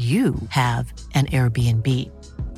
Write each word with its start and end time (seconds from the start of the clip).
you 0.00 0.34
have 0.48 0.92
an 1.14 1.26
Airbnb. 1.26 1.86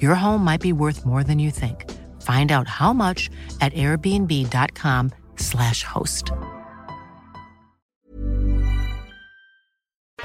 Your 0.00 0.14
home 0.14 0.44
might 0.44 0.60
be 0.60 0.72
worth 0.72 1.04
more 1.04 1.24
than 1.24 1.40
you 1.40 1.50
think. 1.50 1.90
Find 2.22 2.52
out 2.52 2.68
how 2.68 2.92
much 2.92 3.28
at 3.60 3.72
airbnb.com/slash 3.72 5.82
host. 5.82 6.30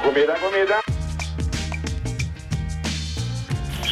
God 0.04 0.14
middag, 0.14 0.38
god 0.42 0.54
middag. 0.54 0.82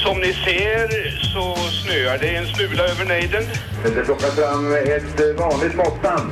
Som 0.03 0.19
ni 0.19 0.33
ser 0.33 0.87
så 1.33 1.55
snöar 1.71 2.17
det 2.17 2.35
en 2.35 2.45
smula 2.45 2.83
över 2.83 3.05
nejden. 3.05 3.43
Det 3.83 4.05
plockar 4.05 4.27
fram 4.27 4.73
ett 4.73 5.19
vanligt 5.39 5.75
måttband. 5.75 6.31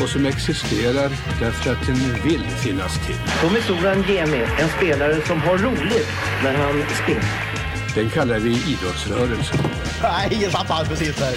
Och 0.00 0.08
som 0.08 0.26
existerar 0.26 1.10
därför 1.40 1.72
att 1.72 1.86
den 1.86 2.22
vill 2.24 2.42
finnas 2.42 3.06
till. 3.06 3.16
Tommy 3.40 3.60
Soran 3.60 4.04
Gemi, 4.08 4.42
en 4.60 4.68
spelare 4.68 5.26
som 5.26 5.40
har 5.40 5.58
roligt 5.58 6.08
när 6.42 6.54
han 6.54 6.82
springer. 7.02 7.54
Den 7.94 8.10
kallar 8.10 8.38
vi 8.38 8.50
idrottsrörelsen. 8.50 9.58
Nej, 10.02 10.28
ingen 10.30 10.50
tappar 10.50 10.84
precis 10.84 11.16
där. 11.16 11.34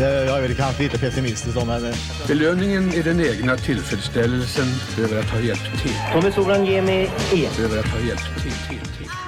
Jag 0.00 0.38
är 0.38 0.42
väl 0.42 0.54
kanske 0.54 0.82
lite 0.82 0.98
pessimistisk 0.98 1.56
om 1.56 1.68
men... 1.68 1.94
Belöningen 2.28 2.94
är 2.94 3.02
den 3.02 3.20
egna 3.20 3.56
tillfredsställelsen 3.56 4.66
över 4.98 5.18
att 5.20 5.30
ha 5.30 5.40
hjälpt 5.40 5.82
till. 5.82 5.94
Tommy 6.12 6.32
Soran 6.32 6.66
Gemi 6.66 7.10
igen. 7.32 7.52
Över 7.64 7.78
att 7.78 7.88
ha 7.88 8.00
hjälpt 8.00 8.42
till, 8.42 8.52
till, 8.52 8.80
till. 8.98 9.25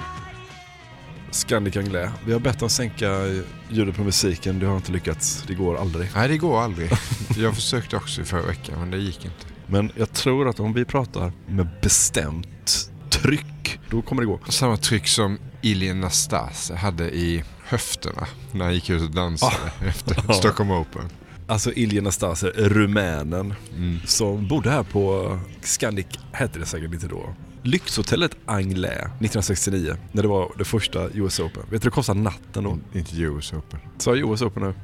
Scandic 1.30 1.76
Anglais. 1.76 2.10
Vi 2.26 2.32
har 2.32 2.40
bett 2.40 2.58
dem 2.58 2.68
sänka 2.68 3.26
ljudet 3.70 3.96
på 3.96 4.02
musiken. 4.02 4.58
Det 4.58 4.66
har 4.66 4.76
inte 4.76 4.92
lyckats. 4.92 5.44
Det 5.46 5.54
går 5.54 5.76
aldrig. 5.76 6.10
Nej, 6.14 6.28
det 6.28 6.36
går 6.38 6.60
aldrig. 6.60 6.90
Jag 7.36 7.54
försökte 7.54 7.96
också 7.96 8.20
i 8.20 8.24
förra 8.24 8.42
veckan, 8.42 8.78
men 8.78 8.90
det 8.90 8.98
gick 8.98 9.24
inte. 9.24 9.46
Men 9.66 9.92
jag 9.96 10.12
tror 10.12 10.48
att 10.48 10.60
om 10.60 10.72
vi 10.72 10.84
pratar 10.84 11.32
med 11.46 11.68
bestämt 11.82 12.90
tryck, 13.10 13.80
då 13.90 14.02
kommer 14.02 14.22
det 14.22 14.26
gå. 14.26 14.40
Samma 14.48 14.76
tryck 14.76 15.08
som 15.08 15.38
Ilien 15.62 16.00
Nastase 16.00 16.74
hade 16.74 17.10
i 17.10 17.44
höfterna 17.64 18.26
när 18.52 18.64
han 18.64 18.74
gick 18.74 18.90
ut 18.90 19.02
och 19.02 19.10
dansade 19.10 19.72
efter 19.88 20.32
Stockholm 20.32 20.70
Open. 20.70 21.08
Alltså 21.46 21.72
Ilja 21.72 22.02
Nastase, 22.02 22.46
rumänen, 22.56 23.54
som 24.06 24.48
bodde 24.48 24.70
här 24.70 24.82
på 24.82 25.38
Scandic, 25.60 26.06
hette 26.32 26.58
det 26.58 26.66
säkert 26.66 26.92
inte 26.92 27.08
då. 27.08 27.34
Lyxhotellet 27.62 28.36
Anglais 28.44 28.98
1969, 28.98 29.96
när 30.12 30.22
det 30.22 30.28
var 30.28 30.52
det 30.58 30.64
första 30.64 31.08
US 31.14 31.40
Open. 31.40 31.62
Vet 31.70 31.82
du 31.82 31.88
det 31.88 31.94
kostade 31.94 32.20
natten 32.20 32.64
då? 32.64 32.78
Inte 32.98 33.16
US 33.16 33.52
Open. 33.52 33.80
Sa 33.98 34.16
jag 34.16 34.30
US 34.30 34.42
Open 34.42 34.62
nu? 34.62 34.74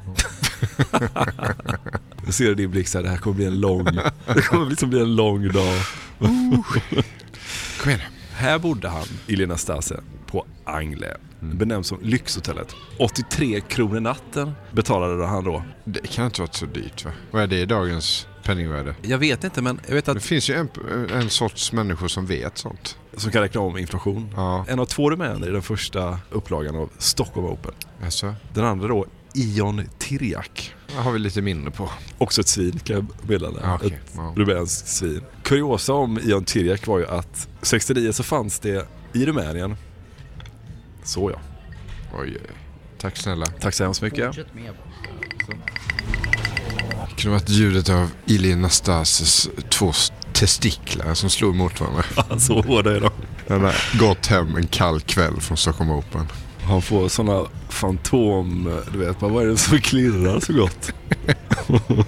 jag 2.24 2.34
ser 2.34 2.50
i 2.50 2.54
din 2.54 2.70
blick 2.70 2.88
så 2.88 2.98
här, 2.98 3.02
det 3.02 3.10
här 3.10 3.16
kommer 3.16 3.36
bli 3.36 3.46
en 3.46 3.60
lång, 3.60 3.84
det 4.34 4.42
kommer 4.42 4.70
liksom 4.70 4.90
bli 4.90 5.00
en 5.00 5.16
lång 5.16 5.48
dag. 5.48 5.80
Kom 7.80 7.90
igen 7.90 8.00
Här 8.32 8.58
bodde 8.58 8.88
han, 8.88 9.06
Ilja 9.26 9.46
Nastase, 9.46 10.00
på 10.26 10.46
Anglais. 10.64 11.16
Benämns 11.40 11.86
som 11.86 11.98
Lyxhotellet. 12.02 12.74
83 12.98 13.60
kronor 13.60 14.00
natten 14.00 14.52
betalade 14.72 15.26
han 15.26 15.44
då. 15.44 15.62
Det 15.84 16.06
kan 16.06 16.26
inte 16.26 16.40
vara 16.40 16.52
så 16.52 16.66
dyrt 16.66 17.04
va? 17.04 17.10
Vad 17.30 17.42
är 17.42 17.46
det 17.46 17.60
i 17.60 17.66
dagens 17.66 18.26
penningvärde? 18.44 18.94
Jag 19.02 19.18
vet 19.18 19.44
inte 19.44 19.62
men 19.62 19.80
jag 19.86 19.94
vet 19.94 20.08
att... 20.08 20.14
Det 20.14 20.20
finns 20.20 20.50
ju 20.50 20.54
en, 20.54 20.68
en 21.12 21.30
sorts 21.30 21.72
människor 21.72 22.08
som 22.08 22.26
vet 22.26 22.58
sånt. 22.58 22.98
Som 23.16 23.30
kan 23.30 23.42
räkna 23.42 23.60
om 23.60 23.78
inflation. 23.78 24.32
Ja. 24.36 24.64
En 24.68 24.78
av 24.80 24.86
två 24.86 25.10
rumäner 25.10 25.48
i 25.48 25.50
den 25.50 25.62
första 25.62 26.18
upplagan 26.30 26.76
av 26.76 26.90
Stockholm 26.98 27.46
Open. 27.46 27.72
Alltså, 28.04 28.34
Den 28.54 28.64
andra 28.64 28.88
då, 28.88 29.06
Ion 29.34 29.84
Tirjak. 29.98 30.74
det 30.86 30.94
har 31.02 31.12
vi 31.12 31.18
lite 31.18 31.42
mindre 31.42 31.70
på. 31.70 31.90
Också 32.18 32.40
ett 32.40 32.48
svin 32.48 32.78
kan 32.78 32.96
jag 32.96 33.06
meddela. 33.28 33.58
Ja, 33.62 33.74
okej. 33.74 34.00
Ett 34.04 34.12
Ja. 34.16 34.32
rumänskt 34.36 34.88
svin. 34.88 35.22
Kuriosa 35.42 35.92
om 35.92 36.18
Ion 36.22 36.44
Tirjak 36.44 36.86
var 36.86 36.98
ju 36.98 37.06
att 37.06 37.48
69 37.62 38.12
så 38.12 38.22
fanns 38.22 38.58
det 38.58 38.86
i 39.12 39.26
Rumänien, 39.26 39.76
så 41.04 41.30
ja. 41.30 41.38
Oj. 42.20 42.38
Tack 42.98 43.16
snälla. 43.16 43.46
Tack 43.46 43.74
så 43.74 43.84
hemskt 43.84 44.02
mycket. 44.02 44.36
Det 47.16 47.22
kunde 47.22 47.38
varit 47.38 47.48
ljudet 47.48 47.88
av 47.88 48.10
Ilien 48.26 48.62
Nastases 48.62 49.48
två 49.68 49.92
testiklar 50.32 51.14
som 51.14 51.30
slog 51.30 51.54
mot 51.54 51.80
varandra. 51.80 52.04
så 52.38 52.62
hårda 52.62 52.96
är 52.96 53.00
de. 53.00 53.10
Han 53.48 53.60
har 53.60 53.98
gått 53.98 54.26
hem 54.26 54.56
en 54.56 54.66
kall 54.66 55.00
kväll 55.00 55.40
från 55.40 55.56
Stockholm 55.56 55.90
Open. 55.90 56.26
Han 56.62 56.82
får 56.82 57.08
såna 57.08 57.42
fantom, 57.68 58.80
du 58.92 58.98
vet, 58.98 59.22
vad 59.22 59.42
är 59.42 59.46
det 59.46 59.56
som 59.56 59.78
klirrar 59.78 60.40
så 60.40 60.52
gott? 60.52 60.92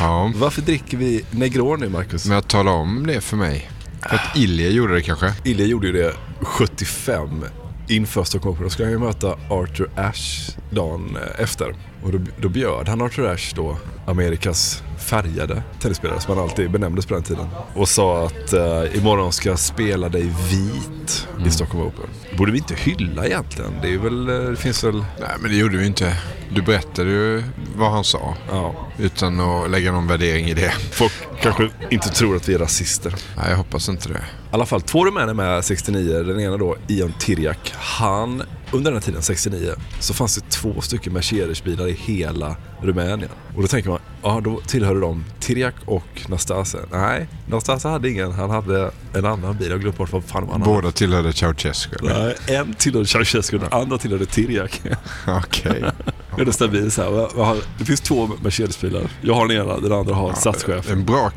Ja, 0.00 0.32
Varför 0.36 0.62
dricker 0.62 0.96
vi 0.96 1.24
Negroni, 1.30 1.88
Marcus? 1.88 2.26
men 2.26 2.38
att 2.38 2.48
tala 2.48 2.70
om 2.70 3.06
det 3.06 3.20
för 3.20 3.36
mig. 3.36 3.70
För 4.08 4.14
att 4.16 4.36
Ilje 4.36 4.68
gjorde 4.70 4.94
det 4.94 5.02
kanske. 5.02 5.34
Ilja 5.44 5.66
gjorde 5.66 5.86
ju 5.86 5.92
det 5.92 6.14
75 6.40 7.44
inför 7.88 8.24
Stockholm 8.24 8.54
Open. 8.54 8.64
Då 8.64 8.70
skulle 8.70 8.86
han 8.86 8.92
ju 8.92 8.98
möta 8.98 9.36
Arthur 9.50 9.90
Ashe 9.96 10.52
dagen 10.70 11.16
eh, 11.16 11.42
efter. 11.42 11.74
Och 12.02 12.12
då, 12.12 12.18
då 12.36 12.48
bjöd 12.48 12.88
han 12.88 13.02
Arthur 13.02 13.54
då, 13.54 13.76
Amerikas 14.06 14.82
färgade 14.98 15.62
tennisspelare 15.80 16.20
som 16.20 16.36
han 16.36 16.44
alltid 16.44 16.70
benämndes 16.70 17.06
på 17.06 17.14
den 17.14 17.22
tiden. 17.22 17.46
Och 17.74 17.88
sa 17.88 18.26
att 18.26 18.54
uh, 18.54 18.96
imorgon 18.98 19.32
ska 19.32 19.48
jag 19.48 19.58
spela 19.58 20.08
dig 20.08 20.22
vit 20.22 21.28
mm. 21.34 21.48
i 21.48 21.50
Stockholm 21.50 21.86
Open. 21.86 22.06
Det 22.30 22.36
borde 22.36 22.52
vi 22.52 22.58
inte 22.58 22.74
hylla 22.74 23.26
egentligen. 23.26 23.72
Det, 23.82 23.94
är 23.94 23.98
väl, 23.98 24.26
det 24.26 24.56
finns 24.56 24.84
väl... 24.84 25.04
Nej 25.20 25.30
men 25.40 25.50
det 25.50 25.56
gjorde 25.56 25.76
vi 25.76 25.86
inte. 25.86 26.16
Du 26.50 26.62
berättade 26.62 27.10
ju 27.10 27.42
vad 27.76 27.90
han 27.90 28.04
sa. 28.04 28.34
Ja. 28.50 28.74
Utan 28.98 29.40
att 29.40 29.70
lägga 29.70 29.92
någon 29.92 30.06
värdering 30.06 30.46
i 30.46 30.54
det. 30.54 30.70
Folk 30.92 31.12
kanske 31.42 31.70
inte 31.90 32.08
tror 32.08 32.36
att 32.36 32.48
vi 32.48 32.54
är 32.54 32.58
rasister. 32.58 33.14
Nej, 33.36 33.50
jag 33.50 33.56
hoppas 33.56 33.88
inte 33.88 34.08
det. 34.08 34.14
I 34.18 34.20
alla 34.50 34.66
fall 34.66 34.80
två 34.80 35.04
rumäner 35.04 35.34
med 35.34 35.64
69. 35.64 36.22
Den 36.22 36.40
ena 36.40 36.56
då, 36.56 36.76
Ion 36.88 37.12
Tirjak. 37.18 37.72
Han, 37.76 38.42
under 38.72 38.90
den 38.90 39.00
här 39.00 39.06
tiden, 39.06 39.22
69, 39.22 39.74
så 40.00 40.14
fanns 40.14 40.34
det 40.34 40.50
två 40.50 40.80
stycken 40.80 41.12
Mercedes-bilar 41.12 41.88
i 41.88 41.92
hela 41.92 42.56
Rumänien. 42.82 43.30
Och 43.56 43.62
då 43.62 43.68
tänker 43.68 43.90
man, 43.90 43.98
ja 44.22 44.40
då 44.44 44.60
tillhörde 44.66 45.00
de 45.00 45.24
Tirjak 45.40 45.74
och 45.84 46.26
Nastase. 46.28 46.78
Nej, 46.92 47.28
Nastase 47.46 47.88
hade 47.88 48.10
ingen. 48.10 48.32
Han 48.32 48.50
hade 48.50 48.90
en 49.14 49.24
annan 49.24 49.56
bil. 49.56 49.70
Jag 49.70 49.80
glömde 49.80 49.98
bort 49.98 50.12
vad 50.12 50.24
fan 50.24 50.48
han 50.50 50.60
Båda 50.60 50.90
tillhörde 50.90 51.32
Ceausescu? 51.32 51.96
Nej, 52.02 52.34
en 52.46 52.74
tillhörde 52.74 53.06
Ceausescu 53.06 53.58
den 53.58 53.72
andra 53.72 53.98
tillhörde 53.98 54.26
Tirjak. 54.26 54.82
Okej. 55.26 55.84
Okay. 56.32 56.44
det 56.44 56.52
stabil 56.52 56.90
så 56.90 57.02
här. 57.02 57.56
Det 57.78 57.84
finns 57.84 58.00
två 58.00 58.30
Mercedes-bilar. 58.42 59.02
Jag 59.20 59.34
har 59.34 59.48
den 59.48 59.56
ena, 59.56 59.78
den 59.78 59.92
andra 59.92 60.14
har 60.14 60.28
ja, 60.28 60.34
statschef. 60.34 60.90
En 60.90 61.04
bra, 61.04 61.32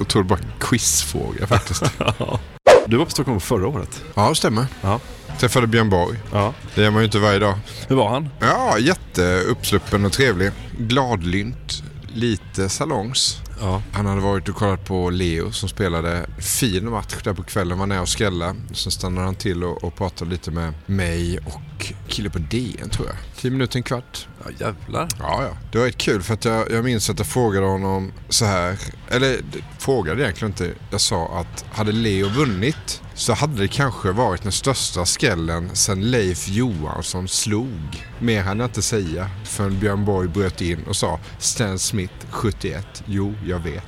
otroligt 0.00 0.28
bra 0.28 0.38
quizfråga 0.60 1.46
faktiskt. 1.46 1.82
Du 2.86 2.96
var 2.96 3.04
på 3.04 3.10
Stockholm 3.10 3.40
förra 3.40 3.66
året. 3.68 4.02
Ja, 4.14 4.28
det 4.28 4.34
stämmer. 4.34 4.66
Ja. 4.80 5.00
Träffade 5.38 5.66
Björn 5.66 5.90
Borg. 5.90 6.18
Ja. 6.32 6.54
Det 6.74 6.82
gör 6.82 6.90
man 6.90 7.00
ju 7.02 7.04
inte 7.04 7.18
varje 7.18 7.38
dag. 7.38 7.58
Hur 7.88 7.96
var 7.96 8.08
han? 8.08 8.28
Ja, 8.40 8.78
jätteuppsluppen 8.78 10.04
och 10.04 10.12
trevlig. 10.12 10.50
Gladlynt. 10.78 11.82
Lite 12.14 12.68
salongs. 12.68 13.40
Ja. 13.60 13.82
Han 13.92 14.06
hade 14.06 14.20
varit 14.20 14.48
och 14.48 14.54
kollat 14.54 14.84
på 14.84 15.10
Leo 15.10 15.52
som 15.52 15.68
spelade 15.68 16.26
fin 16.38 16.90
match 16.90 17.22
där 17.24 17.34
på 17.34 17.42
kvällen. 17.42 17.78
Var 17.78 17.86
nära 17.86 18.00
och 18.00 18.08
skälla. 18.08 18.56
Sen 18.72 18.92
stannade 18.92 19.26
han 19.26 19.34
till 19.34 19.64
och, 19.64 19.84
och 19.84 19.94
pratade 19.94 20.30
lite 20.30 20.50
med 20.50 20.74
mig 20.86 21.38
och 21.38 21.92
kille 22.08 22.30
på 22.30 22.38
DN 22.38 22.90
tror 22.90 23.06
jag. 23.06 23.16
Tio 23.36 23.50
minuter, 23.50 23.76
en 23.76 23.82
kvart. 23.82 24.28
Ja 24.44 24.50
jävlar. 24.60 25.08
Ja, 25.18 25.42
ja. 25.42 25.56
Det 25.72 25.78
var 25.78 25.86
ett 25.86 25.98
kul 25.98 26.22
för 26.22 26.34
att 26.34 26.44
jag, 26.44 26.70
jag 26.70 26.84
minns 26.84 27.10
att 27.10 27.18
jag 27.18 27.28
frågade 27.28 27.66
honom 27.66 28.12
så 28.28 28.44
här. 28.44 28.78
Eller 29.08 29.36
frågade 29.78 30.22
egentligen 30.22 30.52
inte. 30.52 30.70
Jag 30.90 31.00
sa 31.00 31.38
att 31.38 31.64
hade 31.72 31.92
Leo 31.92 32.28
vunnit 32.28 33.02
så 33.14 33.32
hade 33.32 33.62
det 33.62 33.68
kanske 33.68 34.12
varit 34.12 34.42
den 34.42 34.52
största 34.52 35.06
skrällen 35.06 35.70
sen 35.72 36.10
Leif 36.10 36.48
Johansson 36.48 37.28
slog. 37.28 38.06
Mer 38.18 38.42
hann 38.42 38.58
jag 38.58 38.68
inte 38.68 38.82
säga 38.82 39.30
förrän 39.44 39.80
Björn 39.80 40.04
Borg 40.04 40.28
bröt 40.28 40.60
in 40.60 40.84
och 40.88 40.96
sa 40.96 41.20
Stan 41.38 41.78
Smith 41.78 42.14
71. 42.30 43.02
Jo, 43.06 43.34
jag 43.46 43.58
vet. 43.58 43.84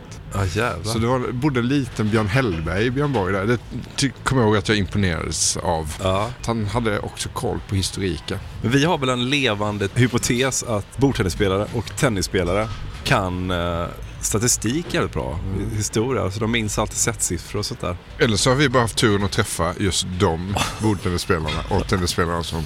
Jävlar. 0.54 0.92
Så 0.92 0.98
det 0.98 1.06
var, 1.06 1.32
bodde 1.32 1.60
en 1.60 1.68
liten 1.68 2.10
Björn 2.10 2.26
Hellberg 2.26 2.86
i 2.86 2.90
Björn 2.90 3.12
Borg 3.12 3.32
där. 3.32 3.58
Det 3.96 4.08
kommer 4.24 4.42
jag 4.42 4.48
ihåg 4.48 4.56
att 4.56 4.68
jag 4.68 4.78
imponerades 4.78 5.56
av. 5.56 5.94
Ja. 6.02 6.30
Han 6.46 6.66
hade 6.66 6.98
också 6.98 7.28
koll 7.28 7.58
på 7.68 7.74
historiken. 7.74 8.38
Men 8.62 8.70
vi 8.70 8.84
har 8.84 8.98
väl 8.98 9.08
en 9.08 9.30
levande 9.30 9.88
hypotes 9.94 10.62
att 10.62 10.98
bordtennisspelare 10.98 11.66
och 11.74 11.96
tennisspelare 11.96 12.68
kan 13.04 13.50
eh, 13.50 13.86
statistik 14.26 14.94
jävligt 14.94 15.12
bra. 15.12 15.38
Mm. 15.54 15.70
Historia, 15.76 16.22
alltså 16.22 16.40
de 16.40 16.50
minns 16.50 16.78
alltid 16.78 16.96
settsiffror 16.96 17.58
och 17.58 17.66
sånt 17.66 17.80
där. 17.80 17.96
Eller 18.18 18.36
så 18.36 18.50
har 18.50 18.56
vi 18.56 18.68
bara 18.68 18.82
haft 18.82 18.96
turen 18.98 19.24
att 19.24 19.32
träffa 19.32 19.74
just 19.78 20.06
de 20.20 20.56
bordtennisspelarna 20.82 21.64
och 21.70 21.88
tennisspelarna 21.88 22.42
som, 22.42 22.62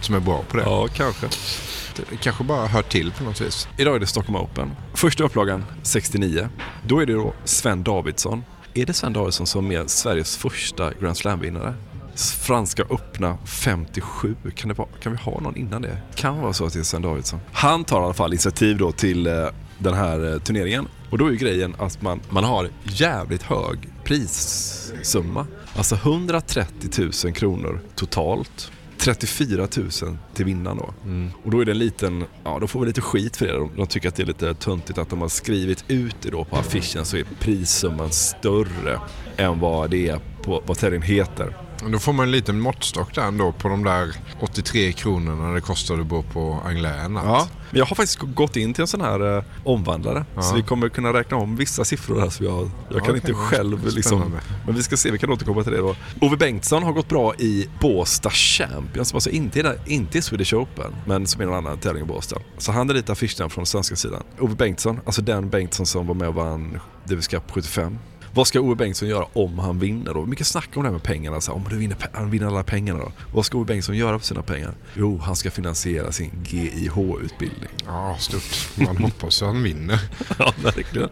som 0.00 0.14
är 0.14 0.20
bra 0.20 0.44
på 0.48 0.56
det. 0.56 0.62
Ja, 0.62 0.88
kanske. 0.94 1.26
Det 1.96 2.16
kanske 2.16 2.44
bara 2.44 2.66
hör 2.66 2.82
till 2.82 3.12
på 3.12 3.24
något 3.24 3.40
vis. 3.40 3.68
Idag 3.78 3.96
är 3.96 4.00
det 4.00 4.06
Stockholm 4.06 4.36
Open. 4.36 4.70
Första 4.94 5.24
upplagan 5.24 5.64
69. 5.82 6.48
Då 6.86 7.00
är 7.00 7.06
det 7.06 7.12
då 7.12 7.34
Sven 7.44 7.82
Davidsson. 7.82 8.44
Är 8.74 8.86
det 8.86 8.92
Sven 8.92 9.12
Davidsson 9.12 9.46
som 9.46 9.72
är 9.72 9.86
Sveriges 9.86 10.36
första 10.36 10.92
Grand 11.00 11.16
Slam-vinnare? 11.16 11.74
Franska 12.16 12.82
öppna 12.82 13.38
57. 13.44 14.36
Kan, 14.54 14.68
det 14.68 14.74
vara, 14.74 14.88
kan 15.02 15.12
vi 15.12 15.18
ha 15.18 15.40
någon 15.40 15.56
innan 15.56 15.82
det? 15.82 15.98
Kan 16.14 16.40
vara 16.40 16.52
så 16.52 16.66
att 16.66 16.72
det 16.72 16.78
är 16.78 16.82
Sven 16.82 17.02
Davidsson. 17.02 17.40
Han 17.52 17.84
tar 17.84 18.00
i 18.00 18.04
alla 18.04 18.14
fall 18.14 18.32
initiativ 18.32 18.76
då 18.76 18.92
till 18.92 19.26
eh, 19.26 19.46
den 19.78 19.94
här 19.94 20.32
eh, 20.32 20.38
turneringen. 20.38 20.88
Och 21.10 21.18
då 21.18 21.26
är 21.26 21.30
ju 21.30 21.36
grejen 21.36 21.74
att 21.78 22.02
man, 22.02 22.20
man 22.30 22.44
har 22.44 22.68
jävligt 22.82 23.42
hög 23.42 23.88
prissumma. 24.04 25.46
Alltså 25.76 25.94
130 25.94 27.10
000 27.24 27.34
kronor 27.34 27.80
totalt. 27.94 28.70
34 28.98 29.68
000 29.76 29.90
till 30.34 30.44
vinnaren 30.44 30.76
då. 30.76 30.94
Mm. 31.04 31.30
Och 31.44 31.50
då 31.50 31.60
är 31.60 31.64
det 31.64 31.72
en 31.72 31.78
liten, 31.78 32.24
ja 32.44 32.58
då 32.60 32.66
får 32.66 32.80
vi 32.80 32.86
lite 32.86 33.00
skit 33.00 33.36
för 33.36 33.46
det. 33.46 33.52
De, 33.52 33.70
de 33.76 33.86
tycker 33.86 34.08
att 34.08 34.14
det 34.16 34.22
är 34.22 34.26
lite 34.26 34.54
töntigt 34.54 34.98
att 34.98 35.10
de 35.10 35.20
har 35.20 35.28
skrivit 35.28 35.84
ut 35.88 36.16
det 36.20 36.30
då 36.30 36.44
på 36.44 36.56
affischen 36.56 37.04
så 37.04 37.16
är 37.16 37.24
prissumman 37.40 38.10
större 38.10 39.00
än 39.36 39.60
vad 39.60 39.90
det 39.90 40.08
är 40.08 40.20
på 40.42 40.62
vad 40.66 40.78
tävlingen 40.78 41.08
heter. 41.08 41.63
Då 41.92 41.98
får 41.98 42.12
man 42.12 42.24
en 42.24 42.30
liten 42.30 42.60
måttstock 42.60 43.14
där 43.14 43.22
ändå 43.22 43.52
på 43.52 43.68
de 43.68 43.84
där 43.84 44.16
83 44.40 44.92
kronorna 44.92 45.52
det 45.52 45.60
kostade 45.60 46.00
att 46.00 46.06
bo 46.06 46.22
på 46.22 46.60
Anglais 46.64 47.10
Ja, 47.14 47.48
men 47.70 47.78
jag 47.78 47.86
har 47.86 47.96
faktiskt 47.96 48.18
gått 48.18 48.56
in 48.56 48.74
till 48.74 48.82
en 48.82 48.86
sån 48.86 49.00
här 49.00 49.36
eh, 49.36 49.44
omvandlare. 49.64 50.24
Ja. 50.34 50.42
Så 50.42 50.54
vi 50.54 50.62
kommer 50.62 50.88
kunna 50.88 51.12
räkna 51.12 51.36
om 51.36 51.56
vissa 51.56 51.84
siffror 51.84 52.20
här. 52.20 52.30
Så 52.30 52.44
jag, 52.44 52.70
jag 52.88 53.04
kan 53.04 53.14
okay. 53.14 53.14
inte 53.14 53.34
själv 53.34 53.86
liksom... 53.94 54.38
Men 54.66 54.74
vi 54.74 54.82
ska 54.82 54.96
se, 54.96 55.10
vi 55.10 55.18
kan 55.18 55.30
återkomma 55.30 55.62
till 55.62 55.72
det 55.72 55.78
då. 55.78 55.96
Ove 56.20 56.36
Bengtsson 56.36 56.82
har 56.82 56.92
gått 56.92 57.08
bra 57.08 57.34
i 57.34 57.68
Båstad 57.80 58.30
Champions. 58.30 59.14
Alltså 59.14 59.30
inte 59.30 59.60
i, 59.60 59.64
inte 59.86 60.18
i 60.18 60.22
Swedish 60.22 60.54
Open, 60.54 60.94
men 61.06 61.26
som 61.26 61.40
är 61.40 61.46
någon 61.46 61.54
annan 61.54 61.78
tävling 61.78 62.02
i 62.02 62.06
Båstad. 62.06 62.40
Så 62.58 62.72
han 62.72 62.90
är 62.90 62.94
lite 62.94 63.12
affischen 63.12 63.50
från 63.50 63.62
den 63.62 63.66
svenska 63.66 63.96
sidan. 63.96 64.22
Ove 64.38 64.54
Bengtsson, 64.54 65.00
alltså 65.06 65.22
den 65.22 65.50
Bengtsson 65.50 65.86
som 65.86 66.06
var 66.06 66.14
med 66.14 66.28
och 66.28 66.34
vann 66.34 66.80
Davis 67.04 67.28
Cup 67.28 67.50
75. 67.50 67.98
Vad 68.34 68.46
ska 68.46 68.60
Ove 68.60 68.74
Bengtsson 68.74 69.08
göra 69.08 69.26
om 69.32 69.58
han 69.58 69.78
vinner 69.78 70.14
då? 70.14 70.26
Mycket 70.26 70.46
snack 70.46 70.68
om 70.74 70.82
det 70.82 70.88
här 70.88 70.92
med 70.92 71.02
pengarna. 71.02 71.40
Så, 71.40 71.52
om 71.52 71.64
du 71.70 71.76
vinner, 71.76 71.96
han 72.12 72.30
vinner 72.30 72.46
alla 72.46 72.62
pengarna 72.62 72.98
då. 72.98 73.12
Vad 73.32 73.46
ska 73.46 73.58
Ove 73.58 73.66
Bengtsson 73.66 73.96
göra 73.96 74.18
för 74.18 74.26
sina 74.26 74.42
pengar? 74.42 74.74
Jo, 74.94 75.18
han 75.18 75.36
ska 75.36 75.50
finansiera 75.50 76.12
sin 76.12 76.30
GIH-utbildning. 76.44 77.70
Ja, 77.86 78.16
stort. 78.18 78.86
Man 78.86 78.96
hoppas 78.96 79.42
att 79.42 79.48
han 79.48 79.62
vinner. 79.62 80.00
ja, 80.38 80.52
verkligen. 80.62 81.08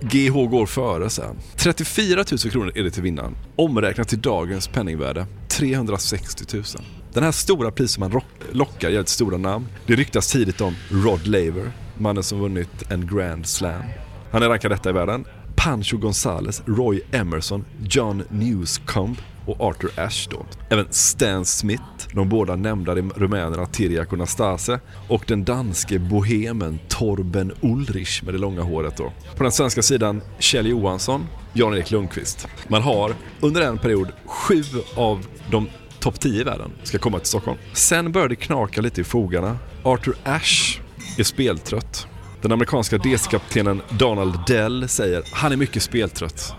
GH 0.00 0.32
går 0.32 0.66
före 0.66 1.10
sen. 1.10 1.36
34 1.56 2.24
000 2.30 2.38
kronor 2.38 2.72
är 2.74 2.82
det 2.82 2.90
till 2.90 3.02
vinnaren. 3.02 3.36
Omräknat 3.56 4.08
till 4.08 4.20
dagens 4.20 4.68
penningvärde 4.68 5.26
360 5.48 6.44
000. 6.56 6.64
Den 7.12 7.22
här 7.22 7.32
stora 7.32 7.70
priset 7.70 7.98
man 7.98 8.20
lockar 8.52 8.88
jävligt 8.88 9.08
stora 9.08 9.36
namn. 9.36 9.66
Det 9.86 9.94
ryktas 9.94 10.32
tidigt 10.32 10.60
om 10.60 10.74
Rod 10.90 11.26
Laver, 11.26 11.72
mannen 11.98 12.22
som 12.22 12.40
vunnit 12.40 12.90
en 12.90 13.06
Grand 13.06 13.46
Slam. 13.46 13.82
Han 14.30 14.42
är 14.42 14.48
rankad 14.48 14.70
detta 14.70 14.90
i 14.90 14.92
världen. 14.92 15.24
Pancho 15.64 15.96
Gonzales, 15.96 16.62
Roy 16.66 17.00
Emerson, 17.12 17.64
John 17.88 18.22
Newscomb 18.28 19.16
och 19.46 19.60
Arthur 19.60 19.90
Ashe 19.96 20.30
då. 20.30 20.46
Även 20.68 20.86
Stan 20.90 21.44
Smith, 21.44 21.82
de 22.14 22.28
båda 22.28 22.56
nämnda 22.56 22.94
rumänerna 22.94 23.66
Tirjak 23.66 24.12
och 24.12 24.18
Nastase 24.18 24.80
och 25.08 25.24
den 25.26 25.44
danske 25.44 25.98
bohemen 25.98 26.78
Torben 26.88 27.52
Ulrich 27.60 28.22
med 28.22 28.34
det 28.34 28.38
långa 28.38 28.62
håret 28.62 28.96
då. 28.96 29.12
På 29.36 29.42
den 29.42 29.52
svenska 29.52 29.82
sidan 29.82 30.22
Kjell 30.38 30.66
Johansson, 30.66 31.26
Jan-Erik 31.52 31.90
Lundqvist. 31.90 32.48
Man 32.68 32.82
har 32.82 33.14
under 33.40 33.62
en 33.62 33.78
period 33.78 34.08
sju 34.26 34.62
av 34.96 35.26
de 35.50 35.68
topp 35.98 36.20
10 36.20 36.40
i 36.40 36.44
världen 36.44 36.70
ska 36.82 36.98
komma 36.98 37.18
till 37.18 37.28
Stockholm. 37.28 37.58
Sen 37.72 38.12
börjar 38.12 38.28
det 38.28 38.36
knaka 38.36 38.80
lite 38.80 39.00
i 39.00 39.04
fogarna. 39.04 39.58
Arthur 39.82 40.16
Ashe 40.24 40.80
är 41.18 41.24
speltrött. 41.24 42.06
Den 42.42 42.52
amerikanska 42.52 42.98
DC-kaptenen 42.98 43.82
Donald 43.90 44.38
Dell 44.46 44.88
säger 44.88 45.22
han 45.32 45.52
är 45.52 45.56
mycket 45.56 45.82
speltrött. 45.82 46.54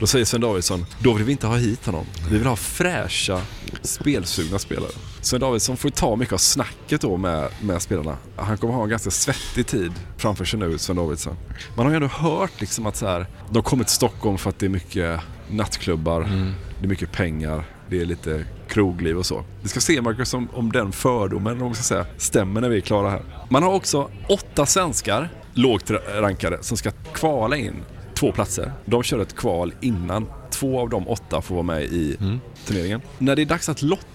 Då 0.00 0.06
säger 0.06 0.24
Sven 0.24 0.40
Davidsson, 0.40 0.86
då 0.98 1.12
vill 1.12 1.24
vi 1.24 1.32
inte 1.32 1.46
ha 1.46 1.56
hit 1.56 1.86
honom. 1.86 2.06
Vi 2.30 2.38
vill 2.38 2.46
ha 2.46 2.56
fräscha, 2.56 3.40
spelsugna 3.82 4.58
spelare. 4.58 4.90
Sven 5.20 5.40
Davidsson 5.40 5.76
får 5.76 5.90
ta 5.90 6.16
mycket 6.16 6.32
av 6.32 6.38
snacket 6.38 7.00
då 7.00 7.16
med, 7.16 7.48
med 7.60 7.82
spelarna. 7.82 8.16
Han 8.36 8.58
kommer 8.58 8.74
ha 8.74 8.82
en 8.82 8.88
ganska 8.88 9.10
svettig 9.10 9.66
tid 9.66 9.92
framför 10.16 10.44
sig 10.44 10.58
nu, 10.58 10.78
Sven 10.78 10.96
Davidsson. 10.96 11.36
Man 11.76 11.86
har 11.86 11.92
ju 11.92 11.96
ändå 11.96 12.08
hört 12.08 12.60
liksom 12.60 12.86
att 12.86 12.96
så 12.96 13.06
här, 13.06 13.26
de 13.50 13.62
kommer 13.62 13.84
till 13.84 13.94
Stockholm 13.94 14.38
för 14.38 14.50
att 14.50 14.58
det 14.58 14.66
är 14.66 14.70
mycket 14.70 15.20
nattklubbar, 15.50 16.20
mm. 16.22 16.52
det 16.80 16.86
är 16.86 16.88
mycket 16.88 17.12
pengar, 17.12 17.64
det 17.88 18.00
är 18.00 18.04
lite 18.04 18.44
krogliv 18.68 19.18
och 19.18 19.26
så. 19.26 19.44
Vi 19.62 19.68
ska 19.68 19.80
se 19.80 20.02
Marcus 20.02 20.34
om, 20.34 20.48
om 20.52 20.72
den 20.72 20.92
fördomen 20.92 21.62
om 21.62 21.74
ska 21.74 21.82
säga, 21.82 22.06
stämmer 22.16 22.60
när 22.60 22.68
vi 22.68 22.76
är 22.76 22.80
klara 22.80 23.10
här. 23.10 23.22
Man 23.48 23.62
har 23.62 23.74
också 23.74 24.10
åtta 24.28 24.66
svenskar, 24.66 25.28
lågt 25.54 25.90
rankade, 26.20 26.58
som 26.62 26.76
ska 26.76 26.90
kvala 26.90 27.56
in 27.56 27.74
två 28.14 28.32
platser. 28.32 28.72
De 28.84 29.02
kör 29.02 29.18
ett 29.18 29.36
kval 29.36 29.74
innan. 29.80 30.26
Två 30.50 30.80
av 30.80 30.88
de 30.88 31.08
åtta 31.08 31.42
får 31.42 31.54
vara 31.54 31.62
med 31.62 31.82
i 31.82 32.16
mm. 32.20 32.40
turneringen. 32.66 33.00
När 33.18 33.36
det 33.36 33.42
är 33.42 33.46
dags 33.46 33.68
att 33.68 33.82
lotta 33.82 34.06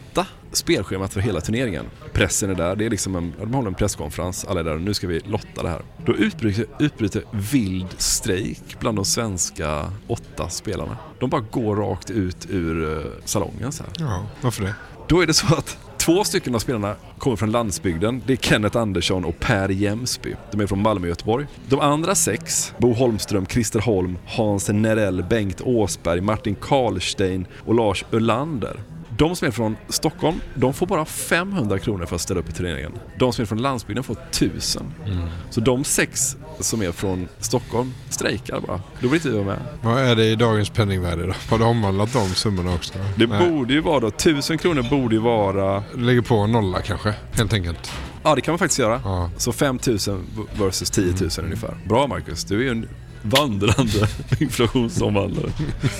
spelschemat 0.51 1.13
för 1.13 1.21
hela 1.21 1.41
turneringen. 1.41 1.85
Pressen 2.13 2.49
är 2.49 2.55
där, 2.55 2.75
det 2.75 2.85
är 2.85 2.89
liksom 2.89 3.15
en, 3.15 3.33
de 3.39 3.53
håller 3.53 3.67
en 3.67 3.73
presskonferens, 3.73 4.45
alla 4.45 4.59
är 4.59 4.63
där 4.63 4.75
och 4.75 4.81
nu 4.81 4.93
ska 4.93 5.07
vi 5.07 5.19
lotta 5.19 5.63
det 5.63 5.69
här. 5.69 5.81
Då 6.05 6.15
utbryter, 6.15 6.65
utbryter 6.79 7.23
vild 7.31 7.95
strejk 7.97 8.79
bland 8.79 8.97
de 8.97 9.05
svenska 9.05 9.91
åtta 10.07 10.49
spelarna. 10.49 10.97
De 11.19 11.29
bara 11.29 11.41
går 11.41 11.75
rakt 11.75 12.09
ut 12.09 12.47
ur 12.49 12.97
eh, 12.97 13.05
salongen 13.25 13.71
så 13.71 13.83
här. 13.83 13.93
Ja, 13.99 14.25
varför 14.41 14.63
det? 14.63 14.75
Då 15.07 15.21
är 15.21 15.27
det 15.27 15.33
så 15.33 15.55
att 15.55 15.77
Två 16.05 16.23
stycken 16.23 16.55
av 16.55 16.59
spelarna 16.59 16.95
kommer 17.17 17.35
från 17.35 17.51
landsbygden. 17.51 18.21
Det 18.25 18.33
är 18.33 18.37
Kenneth 18.37 18.77
Andersson 18.77 19.25
och 19.25 19.39
Per 19.39 19.69
Jämsby. 19.69 20.35
De 20.51 20.61
är 20.61 20.67
från 20.67 20.81
Malmö 20.81 21.05
och 21.05 21.09
Göteborg. 21.09 21.47
De 21.69 21.79
andra 21.79 22.15
sex, 22.15 22.73
Bo 22.77 22.93
Holmström, 22.93 23.45
Christer 23.45 23.79
Holm, 23.79 24.17
Hans 24.25 24.69
Nerell, 24.69 25.23
Bengt 25.23 25.61
Åsberg, 25.61 26.21
Martin 26.21 26.55
Karlstein 26.55 27.47
och 27.65 27.75
Lars 27.75 28.05
Ölander. 28.11 28.79
De 29.21 29.35
som 29.35 29.47
är 29.47 29.51
från 29.51 29.77
Stockholm, 29.89 30.41
de 30.55 30.73
får 30.73 30.87
bara 30.87 31.05
500 31.05 31.79
kronor 31.79 32.05
för 32.05 32.15
att 32.15 32.21
ställa 32.21 32.39
upp 32.39 32.49
i 32.49 32.51
turneringen. 32.51 32.91
De 33.17 33.33
som 33.33 33.41
är 33.41 33.45
från 33.45 33.61
landsbygden 33.61 34.03
får 34.03 34.17
1000. 34.29 34.93
Mm. 35.05 35.27
Så 35.49 35.61
de 35.61 35.83
sex 35.83 36.37
som 36.59 36.81
är 36.81 36.91
från 36.91 37.27
Stockholm 37.39 37.93
strejkar 38.09 38.59
bara. 38.59 38.81
Då 38.99 39.07
vill 39.07 39.13
inte 39.13 39.29
vi 39.29 39.43
med. 39.43 39.57
Vad 39.81 39.99
är 39.99 40.15
det 40.15 40.25
i 40.25 40.35
dagens 40.35 40.69
penningvärde 40.69 41.27
då? 41.27 41.33
Har 41.49 41.57
du 41.57 41.63
omvandlat 41.63 42.13
de 42.13 42.29
summorna 42.29 42.73
också? 42.73 42.93
Det 43.15 43.27
Nej. 43.27 43.49
borde 43.49 43.73
ju 43.73 43.81
vara 43.81 43.99
då, 43.99 44.07
1000 44.07 44.57
kronor 44.57 44.89
borde 44.89 45.15
ju 45.15 45.21
vara... 45.21 45.83
Lägger 45.97 46.21
på 46.21 46.35
en 46.35 46.51
nolla 46.51 46.81
kanske, 46.81 47.13
helt 47.31 47.53
enkelt. 47.53 47.91
Ja, 48.23 48.35
det 48.35 48.41
kan 48.41 48.51
man 48.51 48.59
faktiskt 48.59 48.79
göra. 48.79 49.01
Ja. 49.03 49.29
Så 49.37 49.51
5000 49.51 50.25
versus 50.59 50.89
10 50.89 51.05
000 51.05 51.13
mm. 51.19 51.45
ungefär. 51.45 51.77
Bra 51.87 52.07
Marcus, 52.07 52.43
du 52.43 52.59
är 52.59 52.63
ju 52.63 52.69
en 52.69 52.87
vandrande 53.21 54.07
inflationsomvandlare. 54.39 55.51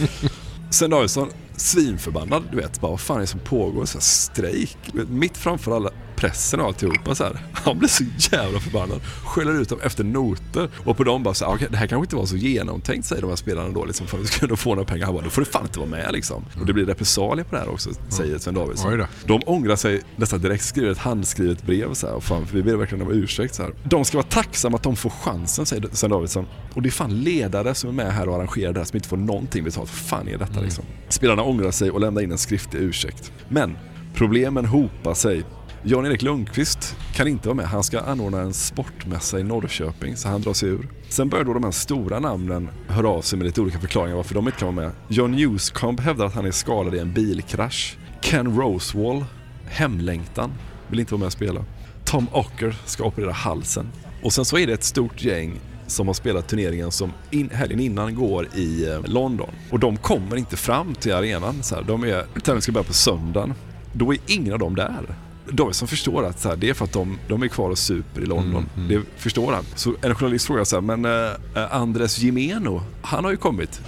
Sen 0.70 0.90
Davidsson, 0.90 1.30
svinförbannad. 1.62 2.44
Du 2.52 2.58
vet, 2.58 2.82
bara 2.82 2.92
vad 2.92 3.00
fan 3.00 3.18
är 3.18 3.22
det 3.22 3.28
som 3.28 3.40
pågår? 3.40 3.86
Så 3.86 3.98
här, 3.98 4.02
strejk. 4.02 4.78
Mitt 5.08 5.38
framför 5.38 5.76
alla 5.76 5.92
pressen 6.22 6.60
och 6.60 6.66
alltihopa 6.66 7.16
så 7.16 7.24
här. 7.24 7.40
Han 7.54 7.80
blir 7.80 7.90
så 7.90 8.04
jävla 8.18 8.60
förbannad. 8.60 9.02
Skäller 9.26 9.62
ut 9.62 9.70
dem 9.70 9.80
efter 9.84 10.04
noter. 10.04 10.70
Och 10.86 10.98
på 10.98 11.04
dem 11.04 11.24
bara 11.24 11.34
så 11.34 11.46
här, 11.46 11.54
okay, 11.54 11.68
det 11.72 11.78
här 11.78 11.88
kanske 11.88 12.04
inte 12.06 12.16
var 12.16 12.26
så 12.26 12.36
genomtänkt 12.36 13.08
säger 13.08 13.22
de 13.22 13.30
här 13.30 13.36
spelarna 13.36 13.70
då 13.70 13.86
liksom 13.86 14.08
för 14.08 14.18
att 14.18 14.24
vi 14.24 14.28
skulle 14.28 14.58
få 14.58 14.70
några 14.70 14.86
pengar. 14.86 15.06
Han 15.06 15.16
bara, 15.16 15.24
då 15.24 15.30
får 15.30 15.42
du 15.42 15.46
fan 15.46 15.64
inte 15.64 15.80
vara 15.80 15.90
med 15.90 16.10
liksom. 16.14 16.46
Och 16.60 16.66
det 16.66 16.74
blir 16.74 16.86
repressalier 16.86 17.46
på 17.46 17.56
det 17.56 17.62
här 17.62 17.70
också, 17.70 17.90
säger 18.10 18.38
Sven 18.38 18.54
Davidsson. 18.54 19.04
De 19.26 19.42
ångrar 19.46 19.76
sig 19.76 20.02
nästan 20.16 20.42
direkt, 20.42 20.64
skriver 20.64 20.92
ett 20.92 20.98
handskrivet 20.98 21.64
brev 21.64 21.94
så 21.94 22.08
här. 22.08 22.16
Och 22.16 22.24
fan, 22.24 22.48
vi 22.54 22.64
ber 22.64 22.76
verkligen 22.76 23.08
om 23.08 23.14
ursäkt 23.14 23.56
så 23.56 23.64
här. 23.64 23.74
De 23.84 24.06
ska 24.06 24.18
vara 24.18 24.28
tacksamma 24.28 24.76
att 24.76 24.84
de 24.84 24.96
får 24.96 25.10
chansen, 25.10 25.66
säger 25.66 25.90
Sven 25.92 26.10
Davidsson. 26.10 26.46
Och 26.74 26.82
det 26.82 26.90
är 26.90 26.92
fan 26.92 27.24
ledare 27.24 27.76
som 27.76 27.90
är 27.90 27.94
med 27.94 28.14
här 28.14 28.30
och 28.30 28.36
arrangerar 28.36 28.74
det 28.74 28.80
här 28.80 28.86
som 28.86 28.98
inte 28.98 29.10
får 29.10 29.18
någonting 29.18 29.64
betalt. 29.64 29.90
Vad 29.90 30.10
fan 30.10 30.28
är 30.28 30.38
detta 30.38 30.52
mm. 30.52 30.64
liksom? 30.64 30.84
Spelarna 31.10 31.44
ångrar 31.44 31.72
sig 31.72 31.92
och 31.92 32.00
lämnar 32.00 32.22
in 32.22 32.32
en 32.32 32.38
skriftlig 32.38 32.82
ursäkt. 32.82 33.32
Men 33.50 33.78
problemen 34.14 34.66
hopar 34.66 35.14
sig. 35.14 35.44
Jan-Erik 35.84 36.22
Lundqvist 36.22 36.96
kan 37.14 37.28
inte 37.28 37.48
vara 37.48 37.56
med. 37.56 37.66
Han 37.66 37.84
ska 37.84 38.00
anordna 38.00 38.42
en 38.42 38.54
sportmässa 38.54 39.40
i 39.40 39.44
Norrköping 39.44 40.16
så 40.16 40.28
han 40.30 40.42
drar 40.42 40.54
sig 40.54 40.70
ur. 40.70 40.90
Sen 41.10 41.30
börjar 41.30 41.46
då 41.46 41.54
de 41.54 41.64
här 41.64 41.72
stora 41.72 42.20
namnen 42.20 42.70
höra 42.88 43.10
av 43.10 43.22
sig 43.22 43.38
med 43.38 43.46
lite 43.46 43.62
olika 43.62 43.80
förklaringar 43.80 44.16
varför 44.16 44.36
de 44.36 44.48
inte 44.48 44.60
kan 44.60 44.76
vara 44.76 44.86
med. 44.86 44.96
John 45.08 45.32
Newscomb 45.32 46.00
hävdar 46.00 46.26
att 46.26 46.34
han 46.34 46.46
är 46.46 46.52
skadad 46.52 46.96
i 46.96 47.00
en 47.00 47.14
bilkrasch. 47.14 47.98
Ken 48.22 48.58
Rosewall, 48.58 49.26
hemlängtan, 49.66 50.52
vill 50.88 51.00
inte 51.00 51.14
vara 51.14 51.20
med 51.20 51.26
och 51.26 51.34
spela. 51.34 51.66
Tom 52.06 52.28
Ocker 52.32 52.76
ska 52.86 53.04
operera 53.04 53.32
halsen. 53.32 53.88
Och 54.24 54.34
sen 54.34 54.46
så 54.46 54.58
är 54.58 54.68
det 54.68 54.74
ett 54.74 54.84
stort 54.84 55.24
gäng 55.24 55.60
som 55.88 56.08
har 56.08 56.14
spelat 56.14 56.48
turneringen 56.48 56.92
som 56.92 57.12
in, 57.32 57.50
helgen 57.50 57.80
innan 57.80 58.16
går 58.16 58.48
i 58.56 58.90
eh, 58.90 59.02
London. 59.06 59.50
Och 59.72 59.80
de 59.80 59.98
kommer 59.98 60.36
inte 60.36 60.58
fram 60.58 60.96
till 60.96 61.14
arenan. 61.14 61.64
Så 61.64 61.76
här. 61.76 61.84
De 61.84 62.04
är, 62.04 62.24
tävlingen 62.34 62.62
ska 62.62 62.72
börja 62.72 62.84
på 62.84 62.94
söndagen. 62.94 63.54
Då 63.94 64.14
är 64.14 64.20
ingen 64.28 64.54
av 64.54 64.60
dem 64.60 64.76
där. 64.76 65.16
Davidsson 65.52 65.88
förstår 65.88 66.26
att 66.26 66.40
så 66.40 66.50
här, 66.50 66.56
det 66.56 66.70
är 66.70 66.74
för 66.74 66.86
att 66.86 66.94
de, 66.94 67.18
de 67.28 67.44
är 67.44 67.48
kvar 67.48 67.70
och 67.70 67.78
super 67.78 68.22
i 68.22 68.26
London. 68.26 68.66
Mm, 68.76 68.86
mm. 68.86 68.88
Det 68.88 69.22
förstår 69.22 69.54
han. 69.54 69.64
Så 69.76 69.94
en 70.02 70.16
journalist 70.16 70.48
frågar 70.48 70.64
så 70.64 70.76
här, 70.76 70.82
men 70.82 71.06
äh, 71.06 71.76
Andres 71.76 72.20
Jimeno, 72.20 72.82
han 73.02 73.24
har 73.24 73.32
ju 73.32 73.38
kommit. 73.38 73.82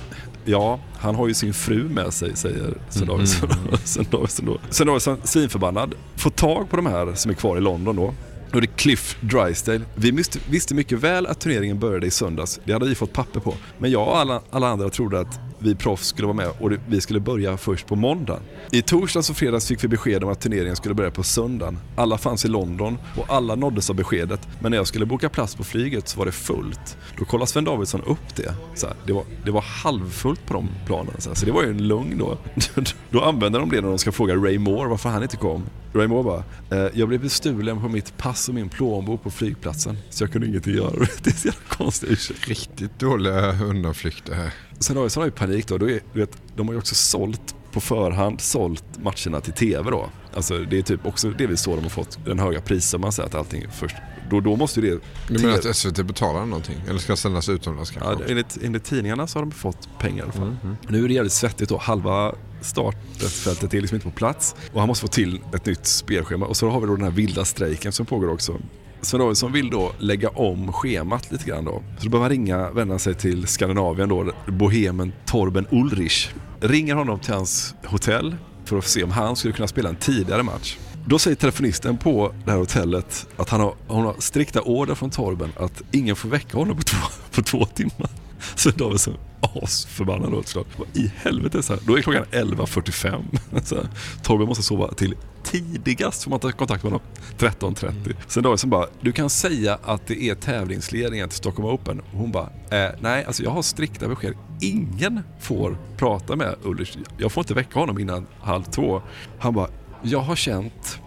Ja, 0.45 0.79
han 0.97 1.15
har 1.15 1.27
ju 1.27 1.33
sin 1.33 1.53
fru 1.53 1.89
med 1.89 2.13
sig, 2.13 2.35
säger 2.35 2.73
Sven 2.89 3.07
Davidsson. 3.07 3.51
Mm, 3.51 3.67
mm. 3.67 3.77
Sven 3.83 4.05
Davidsson 4.11 4.45
då. 4.45 4.57
Sven 4.69 4.87
Davidsson, 4.87 5.17
svinförbannad, 5.23 5.95
får 6.15 6.29
tag 6.29 6.69
på 6.69 6.75
de 6.75 6.85
här 6.85 7.13
som 7.15 7.31
är 7.31 7.35
kvar 7.35 7.57
i 7.57 7.61
London 7.61 7.95
då 7.95 8.13
då 8.53 8.57
är 8.57 8.61
det 8.61 8.67
Cliff 8.67 9.17
Drysdale. 9.21 9.81
Vi 9.95 10.11
visste, 10.11 10.39
visste 10.49 10.75
mycket 10.75 10.99
väl 10.99 11.27
att 11.27 11.39
turneringen 11.39 11.79
började 11.79 12.07
i 12.07 12.11
söndags. 12.11 12.59
Det 12.65 12.73
hade 12.73 12.85
vi 12.85 12.95
fått 12.95 13.13
papper 13.13 13.39
på. 13.39 13.53
Men 13.77 13.91
jag 13.91 14.07
och 14.07 14.17
alla, 14.17 14.41
alla 14.51 14.67
andra 14.67 14.89
trodde 14.89 15.19
att 15.19 15.39
vi 15.63 15.75
proffs 15.75 16.07
skulle 16.07 16.27
vara 16.27 16.37
med 16.37 16.49
och 16.59 16.71
vi 16.87 17.01
skulle 17.01 17.19
börja 17.19 17.57
först 17.57 17.87
på 17.87 17.95
måndag. 17.95 18.39
I 18.71 18.81
torsdags 18.81 19.29
och 19.29 19.37
fredags 19.37 19.67
fick 19.67 19.83
vi 19.83 19.87
besked 19.87 20.23
om 20.23 20.29
att 20.29 20.41
turneringen 20.41 20.75
skulle 20.75 20.95
börja 20.95 21.11
på 21.11 21.23
söndagen. 21.23 21.79
Alla 21.95 22.17
fanns 22.17 22.45
i 22.45 22.47
London 22.47 22.97
och 23.17 23.25
alla 23.29 23.55
nåddes 23.55 23.89
av 23.89 23.95
beskedet. 23.95 24.47
Men 24.59 24.71
när 24.71 24.77
jag 24.77 24.87
skulle 24.87 25.05
boka 25.05 25.29
plats 25.29 25.55
på 25.55 25.63
flyget 25.63 26.07
så 26.07 26.19
var 26.19 26.25
det 26.25 26.31
fullt. 26.31 26.97
Då 27.17 27.25
kollade 27.25 27.51
Sven 27.51 27.63
Davidsson 27.63 28.01
upp 28.01 28.35
det. 28.35 28.53
Så 28.75 28.87
här, 28.87 28.95
det, 29.05 29.13
var, 29.13 29.23
det 29.45 29.51
var 29.51 29.61
halvfullt 29.61 30.45
på 30.45 30.53
de 30.53 30.69
planen. 30.85 31.13
Så, 31.19 31.29
här, 31.29 31.35
så 31.35 31.45
det 31.45 31.51
var 31.51 31.63
ju 31.63 31.69
en 31.69 31.87
lugn 31.87 32.17
då. 32.17 32.37
då 33.09 33.21
använder 33.21 33.59
de 33.59 33.69
det 33.69 33.81
när 33.81 33.89
de 33.89 33.97
ska 33.97 34.11
fråga 34.11 34.35
Ray 34.35 34.59
Moore 34.59 34.89
varför 34.89 35.09
han 35.09 35.23
inte 35.23 35.37
kom. 35.37 35.63
Ray 35.93 36.07
Moore 36.07 36.23
bara, 36.23 36.43
eh, 36.85 36.91
jag 36.93 37.07
blev 37.07 37.21
bestulen 37.21 37.81
på 37.81 37.89
mitt 37.89 38.17
pass 38.17 38.49
och 38.49 38.55
min 38.55 38.69
plånbok 38.69 39.23
på 39.23 39.31
flygplatsen. 39.31 39.97
Så 40.09 40.23
jag 40.23 40.31
kunde 40.31 40.47
ingenting 40.47 40.73
göra. 40.73 40.91
Det 41.23 41.29
är 41.29 41.35
så 41.35 41.47
jävla 41.47 41.61
konstigt. 41.67 42.31
Riktigt 42.47 42.99
dåliga 42.99 43.63
undanflykter 43.63 44.33
här. 44.33 44.53
Sen 44.79 44.97
har, 44.97 45.09
sen 45.09 45.21
har 45.21 45.27
ju 45.27 45.31
panik 45.31 45.67
då. 45.67 45.77
då 45.77 45.89
är, 45.89 45.99
du 46.13 46.19
vet, 46.19 46.37
de 46.55 46.67
har 46.67 46.73
ju 46.73 46.79
också 46.79 46.95
sålt 46.95 47.55
på 47.71 47.81
förhand 47.81 48.41
sålt 48.41 48.83
matcherna 49.03 49.41
till 49.41 49.53
TV 49.53 49.91
då. 49.91 50.09
Alltså 50.33 50.59
det 50.59 50.77
är 50.77 50.81
typ 50.81 51.05
också 51.05 51.29
delvis 51.29 51.61
så 51.61 51.75
de 51.75 51.81
har 51.81 51.89
fått 51.89 52.19
den 52.25 52.39
höga 52.39 52.61
prissumman 52.61 53.11
så 53.11 53.21
att 53.21 53.35
allting 53.35 53.65
först. 53.71 53.95
Då, 54.29 54.39
då 54.39 54.55
måste 54.55 54.79
ju 54.79 54.89
det... 54.89 55.03
Du 55.27 55.43
menar 55.43 55.57
att 55.57 55.75
SVT 55.75 56.05
betalar 56.05 56.45
någonting? 56.45 56.75
Eller 56.89 56.99
ska 56.99 57.15
sändas 57.15 57.49
utomlands 57.49 57.91
kanske? 57.91 58.23
Ja, 58.23 58.29
enligt, 58.29 58.57
enligt 58.63 58.83
tidningarna 58.83 59.27
så 59.27 59.39
har 59.39 59.45
de 59.45 59.51
fått 59.51 59.89
pengar 59.99 60.17
i 60.17 60.21
alla 60.21 60.31
fall. 60.31 60.47
Mm, 60.47 60.57
mm. 60.63 60.75
Nu 60.87 61.03
är 61.03 61.07
det 61.07 61.13
jävligt 61.13 61.33
svettigt 61.33 61.69
då. 61.69 61.77
Halva 61.77 62.35
startfältet 62.61 63.73
är 63.73 63.81
liksom 63.81 63.95
inte 63.95 64.09
på 64.09 64.15
plats. 64.15 64.55
Och 64.73 64.79
han 64.79 64.87
måste 64.87 65.01
få 65.01 65.07
till 65.07 65.41
ett 65.55 65.65
nytt 65.65 65.85
spelschema. 65.85 66.45
Och 66.45 66.57
så 66.57 66.69
har 66.69 66.79
vi 66.79 66.87
då 66.87 66.95
den 66.95 67.03
här 67.03 67.11
vilda 67.11 67.45
strejken 67.45 67.91
som 67.91 68.05
pågår 68.05 68.29
också. 68.29 68.59
Sven 69.03 69.19
Davidsson 69.19 69.51
vill 69.51 69.69
då 69.69 69.91
lägga 69.99 70.29
om 70.29 70.73
schemat 70.73 71.31
lite 71.31 71.45
grann 71.45 71.65
då. 71.65 71.83
Så 71.97 72.03
då 72.03 72.09
behöver 72.09 72.23
han 72.23 72.29
ringa, 72.29 72.71
vända 72.71 72.99
sig 72.99 73.13
till 73.13 73.47
Skandinavien 73.47 74.09
då, 74.09 74.31
bohemen 74.47 75.13
Torben 75.25 75.67
Ulrich. 75.71 76.29
Ringer 76.59 76.95
honom 76.95 77.19
till 77.19 77.33
hans 77.33 77.75
hotell 77.85 78.35
för 78.65 78.77
att 78.77 78.87
se 78.87 79.03
om 79.03 79.11
han 79.11 79.35
skulle 79.35 79.53
kunna 79.53 79.67
spela 79.67 79.89
en 79.89 79.95
tidigare 79.95 80.43
match. 80.43 80.77
Då 81.07 81.19
säger 81.19 81.35
telefonisten 81.35 81.97
på 81.97 82.33
det 82.45 82.51
här 82.51 82.57
hotellet 82.57 83.27
att 83.37 83.49
han 83.49 83.61
har, 83.61 83.75
hon 83.87 84.05
har 84.05 84.15
strikta 84.19 84.61
order 84.61 84.95
från 84.95 85.09
Torben 85.09 85.51
att 85.57 85.81
ingen 85.91 86.15
får 86.15 86.29
väcka 86.29 86.57
honom 86.57 86.77
på 86.77 86.83
två, 86.83 87.07
på 87.31 87.41
två 87.41 87.65
timmar. 87.65 88.09
Så 88.55 88.69
Davidsson 88.69 89.17
asförbannad 89.61 90.31
då 90.31 90.43
såklart. 90.43 90.79
Vad 90.79 90.87
i 90.93 91.11
helvete? 91.15 91.63
Så 91.63 91.73
här. 91.73 91.81
Då 91.85 91.97
är 91.97 92.01
klockan 92.01 92.25
11.45. 92.31 93.87
Torben 94.23 94.47
måste 94.47 94.63
sova 94.63 94.93
till 94.93 95.15
tidigast 95.43 96.23
får 96.23 96.29
man 96.29 96.39
ta 96.39 96.51
kontakt 96.51 96.83
med 96.83 96.91
honom. 96.91 97.07
13.30. 97.37 97.89
Mm. 97.89 98.17
Sen 98.27 98.43
Davidsson 98.43 98.69
bara, 98.69 98.87
du 99.01 99.11
kan 99.11 99.29
säga 99.29 99.79
att 99.83 100.07
det 100.07 100.23
är 100.23 100.35
tävlingsledningen 100.35 101.29
till 101.29 101.37
Stockholm 101.37 101.69
Open. 101.69 101.99
Och 101.99 102.19
hon 102.19 102.31
bara, 102.31 102.49
eh, 102.69 102.91
nej 102.99 103.25
alltså 103.25 103.43
jag 103.43 103.51
har 103.51 103.61
strikta 103.61 104.07
besked. 104.07 104.33
Ingen 104.61 105.23
får 105.39 105.77
prata 105.97 106.35
med 106.35 106.55
Ulrich. 106.63 106.97
Jag 107.17 107.31
får 107.31 107.41
inte 107.41 107.53
väcka 107.53 107.79
honom 107.79 107.99
innan 107.99 108.27
halv 108.41 108.63
två. 108.63 109.01
Han 109.39 109.53
bara, 109.53 109.67
jag 110.01 110.19
har 110.19 110.35
känt 110.35 110.99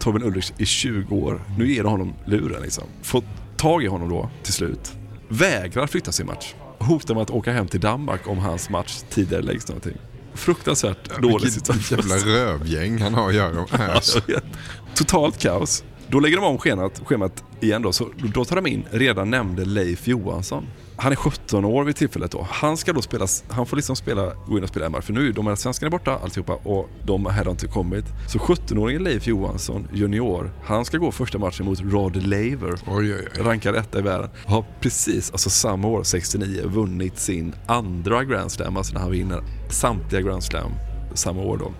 Torben 0.00 0.22
Ulrich 0.22 0.52
i 0.58 0.66
20 0.66 1.16
år. 1.16 1.40
Nu 1.58 1.72
ger 1.72 1.82
du 1.82 1.88
honom 1.88 2.14
luren 2.26 2.62
liksom. 2.62 2.84
Får 3.02 3.22
tag 3.56 3.84
i 3.84 3.86
honom 3.86 4.08
då 4.08 4.30
till 4.42 4.52
slut. 4.52 4.92
Vägrar 5.28 5.86
flytta 5.86 6.12
sin 6.12 6.26
match 6.26 6.54
hotar 6.84 7.14
med 7.14 7.22
att 7.22 7.30
åka 7.30 7.52
hem 7.52 7.68
till 7.68 7.80
Danmark 7.80 8.28
om 8.28 8.38
hans 8.38 8.70
match 8.70 9.02
tidigare 9.10 9.42
läggs 9.42 9.68
någonting. 9.68 9.96
Fruktansvärt 10.34 10.98
ja, 11.08 11.18
dålig 11.18 11.52
situation. 11.52 11.98
jävla 11.98 12.16
rövgäng 12.16 12.98
han 12.98 13.14
har 13.14 13.28
att 13.28 13.34
göra 13.34 13.66
med. 13.70 14.40
Totalt 14.94 15.38
kaos. 15.38 15.84
Då 16.08 16.20
lägger 16.20 16.36
de 16.36 16.44
om 16.44 16.58
schemat, 16.58 17.02
schemat 17.04 17.44
igen 17.60 17.82
då, 17.82 17.92
så 17.92 18.08
då 18.34 18.44
tar 18.44 18.56
de 18.56 18.66
in 18.66 18.84
redan 18.90 19.30
nämnde 19.30 19.64
Leif 19.64 20.08
Johansson 20.08 20.66
han 20.96 21.12
är 21.12 21.16
17 21.16 21.64
år 21.64 21.84
vid 21.84 21.96
tillfället 21.96 22.30
då. 22.30 22.46
Han 22.50 22.76
ska 22.76 22.92
då 22.92 23.02
spela, 23.02 23.26
han 23.48 23.66
får 23.66 23.76
liksom 23.76 23.96
spela, 23.96 24.32
gå 24.46 24.58
in 24.58 24.62
och 24.62 24.68
spela 24.68 24.86
MR 24.86 25.00
för 25.00 25.12
nu 25.12 25.28
är 25.28 25.32
de 25.32 25.46
här 25.46 25.56
svenskarna 25.56 25.90
borta 25.90 26.18
alltihopa 26.22 26.52
och 26.54 26.88
de 27.04 27.26
här 27.26 27.44
har 27.44 27.50
inte 27.50 27.66
kommit. 27.66 28.04
Så 28.28 28.38
17-åringen 28.38 28.98
Leif 28.98 29.26
Johansson, 29.26 29.88
junior, 29.92 30.52
han 30.64 30.84
ska 30.84 30.98
gå 30.98 31.12
första 31.12 31.38
matchen 31.38 31.66
mot 31.66 31.80
Rod 31.80 32.16
Laver. 32.16 32.74
Oj, 32.86 33.14
oj, 33.14 33.14
oj. 33.14 33.42
Rankad 33.42 33.76
etta 33.76 33.98
i 33.98 34.02
världen. 34.02 34.30
Har 34.46 34.64
precis, 34.80 35.30
alltså 35.30 35.50
samma 35.50 35.88
år, 35.88 36.02
69, 36.02 36.62
vunnit 36.64 37.18
sin 37.18 37.54
andra 37.66 38.24
Grand 38.24 38.52
Slam, 38.52 38.76
alltså 38.76 38.94
när 38.94 39.00
han 39.00 39.10
vinner 39.10 39.42
samtliga 39.70 40.22
Grand 40.22 40.44
Slam 40.44 40.72
samma 41.14 41.42
år 41.42 41.58
då. 41.58 41.72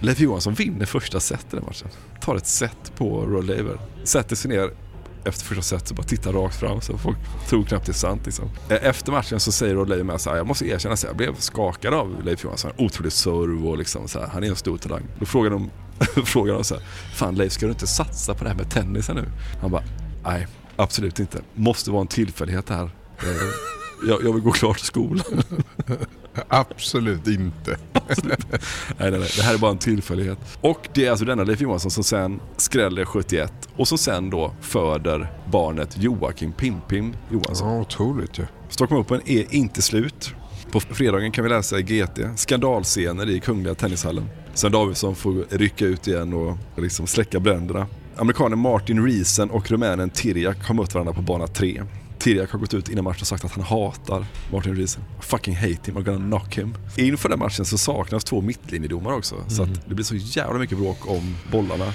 Leif 0.00 0.20
Johansson 0.20 0.54
vinner 0.54 0.86
första 0.86 1.20
set 1.20 1.46
i 1.52 1.56
den 1.56 1.64
matchen. 1.64 1.88
Tar 2.20 2.36
ett 2.36 2.46
set 2.46 2.92
på 2.96 3.26
Rod 3.26 3.44
Laver. 3.44 3.78
Sätter 4.04 4.36
sig 4.36 4.50
ner, 4.50 4.70
efter 5.24 5.44
första 5.44 5.62
set 5.62 5.88
så 5.88 5.94
bara 5.94 6.06
tittar 6.06 6.32
rakt 6.32 6.56
fram 6.56 6.80
så 6.80 6.98
folk 6.98 7.18
tror 7.48 7.64
knappt 7.64 7.86
det 7.86 7.92
är 7.92 7.94
sant. 7.94 8.26
Liksom. 8.26 8.50
Eh, 8.68 8.78
efter 8.82 9.12
matchen 9.12 9.40
så 9.40 9.52
säger 9.52 9.86
Leif 9.86 10.04
med 10.04 10.20
så 10.20 10.30
här, 10.30 10.36
jag 10.36 10.46
måste 10.46 10.66
erkänna 10.66 10.94
att 10.94 11.02
jag 11.02 11.16
blev 11.16 11.34
skakad 11.38 11.94
av 11.94 12.24
Leif 12.24 12.44
Johansson. 12.44 12.70
Otrolig 12.78 13.12
serve 13.12 13.68
och 13.68 13.78
liksom 13.78 14.08
så 14.08 14.20
här, 14.20 14.26
han 14.26 14.44
är 14.44 14.48
en 14.48 14.56
stor 14.56 14.78
talang. 14.78 15.02
Då 15.18 15.26
frågar 15.26 15.50
de, 15.50 15.70
frågar 16.24 16.54
de 16.54 16.64
så 16.64 16.74
här, 16.74 16.84
fan 17.14 17.34
Leif 17.34 17.52
ska 17.52 17.66
du 17.66 17.72
inte 17.72 17.86
satsa 17.86 18.34
på 18.34 18.44
det 18.44 18.50
här 18.50 18.56
med 18.56 18.70
tennisen 18.70 19.16
nu? 19.16 19.24
Han 19.60 19.70
bara, 19.70 19.82
nej 20.24 20.46
absolut 20.76 21.20
inte. 21.20 21.40
Måste 21.54 21.90
vara 21.90 22.00
en 22.00 22.06
tillfällighet 22.06 22.66
det 22.66 22.74
här. 22.74 22.90
Eh, 23.18 23.28
jag, 24.08 24.24
jag 24.24 24.32
vill 24.32 24.42
gå 24.42 24.52
klart 24.52 24.80
skolan. 24.80 25.42
Absolut 26.48 27.26
inte. 27.26 27.76
nej, 28.22 28.36
nej, 28.98 29.10
nej, 29.10 29.30
det 29.36 29.42
här 29.42 29.54
är 29.54 29.58
bara 29.58 29.70
en 29.70 29.78
tillfällighet. 29.78 30.38
Och 30.60 30.88
det 30.94 31.06
är 31.06 31.10
alltså 31.10 31.24
denna 31.24 31.44
Leif 31.44 31.60
Johansson 31.60 31.90
som 31.90 32.04
sen 32.04 32.40
skräller 32.56 33.04
71 33.04 33.52
och 33.76 33.88
som 33.88 33.98
sen 33.98 34.30
då 34.30 34.54
föder 34.60 35.32
barnet 35.50 35.96
Joakim 35.98 36.52
Pimpim 36.52 37.16
Johansson. 37.30 37.68
Ja, 37.68 37.80
otroligt 37.80 38.38
ju. 38.38 38.42
Ja. 38.42 38.48
Stockholm 38.68 39.00
Open 39.00 39.20
är 39.26 39.54
inte 39.54 39.82
slut. 39.82 40.34
På 40.72 40.80
fredagen 40.80 41.32
kan 41.32 41.44
vi 41.44 41.50
läsa 41.50 41.78
i 41.78 41.82
GT 41.82 42.20
skandalscener 42.36 43.30
i 43.30 43.40
Kungliga 43.40 43.74
Tennishallen. 43.74 44.28
Sen 44.54 44.72
Davidsson 44.72 45.16
får 45.16 45.44
rycka 45.50 45.84
ut 45.84 46.08
igen 46.08 46.32
och 46.32 46.56
liksom 46.76 47.06
släcka 47.06 47.40
bränderna. 47.40 47.86
Amerikanen 48.16 48.58
Martin 48.58 49.06
Reesen 49.06 49.50
och 49.50 49.70
rumänen 49.70 50.10
Tirjak 50.10 50.64
har 50.64 50.74
mött 50.74 50.94
varandra 50.94 51.12
på 51.12 51.22
bana 51.22 51.46
3. 51.46 51.82
Tirjak 52.20 52.50
har 52.50 52.58
gått 52.58 52.74
ut 52.74 52.88
innan 52.88 53.04
matchen 53.04 53.20
och 53.20 53.26
sagt 53.26 53.44
att 53.44 53.52
han 53.52 53.64
hatar 53.64 54.26
Martin 54.52 54.76
Reesen. 54.76 55.02
Fucking 55.20 55.56
hate 55.56 55.78
him, 55.84 55.96
I'm 55.96 56.02
gonna 56.02 56.26
knock 56.26 56.58
him. 56.58 56.74
Inför 56.96 57.28
den 57.28 57.38
matchen 57.38 57.64
så 57.64 57.78
saknas 57.78 58.24
två 58.24 58.40
mittlinjedomare 58.40 59.14
också. 59.14 59.34
Mm. 59.34 59.50
Så 59.50 59.62
att 59.62 59.88
det 59.88 59.94
blir 59.94 60.04
så 60.04 60.14
jävla 60.16 60.58
mycket 60.58 60.78
bråk 60.78 61.10
om 61.10 61.36
bollarna. 61.52 61.92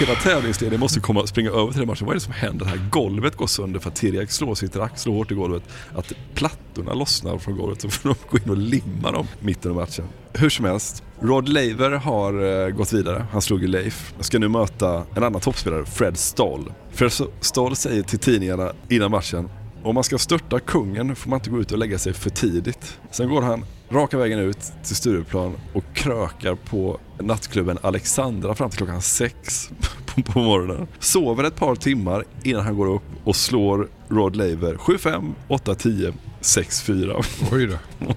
Hela 0.00 0.14
tävlingsledningen 0.14 0.80
måste 0.80 1.00
komma 1.00 1.26
springa 1.26 1.50
över 1.50 1.70
till 1.70 1.78
den 1.78 1.88
matchen. 1.88 2.06
Vad 2.06 2.12
är 2.12 2.14
det 2.14 2.24
som 2.24 2.32
händer 2.32 2.66
här? 2.66 2.88
Golvet 2.90 3.36
går 3.36 3.46
sönder 3.46 3.80
för 3.80 3.88
att 3.88 3.96
Tirjak 3.96 4.30
slår 4.30 4.54
sitt 4.54 4.76
rack, 4.76 4.98
slår 4.98 5.14
hårt 5.14 5.30
i 5.30 5.34
golvet. 5.34 5.62
Att 5.94 6.12
plattorna 6.34 6.94
lossnar 6.94 7.38
från 7.38 7.56
golvet 7.56 7.80
så 7.80 7.90
får 7.90 8.08
de 8.08 8.14
gå 8.30 8.38
in 8.38 8.50
och 8.50 8.56
limma 8.56 9.10
dem 9.12 9.26
mitten 9.40 9.70
av 9.70 9.76
matchen. 9.76 10.04
Hur 10.32 10.50
som 10.50 10.64
helst, 10.64 11.02
Rod 11.20 11.48
Laver 11.48 11.90
har 11.90 12.64
eh, 12.66 12.68
gått 12.68 12.92
vidare. 12.92 13.26
Han 13.32 13.42
slog 13.42 13.62
ju 13.62 13.66
Leif. 13.66 14.14
Ska 14.20 14.38
nu 14.38 14.48
möta 14.48 15.04
en 15.16 15.24
annan 15.24 15.40
toppspelare, 15.40 15.84
Fred 15.86 16.18
Stoll. 16.18 16.72
Fred 16.92 17.12
Stoll 17.40 17.76
säger 17.76 18.02
till 18.02 18.18
tidningarna 18.18 18.72
innan 18.88 19.10
matchen 19.10 19.48
om 19.82 19.94
man 19.94 20.04
ska 20.04 20.18
störta 20.18 20.60
kungen 20.60 21.16
får 21.16 21.30
man 21.30 21.38
inte 21.38 21.50
gå 21.50 21.60
ut 21.60 21.72
och 21.72 21.78
lägga 21.78 21.98
sig 21.98 22.12
för 22.12 22.30
tidigt. 22.30 22.98
Sen 23.10 23.28
går 23.28 23.42
han 23.42 23.64
raka 23.90 24.18
vägen 24.18 24.38
ut 24.38 24.72
till 24.84 24.96
Stureplan 24.96 25.56
och 25.72 25.84
krökar 25.94 26.54
på 26.54 26.98
nattklubben 27.18 27.78
Alexandra 27.82 28.54
fram 28.54 28.70
till 28.70 28.78
klockan 28.78 29.02
sex 29.02 29.70
på, 30.24 30.40
morgonen. 30.40 30.86
Sover 30.98 31.44
ett 31.44 31.56
par 31.56 31.74
timmar 31.74 32.24
innan 32.42 32.64
han 32.64 32.76
går 32.76 32.86
upp 32.86 33.02
och 33.24 33.36
slår 33.36 33.88
Rod 34.08 34.36
Laver 34.36 34.74
7-5, 34.74 35.32
8-10, 35.48 36.14
6-4. 36.40 37.24
Oj 37.52 37.66
då. 37.66 37.76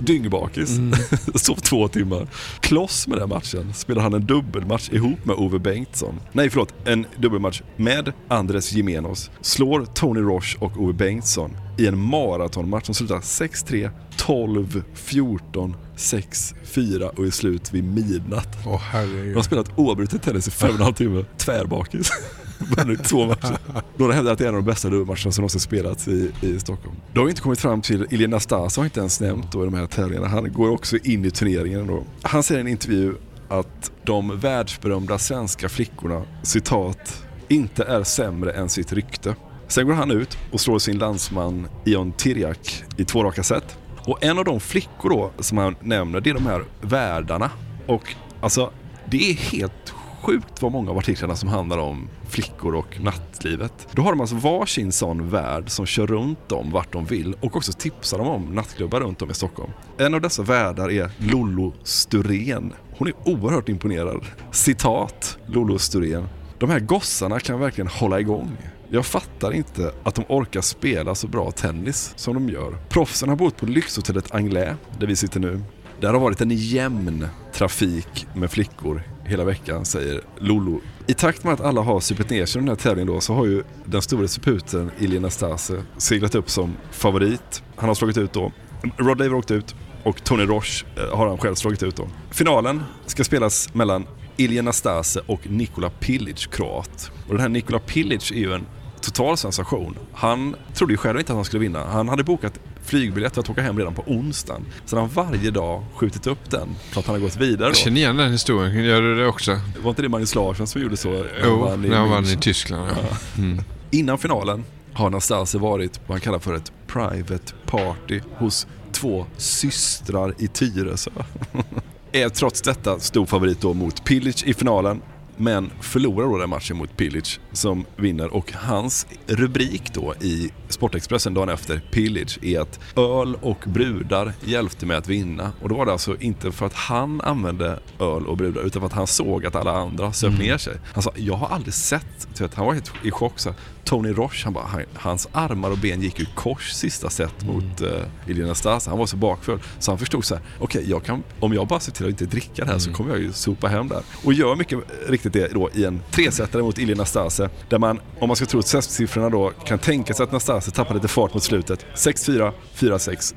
dyngbakis. 0.00 0.78
Mm. 0.78 0.94
Sov 1.34 1.54
två 1.54 1.88
timmar. 1.88 2.28
Kloss 2.60 3.08
med 3.08 3.18
den 3.18 3.28
matchen 3.28 3.74
spelade 3.74 4.02
han 4.02 4.14
en 4.14 4.26
dubbelmatch 4.26 4.92
ihop 4.92 5.24
med 5.24 5.36
Ove 5.36 5.58
Bengtsson. 5.58 6.20
Nej, 6.32 6.50
förlåt. 6.50 6.74
En 6.84 7.06
dubbelmatch 7.16 7.62
med 7.76 8.12
Andres 8.28 8.72
Jimenos. 8.72 9.30
Slår 9.40 9.84
Tony 9.84 10.20
Roche 10.20 10.56
och 10.60 10.82
Ove 10.82 10.92
Bengtsson 10.92 11.56
i 11.78 11.86
en 11.86 11.98
maratonmatch 11.98 12.86
som 12.86 12.94
slutar 12.94 13.20
6-3, 13.20 13.90
12, 14.16 14.82
14, 14.94 15.76
6, 15.96 16.54
4 16.64 17.08
och 17.08 17.26
är 17.26 17.30
slut 17.30 17.72
vid 17.72 17.84
midnatt. 17.84 18.58
Åh 18.66 18.80
herregud. 18.80 19.28
De 19.28 19.34
har 19.34 19.42
spelat 19.42 19.78
oavbrutet 19.78 20.22
tennis 20.22 20.48
i 20.48 20.50
fem 20.50 20.68
och 20.68 20.76
en 20.76 20.82
halv 20.82 20.94
timme. 20.94 21.24
Tvärbakis. 21.36 22.10
vunnit 22.58 23.04
två 23.04 23.26
matcher. 23.26 23.58
Några 23.96 24.12
hävdar 24.12 24.32
att 24.32 24.38
det 24.38 24.44
är 24.44 24.48
en 24.48 24.54
av 24.54 24.62
de 24.62 24.70
bästa 24.70 24.88
dubbelmatcherna 24.88 25.32
som 25.32 25.42
någonsin 25.42 25.60
spelats 25.60 26.08
i, 26.08 26.32
i 26.40 26.60
Stockholm. 26.60 26.96
Då 27.12 27.20
har 27.20 27.24
vi 27.26 27.30
inte 27.30 27.42
kommit 27.42 27.60
fram 27.60 27.82
till 27.82 28.06
Ilja 28.10 28.28
Nastasa 28.28 28.80
har 28.80 28.84
inte 28.84 29.00
ens 29.00 29.20
nämnt 29.20 29.52
då 29.52 29.62
i 29.62 29.64
de 29.64 29.74
här 29.74 29.86
tävlingarna. 29.86 30.28
Han 30.28 30.52
går 30.52 30.70
också 30.70 30.96
in 30.96 31.24
i 31.24 31.30
turneringen 31.30 31.86
då. 31.86 32.04
Han 32.22 32.42
säger 32.42 32.58
i 32.58 32.60
en 32.60 32.68
intervju 32.68 33.14
att 33.48 33.92
de 34.04 34.40
världsberömda 34.40 35.18
svenska 35.18 35.68
flickorna, 35.68 36.22
citat, 36.42 37.24
inte 37.48 37.84
är 37.84 38.02
sämre 38.02 38.52
än 38.52 38.68
sitt 38.68 38.92
rykte. 38.92 39.34
Sen 39.68 39.86
går 39.86 39.94
han 39.94 40.10
ut 40.10 40.38
och 40.52 40.60
slår 40.60 40.78
sin 40.78 40.98
landsman 40.98 41.68
Ion 41.84 42.12
Tirjak 42.12 42.84
i 42.96 43.04
två 43.04 43.24
raka 43.24 43.42
set. 43.42 43.78
Och 44.06 44.24
en 44.24 44.38
av 44.38 44.44
de 44.44 44.60
flickor 44.60 45.10
då 45.10 45.30
som 45.38 45.58
han 45.58 45.76
nämner, 45.80 46.20
det 46.20 46.30
är 46.30 46.34
de 46.34 46.46
här 46.46 46.64
värdarna. 46.80 47.50
Och 47.86 48.14
alltså, 48.40 48.72
det 49.10 49.30
är 49.30 49.34
helt 49.34 49.94
sjukt 50.22 50.62
vad 50.62 50.72
många 50.72 50.90
av 50.90 50.98
artiklarna 50.98 51.36
som 51.36 51.48
handlar 51.48 51.78
om 51.78 52.08
flickor 52.28 52.74
och 52.74 53.00
nattlivet. 53.00 53.88
Då 53.92 54.02
har 54.02 54.10
de 54.10 54.20
alltså 54.20 54.36
varsin 54.36 54.92
sån 54.92 55.30
värld 55.30 55.70
som 55.70 55.86
kör 55.86 56.06
runt 56.06 56.48
dem 56.48 56.70
vart 56.70 56.92
de 56.92 57.04
vill 57.04 57.34
och 57.40 57.56
också 57.56 57.72
tipsar 57.72 58.18
dem 58.18 58.28
om 58.28 58.54
nattklubbar 58.54 59.00
runt 59.00 59.22
om 59.22 59.30
i 59.30 59.34
Stockholm. 59.34 59.72
En 59.98 60.14
av 60.14 60.20
dessa 60.20 60.42
värdar 60.42 60.90
är 60.90 61.10
Lollo 61.18 61.72
Sturén. 61.82 62.72
Hon 62.98 63.08
är 63.08 63.14
oerhört 63.24 63.68
imponerad. 63.68 64.24
Citat 64.52 65.38
Lollo 65.46 65.78
Sturén. 65.78 66.28
De 66.58 66.70
här 66.70 66.80
gossarna 66.80 67.40
kan 67.40 67.60
verkligen 67.60 67.88
hålla 67.88 68.20
igång. 68.20 68.56
Jag 68.90 69.06
fattar 69.06 69.52
inte 69.52 69.92
att 70.02 70.14
de 70.14 70.24
orkar 70.28 70.60
spela 70.60 71.14
så 71.14 71.26
bra 71.26 71.50
tennis 71.50 72.12
som 72.16 72.34
de 72.34 72.48
gör. 72.48 72.78
Proffsen 72.88 73.28
har 73.28 73.36
bott 73.36 73.56
på 73.56 73.66
lyxhotellet 73.66 74.34
Anglais, 74.34 74.76
där 74.98 75.06
vi 75.06 75.16
sitter 75.16 75.40
nu. 75.40 75.60
Där 76.00 76.12
har 76.12 76.20
varit 76.20 76.40
en 76.40 76.50
jämn 76.50 77.28
trafik 77.52 78.26
med 78.34 78.50
flickor 78.50 79.02
hela 79.28 79.44
veckan, 79.44 79.84
säger 79.84 80.20
Lolo. 80.38 80.80
I 81.06 81.14
takt 81.14 81.44
med 81.44 81.52
att 81.52 81.60
alla 81.60 81.80
har 81.80 82.00
supit 82.00 82.30
ner 82.30 82.46
sig 82.46 82.58
i 82.58 82.60
den 82.60 82.68
här 82.68 82.76
tävlingen 82.76 83.14
då 83.14 83.20
så 83.20 83.34
har 83.34 83.46
ju 83.46 83.62
den 83.84 84.02
stora 84.02 84.28
suputen 84.28 84.90
Ilja 84.98 85.20
Nastase 85.20 85.82
seglat 85.96 86.34
upp 86.34 86.50
som 86.50 86.76
favorit. 86.90 87.62
Han 87.76 87.88
har 87.88 87.94
slagit 87.94 88.16
ut 88.16 88.32
då. 88.32 88.52
Rod 88.96 89.18
Laver 89.18 89.34
åkte 89.34 89.54
ut 89.54 89.74
och 90.02 90.24
Tony 90.24 90.44
Roche 90.44 90.86
eh, 90.96 91.16
har 91.16 91.28
han 91.28 91.38
själv 91.38 91.54
slagit 91.54 91.82
ut 91.82 91.96
då. 91.96 92.08
Finalen 92.30 92.82
ska 93.06 93.24
spelas 93.24 93.74
mellan 93.74 94.06
Ilja 94.36 94.62
Nastase 94.62 95.20
och 95.26 95.50
Nikola 95.50 95.90
Pilic, 95.90 96.46
kroat. 96.46 97.10
Och 97.26 97.34
den 97.34 97.40
här 97.40 97.48
Nikola 97.48 97.78
Pilic 97.78 98.30
är 98.30 98.36
ju 98.36 98.52
en 98.52 98.66
total 99.00 99.36
sensation. 99.36 99.98
Han 100.12 100.56
trodde 100.74 100.92
ju 100.92 100.96
själv 100.96 101.18
inte 101.18 101.32
att 101.32 101.36
han 101.36 101.44
skulle 101.44 101.60
vinna. 101.60 101.84
Han 101.84 102.08
hade 102.08 102.24
bokat 102.24 102.60
flygbiljett 102.88 103.38
att 103.38 103.50
åka 103.50 103.62
hem 103.62 103.78
redan 103.78 103.94
på 103.94 104.02
onsdagen. 104.06 104.66
Så 104.84 104.98
han 104.98 105.08
varje 105.08 105.50
dag 105.50 105.84
skjutit 105.94 106.26
upp 106.26 106.50
den 106.50 106.68
för 106.90 107.00
att 107.00 107.06
han 107.06 107.14
har 107.14 107.20
gått 107.20 107.36
vidare. 107.36 107.58
Då. 107.58 107.70
Jag 107.70 107.76
känner 107.76 107.96
igen 107.96 108.16
den 108.16 108.32
historien. 108.32 108.84
Gör 108.84 109.02
du 109.02 109.14
det 109.14 109.26
också? 109.26 109.60
Var 109.82 109.90
inte 109.90 110.02
det 110.02 110.08
Magnus 110.08 110.34
Larsson 110.34 110.66
som 110.66 110.82
gjorde 110.82 110.96
så? 110.96 111.24
Jo, 111.44 111.76
när 111.76 111.96
han 111.96 112.10
vann 112.10 112.24
i 112.24 112.36
Tyskland. 112.36 112.90
Ja. 112.90 113.16
Mm. 113.38 113.62
Innan 113.90 114.18
finalen 114.18 114.64
har 114.92 115.10
Nastase 115.10 115.58
varit 115.58 116.00
vad 116.06 116.14
han 116.14 116.20
kallar 116.20 116.38
för 116.38 116.54
ett 116.54 116.72
private 116.86 117.52
party 117.66 118.20
hos 118.36 118.66
två 118.92 119.26
systrar 119.36 120.34
i 120.38 120.48
Tyresö. 120.48 121.10
är 122.12 122.28
trots 122.28 122.62
detta 122.62 122.98
stor 122.98 123.26
favorit 123.26 123.60
då 123.60 123.74
mot 123.74 124.04
Pilic 124.04 124.44
i 124.44 124.54
finalen 124.54 125.02
men 125.38 125.70
förlorar 125.80 126.26
då 126.26 126.38
den 126.38 126.50
matchen 126.50 126.76
mot 126.76 126.96
Pilic 126.96 127.40
som 127.52 127.84
vinner 127.96 128.34
och 128.34 128.52
hans 128.52 129.06
rubrik 129.26 129.94
då 129.94 130.14
i 130.20 130.50
Sportexpressen 130.68 131.34
dagen 131.34 131.48
efter 131.48 131.82
Pilic 131.90 132.38
är 132.42 132.60
att 132.60 132.80
öl 132.96 133.34
och 133.34 133.64
brudar 133.66 134.32
hjälpte 134.44 134.86
mig 134.86 134.96
att 134.96 135.08
vinna. 135.08 135.52
Och 135.62 135.68
då 135.68 135.74
var 135.74 135.86
det 135.86 135.92
alltså 135.92 136.16
inte 136.20 136.52
för 136.52 136.66
att 136.66 136.74
han 136.74 137.20
använde 137.20 137.78
öl 137.98 138.26
och 138.26 138.36
brudar 138.36 138.62
utan 138.62 138.80
för 138.82 138.86
att 138.86 138.92
han 138.92 139.06
såg 139.06 139.46
att 139.46 139.56
alla 139.56 139.72
andra 139.72 140.12
söp 140.12 140.30
mm. 140.30 140.42
ner 140.42 140.58
sig. 140.58 140.76
Han 140.92 141.02
sa, 141.02 141.12
jag 141.16 141.34
har 141.34 141.48
aldrig 141.48 141.74
sett, 141.74 142.40
vet, 142.40 142.54
han 142.54 142.66
var 142.66 142.74
helt 142.74 142.92
i 143.02 143.10
chock. 143.10 143.38
Så 143.38 143.54
Tony 143.88 144.12
Roche, 144.12 144.44
han 144.44 144.52
bara, 144.52 144.64
han, 144.64 144.82
hans 144.94 145.28
armar 145.32 145.70
och 145.70 145.78
ben 145.78 146.02
gick 146.02 146.20
ur 146.20 146.28
kors 146.34 146.72
sista 146.72 147.10
set 147.10 147.42
mm. 147.42 147.54
mot 147.54 147.82
uh, 147.82 147.88
Elina 148.26 148.54
Stas. 148.54 148.86
Han 148.86 148.98
var 148.98 149.06
så 149.06 149.16
bakfull. 149.16 149.58
Så 149.78 149.90
han 149.90 149.98
förstod 149.98 150.24
så 150.24 150.34
här, 150.34 150.44
okej, 150.58 150.94
okay, 150.94 151.16
om 151.40 151.52
jag 151.52 151.66
bara 151.66 151.80
ser 151.80 151.92
till 151.92 152.04
att 152.04 152.10
inte 152.10 152.26
dricka 152.26 152.52
det 152.54 152.64
här 152.64 152.70
mm. 152.72 152.80
så 152.80 152.92
kommer 152.92 153.10
jag 153.10 153.20
ju 153.20 153.32
sopa 153.32 153.68
hem 153.68 153.88
där. 153.88 154.02
Och 154.24 154.32
gör 154.32 154.56
mycket 154.56 154.78
riktigt 155.08 155.32
det 155.32 155.48
då 155.54 155.70
i 155.74 155.84
en 155.84 156.00
tresetare 156.10 156.62
mot 156.62 156.78
Ilja 156.78 156.96
Nastase. 156.96 157.50
Där 157.68 157.78
man, 157.78 158.00
om 158.18 158.28
man 158.28 158.36
ska 158.36 158.46
tro 158.46 158.62
siffrorna 158.62 159.30
då, 159.30 159.50
kan 159.64 159.78
tänka 159.78 160.14
sig 160.14 160.24
att 160.24 160.32
Nastase 160.32 160.70
tappar 160.70 160.94
lite 160.94 161.08
fart 161.08 161.34
mot 161.34 161.42
slutet. 161.42 161.86
6-4, 161.94 162.52
4-6, 162.74 163.34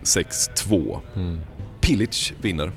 6-2. 0.66 1.00
Mm. 1.16 1.42
Pilic 1.82 2.34
vinner. 2.42 2.72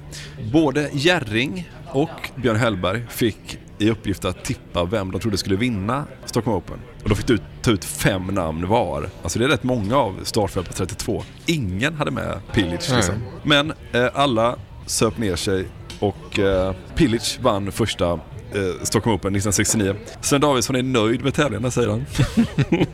Både 0.52 0.90
Jerring 0.92 1.70
och 1.92 2.30
Björn 2.36 2.56
Hellberg 2.56 3.06
fick 3.08 3.58
i 3.78 3.90
uppgift 3.90 4.24
att 4.24 4.44
tippa 4.44 4.84
vem 4.84 5.10
de 5.10 5.20
trodde 5.20 5.38
skulle 5.38 5.56
vinna 5.56 6.04
Stockholm 6.24 6.56
Open. 6.56 6.78
Och 7.04 7.10
de 7.10 7.14
fick 7.14 7.40
ta 7.62 7.70
ut 7.70 7.84
fem 7.84 8.26
namn 8.26 8.68
var. 8.68 9.08
Alltså 9.22 9.38
det 9.38 9.44
är 9.44 9.48
rätt 9.48 9.62
många 9.62 9.96
av 9.96 10.20
startfält 10.22 10.68
på 10.68 10.72
32. 10.72 11.24
Ingen 11.46 11.94
hade 11.94 12.10
med 12.10 12.40
Pilic 12.52 12.90
liksom. 12.90 13.14
Men 13.42 13.72
eh, 13.92 14.06
alla 14.14 14.56
söp 14.86 15.18
ner 15.18 15.36
sig 15.36 15.66
och 15.98 16.38
eh, 16.38 16.74
Pilic 16.94 17.38
vann 17.42 17.72
första 17.72 18.12
eh, 18.12 18.82
Stockholm 18.82 19.16
Open 19.16 19.36
1969. 19.36 19.94
Sven 20.20 20.40
Davidsson 20.40 20.76
är 20.76 20.82
nöjd 20.82 21.24
med 21.24 21.34
tävlingarna 21.34 21.70
säger 21.70 21.88
han. 21.88 22.06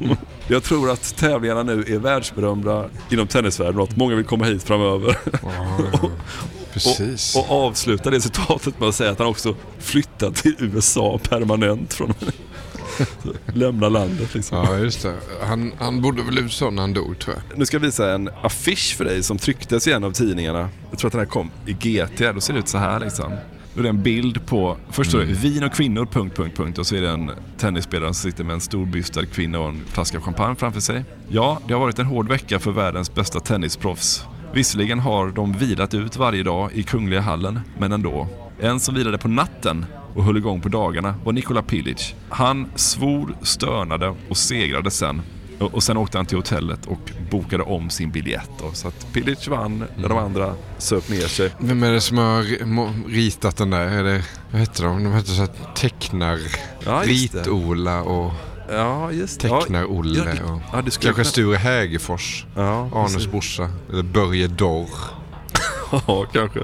Jag 0.48 0.62
tror 0.62 0.90
att 0.90 1.16
tävlingarna 1.16 1.62
nu 1.62 1.84
är 1.88 1.98
världsberömda 1.98 2.84
inom 3.10 3.26
tennisvärlden 3.26 3.80
och 3.80 3.88
att 3.88 3.96
många 3.96 4.14
vill 4.14 4.24
komma 4.24 4.44
hit 4.44 4.62
framöver. 4.62 5.18
Wow. 5.42 6.10
Precis. 6.72 7.36
Och, 7.36 7.50
och 7.50 7.66
avsluta 7.66 8.10
det 8.10 8.20
citatet 8.20 8.80
med 8.80 8.88
att 8.88 8.94
säga 8.94 9.10
att 9.10 9.18
han 9.18 9.28
också 9.28 9.54
flyttat 9.78 10.34
till 10.34 10.56
USA 10.58 11.20
permanent 11.28 11.94
från 11.94 12.14
Lämna 13.54 13.88
landet 13.88 14.34
liksom. 14.34 14.58
Ja, 14.58 14.78
just 14.78 15.02
det. 15.02 15.14
Han, 15.42 15.72
han 15.78 16.02
bodde 16.02 16.22
väl 16.22 16.38
i 16.38 16.42
USA 16.42 16.70
när 16.70 16.82
han 16.82 16.92
dog 16.92 17.18
tror 17.18 17.36
jag. 17.36 17.58
Nu 17.58 17.66
ska 17.66 17.76
jag 17.76 17.82
visa 17.82 18.14
en 18.14 18.30
affisch 18.42 18.96
för 18.96 19.04
dig 19.04 19.22
som 19.22 19.38
trycktes 19.38 19.86
i 19.86 19.92
en 19.92 20.04
av 20.04 20.12
tidningarna. 20.12 20.68
Jag 20.90 20.98
tror 20.98 21.08
att 21.08 21.12
den 21.12 21.20
här 21.20 21.26
kom 21.26 21.50
i 21.66 21.72
GT. 21.72 22.34
Då 22.34 22.40
ser 22.40 22.52
det 22.52 22.58
ut 22.58 22.68
så 22.68 22.78
här 22.78 23.00
liksom. 23.00 23.32
Då 23.74 23.80
är 23.80 23.82
det 23.82 23.88
en 23.88 24.02
bild 24.02 24.46
på, 24.46 24.76
först 24.90 25.14
mm. 25.14 25.34
vin 25.34 25.64
och 25.64 25.72
kvinnor, 25.72 26.06
punkt, 26.06 26.36
punkt, 26.36 26.56
punkt. 26.56 26.78
Och 26.78 26.86
så 26.86 26.96
är 26.96 27.00
det 27.00 27.10
en 27.10 27.30
tennisspelare 27.58 28.14
som 28.14 28.30
sitter 28.30 28.44
med 28.44 28.54
en 28.54 28.60
storbystad 28.60 29.26
kvinna 29.26 29.58
och 29.60 29.68
en 29.68 29.84
flaska 29.86 30.20
champagne 30.20 30.56
framför 30.56 30.80
sig. 30.80 31.04
Ja, 31.28 31.60
det 31.66 31.72
har 31.72 31.80
varit 31.80 31.98
en 31.98 32.06
hård 32.06 32.28
vecka 32.28 32.58
för 32.58 32.70
världens 32.70 33.14
bästa 33.14 33.40
tennisproffs 33.40 34.24
Visserligen 34.52 34.98
har 34.98 35.28
de 35.28 35.52
vilat 35.52 35.94
ut 35.94 36.16
varje 36.16 36.42
dag 36.42 36.70
i 36.72 36.82
Kungliga 36.82 37.20
hallen, 37.20 37.60
men 37.78 37.92
ändå. 37.92 38.28
En 38.60 38.80
som 38.80 38.94
vilade 38.94 39.18
på 39.18 39.28
natten 39.28 39.86
och 40.14 40.24
höll 40.24 40.36
igång 40.36 40.60
på 40.60 40.68
dagarna 40.68 41.14
var 41.24 41.32
Nikola 41.32 41.62
Pilic. 41.62 42.14
Han 42.28 42.66
svor, 42.74 43.34
stönade 43.42 44.14
och 44.28 44.36
segrade 44.36 44.90
sen. 44.90 45.22
Och 45.58 45.82
sen 45.82 45.96
åkte 45.96 46.18
han 46.18 46.26
till 46.26 46.36
hotellet 46.38 46.86
och 46.86 47.10
bokade 47.30 47.62
om 47.62 47.90
sin 47.90 48.10
biljett. 48.10 48.50
Då. 48.60 48.72
Så 48.72 48.88
att 48.88 49.12
Pilic 49.12 49.48
vann 49.48 49.84
när 49.96 50.08
de 50.08 50.18
andra 50.18 50.54
söp 50.78 51.08
ner 51.08 51.20
sig. 51.26 51.50
Vem 51.58 51.82
är 51.82 51.92
det 51.92 52.00
som 52.00 52.18
har 52.18 53.08
ritat 53.10 53.56
den 53.56 53.70
där? 53.70 53.80
Är 53.80 54.04
det, 54.04 54.24
vad 54.50 54.60
heter 54.60 54.84
de? 54.84 55.04
De 55.04 55.12
heter 55.12 55.30
så 55.32 55.40
här 55.40 55.50
tecknar... 55.74 56.38
Ja. 56.84 57.02
Rit-Ola 57.04 58.02
och 58.02 58.32
Ja, 58.72 59.12
just 59.12 59.40
det. 59.40 59.48
Ja, 59.48 59.60
Tecknar-Olle. 59.60 60.36
ja, 60.44 60.52
och 60.52 60.60
ja, 60.72 60.90
skulle 60.90 60.90
kanske 60.90 61.12
kunna- 61.12 61.24
Sture 61.24 61.56
Hägerfors. 61.56 62.44
Ja, 62.56 62.90
Arnes 62.94 63.26
brorsa. 63.30 63.70
Eller 63.92 64.02
Börje 64.02 64.46
Dorr. 64.46 64.88
Ja, 66.06 66.26
kanske. 66.32 66.60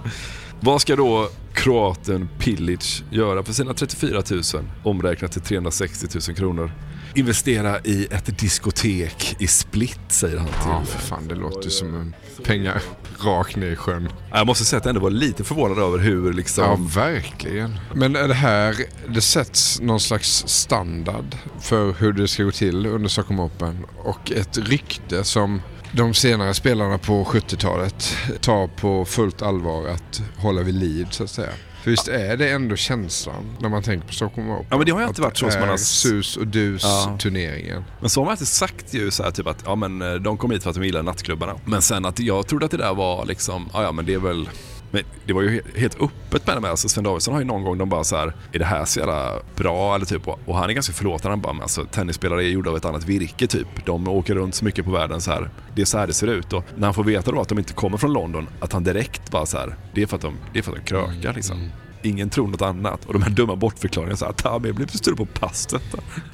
Vad 0.60 0.80
ska 0.80 0.96
då 0.96 1.28
kroaten 1.56 2.28
Pilic 2.38 3.04
göra 3.10 3.42
för 3.42 3.52
sina 3.52 3.74
34 3.74 4.22
000 4.30 4.42
omräknat 4.82 5.32
till 5.32 5.42
360 5.42 6.06
000 6.28 6.36
kronor? 6.36 6.72
Investera 7.14 7.80
i 7.80 8.06
ett 8.10 8.38
diskotek 8.38 9.36
i 9.38 9.46
Split, 9.46 10.00
säger 10.08 10.36
han 10.36 10.46
till. 10.46 10.56
Ja, 10.64 10.82
för 10.84 10.98
fan. 10.98 11.28
Det 11.28 11.34
låter 11.34 11.64
ju 11.64 11.70
som 11.70 11.94
en 11.94 12.14
pengar 12.44 12.82
rakt 13.18 13.56
ner 13.56 13.66
i 13.66 13.76
sjön. 13.76 14.08
Jag 14.30 14.46
måste 14.46 14.64
säga 14.64 14.78
att 14.78 14.84
jag 14.84 14.90
ändå 14.90 15.00
var 15.00 15.10
lite 15.10 15.44
förvånad 15.44 15.78
över 15.78 15.98
hur 15.98 16.32
liksom... 16.32 16.64
Ja, 16.64 17.02
verkligen. 17.02 17.78
Men 17.94 18.16
är 18.16 18.28
det 18.28 18.34
här, 18.34 18.76
det 19.08 19.20
sätts 19.20 19.80
någon 19.80 20.00
slags 20.00 20.44
standard 20.48 21.36
för 21.60 21.92
hur 21.92 22.12
det 22.12 22.28
ska 22.28 22.42
gå 22.42 22.50
till 22.50 22.86
under 22.86 23.08
Stockholm 23.08 23.40
Open 23.40 23.86
och 24.04 24.32
ett 24.32 24.58
rykte 24.58 25.24
som 25.24 25.62
de 25.92 26.14
senare 26.14 26.54
spelarna 26.54 26.98
på 26.98 27.24
70-talet 27.24 28.16
tar 28.40 28.66
på 28.66 29.04
fullt 29.04 29.42
allvar 29.42 29.88
att 29.88 30.22
hålla 30.36 30.62
vid 30.62 30.74
liv 30.74 31.06
så 31.10 31.24
att 31.24 31.30
säga. 31.30 31.50
För 31.82 31.90
visst 31.90 32.08
är 32.08 32.36
det 32.36 32.50
ändå 32.50 32.76
känslan 32.76 33.56
när 33.60 33.68
man 33.68 33.82
tänker 33.82 34.06
på 34.06 34.12
Stockholm 34.14 34.50
Open? 34.50 34.66
Ja, 34.70 34.76
men 34.76 34.86
det 34.86 34.92
har 34.92 35.00
ju 35.00 35.06
alltid 35.06 35.22
varit 35.24 35.36
så 35.38 35.50
som 35.50 35.60
man 35.60 35.68
har- 35.68 35.76
sus 35.76 36.36
och 36.36 36.46
dus 36.46 36.82
Ja. 36.82 37.16
turneringen. 37.20 37.84
Men 38.00 38.10
så 38.10 38.20
har 38.20 38.24
man 38.24 38.30
alltid 38.32 38.48
sagt 38.48 38.94
ju 38.94 39.10
så 39.10 39.22
här, 39.22 39.30
typ 39.30 39.46
att 39.46 39.62
ja, 39.66 39.74
men, 39.74 40.02
eh, 40.02 40.14
de 40.14 40.36
kom 40.36 40.50
hit 40.50 40.62
för 40.62 40.70
att 40.70 40.76
de 40.76 40.84
gillar 40.84 41.02
nattklubbarna. 41.02 41.54
Men 41.64 41.82
sen 41.82 42.04
att 42.04 42.18
jag 42.18 42.46
trodde 42.46 42.64
att 42.64 42.70
det 42.70 42.76
där 42.76 42.94
var 42.94 43.26
liksom, 43.26 43.68
ja, 43.72 43.82
ja 43.82 43.92
men 43.92 44.06
det 44.06 44.14
är 44.14 44.18
väl 44.18 44.48
men 44.96 45.04
det 45.26 45.32
var 45.32 45.42
ju 45.42 45.60
he- 45.60 45.78
helt 45.78 46.00
öppet 46.02 46.46
med 46.46 46.56
det 46.56 46.60
med. 46.60 46.70
Alltså 46.70 46.88
Sven 46.88 47.04
Davidsson 47.04 47.34
har 47.34 47.40
ju 47.40 47.46
någon 47.46 47.64
gång 47.64 47.78
de 47.78 47.88
bara 47.88 48.04
så 48.04 48.16
här, 48.16 48.32
är 48.52 48.58
det 48.58 48.64
här 48.64 48.84
så 48.84 48.98
jävla 48.98 49.32
bra? 49.56 49.94
Eller 49.94 50.06
typ, 50.06 50.28
och 50.28 50.56
han 50.56 50.70
är 50.70 50.74
ganska 50.74 50.92
förlåtande. 50.92 51.28
Han 51.32 51.40
bara, 51.40 51.52
men 51.52 51.62
alltså 51.62 51.84
tennisspelare 51.84 52.44
är 52.44 52.48
gjorda 52.48 52.70
av 52.70 52.76
ett 52.76 52.84
annat 52.84 53.04
virke 53.04 53.46
typ. 53.46 53.68
De 53.84 54.08
åker 54.08 54.34
runt 54.34 54.54
så 54.54 54.64
mycket 54.64 54.84
på 54.84 54.90
världen 54.90 55.20
så 55.20 55.30
här. 55.30 55.50
Det 55.74 55.82
är 55.82 55.86
så 55.86 55.98
här 55.98 56.06
det 56.06 56.12
ser 56.12 56.26
ut. 56.26 56.52
Och 56.52 56.64
när 56.76 56.86
han 56.86 56.94
får 56.94 57.04
veta 57.04 57.30
då 57.30 57.40
att 57.40 57.48
de 57.48 57.58
inte 57.58 57.72
kommer 57.72 57.98
från 57.98 58.12
London, 58.12 58.48
att 58.60 58.72
han 58.72 58.84
direkt 58.84 59.30
bara 59.30 59.46
så 59.46 59.58
här, 59.58 59.76
det 59.94 60.02
är 60.02 60.06
för 60.06 60.16
att 60.16 60.22
de, 60.22 60.34
det 60.52 60.58
är 60.58 60.62
för 60.62 60.72
att 60.72 60.78
de 60.78 60.84
krökar 60.84 61.32
liksom. 61.34 61.70
Ingen 62.02 62.30
tror 62.30 62.48
något 62.48 62.62
annat. 62.62 63.04
Och 63.04 63.12
de 63.12 63.22
här 63.22 63.30
dumma 63.30 63.56
bortförklaringarna 63.56 64.16
såhär, 64.16 64.32
Tami 64.32 64.72
blev 64.72 64.86
bestulen 64.88 65.16
på 65.16 65.26
passet. 65.26 65.82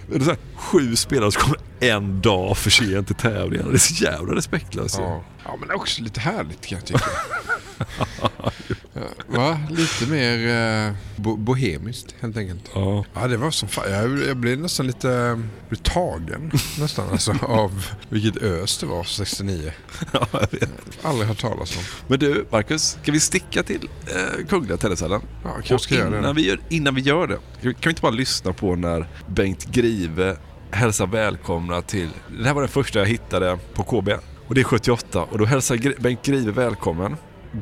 Det 0.09 0.17
är 0.17 0.21
så 0.21 0.31
här, 0.31 0.39
sju 0.57 0.97
spelare 0.97 1.33
som 1.33 1.43
kommer 1.43 1.59
en 1.81 2.21
dag 2.21 2.57
för 2.57 2.71
sent 2.71 3.07
till 3.07 3.17
tävlingen. 3.17 3.67
Det 3.69 3.75
är 3.75 3.79
så 3.79 4.05
jävla 4.05 4.35
respektlöst. 4.35 4.99
Ja. 4.99 5.23
Ja, 5.45 5.57
men 5.59 5.69
det 5.69 5.75
är 5.75 5.77
också 5.77 6.03
lite 6.03 6.21
härligt 6.21 6.67
kan 6.67 6.79
jag 6.79 6.87
tycka. 6.87 7.05
Va? 9.27 9.61
Lite 9.71 10.07
mer 10.07 10.49
eh, 10.89 10.95
bo- 11.17 11.37
bohemiskt 11.37 12.15
helt 12.21 12.37
enkelt. 12.37 12.71
Ja. 12.75 13.05
Ja, 13.15 13.29
det 13.29 13.37
var 13.37 13.51
som 13.51 13.69
fan. 13.69 13.91
Jag, 13.93 14.23
jag 14.29 14.37
blev 14.37 14.59
nästan 14.59 14.87
lite 14.87 15.11
eh, 15.13 15.39
blev 15.69 15.79
tagen 15.83 16.51
nästan 16.79 17.09
alltså, 17.13 17.35
av 17.43 17.87
vilket 18.09 18.43
ös 18.43 18.79
det 18.79 18.87
var 18.87 19.05
69. 19.05 19.73
Ja, 20.13 20.27
jag 20.33 20.49
vet. 20.61 20.71
Aldrig 21.03 21.29
hört 21.29 21.41
talas 21.41 21.77
om. 21.77 21.83
Men 22.07 22.19
du, 22.19 22.47
Marcus, 22.51 22.99
ska 23.03 23.13
vi 23.13 23.21
sticka 23.21 23.63
till 23.63 23.89
eh, 24.07 24.47
Kungliga 24.49 24.77
Tennishallen? 24.77 25.21
Ja, 25.45 25.51
kanske 25.65 25.79
ska 25.79 25.95
Och 25.95 26.01
göra 26.01 26.11
det. 26.11 26.19
innan 26.19 26.37
vi, 26.37 26.47
gör, 26.49 26.61
innan 26.69 26.95
vi 26.95 27.01
gör 27.01 27.27
det, 27.27 27.39
kan 27.63 27.75
vi 27.85 27.89
inte 27.91 28.03
bara 28.03 28.11
lyssna 28.13 28.53
på 28.53 28.77
när 28.77 29.07
Bengt 29.27 29.65
Grive 29.67 30.37
hälsar 30.71 31.07
välkomna 31.07 31.83
till... 31.83 32.09
Det 32.39 32.45
här 32.45 32.55
var 32.55 32.63
den 32.63 32.71
första 32.71 32.99
jag 32.99 33.07
hittade 33.07 33.59
på 33.75 33.83
KB. 33.85 34.09
Och 34.53 34.57
det 34.57 34.61
är 34.61 34.65
78 34.65 35.23
och 35.23 35.39
då 35.39 35.45
hälsar 35.45 36.01
Bengt 36.03 36.23
Grive 36.23 36.53
välkommen. 36.53 37.17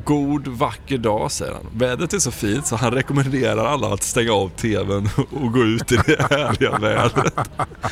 God, 0.05 0.47
vacker 0.47 0.97
dag, 0.97 1.31
säger 1.31 1.53
han. 1.53 1.65
Vädret 1.73 2.13
är 2.13 2.19
så 2.19 2.31
fint 2.31 2.67
så 2.67 2.75
han 2.75 2.91
rekommenderar 2.91 3.65
alla 3.65 3.93
att 3.93 4.03
stänga 4.03 4.31
av 4.31 4.49
TVn 4.49 5.09
och 5.31 5.53
gå 5.53 5.63
ut 5.63 5.91
i 5.91 5.95
det 5.95 6.21
härliga 6.29 6.77
vädret. 6.81 7.35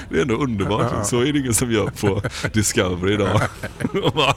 Det 0.10 0.18
är 0.18 0.22
ändå 0.22 0.36
underbart. 0.36 1.08
Så 1.08 1.20
är 1.22 1.34
det 1.34 1.40
ingen 1.40 1.54
som 1.54 1.72
gör 1.72 1.88
på 1.88 2.22
Discovery 2.54 3.14
idag. 3.14 3.42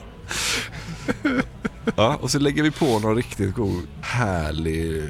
Ja, 1.95 2.17
och 2.21 2.31
så 2.31 2.39
lägger 2.39 2.63
vi 2.63 2.71
på 2.71 2.99
någon 2.99 3.15
riktigt 3.15 3.55
god 3.55 3.81
härlig 4.01 5.03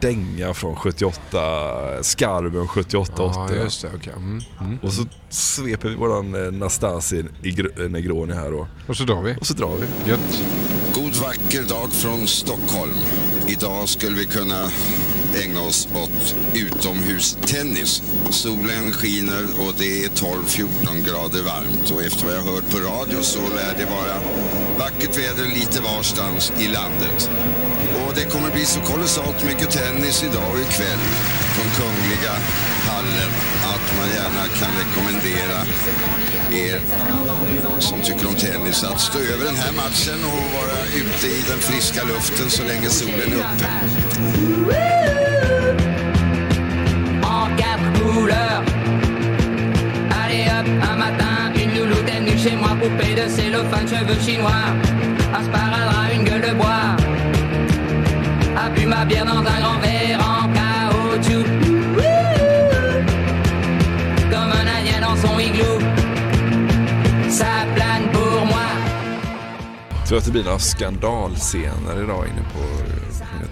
dänga 0.00 0.54
från 0.54 0.76
78, 0.76 1.22
skarven 2.02 2.66
78-80. 2.66 3.10
Ja, 3.16 3.48
just 3.54 3.82
det. 3.82 3.88
Okej. 3.96 4.12
Mm. 4.16 4.40
Mm. 4.60 4.78
Och 4.82 4.92
så 4.92 5.02
sveper 5.28 5.88
vi 5.88 5.94
våran 5.94 6.34
eh, 6.46 6.52
Nastasi 6.52 7.22
Negr- 7.42 7.82
eh, 7.84 7.90
Negroni 7.90 8.34
här 8.34 8.50
då. 8.50 8.68
Och 8.88 8.96
så 8.96 9.04
drar 9.04 9.22
vi. 9.22 9.36
Och 9.40 9.46
så 9.46 9.54
drar 9.54 9.76
vi. 9.76 10.10
Gött. 10.10 10.42
God 10.94 11.14
vacker 11.16 11.62
dag 11.68 11.92
från 11.92 12.26
Stockholm. 12.26 12.94
Idag 13.46 13.88
skulle 13.88 14.16
vi 14.16 14.24
kunna 14.26 14.70
ägna 15.34 15.60
oss 15.60 15.88
åt 15.94 16.34
utomhustennis. 16.54 18.02
Solen 18.30 18.92
skiner 18.92 19.44
och 19.58 19.74
det 19.78 20.04
är 20.04 20.08
12-14 20.08 21.06
grader 21.06 21.42
varmt 21.42 21.90
och 21.90 22.02
efter 22.02 22.26
vad 22.26 22.34
jag 22.34 22.42
hört 22.42 22.70
på 22.70 22.78
radio 22.78 23.22
så 23.22 23.40
lär 23.40 23.74
det 23.78 23.84
vara 23.84 24.18
vackert 24.78 25.18
väder 25.18 25.54
lite 25.54 25.82
varstans 25.82 26.52
i 26.60 26.68
landet. 26.68 27.30
Och 28.08 28.14
det 28.14 28.24
kommer 28.24 28.50
bli 28.50 28.64
så 28.64 28.80
kolossalt 28.80 29.44
mycket 29.44 29.70
tennis 29.70 30.22
idag 30.22 30.50
och 30.52 30.60
ikväll 30.66 31.02
från 31.54 31.68
Kungliga 31.78 32.34
hallen 32.90 33.32
att 33.74 33.86
man 33.98 34.08
gärna 34.18 34.44
kan 34.60 34.70
rekommendera 34.82 35.58
er 36.64 36.80
som 37.80 38.00
tycker 38.02 38.28
om 38.28 38.34
tennis 38.34 38.84
att 38.84 39.00
stå 39.00 39.18
över 39.18 39.44
den 39.44 39.56
här 39.56 39.72
matchen 39.72 40.20
och 40.24 40.42
vara 40.58 40.78
ute 41.02 41.26
i 41.26 41.44
den 41.50 41.58
friska 41.58 42.02
luften 42.04 42.50
så 42.50 42.62
länge 42.62 42.88
solen 42.88 43.32
är 43.32 43.36
uppe. 43.36 43.64
en 47.50 47.56
quatre 47.56 47.92
couleurs. 47.98 48.64
Allez 50.10 50.48
hop, 50.50 50.66
un 50.66 50.98
matin, 50.98 51.52
une 51.62 51.74
louloute 51.74 52.08
est 52.08 52.20
venue 52.20 52.38
chez 52.38 52.56
moi, 52.56 52.70
poupée 52.80 53.14
de 53.14 53.28
cellophane, 53.28 53.88
cheveux 53.88 54.20
chinois, 54.20 54.66
un 55.34 55.44
sparadrap, 55.44 56.12
une 56.14 56.24
gueule 56.24 56.42
de 56.42 56.54
bois. 56.54 56.96
A 58.60 58.70
bu 58.76 58.86
ma 58.86 59.04
bière 59.04 59.26
dans 59.26 59.38
un 59.54 59.60
grand 59.62 59.78
verre 59.80 60.20
en 60.32 60.42
caoutchouc. 60.56 61.46
Comme 64.32 64.52
un 64.60 64.66
indien 64.76 65.00
dans 65.06 65.16
son 65.22 65.38
igloo. 65.38 65.78
Ça 67.38 67.52
plane 67.74 68.06
pour 68.12 68.46
moi. 68.46 68.66
Tror 70.06 70.18
att 70.18 70.24
det 70.24 70.30
blir 70.30 70.44
några 70.44 70.58
skandalscener 70.58 72.02
idag 72.04 72.26
inne 72.28 72.42
på 72.52 72.60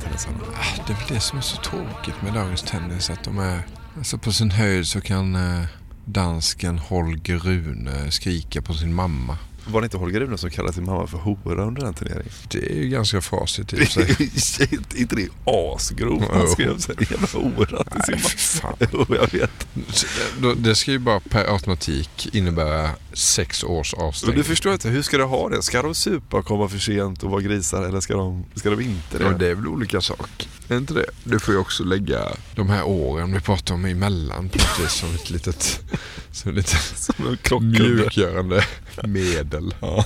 Tennishallen. 0.04 0.40
Ah, 0.54 0.82
Det 0.86 0.92
är 0.92 0.96
väl 0.96 1.14
det 1.14 1.20
som 1.20 1.38
är 1.38 1.42
så 1.42 1.56
tråkigt 1.56 2.22
med 2.22 2.32
dagens 2.34 2.62
tennis. 2.62 3.10
Att 3.10 3.24
de 3.24 3.38
är, 3.38 3.60
alltså 3.98 4.18
på 4.18 4.32
sin 4.32 4.50
höjd 4.50 4.86
så 4.86 5.00
kan 5.00 5.34
eh, 5.34 5.64
dansken 6.04 6.78
Holger 6.78 7.38
Rune 7.38 8.10
skrika 8.10 8.62
på 8.62 8.74
sin 8.74 8.94
mamma. 8.94 9.38
Var 9.68 9.80
det 9.80 9.84
inte 9.84 9.96
Holger 9.96 10.20
Rune 10.20 10.38
som 10.38 10.50
kallade 10.50 10.74
sin 10.74 10.84
mamma 10.84 11.06
för 11.06 11.18
hora 11.18 11.64
under 11.64 11.82
den 11.82 11.94
turneringen? 11.94 12.32
Det 12.48 12.72
är 12.72 12.74
ju 12.76 12.88
ganska 12.88 13.20
frasigt 13.20 13.72
i 13.72 13.76
och 13.76 13.88
för 13.88 14.38
sig. 14.38 14.68
Är 14.94 15.00
inte 15.00 15.16
det 15.16 15.28
asgrovt? 15.44 16.24
Jo. 16.34 16.46
skrev 16.46 16.78
så 16.78 16.92
här, 16.92 17.06
jävla 17.10 17.26
hora 17.26 17.84
till 17.84 18.02
sin 18.02 18.60
mamma. 18.62 18.76
Jo, 18.92 19.06
jag 19.08 19.32
vet. 19.40 19.66
Det 20.56 20.74
ska 20.74 20.90
ju 20.90 20.98
bara 20.98 21.20
per 21.20 21.52
automatik 21.52 22.28
innebära 22.34 22.90
sex 23.12 23.64
års 23.64 23.94
Men 23.96 24.06
avstängning. 24.06 24.36
du 24.36 24.44
förstår 24.44 24.72
inte, 24.72 24.88
hur 24.88 25.02
ska 25.02 25.18
du 25.18 25.24
ha 25.24 25.48
det? 25.48 25.62
Ska 25.62 25.82
de 25.82 25.94
supa 25.94 26.36
och 26.36 26.44
komma 26.46 26.68
för 26.68 26.78
sent 26.78 27.22
och 27.22 27.30
vara 27.30 27.40
grisar 27.40 27.82
eller 27.82 28.00
ska 28.00 28.16
de, 28.16 28.44
ska 28.54 28.70
de 28.70 28.80
inte 28.80 29.18
det? 29.18 29.24
Ja, 29.24 29.30
det 29.30 29.48
är 29.48 29.54
väl 29.54 29.66
olika 29.66 30.00
sak. 30.00 30.48
Är 30.68 30.76
inte 30.76 30.94
det? 30.94 31.06
Du 31.24 31.38
får 31.38 31.54
ju 31.54 31.60
också 31.60 31.84
lägga 31.84 32.20
de 32.54 32.68
här 32.68 32.84
åren 32.84 33.32
vi 33.32 33.40
pratar 33.40 33.74
om 33.74 33.84
emellan 33.84 34.48
vis 34.80 34.92
som 34.92 35.14
ett 35.14 35.30
litet, 35.30 35.80
som 36.32 36.50
ett 36.50 36.56
litet 36.56 36.80
Som 36.96 37.26
en 37.26 37.70
mjukgörande 37.70 38.64
medel. 39.04 39.74
Ja, 39.80 40.04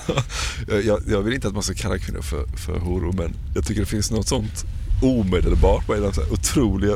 jag, 0.67 1.01
jag- 1.07 1.21
vill 1.21 1.33
inte 1.33 1.47
att 1.47 1.53
man 1.53 1.63
ska 1.63 1.73
kalla 1.73 1.97
kvinnor 1.97 2.21
för, 2.21 2.45
för 2.57 2.79
horor 2.79 3.11
men 3.13 3.33
jag 3.55 3.65
tycker 3.65 3.81
det 3.81 3.87
finns 3.87 4.11
något 4.11 4.27
sånt 4.27 4.65
omedelbart 5.03 5.87
så 6.15 6.21
här 6.21 6.33
otroliga 6.33 6.95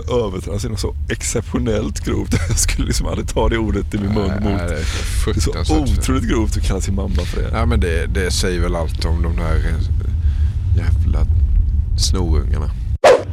något 0.69 0.79
så 0.79 0.95
exceptionellt 1.09 2.05
grovt. 2.05 2.33
Jag 2.49 2.59
skulle 2.59 2.87
liksom 2.87 3.07
aldrig 3.07 3.27
ta 3.29 3.49
det 3.49 3.57
ordet 3.57 3.93
i 3.93 3.97
min 3.97 4.13
mun 4.13 4.27
Nej, 4.27 4.39
mot. 4.39 4.59
det 4.59 4.75
är 4.75 4.83
Det 5.33 5.59
är 5.59 5.63
så 5.63 5.83
otroligt 5.83 6.29
grovt 6.29 6.57
att 6.57 6.63
kalla 6.63 6.81
sin 6.81 6.95
mamma 6.95 7.25
för 7.25 7.41
det. 7.41 7.49
Ja 7.53 7.65
men 7.65 7.79
det, 7.79 8.05
det 8.05 8.31
säger 8.31 8.59
väl 8.61 8.75
allt 8.75 9.05
om 9.05 9.21
de 9.21 9.35
där 9.35 9.55
eh, 9.55 10.77
jävla 10.77 11.25
snorungarna. 11.99 12.69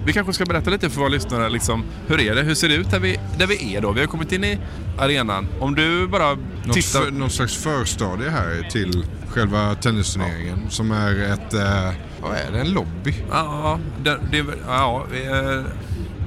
Vi 0.06 0.12
kanske 0.12 0.32
ska 0.32 0.44
berätta 0.44 0.70
lite 0.70 0.90
för 0.90 0.98
våra 1.00 1.08
lyssnare, 1.08 1.50
liksom, 1.50 1.84
hur 2.06 2.20
är 2.20 2.34
det? 2.34 2.42
Hur 2.42 2.54
ser 2.54 2.68
det 2.68 2.74
ut 2.74 2.90
där 2.90 3.00
vi, 3.00 3.20
där 3.38 3.46
vi 3.46 3.74
är 3.74 3.80
då? 3.80 3.92
Vi 3.92 4.00
har 4.00 4.06
kommit 4.06 4.32
in 4.32 4.44
i 4.44 4.58
arenan. 4.98 5.48
Om 5.60 5.74
du 5.74 6.08
bara 6.08 6.34
Något, 6.34 6.72
tittar... 6.72 7.00
för, 7.00 7.10
någon 7.10 7.30
slags 7.30 7.56
förstadie 7.56 8.30
här 8.30 8.68
till 8.70 9.04
själva 9.28 9.74
tennisturneringen 9.74 10.70
som 10.70 10.90
är 10.90 11.32
ett, 11.32 11.54
eh, 11.54 11.92
Vad 12.22 12.36
är 12.36 12.52
det? 12.52 12.60
En 12.60 12.70
lobby? 12.70 13.14
Ja, 13.30 13.78
det, 14.04 14.18
det, 14.30 14.44
ja, 14.66 15.06
eh, 15.12 15.64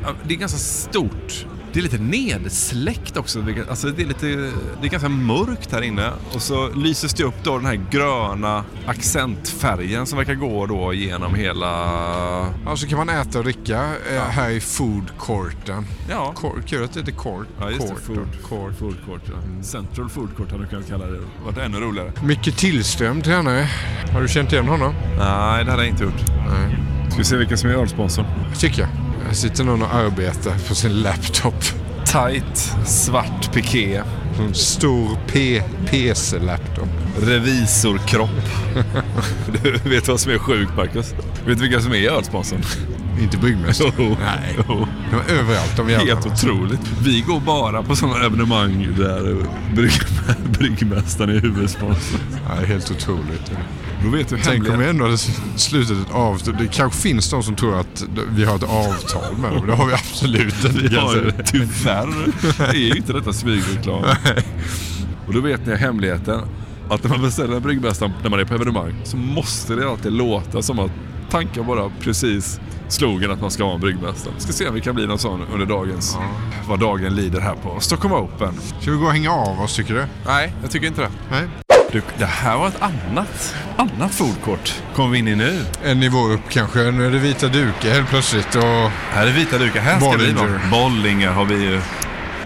ja, 0.03 0.13
det 0.23 0.33
är 0.33 0.37
ganska 0.37 0.57
stort. 0.57 1.45
Det 1.75 1.79
är 1.79 1.83
lite 1.83 1.97
nedsläckt 1.97 3.17
också. 3.17 3.39
vilket- 3.41 3.69
Alltså 3.69 3.87
det, 3.87 4.01
är 4.01 4.07
lite, 4.07 4.25
det 4.81 4.87
är 4.87 4.89
ganska 4.89 5.09
mörkt 5.09 5.71
här 5.71 5.81
inne. 5.81 6.11
Och 6.33 6.41
så 6.41 6.69
lyses 6.73 7.13
det 7.13 7.23
upp 7.23 7.43
då 7.43 7.57
den 7.57 7.65
här 7.65 7.81
gröna 7.91 8.63
accentfärgen 8.85 10.05
som 10.05 10.17
verkar 10.17 10.33
gå 10.33 10.65
då 10.65 10.93
genom 10.93 11.35
hela... 11.35 11.67
Ja, 12.65 12.75
så 12.75 12.87
kan 12.87 12.97
man 12.97 13.09
äta 13.09 13.37
och 13.37 13.43
dricka 13.43 13.83
eh, 14.13 14.21
här 14.21 14.49
i 14.49 14.59
food 14.59 15.03
courten. 15.19 15.85
Ja. 16.09 16.33
Court, 16.35 16.65
kul 16.67 16.83
att 16.83 16.93
det 16.93 16.99
heter 16.99 17.11
court. 17.11 17.47
Ja, 17.59 17.69
just 17.69 17.79
court 17.87 17.97
det. 18.07 18.13
Food, 18.15 18.27
court. 18.49 18.73
food 18.79 18.95
court. 19.05 19.21
Ja. 19.27 19.63
Central 19.63 20.09
food 20.09 20.29
court 20.37 20.51
hade 20.51 20.63
du 20.63 20.69
kunnat 20.69 20.87
kalla 20.89 21.05
det. 21.05 21.19
varit 21.45 21.57
ännu 21.57 21.77
roligare. 21.79 22.11
Micke 22.23 22.57
Tillström 22.57 23.21
tränare. 23.21 23.69
Har 24.13 24.21
du 24.21 24.27
känt 24.27 24.53
igen 24.53 24.67
honom? 24.67 24.93
Nej, 25.17 25.65
det 25.65 25.71
hade 25.71 25.83
jag 25.83 25.89
inte 25.91 26.03
gjort. 26.03 26.23
Nej. 26.27 26.77
Ska 27.09 27.17
vi 27.17 27.23
se 27.23 27.35
vilken 27.37 27.57
som 27.57 27.69
är 27.69 27.73
ölsponsorn? 27.73 28.25
Tycker 28.59 28.81
jag. 28.81 28.89
Här 29.25 29.33
sitter 29.33 29.63
någon 29.63 29.81
och 29.81 29.95
arbetar 29.95 30.67
på 30.67 30.75
sin 30.75 31.01
laptop. 31.01 31.63
Tight, 32.05 32.75
svart 32.85 33.53
piké. 33.53 34.01
En 34.39 34.53
stor 34.53 35.17
PC-laptop. 35.85 36.89
Revisorkropp. 37.19 38.29
du 39.63 39.89
vet 39.89 40.07
vad 40.07 40.19
som 40.19 40.31
är 40.31 40.37
sjukt 40.37 40.71
Marcus? 40.77 41.13
Vet 41.45 41.57
du 41.57 41.63
vilka 41.67 41.81
som 41.81 41.93
är 41.93 42.09
ölsponsorn? 42.09 42.61
Inte 43.21 43.37
Bryggmästaren? 43.37 43.93
Jo. 43.97 44.17
Nej. 44.19 44.57
De 45.11 45.33
är 45.33 45.39
överallt 45.39 45.77
de 45.77 45.89
jävlarna. 45.89 46.21
Helt 46.21 46.25
otroligt. 46.25 46.81
Vi 47.03 47.21
går 47.21 47.39
bara 47.39 47.83
på 47.83 47.95
sådana 47.95 48.25
evenemang 48.25 48.87
där 48.97 49.35
brygg, 49.75 49.91
bryggmästaren 50.59 51.29
är 51.29 51.41
huvudsponsor. 51.41 52.19
Ja, 52.47 52.65
helt 52.65 52.91
otroligt. 52.91 53.51
Då 54.03 54.09
vet 54.09 54.29
du 54.29 54.37
Tänk 54.43 54.69
om 54.69 54.79
vi 54.79 54.85
ändå 54.85 55.03
hade 55.03 55.17
slutit 55.55 56.07
ett 56.07 56.13
avtal. 56.13 56.55
Det 56.59 56.67
kanske 56.67 57.01
finns 57.01 57.29
de 57.29 57.43
som 57.43 57.55
tror 57.55 57.79
att 57.79 58.05
vi 58.29 58.45
har 58.45 58.55
ett 58.55 58.63
avtal 58.63 59.37
med 59.37 59.51
dem. 59.51 59.67
Det 59.67 59.73
har 59.75 59.85
vi 59.87 59.93
absolut 59.93 60.65
inte. 60.65 60.89
Säga. 60.89 61.31
tyvärr 61.45 62.07
är 62.59 62.73
ju 62.73 62.95
inte 62.95 63.13
detta 63.13 63.33
smygreklam. 63.33 64.03
Och 65.27 65.33
då 65.33 65.41
vet 65.41 65.65
ni 65.65 65.75
hemligheten. 65.75 66.41
Att 66.89 67.03
när 67.03 67.09
man 67.09 67.21
beställer 67.21 67.55
en 67.55 67.61
bryggmästaren 67.61 68.13
när 68.23 68.29
man 68.29 68.39
är 68.39 68.45
på 68.45 68.53
evenemang 68.53 68.95
så 69.03 69.17
måste 69.17 69.75
det 69.75 69.89
alltid 69.89 70.11
låta 70.11 70.61
som 70.61 70.79
att 70.79 70.91
tanken 71.29 71.65
bara 71.65 71.91
precis 71.99 72.59
slog 72.87 73.23
en 73.23 73.31
att 73.31 73.41
man 73.41 73.51
ska 73.51 73.63
ha 73.63 73.73
en 73.73 73.81
bryggmästare. 73.81 74.33
Ska 74.37 74.53
se 74.53 74.67
om 74.67 74.75
vi 74.75 74.81
kan 74.81 74.95
bli 74.95 75.07
någon 75.07 75.19
sån 75.19 75.41
under 75.53 75.65
dagens, 75.65 76.17
vad 76.67 76.79
dagen 76.79 77.15
lider 77.15 77.39
här 77.39 77.55
på 77.55 77.79
Stockholm 77.79 78.13
Open. 78.15 78.53
Ska 78.81 78.91
vi 78.91 78.97
gå 78.97 79.05
och 79.05 79.11
hänga 79.11 79.31
av 79.31 79.61
oss 79.61 79.75
tycker 79.75 79.93
du? 79.93 80.05
Nej, 80.25 80.53
jag 80.61 80.71
tycker 80.71 80.87
inte 80.87 81.01
det. 81.01 81.11
Nej. 81.31 81.47
Du, 81.95 82.01
det 82.17 82.25
här 82.25 82.57
var 82.57 82.67
ett 82.67 82.81
annat, 82.81 83.55
annat 83.77 84.15
foodcourt. 84.15 84.81
Kommer 84.95 85.09
vi 85.09 85.17
in 85.19 85.27
i 85.27 85.35
nu. 85.35 85.65
En 85.83 85.99
nivå 85.99 86.27
upp 86.27 86.49
kanske. 86.49 86.91
Nu 86.91 87.07
är 87.07 87.11
det 87.11 87.19
vita 87.19 87.47
dukar 87.47 87.89
helt 87.89 88.09
plötsligt. 88.09 88.55
Och 88.55 88.63
Här 89.11 89.27
är 89.27 89.31
vita 89.31 89.57
dukar. 89.57 89.81
Här 89.81 89.99
ska 89.99 90.17
vi 90.17 90.31
vara. 90.31 90.59
Bollinger 90.71 91.29
har 91.29 91.45
vi 91.45 91.55
ju. 91.55 91.81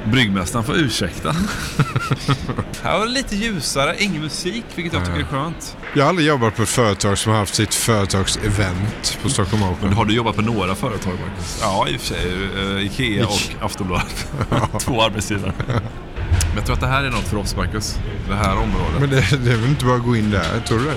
Bryggmästaren 0.06 0.66
får 0.66 0.78
ursäkta. 0.78 1.32
här 2.84 3.00
var 3.00 3.06
det 3.06 3.12
lite 3.12 3.36
ljusare. 3.36 3.96
Ingen 4.00 4.22
musik, 4.22 4.66
vilket 4.76 4.94
jag 4.94 5.06
tycker 5.06 5.20
är 5.20 5.24
skönt. 5.24 5.78
jag 5.94 6.04
har 6.04 6.10
aldrig 6.10 6.28
jobbat 6.28 6.56
på 6.56 6.64
ett 6.64 6.70
företag 6.70 7.18
som 7.18 7.32
har 7.32 7.40
haft 7.40 7.56
sitt 7.56 7.74
företagsevent 7.74 9.20
på 9.22 9.30
Stockholm 9.30 9.64
Open. 9.64 9.78
Men 9.82 9.94
har 9.94 10.06
du 10.06 10.14
jobbat 10.14 10.36
på 10.36 10.42
några 10.42 10.76
företag, 10.76 11.14
Marcus? 11.28 11.60
Ja, 11.62 11.88
i 11.88 11.98
och 11.98 12.02
för 12.02 12.08
sig. 12.08 12.34
Eh, 12.78 12.86
Ikea 12.86 13.26
och 13.28 13.66
Aftonbladet. 13.66 14.28
Två 14.80 15.02
arbetsgivare. 15.02 15.54
Men 16.50 16.56
jag 16.58 16.66
tror 16.66 16.74
att 16.74 16.82
det 16.82 16.88
här 16.88 17.04
är 17.04 17.10
något 17.10 17.28
för 17.28 17.38
oss, 17.38 17.56
Marcus. 17.56 18.00
Det 18.28 18.36
här 18.36 18.58
området. 18.58 19.00
Men 19.00 19.10
det, 19.10 19.46
det 19.46 19.52
är 19.52 19.58
väl 19.58 19.70
inte 19.70 19.86
bara 19.86 19.96
att 19.96 20.04
gå 20.04 20.16
in 20.16 20.32
där, 20.32 20.60
tror 20.68 20.80
du 20.80 20.86
det? 20.86 20.96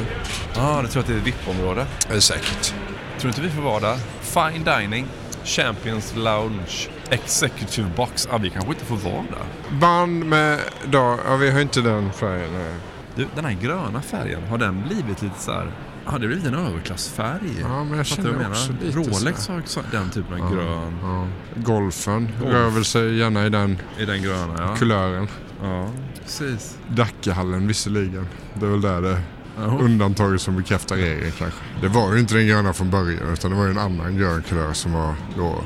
Ja, 0.54 0.80
jag 0.82 0.90
tror 0.90 1.00
att 1.00 1.06
det 1.06 1.14
är 1.14 1.18
ett 1.18 1.26
VIP-område. 1.26 1.86
Är 2.10 2.20
säkert. 2.20 2.74
Tror 3.18 3.22
du 3.22 3.28
inte 3.28 3.40
vi 3.40 3.50
får 3.50 3.62
vara 3.62 3.80
där? 3.80 3.96
Fine 4.20 4.64
Dining, 4.64 5.06
Champions 5.44 6.14
Lounge, 6.16 6.88
Executive 7.10 7.88
Box. 7.96 8.28
Ja, 8.30 8.38
vi 8.38 8.50
kanske 8.50 8.70
inte 8.70 8.84
får 8.84 8.96
vara 8.96 9.14
där. 9.30 9.78
Band 9.80 10.24
med 10.24 10.60
dag. 10.84 11.18
Ja, 11.26 11.36
vi 11.36 11.50
har 11.50 11.60
inte 11.60 11.80
den 11.80 12.12
färgen. 12.12 12.52
Nej. 12.52 12.74
Du, 13.14 13.26
den 13.34 13.44
här 13.44 13.52
gröna 13.52 14.02
färgen, 14.02 14.42
har 14.48 14.58
den 14.58 14.82
blivit 14.82 15.22
lite 15.22 15.40
så 15.40 15.52
här... 15.52 15.70
Har 16.04 16.18
det 16.18 16.26
blivit 16.26 16.46
en 16.46 16.54
överklassfärg? 16.54 17.56
Ja, 17.60 17.84
men 17.84 17.96
jag 17.96 18.06
Fattar 18.06 18.22
känner 18.22 18.38
du 18.38 18.42
jag 18.42 18.50
också 18.50 18.72
lite 18.80 18.98
Rolex 18.98 19.48
har 19.48 19.58
också 19.58 19.82
den 19.90 20.10
typen 20.10 20.42
av 20.42 20.52
grön. 20.54 20.98
Ja. 21.02 21.26
Golfen 21.54 22.32
Golf. 22.40 22.52
rör 22.52 22.70
väl 22.70 22.84
sig 22.84 23.16
gärna 23.18 23.46
i 23.46 23.48
den 23.48 23.78
I 23.98 24.04
den 24.04 24.22
gröna, 24.22 24.54
ja. 24.58 24.76
kulören. 24.76 25.28
Ja, 25.62 25.88
precis. 26.24 26.76
Dackehallen 26.88 27.66
visserligen. 27.66 28.26
Det 28.54 28.66
är 28.66 28.70
väl 28.70 28.80
där 28.80 29.02
det 29.02 29.18
Ja. 29.56 29.62
undantaget 29.80 30.40
som 30.40 30.56
bekräftar 30.56 30.96
regeln 30.96 31.32
kanske. 31.38 31.58
Det 31.80 31.88
var 31.88 32.14
ju 32.14 32.20
inte 32.20 32.34
den 32.34 32.46
gröna 32.46 32.72
från 32.72 32.90
början 32.90 33.32
utan 33.32 33.50
det 33.50 33.56
var 33.56 33.64
ju 33.64 33.70
en 33.70 33.78
annan 33.78 34.16
grön 34.16 34.42
kulör 34.48 34.72
som 34.72 34.92
var 34.92 35.14
då 35.36 35.64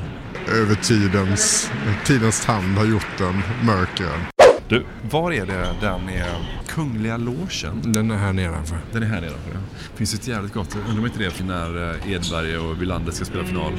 över 0.51 0.75
tidens, 0.75 1.71
tidens 2.05 2.45
tand 2.45 2.77
har 2.77 2.85
gjort 2.85 3.07
den 3.17 3.41
mörkgrön. 3.63 4.19
Du, 4.69 4.83
var 5.11 5.31
är 5.31 5.45
det 5.45 5.67
den 5.81 6.09
är 6.09 6.27
Kungliga 6.67 7.17
Logen? 7.17 7.81
Den 7.93 8.11
är 8.11 8.17
här 8.17 8.33
nedanför. 8.33 8.77
Den 8.91 9.03
är 9.03 9.07
här 9.07 9.21
nedanför, 9.21 9.51
ja. 9.53 9.59
Finns 9.95 10.13
ett 10.13 10.27
jävligt 10.27 10.53
gott, 10.53 10.75
undrar 10.87 10.99
om 10.99 11.05
inte 11.05 11.19
det 11.19 11.39
är 11.39 11.43
när 11.43 11.89
eh, 11.89 12.11
Edberg 12.11 12.57
och 12.57 12.81
Wilander 12.81 13.11
ska 13.11 13.25
spela 13.25 13.43
final. 13.43 13.71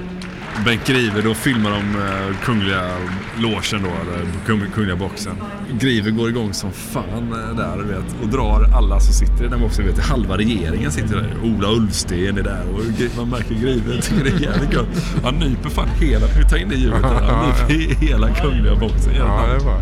Bengt 0.65 0.87
Grive, 0.87 1.21
då 1.23 1.35
filmar 1.35 1.71
de 1.71 2.03
eh, 2.03 2.37
Kungliga 2.45 2.91
Logen 3.39 3.83
då, 3.83 3.89
eller 3.89 4.27
kung- 4.47 4.71
Kungliga 4.75 4.97
boxen. 4.97 5.33
Grive 5.81 6.11
går 6.11 6.29
igång 6.29 6.53
som 6.53 6.73
fan 6.73 7.33
eh, 7.33 7.57
där, 7.57 7.77
du 7.77 7.85
vet, 7.85 8.23
och 8.23 8.29
drar 8.29 8.71
alla 8.77 9.01
som 9.01 9.15
sitter 9.15 9.45
i 9.45 9.49
den 9.49 9.61
boxen. 9.61 9.87
Vet, 9.87 9.99
halva 9.99 10.37
regeringen 10.37 10.93
sitter 10.93 11.17
där. 11.17 11.35
Ola 11.45 11.69
Ullsten 11.69 12.39
är 12.39 12.43
där 12.43 12.65
och 12.75 13.17
man 13.17 13.29
märker 13.29 13.55
Grive 13.55 14.03
tycker 14.03 14.25
det 14.25 14.31
är 14.31 14.41
jävligt 14.53 14.73
gött. 14.73 14.89
Han 15.25 15.35
nyper 15.35 15.69
fan 15.71 15.89
hela, 15.89 16.27
ta 16.51 16.57
in 16.57 16.69
det 16.69 16.75
ljudet 16.77 17.03
där. 17.03 17.23
Han 17.23 17.49
nyper 17.69 17.95
hela 18.07 18.35
Kungliga 18.35 18.75
boxen. 18.75 19.13
Ja, 19.17 19.45
det 19.59 19.65
var 19.65 19.81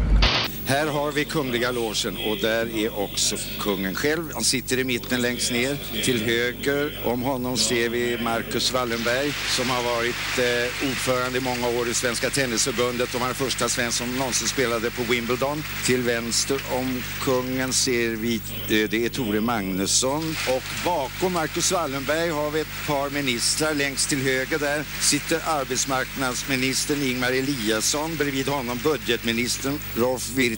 här 0.69 0.87
har 0.87 1.13
vi 1.13 1.25
Kungliga 1.25 1.71
logen 1.71 2.17
och 2.31 2.37
där 2.37 2.79
är 2.79 2.99
också 2.99 3.37
kungen 3.61 3.95
själv. 3.95 4.31
Han 4.35 4.45
sitter 4.45 4.79
i 4.79 4.85
mitten 4.85 5.23
längst 5.23 5.53
ner. 5.53 5.77
Till 6.05 6.23
höger 6.23 7.01
om 7.05 7.23
honom 7.23 7.57
ser 7.57 7.89
vi 7.89 8.19
Marcus 8.19 8.73
Wallenberg 8.73 9.33
som 9.57 9.71
har 9.71 9.83
varit 9.83 10.39
eh, 10.39 10.89
ordförande 10.89 11.39
i 11.39 11.41
många 11.41 11.69
år 11.69 11.89
i 11.89 11.95
Svenska 11.95 12.31
Tennisförbundet 12.31 13.15
och 13.15 13.21
var 13.21 13.27
den 13.27 13.35
första 13.35 13.69
svensk 13.69 13.99
som 13.99 14.17
någonsin 14.17 14.49
spelade 14.49 14.91
på 14.91 15.03
Wimbledon. 15.03 15.63
Till 15.85 16.03
vänster 16.03 16.61
om 16.73 17.03
kungen 17.21 17.73
ser 17.73 18.09
vi, 18.09 18.35
eh, 18.35 18.89
det 18.91 19.05
är 19.05 19.09
Tore 19.09 19.41
Magnusson 19.41 20.37
och 20.49 20.63
bakom 20.85 21.33
Marcus 21.33 21.73
Wallenberg 21.73 22.31
har 22.31 22.51
vi 22.51 22.61
ett 22.61 22.87
par 22.87 23.11
ministrar. 23.11 23.75
Längst 23.75 24.09
till 24.09 24.23
höger 24.23 24.59
där 24.59 24.85
sitter 25.01 25.41
arbetsmarknadsministern 25.47 27.03
Ingmar 27.03 27.33
Eliasson. 27.33 28.17
Bredvid 28.17 28.49
honom 28.49 28.79
budgetministern 28.85 29.79
Rolf 29.97 30.29
Wirtén. 30.29 30.56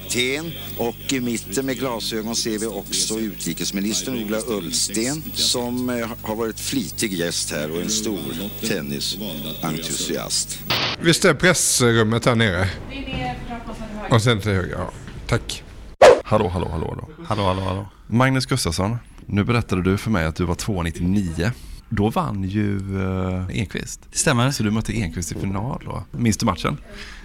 Och 0.79 1.13
i 1.13 1.21
mitten 1.21 1.67
med 1.67 1.79
glasögon 1.79 2.37
ser 2.37 2.59
vi 2.59 2.67
också 2.67 3.19
utrikesministern 3.19 4.25
Ola 4.25 4.39
Ullsten 4.47 5.23
som 5.35 5.91
eh, 5.91 6.09
har 6.23 6.37
varit 6.37 6.61
flitig 6.61 7.13
gäst 7.13 7.51
här 7.51 7.73
och 7.73 7.81
en 7.81 7.91
stor 7.91 8.19
tennisentusiast. 8.69 10.59
Visst 11.01 11.25
är 11.25 11.35
pressrummet 11.35 12.25
här 12.25 12.35
nere? 12.35 12.69
Och 14.11 14.23
sen 14.23 14.41
till 14.41 14.51
höger, 14.51 14.73
ja. 14.79 14.91
Tack. 15.27 15.63
Hallå, 16.25 16.49
hallå, 16.49 16.69
hallå, 16.71 16.87
hallå. 16.89 17.09
Hallå, 17.27 17.43
hallå, 17.43 17.61
hallå. 17.61 17.89
Magnus 18.07 18.47
Gustafsson, 18.47 18.97
nu 19.27 19.45
berättade 19.45 19.83
du 19.83 19.99
för 19.99 20.11
mig 20.11 20.27
att 20.27 20.37
du 20.37 20.45
var 20.45 20.55
2,99. 20.55 21.51
Då 21.89 22.11
vann 22.11 22.45
ju 22.45 22.79
uh, 22.79 23.59
Enqvist. 23.59 24.01
Det 24.13 24.19
stämmer. 24.19 24.51
Så 24.51 24.63
du 24.63 24.71
mötte 24.71 24.93
Enqvist 24.93 25.33
i 25.33 25.35
final 25.35 25.83
då. 25.85 26.05
Minns 26.11 26.37
du 26.37 26.47
matchen? 26.47 26.79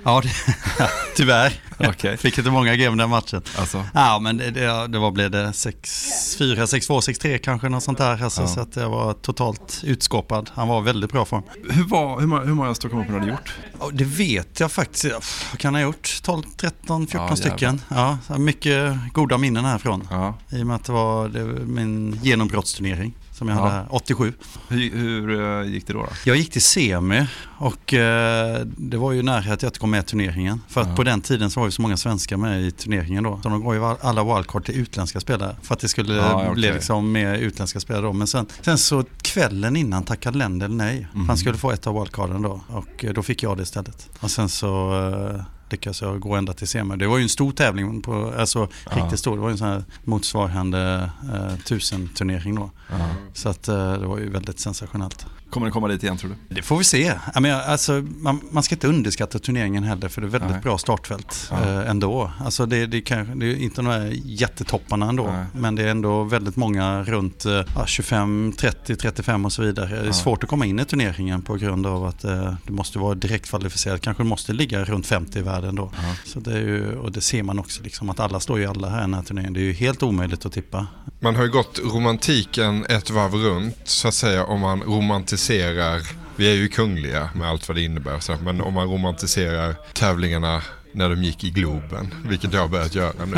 Ja, 0.04 0.22
det, 0.22 0.30
tyvärr. 1.16 1.54
Okej. 1.80 2.18
Fick 2.18 2.38
inte 2.38 2.52
många 2.52 2.76
game 2.76 2.98
den 3.04 3.10
matchen. 3.10 3.42
Alltså. 3.58 3.86
Ja, 3.94 4.20
men 4.20 4.38
det, 4.38 4.52
det, 4.52 4.88
det 4.88 5.00
var, 5.00 5.12
blev 5.12 5.32
det 5.32 5.46
6-4, 5.46 6.56
6-2, 6.56 7.00
6-3 7.00 7.38
kanske 7.38 7.70
något 7.70 7.84
sånt 7.84 7.98
där. 7.98 8.24
Alltså, 8.24 8.42
Ja. 8.42 8.48
Så 8.48 8.60
att 8.60 8.76
jag 8.76 8.90
var 8.90 9.14
totalt 9.14 9.82
utskåpad. 9.84 10.50
Han 10.54 10.68
var 10.68 10.82
väldigt 10.82 11.12
bra 11.12 11.26
form. 11.26 11.44
Hur, 11.70 11.84
var, 11.84 12.20
hur, 12.20 12.28
många, 12.28 12.42
hur 12.42 12.54
många 12.54 12.76
Stockholm 12.76 13.04
Open 13.04 13.14
har 13.14 13.22
du 13.22 13.28
gjort? 13.28 13.54
Och 13.80 13.94
det 13.94 14.04
vet 14.04 14.60
jag 14.60 14.72
faktiskt. 14.72 15.04
Ja, 15.04 15.20
Vad 15.52 15.60
kan 15.60 15.74
jag 15.74 15.82
ha 15.82 15.88
gjort? 15.88 16.22
12, 16.24 16.44
13, 16.58 17.08
14 17.08 17.28
Ja, 17.30 17.36
stycken. 17.36 17.82
Ja, 17.90 18.18
mycket 18.38 18.98
goda 19.14 19.38
minnen 19.38 19.66
härifrån. 19.66 20.08
Ja. 20.12 20.38
I 20.50 20.62
och 20.64 20.68
med 20.68 20.76
att 20.76 20.84
det 20.86 20.92
var, 20.92 21.30
det 21.30 21.44
var 21.44 21.54
min 21.60 22.20
genombrottsturnering 22.24 23.14
som 23.34 23.48
jag 23.48 23.58
Ja. 23.58 23.62
hade 23.62 23.74
här, 23.74 23.86
87. 23.90 24.34
Hur, 24.68 24.90
hur 24.98 25.42
eh, 25.62 25.68
gick 25.72 25.88
det 25.88 25.94
då? 25.94 26.00
då? 26.00 26.10
Jag 26.26 26.36
gick 26.38 26.52
till 26.52 26.62
semi 26.62 27.26
och 27.58 27.94
eh, 27.94 28.60
det 28.66 28.98
var 28.98 29.12
ju 29.12 29.24
nära 29.24 29.54
att 29.54 29.64
jag 29.64 29.74
kom 29.76 29.92
med 29.92 30.00
i 30.00 30.04
turneringen. 30.04 30.62
För 30.68 30.82
att 30.82 30.88
Ja. 30.88 30.96
på 30.96 31.04
den 31.04 31.22
tiden 31.22 31.52
så 31.52 31.60
var 31.60 31.68
ju 31.68 31.72
så 31.72 31.82
många 31.82 31.98
svenskar 31.98 32.38
med 32.38 32.62
i 32.62 32.72
turneringen 32.72 33.24
då. 33.24 33.40
Så 33.44 33.50
de 33.50 33.64
gav 33.64 33.74
ju 33.76 33.84
alla 34.02 34.24
wildcard 34.36 34.66
till 34.66 34.76
utländska 34.80 35.20
spelare. 35.20 35.56
För 35.62 35.74
att 35.74 35.80
det 35.80 35.88
skulle 35.88 36.14
Ja, 36.16 36.34
okej. 36.42 36.54
bli 36.54 36.72
liksom 36.74 37.12
mer 37.12 37.34
utländska 37.36 37.80
spelare 37.80 38.04
då. 38.04 38.14
Men 38.14 38.28
sen, 38.28 38.46
sen 38.62 38.78
så 38.78 39.04
kvällen 39.22 39.76
innan 39.76 40.04
tackade 40.04 40.38
Lendl 40.38 40.66
nej. 40.72 41.08
Mhm. 41.14 41.28
Han 41.30 41.38
skulle 41.38 41.58
få 41.58 41.72
ett 41.72 41.88
av 41.88 42.00
wildcarden 42.00 42.42
då. 42.42 42.62
Och 42.68 43.06
eh, 43.06 43.14
då 43.14 43.24
fick 43.24 43.44
jag 43.44 43.58
det 43.58 43.64
istället. 43.64 44.10
Och 44.20 44.32
sen 44.32 44.50
så, 44.50 44.94
eh, 45.36 45.42
lyckades 45.74 46.02
jag 46.02 46.20
gå 46.20 46.36
ända 46.36 46.54
till 46.54 46.68
semi. 46.68 46.96
Det 46.96 47.08
var 47.08 47.18
ju 47.18 47.24
en 47.24 47.30
stor 47.30 47.52
tävling, 47.52 48.02
på, 48.02 48.34
alltså 48.38 48.68
Ja. 48.90 49.04
riktigt 49.04 49.20
stor. 49.20 49.36
Det 49.36 49.42
var 49.42 49.50
ju 49.50 49.52
en 49.52 49.58
sån 49.58 49.68
här 49.68 49.84
motsvarande 50.04 51.10
eh, 51.34 51.56
tusenturnering 51.66 52.56
då. 52.56 52.72
Ja. 52.90 52.96
Så 53.34 53.50
att 53.50 53.68
eh, 53.68 53.94
det 53.94 54.06
var 54.08 54.18
ju 54.20 54.30
väldigt 54.30 54.60
sensationellt. 54.60 55.26
Kommer 55.50 55.66
den 55.66 55.74
komma 55.74 55.88
dit 55.88 56.04
igen 56.04 56.18
tror 56.18 56.30
du? 56.50 56.56
Det 56.56 56.62
får 56.62 56.78
vi 56.78 56.84
se. 56.84 57.14
Jag 57.34 57.42
menar, 57.42 57.62
alltså, 57.62 57.92
man, 58.20 58.40
man 58.52 58.64
ska 58.64 58.76
inte 58.76 58.88
underskatta 58.88 59.40
turneringen 59.40 59.84
heller 59.84 60.08
för 60.10 60.22
det 60.22 60.28
är 60.28 60.30
väldigt 60.30 60.52
Nej. 60.52 60.62
bra 60.62 60.78
startfält 60.78 61.48
Ja. 61.52 61.62
eh, 61.62 61.90
ändå. 61.90 62.32
Alltså 62.46 62.66
det, 62.66 62.86
det, 62.86 63.02
kan, 63.02 63.40
det 63.40 63.46
är 63.46 63.56
inte 63.56 63.76
de 63.82 63.88
här 63.88 64.12
jättetopparna 64.26 65.10
ändå. 65.10 65.24
Nej. 65.28 65.46
Men 65.54 65.76
det 65.76 65.84
är 65.84 65.88
ändå 65.88 66.24
väldigt 66.24 66.56
många 66.56 67.04
runt 67.04 67.46
eh, 67.46 67.52
ja, 67.76 67.86
25, 67.86 68.54
30, 68.58 68.96
35 68.96 69.46
och 69.46 69.52
så 69.54 69.62
vidare. 69.62 70.02
Det 70.02 70.08
är 70.08 70.12
svårt 70.12 70.44
att 70.44 70.50
komma 70.50 70.66
in 70.66 70.80
i 70.80 70.86
turneringen 70.86 71.42
på 71.42 71.56
grund 71.56 71.86
av 71.88 72.06
att 72.06 72.24
eh, 72.24 72.54
du 72.68 72.74
måste 72.74 73.00
vara 73.00 73.16
direkt 73.16 73.50
kvalificerad. 73.50 74.02
Kanske 74.02 74.24
måste 74.24 74.54
ligga 74.54 74.84
runt 74.86 75.06
50 75.08 75.40
i 75.40 75.42
världen 75.42 75.63
då. 75.72 75.92
Ja. 75.96 76.16
Så 76.26 76.40
det 76.40 76.52
är 76.52 76.60
ju, 76.60 76.96
och 76.96 77.12
det 77.12 77.22
ser 77.22 77.44
man 77.44 77.60
också 77.60 77.84
liksom 77.84 78.10
att 78.10 78.20
alla 78.20 78.40
står 78.40 78.60
ju 78.60 78.66
alla 78.66 78.90
här 78.90 78.98
i 78.98 79.02
den 79.02 79.14
här 79.14 79.22
turneringen. 79.22 79.54
Det 79.54 79.60
är 79.60 79.64
ju 79.64 79.74
helt 79.74 80.04
omöjligt 80.04 80.46
att 80.46 80.54
tippa. 80.54 80.88
Man 81.20 81.36
har 81.36 81.44
ju 81.44 81.50
gått 81.50 81.80
romantiken 81.80 82.86
ett 82.90 83.10
varv 83.10 83.34
runt 83.34 83.78
så 83.84 84.08
att 84.08 84.14
säga 84.14 84.46
om 84.46 84.60
man 84.60 84.82
romantiserar, 84.82 86.02
vi 86.36 86.52
är 86.52 86.56
ju 86.56 86.68
kungliga 86.68 87.30
med 87.36 87.50
allt 87.50 87.68
vad 87.68 87.78
det 87.78 87.82
innebär, 87.82 88.20
så, 88.20 88.36
men 88.44 88.62
om 88.62 88.74
man 88.74 88.88
romantiserar 88.88 89.76
tävlingarna 89.94 90.62
när 90.96 91.10
de 91.10 91.24
gick 91.24 91.44
i 91.44 91.50
Globen, 91.50 92.14
vilket 92.28 92.54
jag 92.54 92.62
har 92.62 92.68
börjat 92.68 92.96
göra 92.96 93.26
nu. 93.26 93.38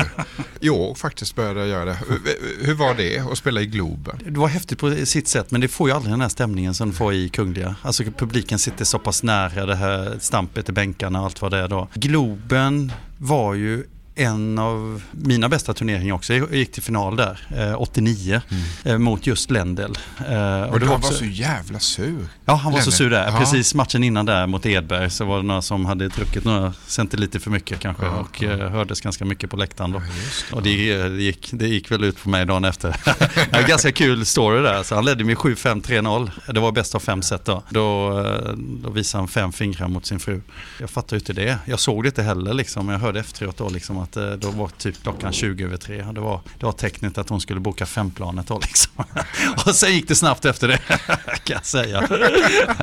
I 0.60 0.70
år 0.70 0.96
faktiskt 0.96 1.36
började 1.36 1.60
jag 1.60 1.70
göra 1.70 1.86
det. 1.86 1.98
Hur- 2.62 2.74
var 2.74 2.96
det 2.96 3.20
att 3.20 3.38
spela 3.38 3.62
i 3.62 3.66
Globen? 3.66 4.20
Det 4.26 4.40
var 4.40 4.48
häftigt 4.48 4.80
på 4.80 4.96
sitt 5.06 5.28
sätt 5.28 5.52
men 5.52 5.62
det 5.62 5.68
får 5.68 5.90
ju 5.90 5.96
aldrig 5.96 6.14
den 6.14 6.22
här 6.22 6.30
stämningen 6.30 6.74
som 6.74 6.90
du 6.90 6.96
får 6.96 7.14
i 7.14 7.30
Kungliga. 7.30 7.76
Alltså 7.82 8.04
publiken 8.04 8.60
sitter 8.60 8.86
så 8.86 9.00
pass 9.00 9.24
nära 9.24 9.66
det 9.66 9.76
här 9.76 10.18
stampet 10.20 10.70
i 10.70 10.72
bänkarna 10.72 11.20
och 11.20 11.26
allt 11.26 11.42
vad 11.42 11.52
det 11.52 11.58
är 11.58 11.68
då. 11.68 11.88
Globen 11.94 12.92
var 13.18 13.54
ju 13.54 13.84
en 14.18 14.60
av 14.60 15.02
mina 15.12 15.50
bästa 15.50 15.74
turneringar 15.74 16.16
också. 16.16 16.34
Jag 16.34 16.56
gick 16.56 16.72
till 16.72 16.84
final 16.84 17.16
där, 17.16 17.48
eh, 17.58 17.82
89, 17.82 18.42
eh, 18.84 18.98
mot 18.98 19.28
just 19.28 19.52
Lendl. 19.52 19.82
Eh, 19.82 19.88
Och 19.88 20.80
det 20.80 20.86
han 20.86 20.96
också- 20.96 21.12
var 21.12 21.18
så 21.18 21.26
jävla 21.26 21.80
sur. 21.80 22.28
Ja, 22.46 22.54
han 22.54 22.74
var 22.74 22.80
så 22.80 22.86
Lennart. 22.86 22.98
sur 22.98 23.10
där. 23.10 23.26
Ja. 23.32 23.40
Precis 23.40 23.74
matchen 23.74 24.04
innan 24.04 24.26
där 24.26 24.48
mot 24.48 24.66
Edberg 24.66 25.10
så 25.10 25.26
var 25.26 25.38
det 25.38 25.44
några 25.44 25.62
som 25.62 25.86
hade 25.86 26.08
druckit 26.08 26.44
några 26.44 26.74
centiliter 26.88 27.40
för 27.40 27.52
mycket 27.52 27.80
kanske 27.80 28.06
Ja, 28.06 28.12
och 28.12 28.44
eh, 28.44 28.70
hördes 28.72 29.02
ganska 29.02 29.26
mycket 29.26 29.50
på 29.50 29.58
läktaren 29.58 29.92
då. 29.92 30.02
och 30.52 30.64
det, 30.64 30.98
det, 31.08 31.24
gick, 31.24 31.50
det 31.54 31.68
gick 31.68 31.92
väl 31.92 32.04
ut 32.04 32.24
på 32.24 32.30
mig 32.30 32.46
dagen 32.46 32.66
efter. 32.66 32.90
det 33.52 33.58
var 33.62 33.68
ganska 33.68 33.92
kul 33.92 34.26
story 34.26 34.62
där. 34.62 34.84
Så 34.84 34.96
han 34.96 35.06
ledde 35.06 35.24
med 35.24 35.38
7-5-3-0. 35.38 36.32
Det 36.54 36.60
var 36.60 36.72
bäst 36.72 36.96
av 36.96 37.00
fem 37.00 37.22
set 37.22 37.46
då. 37.46 37.64
Då, 37.70 38.10
då 38.84 38.90
visade 38.90 39.22
han 39.22 39.28
fem 39.28 39.52
fingrar 39.54 39.88
mot 39.88 40.06
sin 40.06 40.20
fru. 40.20 40.42
Jag 40.80 40.90
fattar 40.90 41.16
ju 41.16 41.20
inte 41.20 41.34
det. 41.34 41.58
Jag 41.66 41.80
såg 41.80 42.04
det 42.04 42.08
inte 42.08 42.24
heller 42.24 42.54
liksom. 42.54 42.90
Jag 42.90 43.00
hörde 43.00 43.20
efteråt 43.20 43.58
då 43.58 43.70
liksom 43.70 43.98
att 44.06 44.18
eh, 44.18 44.32
då 44.32 44.52
var 44.52 44.68
typ 44.68 45.04
klockan 45.04 45.34
20 45.34 45.64
över 45.64 45.78
tre. 45.78 46.06
Det 46.14 46.22
var, 46.22 46.42
det 46.60 46.66
var 46.66 46.74
tecknet 46.74 47.18
att 47.18 47.30
hon 47.30 47.42
skulle 47.42 47.60
boka 47.60 47.86
femplanet 47.86 48.48
då 48.48 48.60
liksom. 48.60 48.92
och 49.66 49.76
sen 49.76 49.94
gick 49.94 50.08
det 50.08 50.16
snabbt 50.16 50.46
efter 50.46 50.68
det 50.68 50.78
kan 51.44 51.54
jag 51.56 51.66
säga. 51.66 52.08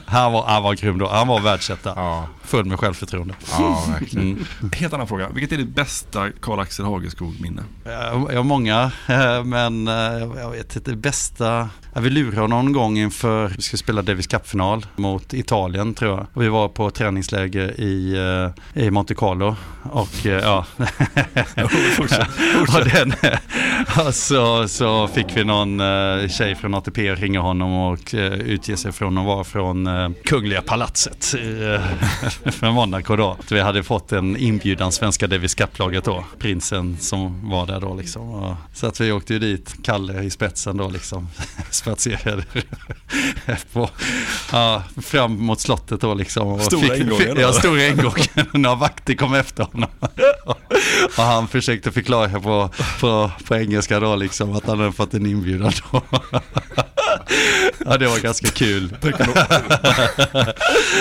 Han 0.07 0.33
var, 0.33 0.47
han 0.47 0.63
var 0.63 0.75
grym 0.75 0.99
då. 0.99 1.09
Han 1.09 1.29
var 1.29 1.41
världsetta. 1.41 1.93
Ja. 1.97 2.29
Full 2.45 2.65
med 2.65 2.81
självförtroende. 2.81 3.35
Ja, 3.51 3.85
verkligen. 3.89 4.27
Mm. 4.27 4.71
Helt 4.73 4.93
annan 4.93 5.09
fråga. 5.09 5.29
Vilket 5.29 5.53
är 5.53 5.57
ditt 5.57 5.75
bästa 5.75 6.31
Karl-Axel 6.41 6.85
Hageskog-minne? 6.85 7.63
Jag 7.85 8.33
jag 8.33 8.39
har 8.39 8.45
många, 8.45 8.93
eh, 9.07 9.45
men 9.45 9.89
eh, 9.89 9.95
jag 10.37 10.51
vet 10.51 10.77
inte, 10.77 10.91
det 10.91 10.97
bästa... 10.97 11.69
Vi 11.95 12.11
lurade 12.11 12.41
honom 12.41 12.65
någon 12.65 12.73
gång 12.73 12.99
inför, 12.99 13.49
vi 13.49 13.63
skulle 13.63 13.79
spela 13.79 14.03
Davis 14.03 14.27
Cup-final 14.27 14.87
mot 14.97 15.35
Italien 15.35 15.95
tror 15.95 16.11
jag. 16.11 16.43
Vi 16.43 16.49
var 16.49 16.69
på 16.69 16.91
träningsläger 16.91 17.81
i, 17.81 18.17
eh, 18.75 18.83
i 18.85 18.91
Monte 18.91 19.15
Carlo. 19.15 19.57
Och 19.83 20.27
eh, 20.27 20.41
ja, 20.43 20.67
och, 22.75 22.85
den, 22.85 23.15
och 24.07 24.71
så, 24.71 25.09
fick 25.09 25.37
vi 25.37 25.45
någon 25.45 25.81
eh, 25.81 26.29
tjej 26.29 26.55
från 26.55 26.75
ATP 26.75 27.11
att 27.11 27.19
ringa 27.21 27.41
honom 27.41 27.73
och 27.73 28.15
eh, 28.15 28.33
utge 28.33 28.77
sig 28.77 28.93
från 28.93 29.19
att 29.19 29.27
vara 29.27 29.45
från 29.45 29.87
eh, 29.87 30.11
Kungliga 30.25 30.63
palatset 30.63 31.35
eh, 31.35 32.51
från 32.53 32.75
Monaco 32.75 33.17
då. 33.17 33.37
Så 33.49 33.55
vi 33.55 33.61
hade 33.61 33.83
fått 33.83 34.13
en 34.13 34.37
inbjudan, 34.37 34.93
svenska 34.93 35.27
Davis 35.27 35.55
Cup-laget 35.55 36.05
då, 36.05 36.25
prinsen 36.39 36.97
som 37.01 37.51
var 37.51 37.67
där 37.67 37.81
då 37.81 37.95
liksom. 37.95 38.31
Och, 38.31 38.57
så 38.75 38.87
att 38.87 39.01
vi 39.01 39.13
åkte 39.13 39.33
ju 39.33 39.39
dit, 39.39 39.75
Kalle 39.83 40.23
i 40.23 40.31
spetsen 40.31 40.77
då 40.77 40.89
liksom, 40.89 41.29
spatserade 41.71 42.45
på, 43.73 43.91
ja, 44.53 44.83
fram 45.03 45.45
mot 45.45 45.61
slottet 45.61 46.01
då 46.01 46.15
liksom. 46.15 46.49
Och 46.49 46.63
Stora 46.63 46.97
ingången 46.97 47.35
då? 47.35 47.41
Ja, 47.41 47.53
stora 47.53 47.87
ingången. 47.87 48.47
Några 48.53 48.77
vakter 48.77 49.15
kom 49.15 49.35
efter 49.35 49.65
honom. 49.65 49.91
Och 51.17 51.23
han 51.25 51.49
försökte 51.49 51.93
förklara 51.93 52.41
på, 52.41 52.71
på, 53.01 53.31
på 53.45 53.57
engelska 53.57 54.01
då 54.01 54.17
liksom 54.17 54.57
att 54.57 54.67
han 54.67 54.79
hade 54.81 54.93
fått 54.93 55.15
en 55.15 55.27
inbjudan 55.27 55.73
då. 55.93 56.03
Ja, 57.87 57.97
det 57.97 58.07
var 58.07 58.19
ganska 58.19 58.49
kul. 58.49 58.95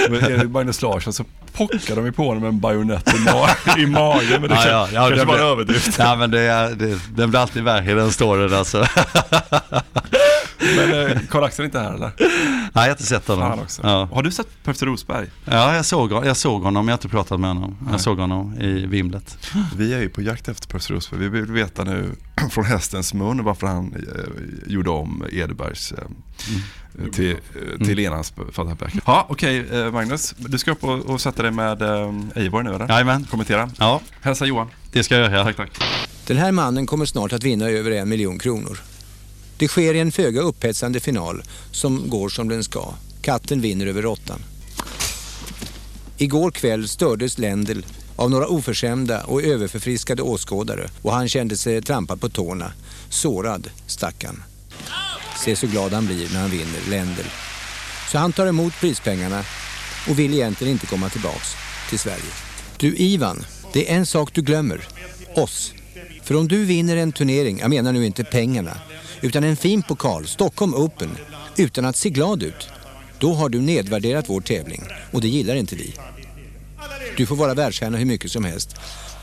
Men 0.10 0.24
är 0.24 0.38
det 0.38 0.48
Magnus 0.50 0.82
Larsson 0.82 1.14
så 1.14 1.24
pockar 1.54 1.96
de 1.96 2.06
ju 2.06 2.12
på 2.12 2.28
honom 2.28 2.42
med 2.42 2.50
en 2.50 2.60
bajonett 2.60 3.08
i, 3.14 3.18
ma- 3.18 3.80
i 3.80 3.86
magen. 3.86 4.42
Men 4.42 4.50
det 4.50 4.56
kan, 4.56 4.88
kanske 4.88 5.16
det 5.16 5.26
var 5.26 5.36
en 5.36 5.42
överdrift. 5.46 5.96
Ja, 6.00 6.16
men 6.16 6.32
det, 6.32 6.40
är- 6.42 6.70
det, 6.76 7.00
den 7.16 7.30
blir 7.30 7.40
alltid 7.40 7.64
värre 7.64 7.92
i 7.92 7.94
den 7.94 8.12
storyn 8.12 8.54
alltså. 8.54 8.86
Men 10.76 11.12
eh, 11.12 11.18
Karl-Axel 11.30 11.64
är 11.64 11.66
inte 11.66 11.80
här 11.80 11.94
eller? 11.94 12.12
Nej, 12.20 12.70
jag 12.74 12.82
har 12.82 12.90
inte 12.90 13.04
sett 13.04 13.28
honom. 13.28 13.60
Ja. 13.84 14.10
Har 14.14 14.24
du 14.24 14.32
sett 14.32 14.48
Petter 14.64 14.86
Rosberg? 14.86 15.28
Ja, 15.46 15.76
jag 15.76 15.86
såg, 15.86 16.12
jag 16.12 16.38
såg 16.38 16.62
honom, 16.64 16.88
jag 16.88 16.94
har 16.94 16.98
inte 16.98 17.10
pratat 17.10 17.40
med 17.40 17.50
honom. 17.50 17.78
Nej. 17.82 17.92
Jag 17.92 18.02
såg 18.02 18.20
honom 18.20 18.56
i 18.62 18.86
vimlet. 18.86 19.38
Vi 19.78 19.94
är 19.94 20.00
ju 20.00 20.10
på 20.10 20.22
jakt 20.22 20.48
efter 20.48 20.68
Petter 20.68 20.94
Rosberg. 20.94 21.20
Vi 21.20 21.30
vill 21.30 21.46
veta 21.52 21.84
nu 21.84 22.12
från 22.52 22.66
hästens 22.66 23.14
mun 23.14 23.44
varför 23.44 23.68
han 23.68 23.94
eh, 23.96 24.72
gjorde 24.74 24.90
om 24.90 25.26
Edebergs 25.32 25.92
eh, 25.92 25.98
till, 27.14 27.32
eh, 27.32 27.86
till 27.86 27.96
Lenans 27.98 28.34
Fatahberg. 28.52 28.92
Ja, 29.06 29.26
okej 29.30 29.68
eh, 29.72 29.92
Magnus. 29.92 30.34
Du 30.38 30.58
ska 30.58 30.72
upp 30.72 30.84
och, 30.84 31.00
och 31.00 31.22
sätta 31.22 31.42
dig 31.42 31.52
med 31.52 31.82
eh, 31.82 32.14
Eivor 32.36 32.64
nu 32.64 32.74
eller? 32.76 32.88
Jajamän. 32.88 33.24
Kommentera. 33.32 33.70
Ja, 33.80 34.02
Hälsa 34.22 34.46
Johan. 34.46 34.68
det 34.92 35.04
ska 35.04 35.18
jag 35.18 35.32
göra. 35.32 35.44
Tack, 35.44 35.56
tack. 35.56 35.84
Den 36.28 36.38
här 36.38 36.52
mannen 36.52 36.86
kommer 36.86 37.06
snart 37.06 37.34
att 37.34 37.44
vinna 37.44 37.66
över 37.70 37.92
en 37.92 38.10
miljon 38.10 38.40
kronor. 38.40 38.78
Det 39.62 39.68
sker 39.68 39.94
i 39.94 40.00
en 40.00 40.12
föga 40.12 40.42
upphetsande 40.42 41.00
final 41.00 41.44
som 41.72 42.10
går 42.10 42.30
som 42.30 42.50
den 42.50 42.64
ska. 42.64 42.94
Katten 43.22 43.62
vinner 43.62 43.88
över 43.88 44.02
råttan. 44.02 44.40
Igår 46.18 46.52
kväll 46.52 46.88
stördes 46.88 47.38
Lendl 47.38 47.80
av 48.16 48.32
några 48.32 48.48
oförskämda 48.48 49.24
och 49.24 49.44
överförfriskade 49.44 50.22
åskådare 50.22 50.90
och 51.02 51.14
han 51.14 51.30
kände 51.30 51.58
sig 51.58 51.82
trampad 51.82 52.22
på 52.22 52.30
tårna. 52.30 52.74
Sårad, 53.10 53.70
stackarn. 53.88 54.44
Se 55.46 55.56
så 55.56 55.68
glad 55.68 55.94
han 55.94 56.06
blir 56.06 56.34
när 56.34 56.42
han 56.42 56.52
vinner, 56.52 56.90
Lendl. 56.90 57.28
Så 58.12 58.18
han 58.18 58.34
tar 58.34 58.48
emot 58.48 58.74
prispengarna 58.80 59.44
och 60.10 60.20
vill 60.20 60.34
egentligen 60.34 60.74
inte 60.74 60.86
komma 60.86 61.10
tillbaks 61.10 61.56
till 61.90 62.00
Sverige. 62.00 62.32
Du 62.78 62.96
Ivan, 62.96 63.46
det 63.74 63.92
är 63.92 63.96
en 63.96 64.06
sak 64.06 64.34
du 64.34 64.42
glömmer. 64.42 64.88
Oss. 65.36 65.74
För 66.24 66.36
om 66.36 66.48
du 66.48 66.66
vinner 66.66 66.98
en 66.98 67.12
turnering, 67.12 67.60
jag 67.60 67.70
menar 67.70 67.94
nu 67.94 68.06
inte 68.06 68.24
pengarna, 68.24 68.78
utan 69.22 69.44
en 69.44 69.56
fin 69.56 69.84
pokal, 69.84 70.28
Stockholm 70.28 70.74
Open, 70.74 71.10
utan 71.58 71.86
att 71.86 71.96
se 71.96 72.10
glad 72.10 72.44
ut, 72.44 72.70
då 73.20 73.34
har 73.34 73.50
du 73.50 73.62
nedvärderat 73.62 74.30
vår 74.30 74.42
tävling 74.42 74.84
och 75.12 75.22
det 75.22 75.28
gillar 75.28 75.56
inte 75.56 75.76
vi. 75.76 75.94
Du 77.18 77.26
får 77.26 77.36
vara 77.36 77.54
världsstjärna 77.54 77.98
hur 77.98 78.06
mycket 78.06 78.32
som 78.32 78.46
helst. 78.46 78.76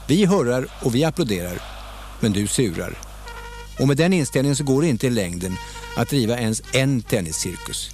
Vi 0.08 0.24
hurrar 0.24 0.66
och 0.82 0.94
vi 0.94 1.04
applåderar, 1.04 1.58
men 2.20 2.32
du 2.32 2.46
surar. 2.46 2.94
Och 3.78 3.88
med 3.88 3.96
den 3.96 4.12
inställningen 4.12 4.56
så 4.56 4.64
går 4.64 4.82
det 4.82 4.88
inte 4.88 5.06
i 5.06 5.10
längden 5.10 5.56
att 5.96 6.08
driva 6.08 6.38
ens 6.38 6.62
en 6.72 7.02
tenniscirkus. 7.02 7.90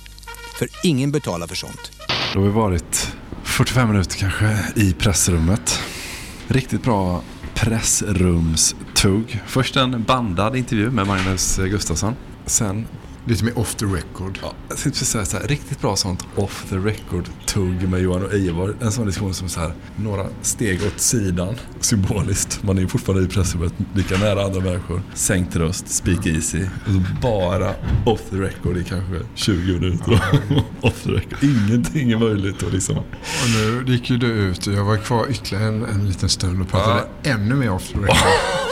För 0.58 0.68
ingen 0.82 1.12
betalar 1.12 1.46
för 1.46 1.54
sånt. 1.54 1.92
Då 2.32 2.40
har 2.40 2.46
vi 2.46 2.52
varit 2.52 3.12
45 3.42 3.88
minuter 3.88 4.16
kanske 4.16 4.58
i 4.76 4.92
pressrummet. 4.92 5.80
Riktigt 6.48 6.82
bra 6.82 7.22
pressrums 7.54 8.74
pressrumstugg. 9.04 9.42
Först 9.46 9.76
en 9.76 10.02
bandad 10.02 10.56
intervju 10.56 10.90
med 10.90 11.06
Magnus 11.06 11.56
Gustafsson. 11.56 12.14
Sen 12.46 12.86
Lite 13.26 13.44
mer 13.44 13.58
off 13.58 13.74
the 13.74 13.84
record. 13.84 14.38
Ja, 14.42 14.52
jag 14.68 14.78
tänkte 14.78 15.04
säga 15.04 15.24
så 15.24 15.36
här, 15.36 15.46
riktigt 15.46 15.80
bra 15.80 15.96
sånt 15.96 16.26
off 16.36 16.66
the 16.68 16.76
record 16.76 17.28
tugg 17.46 17.88
med 17.88 18.00
Johan 18.00 18.24
och 18.24 18.32
Eivor. 18.32 18.76
En 18.80 18.92
sån 18.92 19.06
diskussion 19.06 19.34
som 19.34 19.48
så 19.48 19.60
här, 19.60 19.72
några 19.96 20.26
steg 20.42 20.80
åt 20.86 21.00
sidan, 21.00 21.54
symboliskt. 21.80 22.62
Man 22.62 22.78
är 22.78 22.82
ju 22.82 22.88
fortfarande 22.88 23.24
i 23.24 23.28
pressrummet, 23.28 23.72
lika 23.94 24.18
nära 24.18 24.44
andra 24.44 24.60
människor. 24.60 25.02
Sänkt 25.14 25.56
röst, 25.56 25.88
speak 25.88 26.26
easy. 26.26 26.62
Och 26.62 26.92
så 26.92 27.02
bara 27.22 27.74
off 28.06 28.20
the 28.30 28.36
record 28.36 28.76
i 28.76 28.84
kanske 28.84 29.20
20 29.34 29.72
minuter. 29.72 30.20
off 30.80 31.02
the 31.02 31.10
record. 31.10 31.38
Ingenting 31.42 32.12
är 32.12 32.18
möjligt 32.18 32.62
att 32.62 32.72
liksom. 32.72 32.96
Och 32.98 33.50
nu 33.56 33.84
gick 33.92 34.10
ju 34.10 34.16
du 34.16 34.26
ut 34.26 34.66
och 34.66 34.72
jag 34.72 34.84
var 34.84 34.96
kvar 34.96 35.26
ytterligare 35.30 35.66
en, 35.66 35.84
en 35.84 36.08
liten 36.08 36.28
stund 36.28 36.60
och 36.60 36.68
pratade 36.68 37.04
ännu 37.22 37.54
mer 37.54 37.70
off 37.70 37.88
the 37.88 37.98
record. 37.98 38.16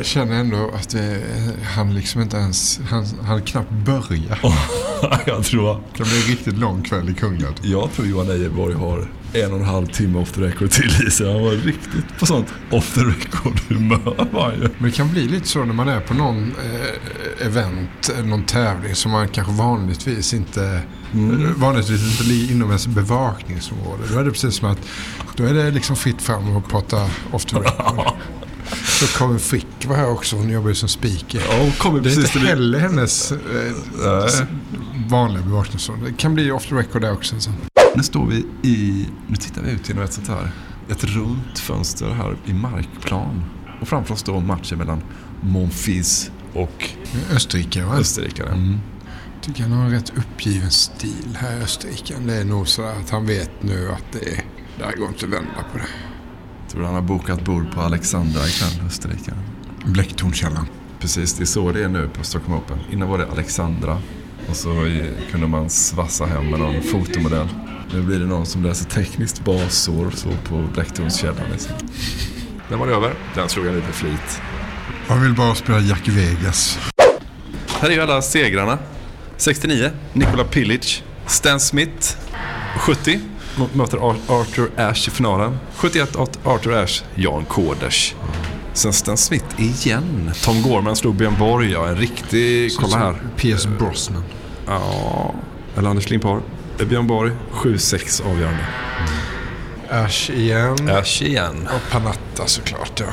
jag 0.00 0.06
känner 0.06 0.40
ändå 0.40 0.70
att 0.74 0.88
det, 0.88 1.22
han 1.64 1.94
liksom 1.94 2.20
inte 2.20 2.36
ens, 2.36 2.80
han, 2.90 3.06
han 3.22 3.42
knappt 3.42 3.70
börjar. 3.70 4.38
jag 5.26 5.44
tror... 5.44 5.80
Det 5.96 6.02
blir 6.02 6.22
en 6.22 6.28
riktigt 6.30 6.58
lång 6.58 6.82
kväll 6.82 7.08
i 7.08 7.14
Kungälv. 7.14 7.54
Jag 7.62 7.92
tror 7.92 8.06
Johan 8.06 8.30
Ejeborg 8.30 8.74
har 8.74 9.08
en 9.32 9.52
och 9.52 9.58
en 9.58 9.64
halv 9.64 9.86
timme 9.86 10.18
off 10.18 10.32
the 10.32 10.40
record 10.40 10.70
till 10.70 11.06
i 11.06 11.10
sig. 11.10 11.32
Han 11.32 11.42
var 11.42 11.50
riktigt 11.50 12.18
på 12.18 12.26
sånt 12.26 12.46
off 12.70 12.94
the 12.94 13.00
record 13.00 13.60
humör 13.68 14.28
var 14.32 14.52
ju. 14.52 14.58
Men 14.58 14.90
det 14.90 14.96
kan 14.96 15.12
bli 15.12 15.28
lite 15.28 15.48
så 15.48 15.64
när 15.64 15.74
man 15.74 15.88
är 15.88 16.00
på 16.00 16.14
någon 16.14 16.54
eh, 16.64 17.46
event, 17.46 18.10
någon 18.24 18.42
tävling 18.42 18.94
som 18.94 19.10
man 19.10 19.28
kanske 19.28 19.52
vanligtvis 19.52 20.34
inte 20.34 20.80
mm. 21.12 21.54
vanligtvis 21.60 22.20
inte 22.20 22.52
inom 22.52 22.68
ens 22.68 22.86
bevakningsområde. 22.86 24.02
Då 24.12 24.18
är 24.18 24.24
det 24.24 24.30
precis 24.30 24.54
som 24.54 24.68
att 24.68 24.78
då 25.36 25.44
är 25.44 25.54
det 25.54 25.70
liksom 25.70 25.96
fritt 25.96 26.22
fram 26.22 26.56
att 26.56 26.68
prata 26.68 27.10
off 27.32 27.44
the 27.44 27.56
record. 27.56 28.06
Så 28.72 29.18
kommer 29.18 29.38
Frick 29.38 29.66
var 29.86 29.96
här 29.96 30.10
också. 30.10 30.36
Hon 30.36 30.50
jobbar 30.50 30.68
ju 30.68 30.74
som 30.74 30.88
speaker. 30.88 31.42
Ja, 31.50 31.72
kommer 31.78 32.00
det 32.00 32.12
är 32.12 32.20
inte 32.20 32.38
heller 32.38 32.78
hennes 32.78 33.32
eh, 33.32 34.46
vanliga 35.08 35.42
bevakningsområde. 35.42 36.10
Det 36.10 36.16
kan 36.16 36.34
bli 36.34 36.50
off 36.50 36.66
the 36.68 36.74
record 36.74 37.02
där 37.02 37.12
också 37.12 37.40
sen. 37.40 37.54
Nu 37.96 38.02
står 38.02 38.26
vi 38.26 38.46
i, 38.68 39.06
nu 39.26 39.36
tittar 39.36 39.62
vi 39.62 39.70
ut 39.70 39.88
genom 39.88 40.04
ett 40.04 40.12
sånt 40.12 40.28
här, 40.28 40.50
ett 40.90 41.04
runt 41.04 41.58
fönster 41.58 42.10
här 42.10 42.36
i 42.46 42.52
markplan. 42.52 43.44
Och 43.80 43.88
framför 43.88 44.14
oss 44.14 44.20
står 44.20 44.40
matchen 44.40 44.78
mellan 44.78 45.02
Monfils 45.40 46.30
och 46.54 46.90
Österrike. 47.34 47.84
Va? 47.84 47.94
Österrike. 47.98 48.42
Mm. 48.42 48.78
tycker 49.42 49.62
han 49.62 49.72
har 49.72 49.84
en 49.84 49.90
rätt 49.90 50.12
uppgiven 50.16 50.70
stil 50.70 51.36
här 51.40 51.58
i 51.58 51.62
Österrike. 51.62 52.14
Det 52.26 52.34
är 52.34 52.44
nog 52.44 52.68
så 52.68 52.82
att 52.82 53.10
han 53.10 53.26
vet 53.26 53.62
nu 53.62 53.90
att 53.90 54.04
det, 54.12 54.18
är, 54.18 54.44
det 54.78 54.84
här 54.84 54.96
går 54.96 55.08
inte 55.08 55.24
att 55.26 55.32
vända 55.32 55.64
på 55.72 55.78
det. 55.78 56.09
Tror 56.70 56.80
du 56.80 56.86
han 56.86 56.94
har 56.94 57.02
bokat 57.02 57.44
bord 57.44 57.72
på 57.74 57.80
Alexandra 57.80 58.46
ikväll, 58.48 58.86
Österrike? 58.86 59.32
Blecktornskällan. 59.84 60.66
Precis, 61.00 61.34
det 61.34 61.42
är 61.42 61.46
så 61.46 61.72
det 61.72 61.84
är 61.84 61.88
nu 61.88 62.08
på 62.08 62.24
Stockholm 62.24 62.58
Open. 62.58 62.78
Innan 62.92 63.08
var 63.08 63.18
det 63.18 63.26
Alexandra 63.30 63.98
och 64.48 64.56
så 64.56 65.00
kunde 65.30 65.46
man 65.46 65.70
svassa 65.70 66.26
hem 66.26 66.50
med 66.50 66.60
någon 66.60 66.82
fotomodell. 66.82 67.48
Nu 67.92 68.02
blir 68.02 68.18
det 68.18 68.26
någon 68.26 68.46
som 68.46 68.62
läser 68.62 68.84
tekniskt 68.84 69.44
basår 69.44 70.10
så 70.10 70.28
på 70.48 70.64
Blecktornskällan. 70.74 71.50
Liksom. 71.52 71.72
Den 72.68 72.78
var 72.78 72.88
över. 72.88 73.14
Den 73.34 73.48
slog 73.48 73.66
jag 73.66 73.74
lite 73.74 73.92
flit. 73.92 74.40
Man 75.08 75.22
vill 75.22 75.34
bara 75.34 75.54
spela 75.54 75.80
Jack 75.80 76.08
Vegas. 76.08 76.78
Här 77.66 77.88
är 77.88 77.94
ju 77.94 78.00
alla 78.00 78.22
segrarna. 78.22 78.78
69, 79.36 79.90
Nikola 80.12 80.44
Pilic. 80.44 81.02
Stan 81.26 81.60
Smith, 81.60 82.16
70. 82.78 83.20
Möter 83.72 83.98
Arthur 84.40 84.70
Ashe 84.76 85.10
i 85.10 85.14
finalen. 85.14 85.58
71 85.76 86.16
Arthur 86.44 86.72
Ashe, 86.72 87.04
Jan 87.14 87.44
Koders. 87.44 88.14
Sen 88.72 88.92
Stan 88.92 89.16
Smith 89.16 89.46
igen. 89.58 90.32
Tom 90.44 90.62
Gorman 90.62 90.96
slog 90.96 91.14
Björn 91.14 91.34
Borg. 91.38 91.70
Ja, 91.70 91.88
en 91.88 91.96
riktig... 91.96 92.76
Kolla 92.76 92.96
här. 92.96 93.14
P.S. 93.36 93.66
Brosnan. 93.78 94.24
Ja, 94.66 95.34
eller 95.76 95.90
Anders 95.90 96.10
Limpar. 96.10 96.40
Björn 96.88 97.06
Borg, 97.06 97.32
7-6 97.52 98.30
avgörande. 98.30 98.64
Ash 99.90 100.30
igen. 100.30 100.90
Ash 100.90 101.22
igen. 101.22 101.68
Och 101.74 101.90
Panatta 101.90 102.46
såklart, 102.46 103.00
ja. 103.00 103.06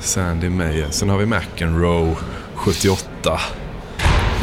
Sandy 0.00 0.48
Meyer. 0.48 0.86
Sen 0.90 1.08
har 1.08 1.18
vi 1.18 1.26
McEnroe, 1.26 2.14
78. 2.54 3.40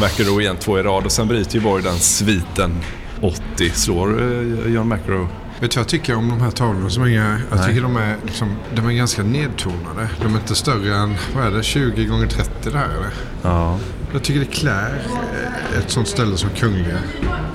McEnroe 0.02 0.42
igen, 0.42 0.58
två 0.58 0.80
i 0.80 0.84
rad. 0.84 1.06
Och 1.06 1.12
sen 1.12 1.28
bryter 1.28 1.56
ju 1.56 1.62
Borg 1.62 1.84
den 1.84 2.00
sviten 2.00 2.82
80. 3.24 3.70
Slår 3.70 4.22
uh, 4.22 4.74
John 4.74 4.90
McEnroe. 4.90 5.28
Vet 5.60 5.72
du 5.72 5.76
vad 5.76 5.82
jag 5.82 5.88
tycker 5.88 6.16
om 6.16 6.30
de 6.30 6.42
här 6.42 6.52
tavlorna 6.52 6.90
som 6.90 7.04
är, 7.04 7.08
Jag 7.10 7.38
Nej. 7.52 7.68
tycker 7.68 7.82
de 7.82 7.98
är, 7.98 8.18
liksom, 8.26 8.56
de 8.76 8.88
är 8.88 8.92
ganska 8.92 9.24
nedtonade. 9.24 10.10
De 10.22 10.34
är 10.34 10.40
inte 10.40 10.56
större 10.56 10.96
än, 10.96 11.16
vad 11.36 11.46
är 11.46 11.52
det, 11.52 11.64
20 11.64 12.06
gånger 12.06 12.28
30 12.28 12.70
det 12.72 12.78
här 12.78 12.86
eller? 12.86 13.10
Ja. 13.42 13.80
Jag 14.14 14.24
tycker 14.24 14.40
det 14.40 14.46
klär 14.46 15.02
ett 15.78 15.92
sånt 15.92 16.08
ställe 16.08 16.38
som 16.38 16.50
Kungliga. 16.50 16.98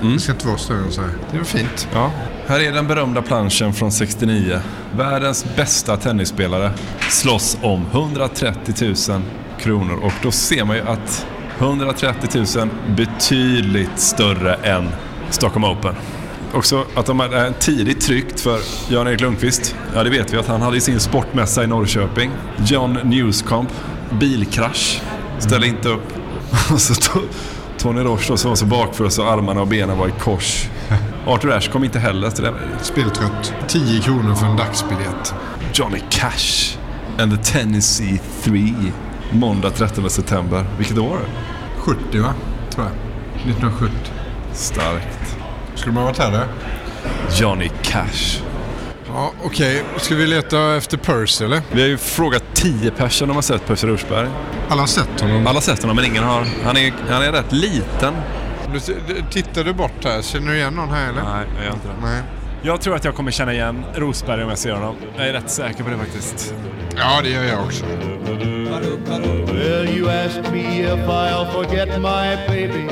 Mm. 0.01 0.13
Det 0.13 0.19
ska 0.19 0.31
inte 0.31 0.47
vara 0.47 0.57
större 0.57 0.77
än 0.77 0.91
så 0.91 1.01
här. 1.01 1.11
Det 1.31 1.37
var 1.37 1.45
fint. 1.45 1.87
Ja. 1.93 2.11
Här 2.47 2.59
är 2.59 2.71
den 2.71 2.87
berömda 2.87 3.21
planschen 3.21 3.73
från 3.73 3.91
69. 3.91 4.59
Världens 4.95 5.45
bästa 5.55 5.97
tennisspelare 5.97 6.71
slåss 7.09 7.57
om 7.61 7.85
130 7.91 8.95
000 9.09 9.21
kronor. 9.59 9.99
Och 10.03 10.13
då 10.23 10.31
ser 10.31 10.65
man 10.65 10.75
ju 10.75 10.81
att 10.81 11.25
130 11.59 12.45
000 12.57 12.69
betydligt 12.95 13.99
större 13.99 14.53
än 14.53 14.89
Stockholm 15.29 15.63
Open. 15.65 15.95
Också 16.53 16.85
att 16.95 17.05
de 17.05 17.19
är 17.19 17.51
tidigt 17.59 18.01
tryckt 18.01 18.39
för 18.39 18.59
Jan-Erik 18.89 19.21
Lundqvist. 19.21 19.75
Ja, 19.95 20.03
det 20.03 20.09
vet 20.09 20.33
vi 20.33 20.37
att 20.37 20.47
han 20.47 20.61
hade 20.61 20.77
i 20.77 20.81
sin 20.81 20.99
sportmässa 20.99 21.63
i 21.63 21.67
Norrköping. 21.67 22.31
John 22.65 22.93
Newscomp, 23.03 23.69
bilkrasch, 24.19 25.01
ställde 25.39 25.67
inte 25.67 25.89
upp. 25.89 26.13
Och 26.71 26.81
så 26.81 27.19
Tony 27.77 28.01
Roche 28.01 28.37
som 28.37 28.49
var 28.49 28.55
så 28.55 28.65
bakfull 28.65 29.11
så 29.11 29.27
armarna 29.27 29.61
och 29.61 29.67
benen 29.67 29.97
var 29.97 30.07
i 30.07 30.11
kors. 30.11 30.69
Arthur 31.27 31.51
Ashe 31.51 31.71
kom 31.71 31.83
inte 31.83 31.99
heller 31.99 32.29
till 32.29 32.43
det. 32.43 32.53
Speltrött. 32.81 33.53
10 33.67 34.01
kronor 34.01 34.35
för 34.35 34.45
en 34.45 34.57
dagsbiljett. 34.57 35.33
Johnny 35.73 35.99
Cash 36.09 36.77
and 37.19 37.37
the 37.37 37.43
Tennessee 37.53 38.19
3. 38.43 38.73
Måndag 39.31 39.69
13 39.69 40.09
september. 40.09 40.65
Vilket 40.77 40.97
år? 40.97 41.19
70 41.77 42.19
va? 42.19 42.33
Tror 42.69 42.85
jag. 42.85 42.95
1970. 43.35 43.95
Starkt. 44.53 45.18
Skulle 45.79 45.93
man 45.93 46.03
varit 46.03 46.17
här 46.17 46.31
då? 46.31 46.39
Johnny 47.35 47.69
Cash. 47.81 48.41
Ja, 49.07 49.31
okej. 49.43 49.81
Okay. 49.81 49.99
Ska 49.99 50.15
vi 50.15 50.27
leta 50.27 50.75
efter 50.75 50.97
Percy 50.97 51.45
eller? 51.45 51.61
Vi 51.71 51.81
har 51.81 51.87
ju 51.87 51.97
frågat 51.97 52.43
tio 52.53 52.91
personer 52.91 53.31
om 53.31 53.35
har 53.35 53.41
sett 53.41 53.67
Percy 53.67 53.87
Rushberg. 53.87 54.29
Alla 54.69 54.81
har 54.81 54.87
sett 54.87 55.21
honom? 55.21 55.47
Alla 55.47 55.53
har 55.53 55.61
sett 55.61 55.81
honom, 55.81 55.95
men 55.95 56.05
ingen 56.05 56.23
har... 56.23 56.45
Han 56.63 56.77
är, 56.77 56.93
han 57.09 57.23
är 57.23 57.31
rätt 57.31 57.51
liten. 57.51 58.13
Du, 58.73 58.79
tittar 59.31 59.63
du 59.63 59.73
bort 59.73 60.03
här? 60.03 60.21
Känner 60.21 60.51
du 60.51 60.57
igen 60.57 60.73
någon 60.73 60.89
här 60.89 61.09
eller? 61.09 61.23
Nej, 61.23 61.45
jag 61.55 61.65
gör 61.65 61.73
inte 61.73 61.87
det. 61.87 62.07
Nej. 62.07 62.21
Jag 62.61 62.81
tror 62.81 62.95
att 62.95 63.05
jag 63.05 63.15
kommer 63.15 63.31
känna 63.31 63.53
igen 63.53 63.85
Rosberg 63.95 64.43
om 64.43 64.49
jag 64.49 64.57
ser 64.57 64.71
honom. 64.71 64.95
Jag 65.17 65.27
är 65.27 65.33
rätt 65.33 65.49
säker 65.49 65.83
på 65.83 65.89
det 65.89 65.97
faktiskt. 65.97 66.53
Ja, 66.95 67.19
det 67.23 67.29
gör 67.29 67.43
jag 67.43 67.63
också. 67.63 67.85
Well, 69.53 69.89
you 69.97 70.09
ask 70.09 70.51
me 70.51 70.81
if 70.81 71.09
I'll 71.09 71.51
forget 71.51 71.89
my 72.01 72.35
baby 72.47 72.87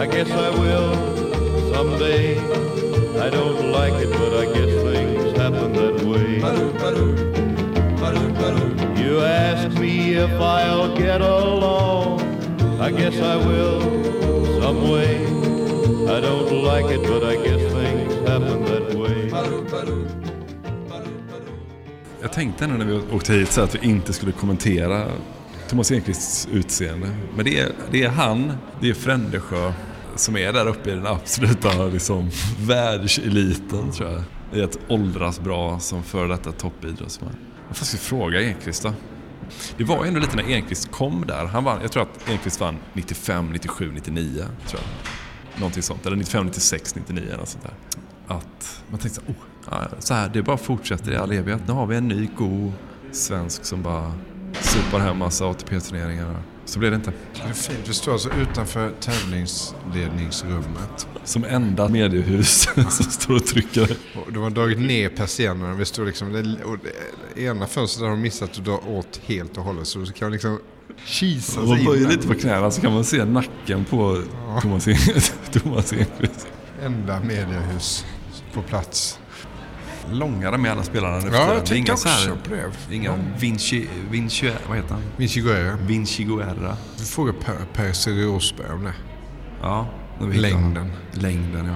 I 0.00 0.06
guess 0.06 0.30
I 0.30 0.50
will 0.60 1.19
someday. 1.72 2.38
I 3.26 3.30
don't 3.30 3.72
like 3.72 3.94
it 4.04 4.10
but 4.10 4.32
I 4.42 4.46
guess 4.54 4.72
things 4.88 5.38
happen 5.38 5.72
that 5.72 5.96
way. 6.10 6.40
You 9.02 9.20
ask 9.20 9.78
me 9.78 10.14
if 10.14 10.30
I'll 10.40 10.96
get 10.96 11.20
along. 11.20 12.20
I 12.80 12.90
guess 12.90 13.16
I 13.20 13.36
will 13.36 13.80
some 14.62 14.90
way. 14.90 15.16
I 16.16 16.20
don't 16.20 16.52
like 16.70 16.88
it 16.96 17.02
but 17.02 17.22
I 17.24 17.36
guess 17.44 17.62
things 17.72 18.14
happen 18.28 18.64
that 18.64 18.94
way. 18.94 19.30
Jag 22.22 22.32
tänkte 22.32 22.66
när 22.66 22.84
vi 22.84 23.00
åkte 23.12 23.32
hit 23.32 23.52
så 23.52 23.60
att 23.60 23.74
vi 23.74 23.88
inte 23.88 24.12
skulle 24.12 24.32
kommentera 24.32 25.06
Thomas 25.68 25.92
Enqvists 25.92 26.48
utseende. 26.52 27.08
Men 27.36 27.44
det 27.44 27.58
är, 27.60 27.72
det 27.90 28.02
är 28.02 28.08
han, 28.08 28.52
det 28.80 28.90
är 28.90 28.94
Frändesjö 28.94 29.72
som 30.20 30.36
är 30.36 30.52
där 30.52 30.68
uppe 30.68 30.90
i 30.90 30.94
den 30.94 31.06
absoluta 31.06 31.86
liksom, 31.86 32.30
världseliten 32.58 33.92
tror 33.92 34.10
jag. 34.10 34.22
I 34.52 34.62
att 34.62 34.78
åldras 34.88 35.40
bra 35.40 35.80
som 35.80 36.02
före 36.02 36.28
detta 36.28 36.52
toppidrottsman. 36.52 37.36
Jag 37.68 37.76
ska 37.76 37.98
fråga 37.98 38.42
Enqvist 38.42 38.82
då. 38.82 38.92
Det 39.76 39.84
var 39.84 40.04
ju 40.04 40.08
ändå 40.08 40.20
lite 40.20 40.36
när 40.36 40.50
Enqvist 40.50 40.90
kom 40.90 41.24
där. 41.26 41.44
Han 41.46 41.64
vann, 41.64 41.78
jag 41.82 41.92
tror 41.92 42.02
att 42.02 42.28
Enqvist 42.30 42.60
vann 42.60 42.76
95, 42.92 43.52
97, 43.52 43.92
99. 43.94 44.44
Tror 44.68 44.82
jag. 44.82 45.60
Någonting 45.60 45.82
sånt. 45.82 46.06
Eller 46.06 46.16
95, 46.16 46.46
96, 46.46 46.94
99 46.94 47.24
eller 47.32 47.44
sånt 47.44 47.64
där. 47.64 47.74
Att 48.36 48.82
man 48.90 49.00
tänkte 49.00 49.20
så, 49.20 49.32
oh, 49.32 49.98
så 49.98 50.14
här, 50.14 50.30
det 50.32 50.42
bara 50.42 50.56
fortsätter 50.56 51.12
i 51.12 51.16
all 51.16 51.32
evighet. 51.32 51.62
Nu 51.66 51.72
har 51.72 51.86
vi 51.86 51.96
en 51.96 52.08
ny 52.08 52.28
god 52.36 52.72
svensk 53.12 53.64
som 53.64 53.82
bara 53.82 54.12
supar 54.60 54.98
hem 54.98 55.18
massa 55.18 55.46
ATP-turneringar. 55.46 56.42
Så 56.70 56.78
blev 56.78 56.90
det 56.90 56.96
inte. 56.96 57.12
Det 57.34 57.40
är 57.48 57.52
fint. 57.52 57.88
Vi 57.88 57.94
står 57.94 58.12
alltså 58.12 58.30
utanför 58.40 58.92
tävlingsledningsrummet. 59.00 61.08
Som 61.24 61.44
enda 61.44 61.88
mediehus 61.88 62.68
som 62.74 62.84
står 62.90 63.34
och 63.34 63.46
trycker. 63.46 63.96
Och 64.26 64.32
de 64.32 64.42
har 64.42 64.50
dragit 64.50 64.78
ner 64.78 65.08
persiennerna. 65.08 65.74
Vi 65.74 65.84
står 65.84 66.06
liksom, 66.06 66.56
och 66.64 66.76
det 67.34 67.42
ena 67.42 67.66
fönstret 67.66 68.02
har 68.02 68.10
de 68.10 68.20
missat 68.20 68.58
att 68.58 68.64
dra 68.64 68.78
åt 68.78 69.20
helt 69.24 69.58
och 69.58 69.64
hållet. 69.64 69.86
Så 69.86 70.04
kan 70.04 70.26
man 70.26 70.32
liksom 70.32 70.58
kisa 71.04 71.66
sig 71.66 71.78
in. 71.78 71.84
böjer 71.84 72.08
lite 72.08 72.28
på 72.28 72.34
knäna 72.34 72.70
så 72.70 72.80
kan 72.80 72.92
man 72.92 73.04
se 73.04 73.24
nacken 73.24 73.84
på 73.84 74.22
ja. 74.46 74.60
Thomas 74.60 74.88
Enqvist. 75.92 76.46
Enda 76.82 77.20
mediehus 77.20 78.04
på 78.54 78.62
plats 78.62 79.19
långare 80.12 80.58
med 80.58 80.72
alla 80.72 80.82
spelarna 80.82 81.18
nu 81.18 81.30
Ja, 81.32 81.54
jag 81.54 81.66
tänkte 81.66 81.92
också 81.92 82.08
här, 82.08 82.28
på 82.28 82.54
det. 82.54 82.94
Inga 82.96 83.14
Vinci, 83.38 83.88
Vinci, 84.10 84.50
vad 84.68 84.76
heter 84.76 84.94
han? 84.94 85.02
Vinci 85.16 85.40
Guerra. 85.40 85.76
Vinci 85.76 86.24
Guerra. 86.24 86.76
Vi 86.98 87.04
frågar 87.04 87.32
Per, 87.32 87.54
per 87.74 88.24
Rosberg 88.26 88.72
om 88.72 88.84
det. 88.84 88.94
Ja. 89.62 89.86
Längden. 90.32 90.92
Längden, 91.12 91.66
ja. 91.66 91.74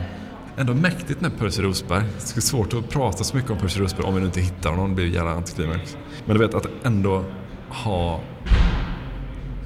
Ändå 0.56 0.74
mäktigt 0.74 1.20
med 1.20 1.38
Percy 1.38 1.62
Rosberg. 1.62 2.02
Det 2.02 2.36
är 2.36 2.40
svårt 2.40 2.74
att 2.74 2.88
prata 2.88 3.24
så 3.24 3.36
mycket 3.36 3.50
om 3.50 3.58
Percy 3.58 3.80
Rosberg 3.80 4.06
om 4.06 4.14
vi 4.14 4.20
nu 4.20 4.26
inte 4.26 4.40
hittar 4.40 4.70
honom. 4.70 4.88
Det 4.88 4.94
blir 4.94 5.06
jävla 5.06 5.30
antiklimax. 5.30 5.96
Men 6.26 6.36
du 6.36 6.46
vet 6.46 6.54
att 6.54 6.66
ändå 6.82 7.24
ha 7.68 8.20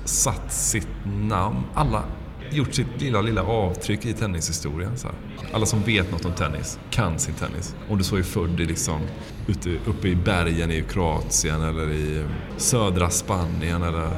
satt 0.04 0.52
sitt 0.52 0.88
namn. 1.04 1.64
Alla 1.74 2.02
gjort 2.50 2.74
sitt 2.74 3.00
lilla, 3.00 3.20
lilla 3.20 3.42
avtryck 3.42 4.04
i 4.04 4.12
tennishistorien. 4.12 4.96
Så 4.96 5.08
här. 5.08 5.16
Alla 5.52 5.66
som 5.66 5.82
vet 5.82 6.10
något 6.10 6.24
om 6.24 6.32
tennis 6.32 6.78
kan 6.90 7.18
sin 7.18 7.34
tennis. 7.34 7.74
Om 7.88 7.98
du 7.98 8.04
så 8.04 8.16
är 8.16 8.22
född 8.22 8.60
i 8.60 8.64
liksom, 8.64 9.00
ute, 9.46 9.70
uppe 9.86 10.08
i 10.08 10.14
bergen 10.14 10.70
i 10.70 10.84
Kroatien 10.88 11.62
eller 11.62 11.90
i 11.90 12.24
södra 12.56 13.10
Spanien 13.10 13.82
eller 13.82 14.10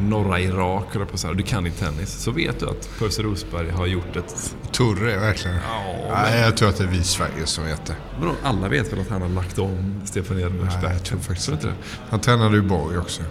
norra 0.00 0.40
Irak 0.40 0.94
eller 0.94 1.04
på 1.04 1.18
så 1.18 1.26
här. 1.26 1.34
Du 1.34 1.42
kan 1.42 1.64
din 1.64 1.72
tennis. 1.72 2.10
Så 2.10 2.30
vet 2.30 2.60
du 2.60 2.68
att 2.68 2.98
Percy 2.98 3.22
Rosberg 3.22 3.70
har 3.70 3.86
gjort 3.86 4.16
ett... 4.16 4.56
Torre 4.72 5.16
verkligen. 5.16 5.56
Ja, 5.56 6.22
Nej, 6.22 6.40
jag 6.40 6.56
tror 6.56 6.68
att 6.68 6.76
det 6.76 6.84
är 6.84 6.88
vi 6.88 6.98
i 6.98 7.04
Sverige 7.04 7.46
som 7.46 7.64
vet 7.64 7.86
det. 7.86 7.96
Vadå, 8.20 8.32
alla 8.42 8.68
vet 8.68 8.92
väl 8.92 9.00
att 9.00 9.08
han 9.08 9.22
har 9.22 9.28
lagt 9.28 9.58
om 9.58 10.00
Stefan 10.04 10.38
Edbergs 10.40 10.74
Nej, 10.82 10.92
jag 10.92 11.04
tror 11.04 11.18
faktiskt 11.18 11.48
inte 11.48 11.66
det. 11.66 11.74
Han 12.10 12.20
tränade 12.20 12.56
ju 12.56 12.62
Borg 12.62 12.98
också. 12.98 13.22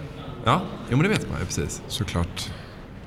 Ja, 0.46 0.62
jo 0.90 0.98
men 0.98 1.04
det 1.04 1.10
vet 1.10 1.30
man 1.30 1.40
ju 1.40 1.46
precis. 1.46 1.82
Såklart. 1.88 2.52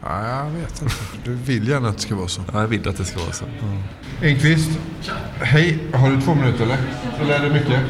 Ja, 0.03 0.29
jag 0.29 0.51
vet 0.51 0.83
inte. 0.83 0.95
Du 1.25 1.35
vill 1.35 1.69
gärna 1.69 1.89
att 1.89 1.97
det 1.97 2.03
ska 2.03 2.15
vara 2.15 2.29
så. 2.29 2.41
Ja, 2.53 2.61
jag 2.61 2.69
vill 2.69 2.89
att 2.89 2.97
det 2.97 3.05
ska 3.05 3.21
vara 3.21 3.33
så. 3.33 3.45
Enqvist. 4.23 4.71
Hej, 5.41 5.79
har 5.93 6.11
du 6.11 6.21
två 6.21 6.35
minuter 6.35 6.65
eller? 6.65 6.79
Eller 7.21 7.35
är 7.35 7.43
det 7.49 7.53
mycket? 7.55 7.81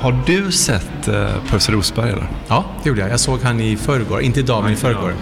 Har 0.00 0.22
du 0.26 0.52
sett 0.52 1.08
eh, 1.08 1.28
Percy 1.50 1.72
Rosberg 1.72 2.10
eller? 2.10 2.28
Ja, 2.48 2.64
det 2.82 2.88
gjorde 2.88 3.00
jag. 3.00 3.10
Jag 3.10 3.20
såg 3.20 3.40
han 3.40 3.60
i 3.60 3.76
förrgår. 3.76 4.20
Inte 4.20 4.40
idag, 4.40 4.64
men 4.64 4.72
i 4.72 4.76
förrgår. 4.76 5.14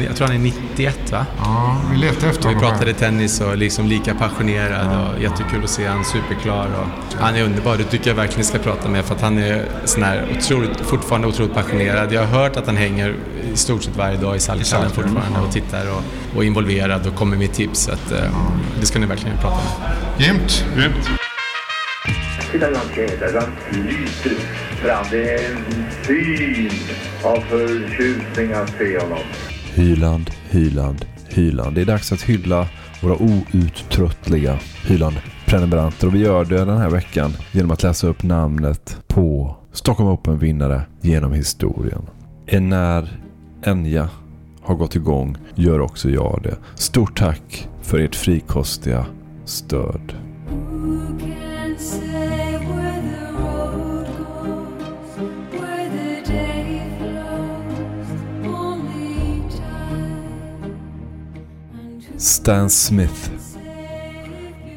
Jag 0.00 0.16
tror 0.16 0.26
han 0.26 0.36
är 0.36 0.40
91 0.40 1.12
va? 1.12 1.26
Ja, 1.38 1.76
vi 1.92 1.96
letade 1.96 2.26
efter 2.26 2.48
Vi 2.48 2.54
honom. 2.54 2.62
här. 2.64 2.70
pratade 2.70 2.92
tennis 2.94 3.40
och 3.40 3.56
liksom 3.56 3.86
lika 3.86 4.14
passionerad 4.14 4.86
och 5.16 5.22
jättekul 5.22 5.64
att 5.64 5.70
se 5.70 5.86
han 5.86 6.04
superklar. 6.04 6.66
Och 6.66 7.18
han 7.20 7.34
är 7.34 7.42
underbar, 7.44 7.76
det 7.76 7.84
tycker 7.84 8.10
jag 8.10 8.14
verkligen 8.14 8.38
ni 8.38 8.44
ska 8.44 8.58
prata 8.58 8.88
med 8.88 9.04
för 9.04 9.14
att 9.14 9.20
han 9.20 9.38
är 9.38 9.64
sån 9.84 10.02
här 10.02 10.24
otroligt, 10.38 10.80
fortfarande 10.80 11.26
otroligt 11.28 11.54
passionerad. 11.54 12.12
Jag 12.12 12.20
har 12.26 12.42
hört 12.42 12.56
att 12.56 12.66
han 12.66 12.76
hänger 12.76 13.14
i 13.52 13.56
stort 13.56 13.82
sett 13.82 13.96
varje 13.96 14.16
dag 14.16 14.36
i 14.36 14.40
Salthallen 14.40 14.90
fortfarande 14.90 15.40
och 15.40 15.52
tittar 15.52 15.90
och, 15.90 16.02
och 16.36 16.42
är 16.42 16.46
involverad 16.46 17.06
och 17.06 17.14
kommer 17.14 17.36
med 17.36 17.52
tips. 17.52 17.78
Så 17.80 17.92
att, 17.92 18.12
eh, 18.12 18.18
det 18.80 18.86
ska 18.86 18.98
ni 18.98 19.06
verkligen 19.06 19.36
prata 19.38 19.56
med. 19.56 19.92
Grymt. 20.26 20.64
Grymt. 20.76 21.08
Titta 22.52 22.66
hur 22.66 22.74
han 22.76 22.86
tävlar, 22.94 23.40
han 23.40 23.52
flyter 23.70 24.36
fram. 24.82 25.04
Det 25.10 25.34
är 25.34 25.50
en 25.50 25.84
syn 26.06 26.70
av 27.22 27.40
förtjusning 27.50 28.52
att 28.52 28.70
se 28.78 28.98
honom. 28.98 29.18
Hyland, 29.74 30.30
Hyland, 30.50 31.04
Hyland. 31.28 31.74
Det 31.74 31.80
är 31.80 31.84
dags 31.84 32.12
att 32.12 32.22
hylla 32.22 32.68
våra 33.02 33.16
outtröttliga 33.16 34.58
Hyland-prenumeranter 34.86 36.06
och 36.06 36.14
vi 36.14 36.18
gör 36.18 36.44
det 36.44 36.64
den 36.64 36.78
här 36.78 36.90
veckan 36.90 37.32
genom 37.52 37.70
att 37.70 37.82
läsa 37.82 38.06
upp 38.06 38.22
namnet 38.22 38.98
på 39.08 39.56
Stockholm 39.72 40.10
Open-vinnare 40.10 40.82
genom 41.00 41.32
historien. 41.32 42.02
Enär 42.46 43.20
Enya 43.64 44.08
har 44.62 44.74
gått 44.74 44.96
igång 44.96 45.36
gör 45.54 45.80
också 45.80 46.10
jag 46.10 46.40
det. 46.42 46.56
Stort 46.74 47.18
tack 47.18 47.68
för 47.82 47.98
ert 47.98 48.14
frikostiga 48.14 49.06
stöd. 49.44 50.14
Stan 62.22 62.70
Smith. 62.70 63.30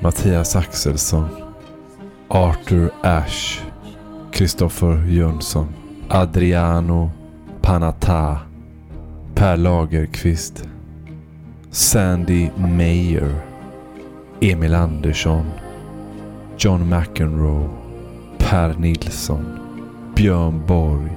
Mattias 0.01 0.55
Axelsson. 0.55 1.53
Arthur 2.31 2.91
Ashe. 3.03 3.61
Kristoffer 4.31 4.97
Jönsson. 5.07 5.67
Adriano 6.09 7.11
Panata. 7.61 8.47
Per 9.35 9.57
Lagerqvist. 9.57 10.67
Sandy 11.69 12.49
Mayer. 12.57 13.43
Emil 14.41 14.73
Andersson. 14.73 15.45
John 16.57 16.89
McEnroe. 16.89 17.69
Per 18.39 18.73
Nilsson. 18.79 19.59
Björn 20.15 20.65
Borg. 20.65 21.11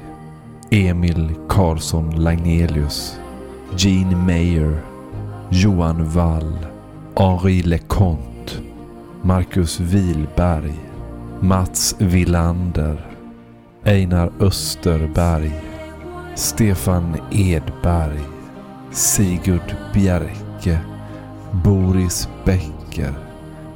Emil 0.70 1.30
Karlsson 1.48 2.12
Lagnelius. 2.18 3.18
Gene 3.76 4.14
Mayer. 4.26 4.87
Johan 5.50 6.04
Wall, 6.14 6.58
Henri 7.16 7.62
Leconte, 7.62 8.62
Marcus 9.22 9.80
Wilberg, 9.80 10.74
Mats 11.40 11.94
Villander, 11.98 12.98
Einar 13.84 14.30
Österberg, 14.40 15.50
Stefan 16.34 17.18
Edberg, 17.30 18.20
Sigurd 18.90 19.74
Bjerke, 19.94 20.80
Boris 21.64 22.28
Becker, 22.44 23.14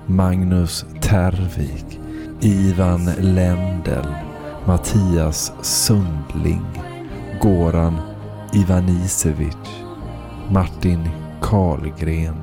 Magnus 0.06 0.84
Tervik, 1.00 1.98
Ivan 2.42 3.06
Lendel, 3.34 4.14
Mattias 4.66 5.52
Sundling, 5.62 6.66
Goran 7.40 7.98
Ivanisevic, 8.52 9.56
Martin 10.50 11.21
Karlgren, 11.42 12.36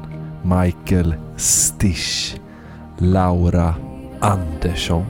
Michael 0.43 1.17
Stisch, 1.37 2.35
Laura 2.99 3.75
Andersson, 4.21 5.05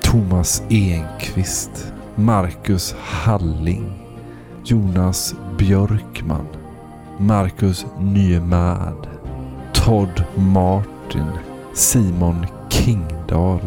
Thomas 0.00 0.62
Enqvist, 0.70 1.92
Marcus 2.16 2.92
Halling, 2.92 3.92
Jonas 4.64 5.34
Björkman, 5.56 6.46
Marcus 7.20 7.84
Nymad, 8.00 9.08
Todd 9.72 10.24
Martin, 10.36 11.30
Simon 11.74 12.46
Kingdahl, 12.68 13.60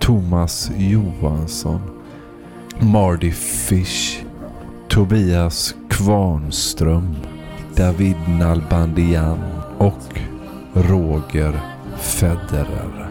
Thomas 0.00 0.70
Johansson, 0.78 1.80
Mardy 2.80 3.32
Fish, 3.32 4.24
Tobias 4.88 5.74
Kvarnström, 5.88 7.35
David 7.76 8.16
Nalbandian 8.28 9.38
och 9.78 10.18
Roger 10.72 11.60
Federer. 11.98 13.10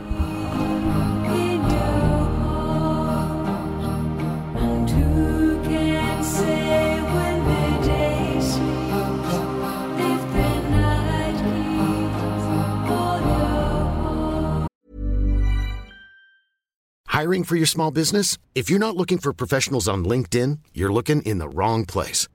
Hiring 17.08 17.44
for 17.44 17.56
your 17.56 17.66
small 17.66 17.92
business? 17.92 18.38
If 18.54 18.70
you're 18.70 18.80
not 18.80 18.96
looking 18.98 19.20
for 19.20 19.34
professionals 19.34 19.88
on 19.88 20.06
LinkedIn, 20.06 20.60
you're 20.74 20.94
looking 20.94 21.22
in 21.22 21.38
the 21.38 21.50
wrong 21.50 21.86
place. 21.86 22.28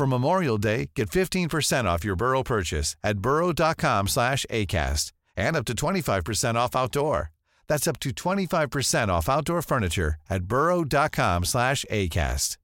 For 0.00 0.06
Memorial 0.06 0.56
Day, 0.56 0.88
get 0.96 1.10
15% 1.10 1.84
off 1.84 2.06
your 2.06 2.16
Burrow 2.16 2.42
purchase 2.42 2.96
at 3.04 3.18
burrow.com 3.18 4.08
slash 4.08 4.46
ACAST 4.48 5.12
and 5.36 5.54
up 5.54 5.66
to 5.66 5.74
25% 5.74 6.54
off 6.54 6.74
outdoor. 6.74 7.32
That's 7.68 7.86
up 7.86 8.00
to 8.00 8.08
25% 8.10 9.08
off 9.08 9.28
outdoor 9.28 9.60
furniture 9.60 10.14
at 10.30 10.44
burrow.com 10.44 11.44
slash 11.44 11.84
ACAST. 11.90 12.56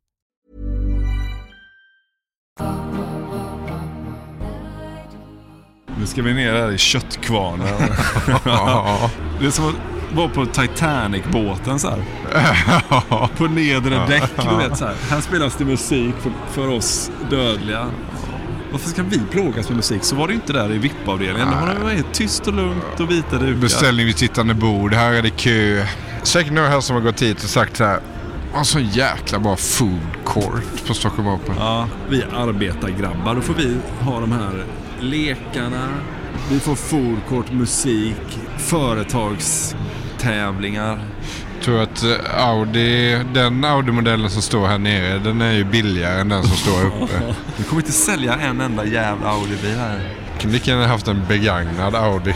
Nu 5.98 6.06
ska 6.06 6.22
vi 6.22 6.34
ner 6.34 6.52
här 6.52 6.72
i 6.72 6.78
köttkvarnen. 6.78 7.66
det 9.40 9.46
är 9.46 9.50
som 9.50 9.74
vara 10.16 10.28
på 10.28 10.46
Titanic-båten 10.46 11.78
så 11.78 11.90
här. 11.90 12.02
på 13.36 13.46
nedre 13.46 14.06
däck, 14.06 14.30
du 14.50 14.56
vet 14.56 14.78
så 14.78 14.84
här. 14.84 14.94
Här 15.10 15.20
spelas 15.20 15.56
det 15.56 15.64
musik 15.64 16.14
för, 16.20 16.32
för 16.52 16.68
oss 16.68 17.10
dödliga. 17.30 17.86
Varför 18.72 18.88
ska 18.88 19.02
vi 19.02 19.20
plågas 19.30 19.68
med 19.68 19.76
musik? 19.76 20.04
Så 20.04 20.16
var 20.16 20.28
det 20.28 20.34
inte 20.34 20.52
där 20.52 20.72
i 20.72 20.78
VIP-avdelningen. 20.78 21.50
Där 21.50 21.82
var 21.82 21.90
det 21.90 22.02
tyst 22.12 22.46
och 22.46 22.54
lugnt 22.54 23.00
och 23.00 23.10
vita 23.10 23.38
dukar. 23.38 23.60
Beställning 23.60 24.06
vid 24.06 24.18
sittande 24.18 24.54
bord. 24.54 24.94
Här 24.94 25.12
är 25.12 25.22
det 25.22 25.30
kö. 25.30 25.86
Säkert 26.22 26.52
några 26.52 26.68
här 26.68 26.80
som 26.80 26.96
har 26.96 27.02
gått 27.02 27.22
hit 27.22 27.44
och 27.44 27.50
sagt 27.50 27.76
så 27.76 27.84
här. 27.84 28.00
En 28.56 28.64
sån 28.64 28.84
jäkla 28.84 29.38
bra 29.38 29.56
food 29.56 30.00
court 30.24 30.86
på 30.86 30.94
Stockholm 30.94 31.28
Open. 31.28 31.54
Ja, 31.58 31.88
vi 32.08 32.22
arbetargrabbar. 32.22 33.34
Då 33.34 33.40
får 33.40 33.54
vi 33.54 33.76
ha 34.00 34.20
de 34.20 34.32
här 34.32 34.64
lekarna. 35.00 35.88
Vi 36.50 36.60
får 36.60 36.74
food 36.74 37.18
court, 37.28 37.52
musik, 37.52 38.38
företagstävlingar. 40.16 40.98
Jag 41.54 41.64
tror 41.64 41.82
att 41.82 42.02
eh, 42.02 42.48
Audi, 42.48 43.18
den 43.34 43.64
Audi-modellen 43.64 44.30
som 44.30 44.42
står 44.42 44.66
här 44.66 44.78
nere, 44.78 45.18
den 45.18 45.40
är 45.42 45.52
ju 45.52 45.64
billigare 45.64 46.20
än 46.20 46.28
den 46.28 46.42
som 46.42 46.56
står 46.56 46.86
uppe. 46.86 47.34
Vi 47.56 47.64
kommer 47.64 47.82
inte 47.82 47.92
sälja 47.92 48.34
en 48.34 48.60
enda 48.60 48.84
jävla 48.84 49.28
Audi-bil 49.28 49.76
här. 49.78 50.00
Kunde 50.40 50.54
lika 50.54 50.70
gärna 50.70 50.86
haft 50.86 51.08
en 51.08 51.24
begagnad 51.28 51.94
Audi 51.94 52.34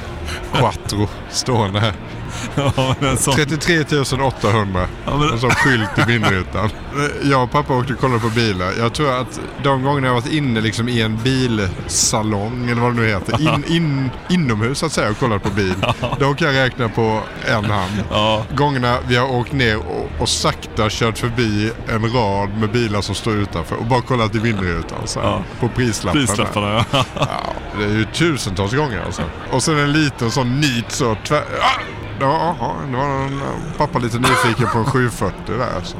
Quattro 0.52 1.08
stående 1.30 1.80
här. 1.80 1.92
Ja, 2.76 2.94
men 3.00 3.16
så... 3.16 3.32
33 3.32 3.80
800. 4.22 4.86
Ja, 5.04 5.16
men... 5.16 5.30
En 5.32 5.38
sån 5.40 5.50
skylt 5.50 5.98
i 5.98 6.02
vindrutan. 6.12 6.70
Jag 7.22 7.42
och 7.42 7.50
pappa 7.50 7.74
åkte 7.76 7.92
och 7.92 8.00
kollade 8.00 8.20
på 8.20 8.28
bilar. 8.28 8.72
Jag 8.78 8.92
tror 8.94 9.20
att 9.20 9.40
de 9.62 9.82
gångerna 9.82 10.06
jag 10.06 10.14
varit 10.14 10.32
inne 10.32 10.60
liksom 10.60 10.88
i 10.88 11.02
en 11.02 11.18
bilsalong 11.22 12.70
eller 12.70 12.80
vad 12.82 12.94
det 12.94 13.00
nu 13.00 13.08
heter. 13.08 13.40
In, 13.40 13.64
in, 13.76 14.10
inomhus 14.30 14.78
så 14.78 14.86
att 14.86 14.92
säga 14.92 15.10
och 15.10 15.18
kollat 15.18 15.42
på 15.42 15.50
bil. 15.50 15.74
Då 16.18 16.34
kan 16.34 16.54
jag 16.54 16.64
räkna 16.64 16.88
på 16.88 17.20
en 17.46 17.64
hand. 17.64 18.04
Ja. 18.10 18.44
Gångerna 18.54 18.98
vi 19.08 19.16
har 19.16 19.30
åkt 19.30 19.52
ner 19.52 19.76
och, 19.78 20.10
och 20.18 20.28
sakta 20.28 20.86
kört 20.90 21.18
förbi 21.18 21.70
en 21.88 22.12
rad 22.12 22.48
med 22.58 22.70
bilar 22.72 23.00
som 23.00 23.14
står 23.14 23.34
utanför 23.34 23.76
och 23.76 23.86
bara 23.86 24.00
kollat 24.02 24.34
i 24.34 24.38
vindrutan 24.38 24.98
så 25.04 25.20
här, 25.20 25.28
Ja. 25.28 25.42
på 25.60 25.68
prislapparna. 25.68 26.26
Prislapparna, 26.26 26.84
ja. 26.92 27.04
ja. 27.14 27.28
Det 27.78 27.84
är 27.84 27.88
ju 27.88 28.04
tusentals 28.04 28.72
gånger 28.74 29.02
alltså. 29.06 29.22
Och 29.50 29.62
sen 29.62 29.78
en 29.78 29.92
liten 29.92 30.30
sån 30.30 30.60
nit 30.60 30.92
så 30.92 31.16
tvär... 31.24 31.38
Ah! 31.60 32.01
Ja, 32.20 32.56
ja, 32.60 32.76
det 32.90 32.96
var 32.96 33.04
en, 33.04 33.40
pappa 33.78 33.98
lite 33.98 34.18
nyfiken 34.18 34.68
på 34.72 34.78
en 34.78 34.84
740 34.84 35.36
där. 35.46 35.76
Alltså. 35.76 35.96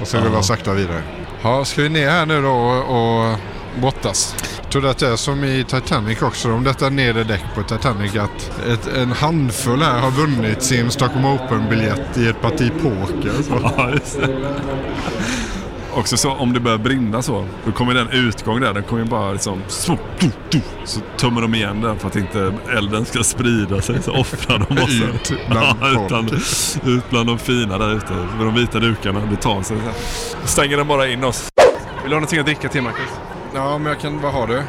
Och 0.00 0.06
sen 0.06 0.24
rullar 0.24 0.42
sakta 0.42 0.72
vidare. 0.74 1.02
Ja, 1.42 1.64
ska 1.64 1.82
vi 1.82 1.88
ner 1.88 2.10
här 2.10 2.26
nu 2.26 2.42
då 2.42 2.50
och, 2.50 3.30
och 3.30 3.38
brottas? 3.80 4.36
Jag 4.62 4.70
tror 4.70 4.86
att 4.86 4.98
det 4.98 5.08
är 5.08 5.16
som 5.16 5.44
i 5.44 5.64
Titanic 5.64 6.22
också, 6.22 6.52
om 6.52 6.64
detta 6.64 6.88
nedre 6.88 7.24
däck 7.24 7.44
på 7.54 7.62
Titanic, 7.62 8.16
att 8.16 8.60
ett, 8.68 8.86
en 8.86 9.12
handfull 9.12 9.82
här 9.82 10.00
har 10.00 10.10
vunnit 10.10 10.62
sin 10.62 10.90
Stockholm 10.90 11.24
Open-biljett 11.24 12.18
i 12.18 12.28
ett 12.28 12.40
parti 12.40 12.72
poker. 12.82 13.42
Så. 13.42 13.72
Ja, 13.76 13.90
just 13.90 14.20
det. 14.20 14.54
Också 15.96 16.16
så 16.16 16.32
om 16.32 16.52
det 16.52 16.60
börjar 16.60 16.78
brinna 16.78 17.22
så, 17.22 17.46
då 17.64 17.72
kommer 17.72 17.94
den 17.94 18.08
utgång 18.10 18.60
där, 18.60 18.74
den 18.74 18.82
kommer 18.82 19.02
ju 19.02 19.08
bara 19.08 19.32
liksom 19.32 19.62
så, 19.68 19.98
så 20.84 21.00
tummar 21.16 21.42
de 21.42 21.54
igen 21.54 21.80
den 21.80 21.98
för 21.98 22.08
att 22.08 22.16
inte 22.16 22.54
elden 22.76 23.04
ska 23.04 23.22
sprida 23.22 23.80
sig 23.80 24.02
så 24.02 24.12
offrar 24.12 24.66
de 24.68 24.78
oss. 24.82 24.90
Ut 24.90 25.32
bland 25.50 25.78
ja, 25.80 25.88
ut, 25.90 26.08
bland, 26.08 26.32
ut 26.84 27.10
bland 27.10 27.26
de 27.26 27.38
fina 27.38 27.78
där 27.78 27.96
ute, 27.96 28.12
med 28.12 28.46
de 28.46 28.54
vita 28.54 28.78
dukarna. 28.78 29.20
Det 29.30 29.36
tar 29.36 29.62
sig 29.62 29.76
så 30.42 30.48
stänger 30.48 30.76
den 30.76 30.88
bara 30.88 31.08
in 31.08 31.24
oss. 31.24 31.48
Vill 31.56 31.64
du 32.04 32.08
ha 32.08 32.20
någonting 32.20 32.38
att 32.38 32.46
dricka 32.46 32.68
till 32.68 32.82
Marcus? 32.82 33.10
Ja, 33.54 33.78
men 33.78 33.92
jag 33.92 34.00
kan... 34.00 34.20
Vad 34.20 34.32
har 34.32 34.46
du? 34.46 34.62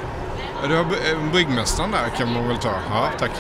Du 0.68 0.76
har 0.76 0.86
bryggmästaren 1.32 1.92
där 1.92 2.10
kan 2.18 2.34
man 2.34 2.48
väl 2.48 2.58
ta? 2.58 2.72
Ja, 2.90 3.10
tack. 3.20 3.32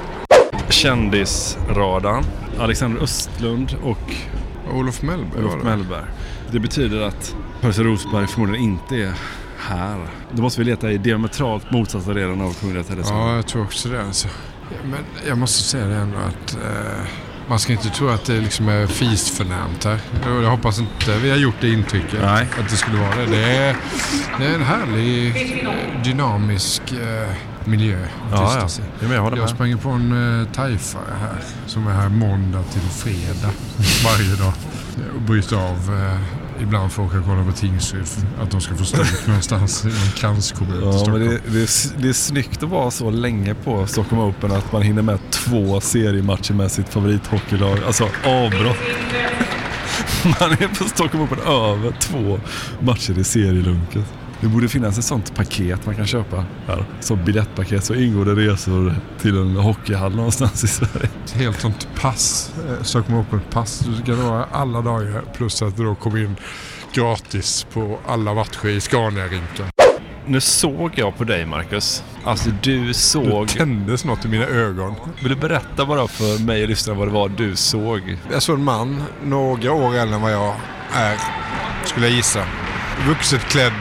Kändisradan. 0.69 2.23
Alexander 2.59 3.01
Östlund 3.01 3.75
och 3.83 4.13
Olof 4.73 5.01
Mellberg 5.01 5.43
Olof. 5.43 5.63
Mellberg. 5.63 6.05
Det 6.51 6.59
betyder 6.59 7.01
att 7.01 7.35
Percy 7.61 7.83
Rosberg 7.83 8.27
förmodligen 8.27 8.63
inte 8.63 8.95
är 8.95 9.13
här. 9.57 10.07
Då 10.31 10.41
måste 10.41 10.61
vi 10.61 10.65
leta 10.65 10.91
i 10.91 10.97
diametralt 10.97 11.71
motsatta 11.71 12.13
delen 12.13 12.41
av 12.41 12.53
Kungliga 12.53 12.83
Televisionen. 12.83 13.27
Ja, 13.27 13.35
jag 13.35 13.47
tror 13.47 13.63
också 13.63 13.89
det. 13.89 14.03
Alltså. 14.03 14.27
Men 14.83 14.99
jag 15.27 15.37
måste 15.37 15.63
säga 15.63 15.85
det 15.85 15.95
ändå 15.95 16.17
att 16.17 16.53
eh, 16.53 17.05
man 17.47 17.59
ska 17.59 17.73
inte 17.73 17.89
tro 17.89 18.07
att 18.09 18.25
det 18.25 18.41
liksom 18.41 18.69
är 18.69 18.87
fisförnämt 18.87 19.83
här. 19.83 19.99
Jag 20.25 20.43
jag 20.43 20.49
hoppas 20.49 20.79
inte 20.79 21.17
vi 21.23 21.29
har 21.29 21.37
gjort 21.37 21.55
det 21.61 21.69
intrycket 21.69 22.19
Nej. 22.21 22.47
att 22.59 22.69
det 22.69 22.75
skulle 22.75 22.97
vara 22.97 23.15
det. 23.15 23.25
Det 23.25 23.43
är, 23.43 23.75
det 24.39 24.45
är 24.45 24.55
en 24.55 24.63
härlig, 24.63 25.27
eh, 25.27 26.03
dynamisk 26.03 26.81
eh, 26.91 27.33
miljö 27.68 28.05
Ja, 28.32 28.68
ja. 29.01 29.13
jag 29.13 29.22
håller 29.22 29.38
med. 29.38 29.49
sprang 29.49 29.78
på 29.78 29.89
en 29.89 30.11
uh, 30.11 30.47
taifare 30.47 31.13
här 31.22 31.41
som 31.65 31.88
är 31.88 31.91
här 31.91 32.09
måndag 32.09 32.63
till 32.63 32.82
fredag 32.82 33.51
varje 34.05 34.36
dag. 34.36 34.53
Och 35.15 35.22
bryter 35.22 35.55
av 35.55 35.95
eh, 36.01 36.63
ibland 36.63 36.91
för 36.91 37.03
att 37.03 37.09
åka 37.09 37.20
och 37.20 37.26
kolla 37.26 37.43
på 37.43 37.51
Tingsryd. 37.51 38.03
Att 38.41 38.51
de 38.51 38.61
ska 38.61 38.76
få 38.76 38.86
stryk 38.86 39.07
någonstans 39.28 39.86
i 39.86 39.88
någon 39.88 40.11
kranskommun 40.15 40.82
Ja, 40.84 40.91
Stockholm. 40.93 41.20
men 41.20 41.30
det, 41.30 41.39
det, 41.47 41.59
är, 41.61 42.01
det 42.01 42.09
är 42.09 42.13
snyggt 42.13 42.63
att 42.63 42.70
vara 42.70 42.91
så 42.91 43.09
länge 43.09 43.53
på 43.53 43.88
Stockholm 43.88 44.22
Open 44.22 44.51
att 44.51 44.72
man 44.72 44.82
hinner 44.82 45.01
med 45.01 45.20
två 45.32 45.82
seriematcher 45.82 46.53
med 46.53 46.72
sitt 46.72 46.89
favorithockeylag. 46.89 47.80
Alltså 47.88 48.03
avbrott. 48.26 48.78
Man 50.39 50.51
är 50.51 50.68
på 50.80 50.84
Stockholm 50.89 51.24
Open 51.24 51.39
över 51.39 51.91
två 51.99 52.39
matcher 52.80 53.20
i 53.20 53.24
serielunket. 53.24 54.05
Det 54.41 54.47
borde 54.47 54.69
finnas 54.69 54.97
ett 54.97 55.03
sånt 55.03 55.35
paket 55.35 55.85
man 55.85 55.95
kan 55.95 56.07
köpa 56.07 56.45
här. 56.67 56.85
Som 56.99 57.25
biljettpaket 57.25 57.83
så 57.83 57.93
ingår 57.93 58.25
det 58.25 58.35
resor 58.35 58.95
till 59.21 59.38
en 59.38 59.55
hockeyhall 59.55 60.15
någonstans 60.15 60.63
i 60.63 60.67
Sverige. 60.67 61.09
Ett 61.25 61.31
helt 61.31 61.59
sånt 61.59 61.88
pass, 61.95 62.53
eh, 62.69 62.83
Stockholm 62.83 63.19
Open-pass. 63.19 63.79
Du 63.79 64.03
ska 64.03 64.23
ha 64.23 64.47
alla 64.51 64.81
dagar 64.81 65.23
plus 65.33 65.61
att 65.61 65.77
du 65.77 65.83
då 65.83 65.95
kommer 65.95 66.23
in 66.23 66.35
gratis 66.93 67.65
på 67.73 67.99
alla 68.07 68.33
matcher 68.33 68.67
i 68.67 68.79
Scania-rinken. 68.79 69.65
Nu 70.25 70.41
såg 70.41 70.91
jag 70.95 71.17
på 71.17 71.23
dig 71.23 71.45
Marcus. 71.45 72.03
Alltså 72.23 72.49
du 72.63 72.93
såg... 72.93 73.47
Det 73.47 73.53
tändes 73.53 74.05
något 74.05 74.25
i 74.25 74.27
mina 74.27 74.45
ögon. 74.45 74.95
Vill 75.21 75.29
du 75.29 75.35
berätta 75.35 75.85
bara 75.85 76.07
för 76.07 76.43
mig 76.45 76.63
och 76.63 76.69
lyssnarna 76.69 76.99
vad 76.99 77.07
det 77.07 77.13
var 77.13 77.29
du 77.29 77.55
såg? 77.55 78.17
Jag 78.31 78.43
såg 78.43 78.57
en 78.57 78.63
man, 78.63 79.03
några 79.23 79.71
år 79.71 79.95
äldre 79.95 80.15
än 80.15 80.21
vad 80.21 80.33
jag 80.33 80.55
är, 80.93 81.17
skulle 81.85 82.07
jag 82.07 82.15
gissa. 82.15 82.45
Vuxet 83.07 83.41
klädd, 83.41 83.73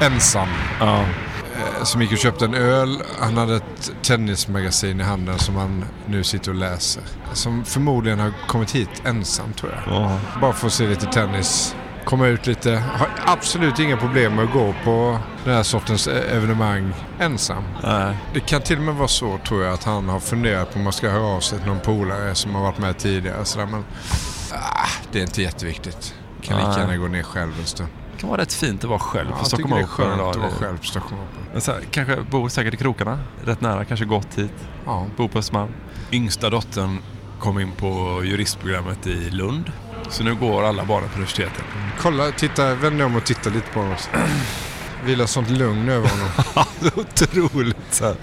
ensam. 0.00 0.48
Ja. 0.80 1.00
Eh, 1.00 1.82
Som 1.84 2.02
gick 2.02 2.12
och 2.12 2.18
köpte 2.18 2.44
en 2.44 2.54
öl. 2.54 3.02
Han 3.20 3.36
hade 3.36 3.56
ett 3.56 3.92
tennismagasin 4.02 5.00
i 5.00 5.04
handen 5.04 5.38
som 5.38 5.56
han 5.56 5.84
nu 6.06 6.24
sitter 6.24 6.50
och 6.50 6.56
läser. 6.56 7.02
Som 7.32 7.64
förmodligen 7.64 8.18
har 8.18 8.32
kommit 8.46 8.70
hit 8.74 9.02
ensam 9.04 9.52
tror 9.52 9.72
jag. 9.72 9.94
Ja. 9.94 10.18
Bara 10.40 10.52
för 10.52 10.66
att 10.66 10.72
se 10.72 10.86
lite 10.86 11.06
tennis. 11.06 11.74
Komma 12.04 12.26
ut 12.26 12.46
lite. 12.46 12.70
Har 12.98 13.08
absolut 13.26 13.78
inga 13.78 13.96
problem 13.96 14.34
med 14.34 14.44
att 14.44 14.52
gå 14.52 14.74
på 14.84 15.18
den 15.44 15.54
här 15.54 15.62
sortens 15.62 16.06
eh, 16.06 16.36
evenemang 16.36 16.92
ensam. 17.20 17.64
Nej. 17.82 18.16
Det 18.34 18.40
kan 18.40 18.60
till 18.62 18.76
och 18.76 18.82
med 18.84 18.94
vara 18.94 19.08
så 19.08 19.38
tror 19.48 19.64
jag 19.64 19.74
att 19.74 19.84
han 19.84 20.08
har 20.08 20.20
funderat 20.20 20.72
på 20.72 20.78
om 20.78 20.84
man 20.84 20.92
ska 20.92 21.08
höra 21.10 21.22
av 21.26 21.40
sig 21.40 21.58
till 21.58 21.68
någon 21.68 21.80
polare 21.80 22.34
som 22.34 22.54
har 22.54 22.62
varit 22.62 22.78
med 22.78 22.98
tidigare. 22.98 23.44
Sådär, 23.44 23.66
men 23.66 23.84
ah, 24.52 24.86
det 25.12 25.18
är 25.18 25.22
inte 25.22 25.42
jätteviktigt. 25.42 26.14
Kan 26.42 26.56
lika 26.56 26.80
gärna 26.80 26.96
gå 26.96 27.06
ner 27.08 27.22
själv 27.22 27.52
en 27.60 27.66
stund. 27.66 27.88
Det 28.20 28.22
kan 28.22 28.30
vara 28.30 28.40
rätt 28.40 28.52
fint 28.52 28.84
att 28.84 28.90
vara 28.90 28.98
själv 28.98 29.28
Ja, 29.30 29.34
på 29.36 29.40
jag 29.40 29.46
Stockholm 29.46 29.68
tycker 29.72 29.76
det 29.76 30.02
är 30.04 30.06
Open. 30.06 30.18
skönt 30.18 30.36
att 30.36 30.42
vara 30.42 30.50
själv 30.50 30.78
på 30.78 30.84
Stockholm 30.84 31.22
Open. 31.22 31.42
Men 31.52 31.60
så 31.60 31.72
här, 31.72 31.80
kanske 31.90 32.16
bor 32.30 32.48
säkert 32.48 32.74
i 32.74 32.76
krokarna, 32.76 33.18
rätt 33.44 33.60
nära, 33.60 33.84
kanske 33.84 34.06
gått 34.06 34.34
hit. 34.38 34.52
Ja. 34.86 35.06
Bor 35.16 35.28
på 35.28 35.38
Östermalm. 35.38 35.72
Yngsta 36.12 36.50
dottern 36.50 36.98
kom 37.38 37.58
in 37.58 37.72
på 37.72 38.20
juristprogrammet 38.24 39.06
i 39.06 39.30
Lund. 39.30 39.72
Så 40.08 40.24
nu 40.24 40.34
går 40.34 40.62
alla 40.64 40.84
barnen 40.84 41.08
på 41.08 41.14
universitetet. 41.14 41.64
Kolla, 42.00 42.30
titta, 42.30 42.74
vänd 42.74 42.98
dig 42.98 43.06
om 43.06 43.16
och 43.16 43.24
titta 43.24 43.50
lite 43.50 43.70
på 43.72 43.80
honom. 43.80 43.96
Vilar 45.04 45.26
sånt 45.26 45.50
lugn 45.50 45.88
över 45.88 46.08
honom. 46.08 46.28
Otroligt 46.96 47.76
så 47.90 48.04
här. 48.04 48.16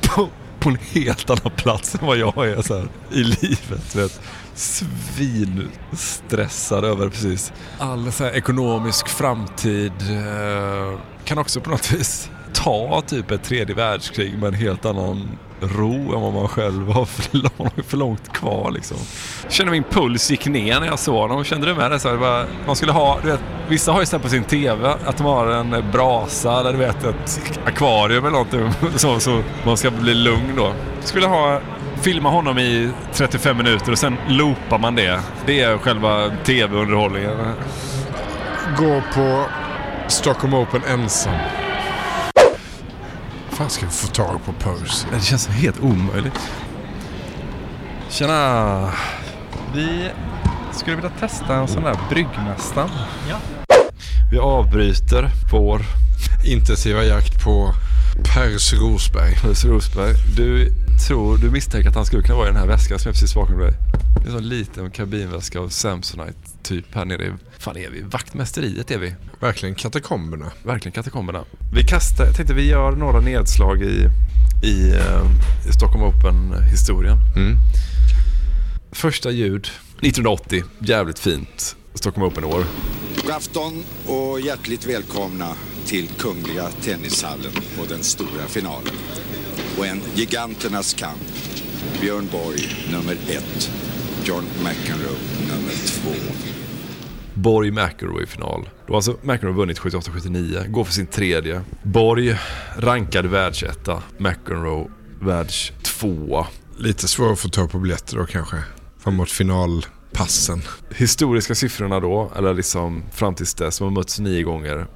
På, 0.00 0.28
på 0.58 0.68
en 0.68 0.78
helt 0.92 1.30
annan 1.30 1.52
plats 1.56 1.94
än 1.94 2.06
vad 2.06 2.16
jag 2.16 2.48
är 2.48 2.62
så 2.62 2.78
här, 2.78 2.88
i 3.10 3.22
livet. 3.24 3.94
Vet. 3.96 4.20
Svinstressad 4.60 6.84
över 6.84 7.08
precis. 7.08 7.52
All 7.78 8.12
så 8.12 8.24
här, 8.24 8.32
ekonomisk 8.32 9.08
framtid 9.08 9.92
eh, 10.10 10.98
kan 11.24 11.38
också 11.38 11.60
på 11.60 11.70
något 11.70 11.92
vis 11.92 12.30
ta 12.52 13.02
typ 13.06 13.30
ett 13.30 13.42
tredje 13.42 13.74
världskrig 13.74 14.38
med 14.38 14.48
en 14.48 14.54
helt 14.54 14.84
annan 14.84 15.38
ro 15.60 16.14
än 16.14 16.20
vad 16.20 16.32
man 16.32 16.48
själv 16.48 16.88
har 16.88 17.04
för, 17.04 17.36
lång, 17.36 17.70
för 17.86 17.96
långt 17.96 18.32
kvar 18.32 18.70
liksom. 18.70 18.96
Jag 19.42 19.52
kände 19.52 19.72
min 19.72 19.82
puls 19.82 20.30
gick 20.30 20.46
ner 20.46 20.80
när 20.80 20.86
jag 20.86 20.98
såg 20.98 21.14
honom. 21.14 21.44
Kände 21.44 21.66
du 21.66 21.74
med 21.74 21.90
det? 21.90 21.98
Så 21.98 22.08
här, 22.08 22.14
det 22.14 22.20
var, 22.20 22.46
man 22.66 22.76
skulle 22.76 22.92
ha, 22.92 23.18
du 23.22 23.30
vet, 23.30 23.40
vissa 23.68 23.92
har 23.92 24.00
ju 24.00 24.06
sett 24.06 24.22
på 24.22 24.28
sin 24.28 24.44
TV 24.44 24.94
att 25.04 25.16
de 25.16 25.26
har 25.26 25.46
en 25.46 25.84
brasa 25.92 26.60
eller 26.60 26.72
du 26.72 26.78
vet 26.78 27.04
ett 27.04 27.60
akvarium 27.64 28.24
eller 28.24 28.32
någonting 28.32 28.70
så, 28.98 29.20
så 29.20 29.42
man 29.64 29.76
ska 29.76 29.90
bli 29.90 30.14
lugn 30.14 30.56
då. 30.56 30.72
Skulle 31.04 31.26
ha 31.26 31.60
filma 32.02 32.28
honom 32.28 32.58
i 32.58 32.90
35 33.12 33.56
minuter 33.56 33.92
och 33.92 33.98
sen 33.98 34.16
loopar 34.28 34.78
man 34.78 34.94
det. 34.94 35.20
Det 35.46 35.60
är 35.60 35.78
själva 35.78 36.30
TV-underhållningen. 36.44 37.32
Gå 38.78 39.02
på 39.14 39.44
Stockholm 40.08 40.54
Open 40.54 40.82
ensam. 40.88 41.34
fan 43.50 43.70
ska 43.70 43.86
vi 43.86 43.92
få 43.92 44.06
tag 44.06 44.40
på 44.44 44.52
Percy? 44.52 45.06
Det 45.12 45.20
känns 45.20 45.46
helt 45.46 45.80
omöjligt. 45.80 46.40
Tjena! 48.08 48.92
Vi 49.74 50.10
skulle 50.72 50.96
vilja 50.96 51.10
testa 51.10 51.54
en 51.54 51.68
sån 51.68 51.82
där 51.82 51.96
bryggmästaren. 52.10 52.90
Ja. 53.28 53.36
Vi 54.32 54.38
avbryter 54.38 55.30
vår 55.52 55.82
intensiva 56.44 57.04
jakt 57.04 57.44
på 57.44 57.72
Pers 58.34 58.72
Rosberg. 58.72 59.34
Pers 59.34 59.64
Rosberg. 59.64 60.14
Du 60.36 60.72
tror, 61.06 61.38
du 61.38 61.50
misstänker 61.50 61.88
att 61.88 61.94
han 61.94 62.06
skulle 62.06 62.22
kunna 62.22 62.36
vara 62.36 62.48
i 62.48 62.50
den 62.50 62.60
här 62.60 62.66
väskan 62.66 62.98
som 62.98 63.08
är 63.08 63.12
precis 63.12 63.34
bakom 63.34 63.58
dig. 63.58 63.72
Det 64.14 64.22
är 64.22 64.26
en 64.26 64.32
sån 64.32 64.48
liten 64.48 64.90
kabinväska 64.90 65.60
av 65.60 65.68
Samsonite 65.68 66.38
typ 66.62 66.94
här 66.94 67.04
nere 67.04 67.24
i, 67.24 67.32
fan 67.58 67.76
är 67.76 67.90
vi? 67.90 68.02
Vaktmästeriet 68.02 68.90
är 68.90 68.98
vi. 68.98 69.14
Verkligen 69.40 69.74
katakomberna. 69.74 70.52
Verkligen 70.62 70.92
katakomberna. 70.92 71.44
Vi 71.74 71.82
kastar, 71.82 72.24
jag 72.24 72.36
tänkte 72.36 72.54
vi 72.54 72.68
gör 72.68 72.92
några 72.92 73.20
nedslag 73.20 73.82
i, 73.82 74.08
i, 74.62 74.90
eh, 74.90 75.22
i 75.68 75.72
Stockholm 75.72 76.02
Open-historien. 76.02 77.16
Mm. 77.36 77.56
Första 78.92 79.30
ljud 79.30 79.68
1980, 80.00 80.64
jävligt 80.78 81.18
fint 81.18 81.76
Stockholm 81.94 82.26
Open-år. 82.26 82.64
God 83.22 83.30
afton 83.30 83.84
och 84.06 84.40
hjärtligt 84.40 84.86
välkomna 84.86 85.54
till 85.86 86.08
Kungliga 86.08 86.68
Tennishallen 86.68 87.52
och 87.80 87.86
den 87.88 88.02
stora 88.02 88.46
finalen. 88.48 88.94
Och 89.78 89.86
en 89.86 90.00
giganternas 90.14 90.94
kamp. 90.94 91.20
Björn 92.00 92.28
Borg 92.32 92.76
nummer 92.92 93.12
ett, 93.12 93.70
John 94.24 94.44
McEnroe 94.64 95.18
nummer 95.48 95.72
två. 95.86 96.34
Borg 97.34 97.70
McEnroe 97.70 98.22
i 98.22 98.26
final. 98.26 98.68
Då 98.86 98.92
har 98.92 98.96
alltså 98.96 99.16
McEnroe 99.22 99.52
vunnit 99.52 99.78
78-79, 99.78 100.68
går 100.68 100.84
för 100.84 100.92
sin 100.92 101.06
tredje. 101.06 101.62
Borg 101.82 102.36
rankad 102.76 103.26
världsetta, 103.26 104.02
McEnroe 104.18 104.90
världstvåa. 105.20 106.46
Lite 106.78 107.08
svårt 107.08 107.32
att 107.32 107.40
få 107.40 107.48
tag 107.48 107.70
på 107.70 107.78
biljetter 107.78 108.16
då 108.16 108.26
kanske. 108.26 108.56
Framåt 108.98 109.30
finalpassen. 109.30 110.62
Historiska 110.94 111.54
siffrorna 111.54 112.00
då, 112.00 112.32
eller 112.36 112.54
liksom 112.54 113.02
fram 113.12 113.34
tills 113.34 113.54
dess, 113.54 113.74
som 113.76 113.84
har 113.84 113.94
mötts 113.94 114.18
nio 114.18 114.42
gånger. 114.42 114.86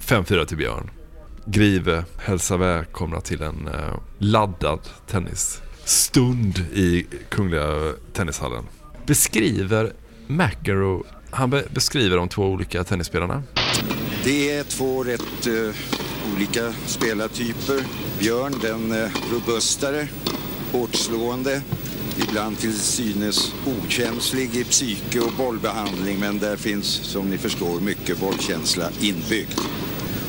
5-4 0.00 0.44
till 0.44 0.56
Björn. 0.56 0.90
Grive 1.46 2.04
hälsar 2.18 2.58
välkomna 2.58 3.20
till 3.20 3.42
en 3.42 3.68
eh, 3.68 3.98
laddad 4.18 4.80
tennisstund 5.06 6.58
i 6.58 7.06
Kungliga 7.28 7.92
Tennishallen. 8.12 8.64
Beskriver 9.06 9.92
McEnroe, 10.26 11.02
han 11.30 11.50
beskriver 11.50 12.16
de 12.16 12.28
två 12.28 12.42
olika 12.42 12.84
tennisspelarna. 12.84 13.42
Det 14.24 14.50
är 14.50 14.64
två 14.64 15.04
rätt 15.04 15.46
uh, 15.46 15.74
olika 16.34 16.72
spelartyper. 16.86 17.84
Björn 18.18 18.54
den 18.62 18.92
uh, 18.92 19.10
robustare, 19.32 20.08
hårtslående, 20.72 21.62
ibland 22.28 22.58
till 22.58 22.78
synes 22.78 23.54
okänslig 23.66 24.56
i 24.56 24.64
psyke 24.64 25.20
och 25.20 25.32
bollbehandling 25.38 26.20
men 26.20 26.38
där 26.38 26.56
finns 26.56 26.86
som 26.86 27.30
ni 27.30 27.38
förstår 27.38 27.80
mycket 27.80 28.20
bollkänsla 28.20 28.90
inbyggd. 29.00 29.60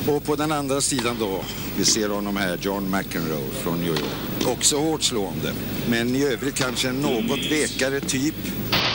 Och 0.08 0.24
på 0.26 0.36
den 0.36 0.52
andra 0.52 0.82
sidan 0.82 1.16
då, 1.20 1.42
vi 1.78 1.86
ser 1.86 2.10
honom 2.10 2.38
här, 2.38 2.58
John 2.62 2.90
McEnroe 2.98 3.50
från 3.54 3.78
New 3.80 3.88
York. 3.88 4.04
Också 4.48 4.78
hårdslående, 4.80 5.54
men 5.90 6.16
i 6.16 6.24
övrigt 6.24 6.56
kanske 6.56 6.90
en 6.90 7.02
något 7.02 7.52
vekare 7.52 8.00
typ. 8.00 8.36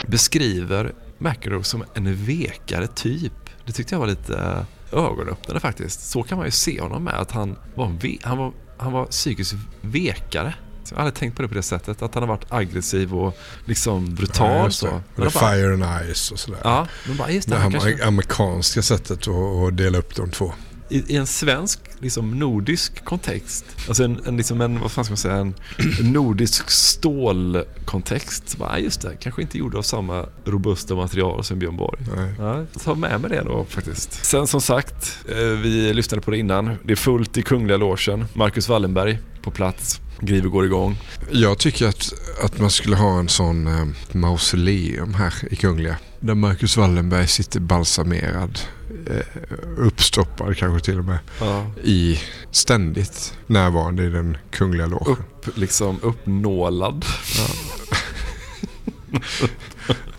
Beskriver 0.06 0.92
McEnroe 1.18 1.64
som 1.64 1.84
en 1.94 2.24
vekare 2.24 2.86
typ. 2.86 3.32
Det 3.66 3.72
tyckte 3.72 3.94
jag 3.94 4.00
var 4.00 4.06
lite 4.06 4.66
eh, 4.92 4.98
ögonöppnande 4.98 5.60
faktiskt. 5.60 6.10
Så 6.10 6.22
kan 6.22 6.38
man 6.38 6.46
ju 6.46 6.50
se 6.50 6.80
honom 6.80 7.04
med, 7.04 7.14
att 7.14 7.30
han 7.30 7.56
var, 7.74 7.86
en 7.86 7.98
ve- 7.98 8.18
han 8.22 8.38
var, 8.38 8.52
han 8.78 8.92
var 8.92 9.04
psykiskt 9.06 9.54
vekare. 9.80 10.54
Jag 10.90 10.96
har 10.96 11.02
aldrig 11.02 11.14
tänkt 11.14 11.36
på 11.36 11.42
det 11.42 11.48
på 11.48 11.54
det 11.54 11.62
sättet, 11.62 12.02
att 12.02 12.14
han 12.14 12.22
har 12.22 12.28
varit 12.28 12.52
aggressiv 12.52 13.14
och 13.14 13.38
liksom 13.64 14.14
brutal 14.14 14.50
Ja, 14.64 14.70
så. 14.70 15.00
bara- 15.16 15.30
Fire 15.30 15.72
and 15.72 16.14
Ice 16.14 16.30
och 16.32 16.38
sådär. 16.38 16.60
Ja, 16.64 16.86
men 17.08 17.16
bara, 17.16 17.30
just 17.30 17.48
det, 17.48 17.54
det 17.54 17.60
här 17.60 17.70
kanske- 17.70 18.04
amerikanska 18.06 18.82
sättet 18.82 19.10
att, 19.10 19.28
att 19.28 19.76
dela 19.76 19.98
upp 19.98 20.14
de 20.16 20.30
två. 20.30 20.52
I, 20.90 21.12
i 21.12 21.16
en 21.16 21.26
svensk, 21.26 21.80
liksom 21.98 22.38
nordisk 22.38 23.04
kontext, 23.04 23.64
alltså 23.88 24.04
en, 24.04 24.20
en, 24.26 24.36
liksom 24.36 24.60
en 24.60 24.80
vad 24.80 24.92
fan 24.92 25.04
ska 25.04 25.12
man 25.12 25.16
säga, 25.16 25.36
en, 25.36 25.54
en 26.00 26.12
nordisk 26.12 26.70
stålkontext. 26.70 28.56
Ja, 28.60 28.78
just 28.78 29.02
det, 29.02 29.16
kanske 29.20 29.42
inte 29.42 29.58
gjord 29.58 29.74
av 29.74 29.82
samma 29.82 30.26
robusta 30.44 30.94
material 30.94 31.44
som 31.44 31.58
Björn 31.58 31.76
Borg. 31.76 32.00
Ja, 32.38 32.64
ta 32.84 32.94
med 32.94 33.20
mig 33.20 33.30
det 33.30 33.42
då 33.42 33.64
faktiskt. 33.68 34.24
Sen 34.24 34.46
som 34.46 34.60
sagt, 34.60 35.18
eh, 35.28 35.36
vi 35.36 35.92
lyssnade 35.94 36.22
på 36.22 36.30
det 36.30 36.38
innan. 36.38 36.76
Det 36.84 36.92
är 36.92 36.96
fullt 36.96 37.38
i 37.38 37.42
Kungliga 37.42 37.76
logen. 37.76 38.24
Marcus 38.34 38.68
Wallenberg 38.68 39.18
på 39.42 39.50
plats. 39.50 40.00
Grive 40.20 40.48
går 40.48 40.64
igång. 40.64 40.98
Jag 41.30 41.58
tycker 41.58 41.88
att, 41.88 42.12
att 42.42 42.58
man 42.58 42.70
skulle 42.70 42.96
ha 42.96 43.18
en 43.18 43.28
sån 43.28 43.66
eh, 43.66 43.86
mausoleum 44.12 45.14
här 45.14 45.34
i 45.50 45.56
Kungliga. 45.56 45.96
Där 46.20 46.34
Marcus 46.34 46.76
Wallenberg 46.76 47.26
sitter 47.26 47.60
balsamerad. 47.60 48.58
Eh, 49.06 49.38
uppstoppad 49.76 50.56
kanske 50.56 50.84
till 50.84 50.98
och 50.98 51.04
med. 51.04 51.18
Ja. 51.40 51.66
I 51.84 52.20
ständigt 52.50 53.34
närvarande 53.46 54.04
i 54.04 54.10
den 54.10 54.36
kungliga 54.50 54.86
logen. 54.86 55.12
Upp, 55.12 55.56
liksom 55.56 55.98
uppnålad. 56.02 57.04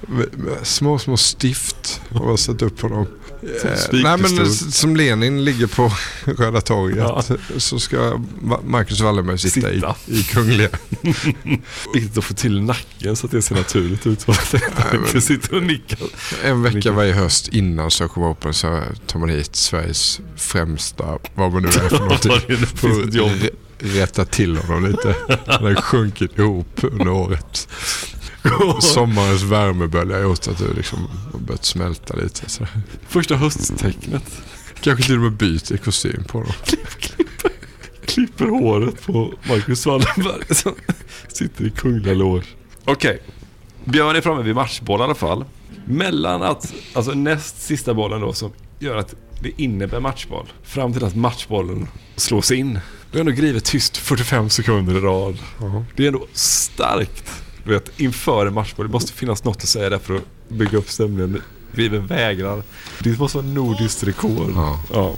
Med 0.07 0.57
Små, 0.63 0.99
små 0.99 1.17
stift 1.17 2.01
har 2.09 2.25
man 2.25 2.37
satt 2.37 2.61
upp 2.61 2.81
honom. 2.81 3.07
Som 3.41 3.69
Eh, 3.69 3.75
spikpistol. 3.77 4.01
Nej 4.03 4.17
men 4.17 4.53
som 4.53 4.95
Lenin 4.95 5.43
ligger 5.43 5.67
på 5.67 5.91
Röda 6.37 6.61
torget 6.61 6.97
Ja. 6.97 7.23
så 7.57 7.79
ska 7.79 7.97
Ma- 8.41 8.65
Marcus 8.65 8.99
Wallenberg 9.01 9.37
sitta, 9.37 9.69
Sitta. 9.69 9.95
I, 10.07 10.19
i 10.19 10.23
Kungliga. 10.23 10.69
Viktigt 11.93 12.17
att 12.17 12.23
få 12.25 12.33
till 12.33 12.61
nacken 12.61 13.15
så 13.15 13.25
att 13.25 13.31
det 13.31 13.41
ser 13.41 13.55
naturligt 13.55 14.07
ut. 14.07 14.21
Sitter 15.23 15.55
och 15.55 15.63
nickar. 15.63 15.99
En 16.43 16.61
vecka 16.63 16.91
varje 16.91 17.13
höst 17.13 17.47
innan 17.47 17.91
Stockholm 17.91 18.27
Open 18.31 18.53
så 18.53 18.83
tar 19.05 19.19
man 19.19 19.29
hit 19.29 19.55
Sveriges 19.55 20.19
främsta, 20.35 21.17
vad 21.35 21.53
man 21.53 21.61
nu 21.61 21.67
är 21.67 21.71
för 21.89 21.99
någonting. 21.99 22.31
För 22.75 23.21
att 23.25 23.51
rätta 23.83 24.25
till 24.25 24.57
honom 24.57 24.85
lite. 24.91 25.15
Han 25.47 25.63
har 25.65 25.75
sjunkit 25.81 26.39
ihop 26.39 26.79
under 26.81 27.07
året. 27.09 27.67
Sommarens 28.81 29.43
värmebölja 29.43 30.21
gjort 30.21 30.47
att 30.47 30.57
du 30.57 30.73
liksom 30.73 31.07
har 31.31 31.39
börjat 31.39 31.65
smälta 31.65 32.15
lite. 32.15 32.49
Så. 32.49 32.67
Första 33.07 33.35
hösttecknet. 33.35 34.41
Kanske 34.81 35.05
till 35.05 35.15
och 35.15 35.21
med 35.21 35.31
byter 35.31 35.77
kostym 35.77 36.23
på 36.23 36.39
dem. 36.39 36.53
Klipper 38.05 38.45
håret 38.45 39.05
på 39.05 39.33
Marcus 39.49 39.85
Wallenberg 39.85 40.55
som 40.55 40.73
sitter 41.27 41.65
i 41.65 41.69
kungliga 41.69 42.13
loge. 42.13 42.45
Okej, 42.85 43.21
Björn 43.85 44.15
är 44.15 44.21
framme 44.21 44.43
vid 44.43 44.55
matchboll 44.55 44.99
i 44.99 45.03
alla 45.03 45.15
fall. 45.15 45.45
Mellan 45.85 46.43
att, 46.43 46.73
alltså 46.93 47.11
näst 47.11 47.61
sista 47.61 47.93
bollen 47.93 48.21
då 48.21 48.33
som 48.33 48.51
gör 48.79 48.97
att 48.97 49.15
det 49.41 49.61
innebär 49.61 49.99
matchboll. 49.99 50.45
Fram 50.63 50.93
till 50.93 51.03
att 51.03 51.15
matchbollen 51.15 51.87
slås 52.15 52.51
in. 52.51 52.79
Du 53.11 53.17
har 53.17 53.19
ändå 53.19 53.31
grivit 53.31 53.65
tyst 53.65 53.97
45 53.97 54.49
sekunder 54.49 54.97
i 54.97 54.99
rad. 54.99 55.37
Det 55.95 56.03
är 56.03 56.07
ändå 56.07 56.27
starkt. 56.33 57.43
Du 57.63 57.73
vet, 57.73 57.99
inför 57.99 58.45
en 58.45 58.53
matchboll. 58.53 58.87
Det 58.87 58.91
måste 58.91 59.13
finnas 59.13 59.43
något 59.43 59.57
att 59.57 59.69
säga 59.69 59.89
där 59.89 59.99
för 59.99 60.15
att 60.15 60.49
bygga 60.49 60.77
upp 60.77 60.89
stämningen. 60.89 61.41
Griven 61.75 62.07
vägrar. 62.07 62.63
Det 62.99 63.19
måste 63.19 63.37
vara 63.37 63.47
nordiskt 63.47 64.03
rekord. 64.03 64.53
Ja. 64.93 65.15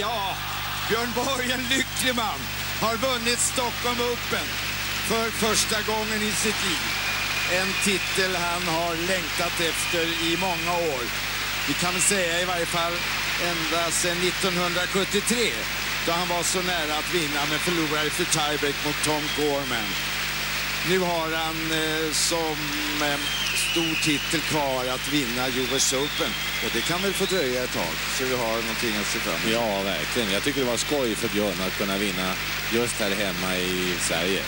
Ja, 0.00 0.36
Björn 0.88 1.08
Borg, 1.14 1.52
en 1.52 1.62
lycklig 1.62 2.14
man, 2.16 2.38
har 2.80 2.96
vunnit 2.96 3.38
Stockholm 3.38 4.00
Open 4.00 4.73
för 5.10 5.30
första 5.30 5.78
gången 5.92 6.22
i 6.22 6.32
sitt 6.32 6.60
liv. 6.68 6.84
En 7.60 7.70
titel 7.84 8.36
han 8.36 8.62
har 8.78 8.94
längtat 9.12 9.56
efter 9.70 10.04
i 10.28 10.36
många 10.36 10.72
år. 10.94 11.04
Vi 11.68 11.74
kan 11.74 11.92
väl 11.92 12.02
säga 12.02 12.40
i 12.40 12.44
varje 12.44 12.66
fall 12.66 12.92
ända 13.50 13.90
sedan 13.90 14.18
1973 14.22 15.52
då 16.06 16.12
han 16.12 16.28
var 16.28 16.42
så 16.42 16.62
nära 16.62 16.94
att 16.98 17.14
vinna 17.14 17.40
men 17.50 17.58
förlorade 17.58 18.10
för 18.10 18.24
tiebreak 18.24 18.76
mot 18.86 18.98
Tom 19.04 19.24
Gorman. 19.36 19.88
Nu 20.88 20.98
har 20.98 21.28
han 21.44 21.58
eh, 21.82 22.12
som 22.12 22.56
eh, 23.08 23.20
stor 23.70 23.94
titel 24.02 24.40
kvar 24.40 24.84
att 24.94 25.08
vinna 25.12 25.48
US 25.48 25.92
Open 25.92 26.32
och 26.64 26.70
det 26.74 26.80
kan 26.80 27.02
väl 27.02 27.12
få 27.12 27.24
dröja 27.24 27.64
ett 27.64 27.72
tag 27.72 27.94
så 28.18 28.24
vi 28.24 28.36
har 28.36 28.56
någonting 28.66 28.96
att 29.00 29.06
se 29.06 29.18
fram 29.18 29.34
emot. 29.34 29.52
Ja, 29.52 29.82
verkligen. 29.82 30.32
Jag 30.32 30.42
tycker 30.42 30.60
det 30.60 30.66
var 30.66 30.76
skoj 30.76 31.14
för 31.14 31.28
Björn 31.28 31.60
att 31.66 31.78
kunna 31.78 31.96
vinna 31.98 32.32
just 32.72 33.00
här 33.00 33.10
hemma 33.10 33.56
i 33.56 33.94
Sverige. 34.00 34.42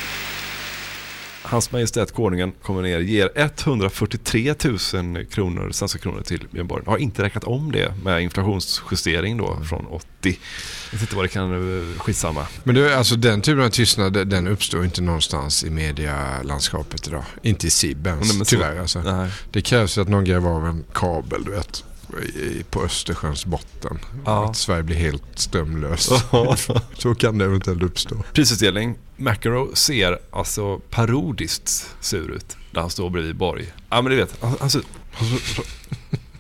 Hans 1.47 1.72
Majestät 1.72 2.12
Konungen 2.12 2.53
kommer 2.62 2.82
ner 2.82 2.99
ger 3.01 3.30
143 3.34 4.55
000 4.94 5.24
kronor, 5.24 5.70
svenska 5.72 5.99
kronor 5.99 6.22
till 6.22 6.47
Björn 6.51 6.66
Borg. 6.66 6.84
Har 6.86 6.99
inte 6.99 7.22
räknat 7.22 7.44
om 7.44 7.72
det 7.72 7.94
med 8.05 8.22
inflationsjustering 8.22 9.36
då 9.36 9.59
från 9.68 9.86
80. 9.86 10.07
Jag 10.22 10.99
vet 10.99 11.01
inte 11.01 11.16
vad 11.16 11.24
det 11.24 11.28
kan, 11.28 11.94
skitsamma. 11.99 12.47
Men 12.64 12.74
du, 12.74 12.94
alltså 12.94 13.16
den 13.16 13.40
typen 13.40 13.64
av 13.64 13.68
tystnad 13.68 14.28
den 14.28 14.47
uppstår 14.49 14.84
inte 14.84 15.03
någonstans 15.03 15.64
i 15.64 15.70
medialandskapet 15.70 17.09
idag. 17.09 17.24
Inte 17.42 17.66
i 17.66 17.70
SIB 17.70 18.07
ens, 18.07 18.49
tyvärr. 18.49 18.78
Alltså. 18.80 19.28
Det 19.51 19.62
krävs 19.62 19.99
ju 19.99 20.03
att 20.03 20.09
någon 20.09 20.24
gräver 20.24 20.51
av 20.51 20.66
en 20.66 20.84
kabel, 20.92 21.44
du 21.44 21.51
vet. 21.51 21.84
I- 22.22 22.64
På 22.70 22.82
Östersjöns 22.84 23.46
botten. 23.46 23.98
Ja. 24.24 24.50
Att 24.50 24.57
Sverige 24.57 24.82
blir 24.82 24.96
helt 24.96 25.22
strömlöst. 25.34 26.12
Ja. 26.32 26.57
Så 26.98 27.14
kan 27.14 27.38
det 27.38 27.44
eventuellt 27.44 27.82
uppstå. 27.82 28.22
Prisutdelning. 28.32 28.94
McEnroe 29.16 29.76
ser 29.76 30.18
alltså 30.30 30.78
parodiskt 30.78 31.86
sur 32.00 32.30
ut 32.30 32.57
när 32.70 32.80
han 32.80 32.90
står 32.90 33.11
bredvid 33.11 33.36
Borg. 33.36 33.72
Ja 33.90 34.02
men 34.02 34.11
du 34.11 34.16
vet, 34.16 34.36
han, 34.40 34.57
han 34.61 34.70
ser... 34.70 34.82
Han 35.12 35.28
ser 35.28 35.64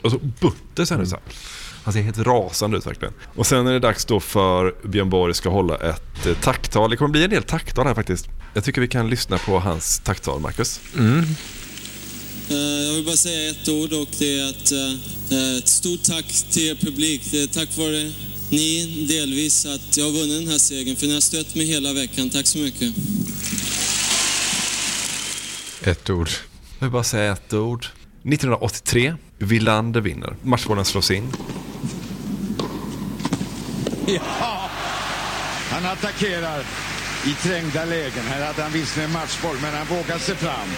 alltså 0.02 0.18
butter 0.40 0.84
ser 0.84 0.94
han 0.94 1.02
ut 1.04 1.08
så 1.10 1.16
här. 1.16 1.24
Han 1.84 1.92
ser 1.92 2.02
helt 2.02 2.18
rasande 2.18 2.76
ut 2.78 2.86
verkligen. 2.86 3.14
Och 3.34 3.46
sen 3.46 3.66
är 3.66 3.72
det 3.72 3.78
dags 3.78 4.04
då 4.04 4.20
för 4.20 4.74
Björn 4.84 5.10
Borg 5.10 5.34
ska 5.34 5.48
hålla 5.50 5.76
ett 5.76 6.26
eh, 6.26 6.34
tacktal. 6.34 6.90
Det 6.90 6.96
kommer 6.96 7.10
bli 7.10 7.24
en 7.24 7.30
del 7.30 7.42
tacktal 7.42 7.86
här 7.86 7.94
faktiskt. 7.94 8.28
Jag 8.54 8.64
tycker 8.64 8.80
vi 8.80 8.88
kan 8.88 9.08
lyssna 9.10 9.38
på 9.38 9.58
hans 9.58 9.98
tacktal, 9.98 10.40
Marcus. 10.40 10.80
Eh, 10.98 11.02
Jag 12.48 12.92
vill 12.94 13.04
bara 13.04 13.16
säga 13.16 13.50
ett 13.50 13.68
ord 13.68 13.92
och 13.92 14.08
det 14.18 14.38
är 14.38 14.48
att 14.50 14.72
eh, 14.72 15.56
ett 15.58 15.68
stort 15.68 16.02
tack 16.02 16.26
till 16.50 16.62
er 16.62 16.74
publik. 16.74 17.22
Det 17.30 17.42
är 17.42 17.46
tack 17.46 17.76
vare 17.76 18.12
ni 18.50 19.06
delvis 19.08 19.66
att 19.66 19.96
jag 19.96 20.04
har 20.04 20.12
vunnit 20.12 20.40
den 20.40 20.48
här 20.48 20.58
segern 20.58 20.96
för 20.96 21.06
ni 21.06 21.14
har 21.14 21.20
stött 21.20 21.54
mig 21.54 21.66
hela 21.66 21.92
veckan. 21.92 22.30
Tack 22.30 22.46
så 22.46 22.58
mycket. 22.58 22.94
Ett 25.82 26.10
ord. 26.10 26.28
Jag 26.78 26.86
vill 26.86 26.92
bara 26.92 27.04
säga 27.04 27.32
ett 27.32 27.52
ord. 27.52 27.86
1983. 28.24 29.14
Villander 29.38 30.00
vinner. 30.00 30.36
Matchbollen 30.42 30.84
slås 30.84 31.10
in. 31.10 31.32
Ja, 34.06 34.70
han 35.70 35.86
attackerar 35.86 36.64
i 37.26 37.34
trängda 37.42 37.84
lägen. 37.84 38.24
Här 38.24 38.46
hade 38.46 38.62
han 38.62 38.72
visserligen 38.72 39.12
matchboll, 39.12 39.56
men 39.62 39.74
han 39.74 39.86
vågar 39.86 40.18
sig 40.18 40.36
fram 40.36 40.68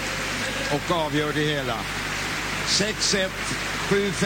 och 0.73 0.95
avgör 0.95 1.33
det 1.33 1.39
hela. 1.43 1.75
6-1, 2.67 3.27
7-5 3.89 4.25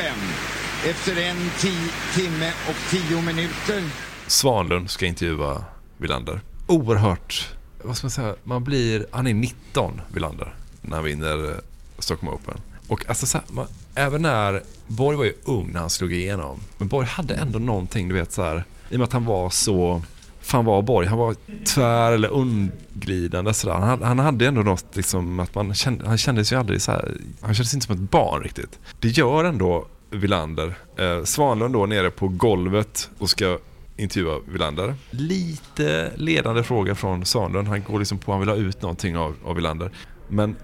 efter 0.89 1.17
en 1.21 1.37
ti- 1.37 1.91
timme 2.15 2.51
och 2.69 2.75
tio 2.91 3.21
minuter. 3.21 3.83
Svanlund 4.27 4.89
ska 4.89 5.05
intervjua 5.05 5.65
Villander. 5.97 6.41
Oerhört, 6.67 7.49
vad 7.83 7.97
ska 7.97 8.05
man 8.05 8.11
säga, 8.11 8.35
man 8.43 8.63
blir, 8.63 9.05
han 9.11 9.27
är 9.27 9.33
19 9.33 10.01
Villander 10.13 10.55
när 10.81 10.95
han 10.95 11.03
vinner 11.05 11.49
eh, 11.51 11.55
Stockholm 11.99 12.33
Open. 12.33 12.57
Och 12.87 13.09
alltså 13.09 13.25
så 13.27 13.37
här, 13.37 13.45
man, 13.51 13.67
även 13.95 14.21
när, 14.21 14.63
Borg 14.87 15.17
var 15.17 15.23
ju 15.25 15.33
ung 15.43 15.69
när 15.73 15.79
han 15.79 15.89
slog 15.89 16.13
igenom, 16.13 16.59
men 16.77 16.87
Borg 16.87 17.07
hade 17.07 17.35
ändå 17.35 17.59
någonting, 17.59 18.09
du 18.09 18.15
vet 18.15 18.31
så 18.33 18.43
här, 18.43 18.63
i 18.89 18.95
och 18.95 18.99
med 18.99 19.05
att 19.07 19.13
han 19.13 19.25
var 19.25 19.49
så, 19.49 20.01
fan 20.43 20.65
var 20.65 20.81
Borg, 20.81 21.07
han 21.07 21.17
var 21.17 21.35
tvär 21.65 22.11
eller 22.11 22.29
undglidande 22.29 23.53
sådär. 23.53 23.73
Han, 23.73 23.83
hade- 23.89 24.05
han 24.05 24.19
hade 24.19 24.47
ändå 24.47 24.61
något 24.61 24.85
liksom 24.95 25.39
att 25.39 25.55
man 25.55 25.73
kände, 25.73 26.07
han 26.07 26.17
kändes 26.17 26.51
ju 26.51 26.55
aldrig 26.55 26.81
så 26.81 26.91
här, 26.91 27.17
han 27.41 27.53
kändes 27.53 27.73
inte 27.73 27.85
som 27.85 27.95
ett 27.95 28.11
barn 28.11 28.43
riktigt. 28.43 28.79
Det 28.99 29.07
gör 29.07 29.43
ändå 29.43 29.85
Villander. 30.09 30.73
Eh, 30.97 31.23
Svanlund 31.23 31.73
då 31.73 31.85
nere 31.85 32.09
på 32.09 32.27
golvet 32.27 33.09
och 33.19 33.29
ska 33.29 33.57
intervjua 33.97 34.39
Villander. 34.47 34.95
Lite 35.11 36.11
ledande 36.15 36.63
fråga 36.63 36.95
från 36.95 37.25
Svanlund. 37.25 37.67
Han 37.67 37.83
går 37.83 37.99
liksom 37.99 38.17
på 38.17 38.31
han 38.31 38.39
vill 38.39 38.49
ha 38.49 38.55
ut 38.55 38.81
någonting 38.81 39.17
av, 39.17 39.35
av 39.45 39.55
Villander. 39.55 39.91
Men 40.27 40.55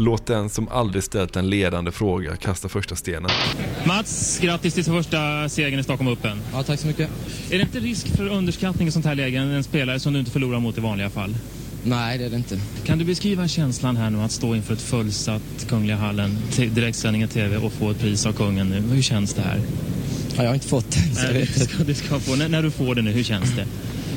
låt 0.00 0.26
den 0.26 0.50
som 0.50 0.68
aldrig 0.68 1.04
ställt 1.04 1.36
en 1.36 1.50
ledande 1.50 1.92
fråga 1.92 2.36
kasta 2.36 2.68
första 2.68 2.96
stenen. 2.96 3.30
Mats, 3.84 4.38
grattis 4.42 4.74
till 4.74 4.84
första 4.84 5.48
segern 5.48 5.80
i 5.80 5.82
Stockholm 5.82 6.12
Open. 6.12 6.40
Ja, 6.52 6.62
tack 6.62 6.80
så 6.80 6.86
mycket. 6.86 7.10
Är 7.50 7.58
det 7.58 7.62
inte 7.62 7.80
risk 7.80 8.08
för 8.16 8.28
underskattning 8.28 8.88
i 8.88 8.90
sånt 8.90 9.04
här 9.04 9.14
läge? 9.14 9.38
En 9.38 9.64
spelare 9.64 10.00
som 10.00 10.12
du 10.12 10.18
inte 10.18 10.30
förlorar 10.30 10.60
mot 10.60 10.78
i 10.78 10.80
vanliga 10.80 11.10
fall. 11.10 11.34
Nej, 11.84 12.18
det 12.18 12.24
är 12.24 12.30
det 12.30 12.36
inte. 12.36 12.60
Kan 12.84 12.98
du 12.98 13.04
beskriva 13.04 13.48
känslan 13.48 13.96
här 13.96 14.10
nu 14.10 14.22
att 14.22 14.32
stå 14.32 14.54
inför 14.54 14.74
ett 14.74 14.82
fullsatt 14.82 15.66
Kungliga 15.68 15.96
hallen, 15.96 16.38
direktsändning 16.56 17.22
i 17.22 17.28
TV 17.28 17.56
och 17.56 17.72
få 17.72 17.90
ett 17.90 17.98
pris 17.98 18.26
av 18.26 18.32
kungen 18.32 18.68
nu? 18.68 18.80
Hur 18.94 19.02
känns 19.02 19.34
det 19.34 19.42
här? 19.42 19.60
Ja, 20.36 20.42
jag 20.42 20.50
har 20.50 20.54
inte 20.54 20.68
fått 20.68 20.90
det. 20.90 21.32
Nej, 21.32 21.48
du 21.54 21.60
ska, 21.60 21.84
du 21.84 21.94
ska 21.94 22.20
få, 22.20 22.36
när, 22.36 22.48
när 22.48 22.62
du 22.62 22.70
får 22.70 22.94
det 22.94 23.02
nu, 23.02 23.10
hur 23.10 23.22
känns 23.22 23.56
det? 23.56 23.66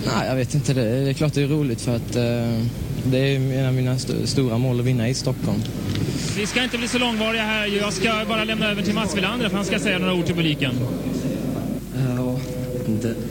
Nej, 0.05 0.27
jag 0.27 0.35
vet 0.35 0.55
inte. 0.55 0.73
Det 0.73 0.81
det 1.03 1.09
är 1.09 1.13
klart 1.13 1.33
det 1.33 1.41
är 1.43 1.47
roligt 1.47 1.81
för 1.81 1.95
att 1.95 2.15
eh, 2.15 2.63
det 3.05 3.17
är 3.17 3.35
en 3.59 3.65
av 3.67 3.73
mina 3.73 3.91
st- 3.95 4.27
stora 4.27 4.57
mål 4.57 4.79
att 4.79 4.85
vinna 4.85 5.09
i 5.09 5.13
Stockholm. 5.13 5.59
Vi 6.37 6.45
ska 6.45 6.63
inte 6.63 6.77
bli 6.77 6.87
så 6.87 6.97
långvariga 6.99 7.41
här. 7.43 7.65
Jag 7.67 7.93
ska 7.93 8.09
bara 8.27 8.43
lämna 8.43 8.71
över 8.71 8.81
till 8.81 8.93
Mats 8.93 9.17
Wilander 9.17 9.49
för 9.49 9.55
han 9.55 9.65
ska 9.65 9.79
säga 9.79 9.99
några 9.99 10.13
ord 10.13 10.25
till 10.25 10.35
publiken. 10.35 10.75
Ja, 12.17 12.39
inte. 12.87 13.15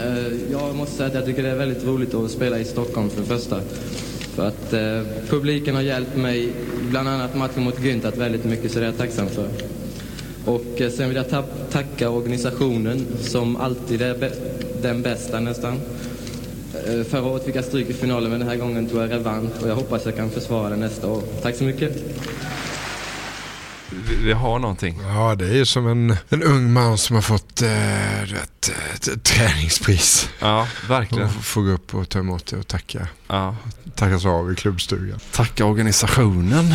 Eh, 0.00 0.32
jag 0.52 0.76
måste 0.76 0.96
säga 0.96 1.08
att 1.08 1.14
jag 1.14 1.24
tycker 1.26 1.42
det 1.42 1.48
är 1.50 1.54
väldigt 1.56 1.84
roligt 1.84 2.14
att 2.14 2.30
spela 2.30 2.58
i 2.58 2.64
Stockholm 2.64 3.10
för 3.10 3.20
det 3.20 3.26
första. 3.26 3.60
För 4.34 4.46
att 4.48 4.72
eh, 4.72 5.02
publiken 5.28 5.74
har 5.74 5.82
hjälpt 5.82 6.16
mig, 6.16 6.48
bland 6.90 7.08
annat 7.08 7.36
matchen 7.36 7.62
mot 7.62 7.78
Günther, 7.78 8.18
väldigt 8.18 8.44
mycket 8.44 8.72
så 8.72 8.78
det 8.78 8.84
är 8.84 8.88
jag 8.88 8.98
tacksam 8.98 9.26
för. 9.28 9.48
Och 10.44 10.80
eh, 10.80 10.90
sen 10.90 11.08
vill 11.08 11.16
jag 11.16 11.30
ta- 11.30 11.44
tacka 11.72 12.10
organisationen 12.10 13.06
som 13.20 13.56
alltid 13.56 14.02
är 14.02 14.14
den 14.82 15.02
bästa 15.02 15.40
nästan. 15.40 15.80
Eh, 16.74 17.04
förra 17.10 17.22
året 17.22 17.44
fick 17.44 17.56
jag 17.56 17.64
stryk 17.64 17.90
i 17.90 17.94
finalen 17.94 18.30
men 18.30 18.40
den 18.40 18.48
här 18.48 18.56
gången 18.56 18.88
tog 18.88 19.00
jag 19.00 19.10
revansch 19.10 19.62
och 19.62 19.68
jag 19.68 19.74
hoppas 19.74 20.04
jag 20.04 20.16
kan 20.16 20.30
försvara 20.30 20.70
den 20.70 20.80
nästa 20.80 21.06
år. 21.06 21.22
Tack 21.42 21.56
så 21.56 21.64
mycket. 21.64 21.96
Vi, 23.90 24.16
vi 24.24 24.32
har 24.32 24.58
någonting. 24.58 25.00
Ja, 25.02 25.34
det 25.34 25.44
är 25.44 25.54
ju 25.54 25.66
som 25.66 25.86
en, 25.86 26.16
en 26.28 26.42
ung 26.42 26.72
man 26.72 26.98
som 26.98 27.16
har 27.16 27.22
fått 27.22 27.62
eh, 27.62 27.68
vet, 28.32 28.70
ett, 28.94 29.08
ett 29.08 29.22
träningspris. 29.24 30.28
Ja, 30.40 30.66
verkligen. 30.88 31.24
Och 31.26 31.32
få 31.32 31.62
gå 31.62 31.70
upp 31.70 31.94
och 31.94 32.08
ta 32.08 32.18
emot 32.18 32.46
det 32.46 32.56
och 32.56 32.66
tacka. 32.66 33.08
Ja. 33.26 33.56
Tackas 33.94 34.26
av 34.26 34.52
i 34.52 34.54
klubbstugan. 34.56 35.18
Tacka 35.32 35.64
organisationen. 35.64 36.74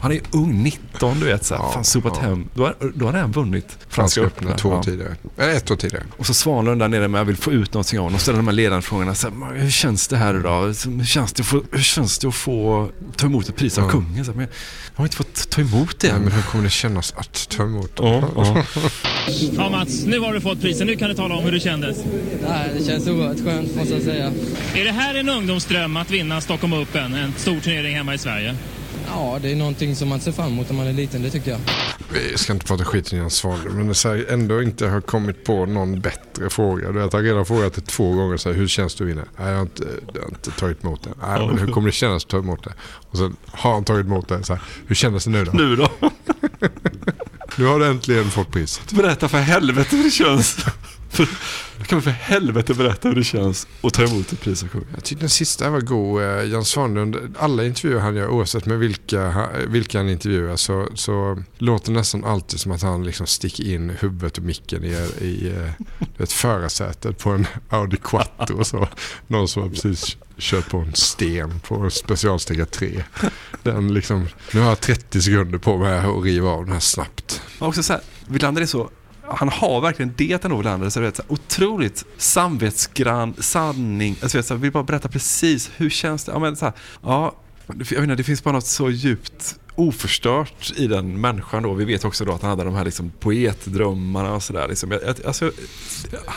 Han 0.00 0.12
är 0.12 0.20
ung, 0.30 0.62
19 0.62 1.20
du 1.20 1.26
vet. 1.26 1.44
Så 1.44 1.54
här, 1.54 1.72
fan, 1.72 1.84
sopat 1.84 2.16
hem. 2.16 2.48
Då 2.54 2.64
har, 2.64 2.74
då 2.94 3.06
har 3.06 3.12
han 3.12 3.32
vunnit 3.32 3.78
Franska 3.88 4.20
öppna 4.20 4.56
två 4.56 4.68
år 4.68 4.74
Ja. 4.74 4.82
tidigare. 4.82 5.16
Eller 5.38 5.52
ett 5.54 5.70
år 5.70 5.76
tidigare. 5.76 6.04
Och 6.16 6.26
så 6.26 6.34
Svanlund 6.34 6.80
där 6.80 6.88
nere 6.88 7.08
med 7.08 7.18
jag 7.20 7.24
vill 7.24 7.36
få 7.36 7.52
ut 7.52 7.74
någonting 7.74 7.98
av 7.98 8.02
honom. 8.04 8.14
Och 8.14 8.20
ställer 8.20 8.36
de 8.38 8.46
här 8.46 8.54
ledande 8.54 8.82
frågorna. 8.82 9.14
Så 9.14 9.28
här, 9.30 9.54
hur 9.58 9.70
känns 9.70 10.08
det 10.08 10.16
här 10.16 10.38
idag? 10.40 10.62
Hur 10.66 11.04
känns 11.04 11.32
det 11.32 11.40
att 11.42 11.46
få, 11.46 11.62
hur 11.72 11.82
känns 11.82 12.18
det 12.18 12.28
att 12.28 12.34
få 12.34 12.88
ta 13.16 13.26
emot 13.26 13.48
ett 13.48 13.56
pris 13.56 13.78
av 13.78 13.84
Ja. 13.84 13.90
kungen? 13.90 14.24
Så 14.24 14.30
här, 14.30 14.36
men 14.38 14.46
jag 14.94 14.98
har 14.98 15.04
inte 15.04 15.16
fått 15.16 15.50
ta 15.50 15.60
emot 15.60 16.00
det 16.00 16.06
Nej, 16.08 16.16
än. 16.16 16.22
men 16.22 16.32
hur 16.32 16.42
kommer 16.42 16.64
det 16.64 16.70
kännas 16.70 17.14
att 17.16 17.48
ta 17.48 17.62
emot 17.62 17.96
det? 17.96 18.02
Ja, 18.06 18.22
ja. 18.36 18.62
Ja 19.56 19.70
Mats, 19.70 20.04
nu 20.06 20.18
har 20.18 20.32
du 20.32 20.40
fått 20.40 20.60
priset. 20.60 20.86
Nu 20.86 20.96
kan 20.96 21.08
du 21.08 21.14
tala 21.14 21.34
om 21.34 21.44
hur 21.44 21.52
det 21.52 21.60
kändes. 21.60 21.98
Nej, 22.48 22.70
det 22.78 22.84
känns 22.84 23.06
oerhört 23.08 23.44
skönt 23.44 23.76
måste 23.76 23.94
jag 23.94 24.02
säga. 24.02 24.32
Är 24.74 24.84
det 24.84 24.92
här 24.92 25.14
en 25.14 25.28
ungdomsdröm 25.28 25.96
att 25.96 26.10
vinna 26.10 26.40
Stockholm 26.40 26.72
Open, 26.72 27.14
en 27.14 27.32
stor 27.36 27.60
turnering 27.60 27.96
hemma 27.96 28.14
i 28.14 28.18
Sverige? 28.18 28.56
Ja, 29.10 29.38
det 29.42 29.52
är 29.52 29.56
någonting 29.56 29.96
som 29.96 30.08
man 30.08 30.20
ser 30.20 30.32
fram 30.32 30.46
emot 30.46 30.70
när 30.70 30.76
man 30.76 30.86
är 30.86 30.92
liten, 30.92 31.22
det 31.22 31.30
tycker 31.30 31.50
jag. 31.50 31.60
Vi 32.12 32.38
ska 32.38 32.52
inte 32.52 32.66
prata 32.66 32.84
skit 32.84 33.12
i 33.12 33.16
Jens 33.16 33.34
Svanlund, 33.34 33.76
men 33.76 33.86
det 33.86 33.92
är 33.92 33.94
så 33.94 34.08
här, 34.08 34.26
ändå 34.28 34.62
inte 34.62 34.88
har 34.88 35.00
kommit 35.00 35.44
på 35.44 35.66
någon 35.66 36.00
bättre 36.00 36.50
fråga. 36.50 36.92
Du 36.92 36.98
vet, 36.98 37.12
jag 37.12 37.18
har 37.18 37.24
redan 37.24 37.46
frågat 37.46 37.74
det 37.74 37.80
två 37.80 38.12
gånger. 38.12 38.36
Så 38.36 38.48
här, 38.48 38.56
hur 38.56 38.68
känns 38.68 38.94
det 38.94 39.04
att 39.04 39.10
vinna? 39.10 39.22
Nej, 39.38 39.48
jag 39.48 39.54
har 39.54 39.62
inte, 39.62 39.84
jag 40.14 40.20
har 40.20 40.28
inte 40.28 40.50
tagit 40.50 40.84
emot 40.84 41.02
det. 41.02 41.10
Nej, 41.28 41.46
men 41.46 41.58
hur 41.58 41.66
kommer 41.66 41.88
det 41.88 41.92
kännas 41.92 42.24
att 42.24 42.30
ta 42.30 42.38
emot 42.38 42.64
det? 42.64 42.72
Och 43.10 43.18
sen 43.18 43.36
har 43.46 43.72
han 43.72 43.84
tagit 43.84 44.06
emot 44.06 44.28
det. 44.28 44.42
Så 44.44 44.52
här, 44.54 44.62
hur 44.86 44.94
kändes 44.94 45.24
det 45.24 45.30
nu 45.30 45.44
då? 45.44 45.52
Nu 45.52 45.76
då? 45.76 45.88
Nu 47.56 47.66
har 47.66 47.78
du 47.78 47.86
äntligen 47.86 48.30
fått 48.30 48.52
priset. 48.52 48.92
Berätta 48.92 49.28
för 49.28 49.38
helvete 49.38 49.96
hur 49.96 50.04
det 50.04 50.10
känns. 50.10 50.56
För, 51.90 51.96
kan 51.96 51.98
vi 51.98 52.04
för 52.04 52.10
helvete 52.10 52.74
berätta 52.74 53.08
hur 53.08 53.14
det 53.14 53.24
känns 53.24 53.66
att 53.82 53.94
ta 53.94 54.02
emot 54.02 54.32
ett 54.32 54.40
pris 54.40 54.62
av 54.62 54.68
kungen? 54.68 54.88
Jag 54.94 55.04
tyckte 55.04 55.22
den 55.22 55.30
sista 55.30 55.70
var 55.70 55.80
god. 55.80 56.22
Eh, 56.22 56.44
Jan 56.44 56.64
Svanlund, 56.64 57.36
alla 57.38 57.64
intervjuer 57.64 58.00
han 58.00 58.16
gör 58.16 58.28
oavsett 58.28 58.66
med 58.66 58.78
vilka, 58.78 59.48
vilka 59.68 59.98
han 59.98 60.08
intervjuar 60.08 60.56
så, 60.56 60.88
så 60.94 61.42
låter 61.58 61.92
det 61.92 61.98
nästan 61.98 62.24
alltid 62.24 62.60
som 62.60 62.72
att 62.72 62.82
han 62.82 63.04
liksom 63.04 63.26
sticker 63.26 63.64
in 63.64 63.90
huvudet 63.90 64.38
och 64.38 64.44
micken 64.44 64.84
i, 64.84 64.88
i 65.20 65.52
eh, 65.56 65.72
ett 66.18 66.32
förarsätet 66.32 67.18
på 67.18 67.30
en 67.30 67.46
Audi 67.68 67.96
Quattro 67.96 68.58
och 68.58 68.66
så. 68.66 68.88
Någon 69.26 69.48
som 69.48 69.62
har 69.62 69.70
precis 69.70 70.16
kört 70.38 70.70
på 70.70 70.78
en 70.78 70.94
sten 70.94 71.60
på 71.60 71.90
specialstega 71.90 72.66
3. 72.66 73.04
Den 73.62 73.94
liksom, 73.94 74.28
nu 74.52 74.60
har 74.60 74.68
jag 74.68 74.80
30 74.80 75.22
sekunder 75.22 75.58
på 75.58 75.78
mig 75.78 75.98
att 75.98 76.24
riva 76.24 76.50
av 76.50 76.64
den 76.64 76.72
här 76.72 76.80
snabbt. 76.80 77.42
Men 77.58 77.68
också 77.68 77.82
så 77.82 77.92
här, 77.92 78.02
Wilander 78.26 78.62
är 78.62 78.66
så 78.66 78.90
han 79.30 79.48
har 79.48 79.80
verkligen 79.80 80.14
det 80.16 80.44
ändå 80.44 80.56
Wilander, 80.56 80.90
så 80.90 81.00
vet, 81.00 81.16
så 81.16 81.22
här, 81.22 81.32
otroligt 81.32 82.04
samvetsgrann 82.16 83.34
sanning. 83.38 84.16
Alltså, 84.22 84.38
jag 84.48 84.56
vill 84.56 84.72
bara 84.72 84.82
berätta 84.82 85.08
precis, 85.08 85.70
hur 85.76 85.90
känns 85.90 86.24
det? 86.24 86.32
Ja, 86.32 86.38
men, 86.38 86.56
så 86.56 86.64
här, 86.64 86.74
ja, 87.02 87.34
jag 87.66 87.76
vet 87.76 87.92
inte, 87.98 88.14
det 88.14 88.24
finns 88.24 88.44
bara 88.44 88.54
något 88.54 88.66
så 88.66 88.90
djupt 88.90 89.56
oförstört 89.74 90.72
i 90.76 90.86
den 90.86 91.20
människan 91.20 91.62
då. 91.62 91.74
Vi 91.74 91.84
vet 91.84 92.04
också 92.04 92.24
då 92.24 92.32
att 92.32 92.42
han 92.42 92.50
hade 92.50 92.64
de 92.64 92.74
här 92.74 92.84
liksom 92.84 93.10
poetdrömmarna 93.20 94.32
och 94.34 94.42
sådär. 94.42 94.68
Liksom. 94.68 94.90
Jag- 94.90 95.02
jag- 95.06 95.26
Alltså, 95.26 95.52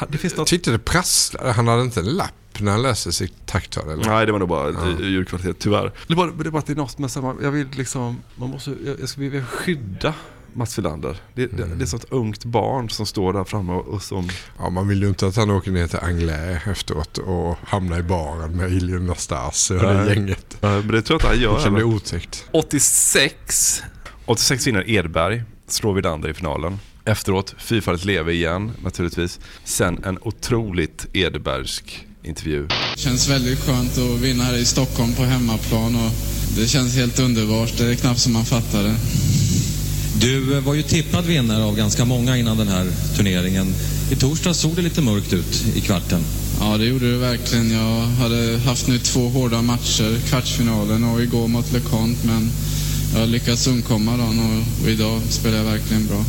det 0.10 0.18
finns 0.18 0.34
Jag 0.34 0.38
något... 0.40 0.48
tyckte 0.48 0.72
det 0.72 0.80
prasslade. 0.80 1.52
Han 1.52 1.68
hade 1.68 1.82
inte 1.82 2.00
en 2.00 2.06
lapp 2.06 2.34
när 2.60 2.72
han 2.72 2.82
läste 2.82 3.12
sitt 3.12 3.46
tacktal. 3.46 3.90
Eller? 3.90 4.06
Nej, 4.06 4.26
det 4.26 4.32
var 4.32 4.40
nog 4.40 4.50
bara 4.50 4.72
ja. 4.72 5.06
ljudkvalitet, 5.06 5.60
tyvärr. 5.60 5.92
Det 6.08 6.16
bara, 6.16 6.32
det 6.32 6.52
bara 6.52 6.60
att 6.60 6.66
det 6.66 6.74
är 6.74 6.78
något 6.78 6.98
med 6.98 7.12
samma, 7.12 7.36
jag 7.42 7.52
vill 7.52 7.68
liksom, 7.76 8.18
man 8.36 8.50
måste, 8.50 8.76
jag, 8.86 9.00
jag 9.00 9.10
ska 9.10 9.22
vilja 9.22 9.46
skydda 9.46 10.14
Mats 10.56 10.78
Wilander. 10.78 11.18
Det, 11.34 11.48
det, 11.48 11.76
det 11.76 11.84
är 11.84 11.86
så 11.86 11.98
ett 11.98 12.06
ungt 12.10 12.46
barn 12.46 12.90
som 12.90 13.06
står 13.06 13.34
där 13.34 13.44
framme 13.44 13.74
och, 13.74 13.88
och 13.88 14.02
som... 14.02 14.30
Ja, 14.60 14.70
man 14.70 14.88
vill 14.88 15.02
ju 15.02 15.08
inte 15.08 15.28
att 15.28 15.36
han 15.36 15.50
åker 15.50 15.72
ner 15.72 15.88
till 15.88 16.00
Anglais 16.00 16.68
efteråt 16.68 17.18
och 17.18 17.58
hamnar 17.64 18.00
i 18.00 18.04
baren 18.04 18.58
med 18.58 18.72
Ilian 18.72 19.06
Nastase 19.06 19.74
och 19.76 19.82
det 19.84 19.94
Nej. 19.94 20.16
gänget. 20.16 20.58
Ja, 20.62 20.68
men 20.70 20.88
det 20.88 21.02
tror 21.02 21.16
jag 21.16 21.16
inte 21.16 21.28
han 21.28 21.40
gör. 21.40 21.58
Det 21.58 21.64
kan 21.64 21.74
bli 21.74 21.84
otäckt. 21.84 22.46
86. 22.52 23.84
86 24.26 24.68
vinner 24.68 24.90
Edberg, 24.90 25.44
slår 25.68 25.94
Wilander 25.94 26.30
i 26.30 26.34
finalen. 26.34 26.80
Efteråt, 27.06 27.56
fyrfaldigt 27.58 28.06
leve 28.06 28.34
igen 28.34 28.72
naturligtvis. 28.84 29.40
Sen 29.64 30.04
en 30.04 30.18
otroligt 30.22 31.06
Edbergsk 31.14 32.08
intervju. 32.24 32.68
känns 32.96 33.30
väldigt 33.30 33.60
skönt 33.60 33.98
att 33.98 34.20
vinna 34.20 34.44
här 34.44 34.58
i 34.58 34.66
Stockholm 34.66 35.14
på 35.14 35.24
hemmaplan 35.24 35.96
och 35.96 36.12
det 36.58 36.68
känns 36.68 36.96
helt 36.96 37.20
underbart. 37.20 37.78
Det 37.78 37.86
är 37.86 37.96
knappt 37.96 38.20
som 38.20 38.34
man 38.34 38.46
fattar 38.46 38.84
det. 38.84 38.96
Du 40.20 40.60
var 40.60 40.74
ju 40.74 40.82
tippad 40.82 41.26
vinnare 41.26 41.64
av 41.64 41.76
ganska 41.76 42.06
många 42.06 42.38
innan 42.38 42.58
den 42.58 42.68
här 42.68 42.88
turneringen. 43.16 43.76
I 44.12 44.16
torsdags 44.16 44.60
såg 44.60 44.76
det 44.76 44.82
lite 44.82 45.02
mörkt 45.02 45.34
ut 45.34 45.66
i 45.76 45.82
kvarten. 45.82 46.22
Ja, 46.60 46.78
det 46.78 46.86
gjorde 46.86 47.12
det 47.12 47.18
verkligen. 47.18 47.72
Jag 47.72 48.02
hade 48.02 48.60
haft 48.66 48.88
nu 48.88 49.00
två 49.00 49.30
hårda 49.30 49.62
matcher, 49.62 50.20
kvartsfinalen 50.30 51.04
och 51.04 51.22
igår 51.22 51.48
mot 51.48 51.74
LeConte, 51.74 52.28
men 52.28 52.52
jag 53.14 53.20
har 53.20 53.28
lyckats 53.28 53.68
undkomma 53.68 54.18
dagen 54.18 54.40
och, 54.40 54.84
och 54.84 54.90
idag 54.90 55.22
spelar 55.30 55.58
jag 55.58 55.66
verkligen 55.66 56.08
bra. 56.08 56.26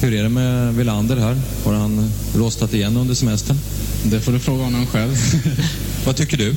Hur 0.00 0.14
är 0.14 0.22
det 0.22 0.28
med 0.28 0.74
Wilander 0.74 1.16
här? 1.16 1.40
Har 1.64 1.74
han 1.74 2.10
rostat 2.34 2.74
igen 2.74 2.96
under 2.96 3.14
semestern? 3.14 3.56
Det 4.04 4.20
får 4.20 4.32
du 4.32 4.38
fråga 4.38 4.64
honom 4.64 4.86
själv. 4.86 5.16
Vad 6.04 6.16
tycker 6.16 6.36
du? 6.36 6.56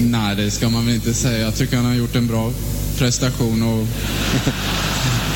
Nej, 0.00 0.36
det 0.36 0.50
ska 0.50 0.68
man 0.68 0.86
väl 0.86 0.94
inte 0.94 1.14
säga. 1.14 1.38
Jag 1.38 1.56
tycker 1.56 1.76
han 1.76 1.86
har 1.86 1.94
gjort 1.94 2.16
en 2.16 2.26
bra 2.26 2.52
prestation 2.98 3.62
och 3.62 3.86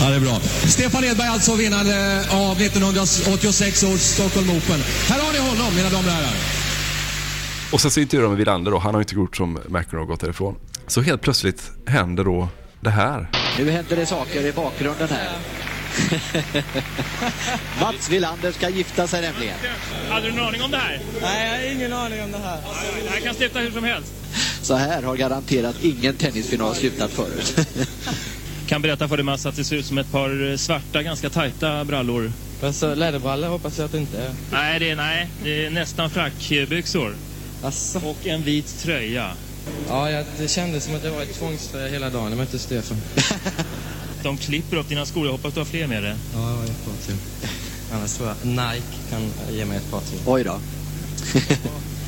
Ja, 0.00 0.08
det 0.10 0.16
är 0.16 0.20
bra. 0.20 0.40
Stefan 0.68 1.04
Edberg 1.04 1.28
alltså 1.28 1.54
vinnare 1.54 2.20
av 2.30 2.60
1986 2.60 3.82
års 3.84 4.00
Stockholm 4.00 4.50
Open. 4.50 4.80
Här 5.08 5.20
har 5.20 5.32
ni 5.32 5.38
honom, 5.38 5.74
mina 5.76 5.90
damer 5.90 6.08
och 6.08 6.14
herrar. 6.14 6.34
Och 7.72 7.80
sen 7.80 7.90
så 7.90 8.00
intervjuar 8.00 8.22
de 8.22 8.28
med 8.28 8.38
Wilander 8.38 8.70
då, 8.70 8.78
han 8.78 8.94
har 8.94 9.00
ju 9.00 9.02
inte 9.02 9.14
gjort 9.14 9.36
som 9.36 9.58
McEnroe 9.68 10.02
och 10.02 10.08
gått 10.08 10.20
därifrån. 10.20 10.56
Så 10.86 11.00
helt 11.00 11.22
plötsligt 11.22 11.70
händer 11.86 12.24
då 12.24 12.48
det 12.80 12.90
här. 12.90 13.30
Nu 13.58 13.70
händer 13.70 13.96
det 13.96 14.06
saker 14.06 14.46
i 14.46 14.52
bakgrunden 14.52 15.08
här. 15.08 15.32
Mats 17.80 18.10
Wilander 18.10 18.52
ska 18.52 18.68
gifta 18.68 19.06
sig 19.06 19.22
nämligen. 19.22 19.54
Hade 20.10 20.26
du 20.26 20.32
någon 20.32 20.46
aning 20.46 20.62
om 20.62 20.70
det 20.70 20.76
här? 20.76 21.00
Nej, 21.22 21.46
jag 21.46 21.68
har 21.68 21.74
ingen 21.76 21.92
aning 21.92 22.22
om 22.22 22.32
det 22.32 22.38
här. 22.38 22.58
Det 23.04 23.10
här 23.10 23.20
kan 23.20 23.34
sluta 23.34 23.58
hur 23.58 23.70
som 23.70 23.84
helst. 23.84 24.12
Så 24.62 24.74
här 24.74 25.02
har 25.02 25.16
garanterat 25.16 25.76
ingen 25.82 26.14
tennisfinal 26.14 26.74
slutat 26.74 27.10
förut. 27.10 27.56
Kan 28.66 28.82
berätta 28.82 29.08
för 29.08 29.16
dig 29.16 29.24
Mats 29.24 29.46
att 29.46 29.56
det 29.56 29.64
ser 29.64 29.76
ut 29.76 29.86
som 29.86 29.98
ett 29.98 30.12
par 30.12 30.56
svarta, 30.56 31.02
ganska 31.02 31.30
tajta 31.30 31.84
brallor. 31.84 32.32
Alltså, 32.62 32.94
läderbrallor 32.94 33.48
hoppas 33.48 33.78
jag 33.78 33.84
att 33.84 33.92
det 33.92 33.98
inte 33.98 34.18
är. 34.18 34.30
Nej, 34.52 34.78
det 34.78 34.90
är, 34.90 34.96
nej, 34.96 35.30
det 35.42 35.66
är 35.66 35.70
nästan 35.70 36.10
frackbyxor. 36.10 37.14
Asså. 37.62 37.98
Och 37.98 38.26
en 38.26 38.42
vit 38.42 38.82
tröja. 38.82 39.30
Ja, 39.88 40.10
jag, 40.10 40.24
det 40.38 40.48
kändes 40.48 40.84
som 40.84 40.94
att 40.94 41.02
det 41.02 41.10
var 41.10 41.22
ett 41.22 41.38
tvångströja 41.38 41.88
hela 41.88 42.10
dagen. 42.10 42.36
Var 42.36 42.42
inte 42.42 42.58
Stefan. 42.58 42.96
De 44.22 44.36
klipper 44.36 44.76
upp 44.76 44.88
dina 44.88 45.06
skor. 45.06 45.26
Jag 45.26 45.32
hoppas 45.32 45.54
du 45.54 45.60
har 45.60 45.64
fler 45.64 45.86
med 45.86 46.02
dig. 46.02 46.14
Ja, 46.34 46.40
jag 46.40 46.56
har 46.56 46.64
ett 46.64 46.84
par 46.84 47.06
till. 47.06 47.16
Annars 47.92 48.12
tror 48.12 48.28
jag 48.28 48.36
Nike 48.46 49.10
kan 49.10 49.20
ge 49.56 49.64
mig 49.64 49.76
ett 49.76 49.90
par 49.90 50.00
till. 50.00 50.18
Oj 50.26 50.44
då. 50.44 50.50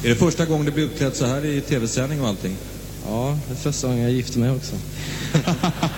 Är 0.05 0.09
det 0.09 0.15
första 0.15 0.45
gången 0.47 0.67
du 0.67 0.73
blir 0.73 0.85
utklädd 0.85 1.17
så 1.17 1.27
här 1.27 1.45
i 1.45 1.61
tv-sändning 1.61 2.21
och 2.21 2.29
allting? 2.29 2.57
Ja, 3.07 3.39
det 3.49 3.53
är 3.53 3.57
första 3.57 3.87
gången 3.87 4.03
jag 4.03 4.13
gifter 4.13 4.39
mig 4.39 4.51
också. 4.51 4.77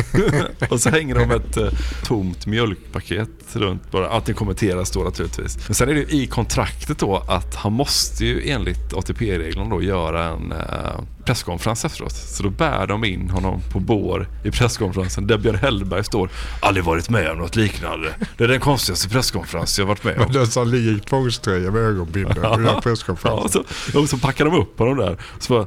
och 0.69 0.81
så 0.81 0.89
hänger 0.89 1.15
de 1.15 1.31
ett 1.31 1.57
eh, 1.57 1.67
tomt 2.03 2.45
mjölkpaket 2.45 3.29
runt 3.53 3.91
bara. 3.91 4.09
Allting 4.09 4.35
kommenteras 4.35 4.91
då 4.91 5.03
naturligtvis. 5.03 5.67
Men 5.67 5.75
sen 5.75 5.89
är 5.89 5.93
det 5.93 5.99
ju 5.99 6.23
i 6.23 6.27
kontraktet 6.27 6.99
då 6.99 7.23
att 7.27 7.55
han 7.55 7.73
måste 7.73 8.25
ju 8.25 8.49
enligt 8.49 8.93
ATP-reglerna 8.93 9.69
då 9.69 9.81
göra 9.81 10.25
en 10.25 10.51
eh, 10.51 11.01
presskonferens 11.25 11.85
efteråt. 11.85 12.11
Så 12.11 12.43
då 12.43 12.49
bär 12.49 12.87
de 12.87 13.03
in 13.03 13.29
honom 13.29 13.61
på 13.71 13.79
bår 13.79 14.27
i 14.43 14.51
presskonferensen 14.51 15.27
där 15.27 15.37
Björn 15.37 15.55
Hellberg 15.55 16.03
står. 16.03 16.29
Aldrig 16.59 16.85
varit 16.85 17.09
med 17.09 17.31
om 17.31 17.37
något 17.37 17.55
liknande. 17.55 18.13
Det 18.37 18.43
är 18.43 18.47
den 18.47 18.59
konstigaste 18.59 19.09
presskonferens 19.09 19.79
jag 19.79 19.85
varit 19.85 20.03
med 20.03 20.17
om. 20.17 20.23
Men 20.23 20.33
den 20.33 20.47
som 20.47 20.67
ligger 20.67 20.91
i 20.91 20.99
tvångströja 20.99 21.71
med 21.71 21.81
ögonbindel 21.81 22.37
och 22.37 22.61
gör 22.61 22.81
Ja, 23.23 23.43
och, 23.43 23.51
så, 23.51 23.99
och 23.99 24.09
så 24.09 24.17
packar 24.17 24.45
de 24.45 24.53
upp 24.53 24.79
honom 24.79 24.97
där. 24.97 25.17
Så 25.39 25.53
bara, 25.53 25.65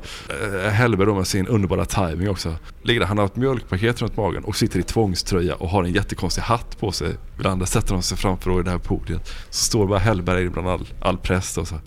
eh, 0.64 0.70
Hellberg 0.70 1.06
då 1.06 1.14
med 1.14 1.26
sin 1.26 1.46
underbara 1.46 1.84
timing 1.84 2.30
också. 2.30 2.54
Ligger 2.82 3.00
där, 3.00 3.06
han 3.06 3.18
har 3.18 3.26
ett 3.26 3.36
mjölkpaket 3.36 4.02
runt 4.02 4.16
magen 4.16 4.33
och 4.42 4.56
sitter 4.56 4.78
i 4.78 4.82
tvångströja 4.82 5.54
och 5.54 5.68
har 5.68 5.84
en 5.84 5.92
jättekonstig 5.92 6.42
hatt 6.42 6.78
på 6.78 6.92
sig. 6.92 7.16
Ibland 7.36 7.68
sätter 7.68 7.92
de 7.92 8.02
sig 8.02 8.18
framför 8.18 8.50
då 8.50 8.60
i 8.60 8.62
det 8.62 8.70
här 8.70 8.78
podiet. 8.78 9.28
Så 9.50 9.64
står 9.64 9.86
bara 9.86 9.98
Hellberg 9.98 10.48
bland 10.48 10.68
all, 10.68 10.88
all 11.00 11.18
press 11.18 11.58
och 11.58 11.68
så. 11.68 11.80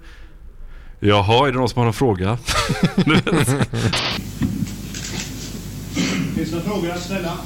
Jaha, 1.00 1.48
är 1.48 1.52
det 1.52 1.58
någon 1.58 1.70
som 1.70 1.78
har 1.78 1.86
någon 1.86 1.94
fråga? 1.94 2.38
Finns 6.36 6.50
det 6.50 6.56
några 6.56 6.70
frågor 6.70 6.92
att 6.92 7.02
ställa? 7.02 7.38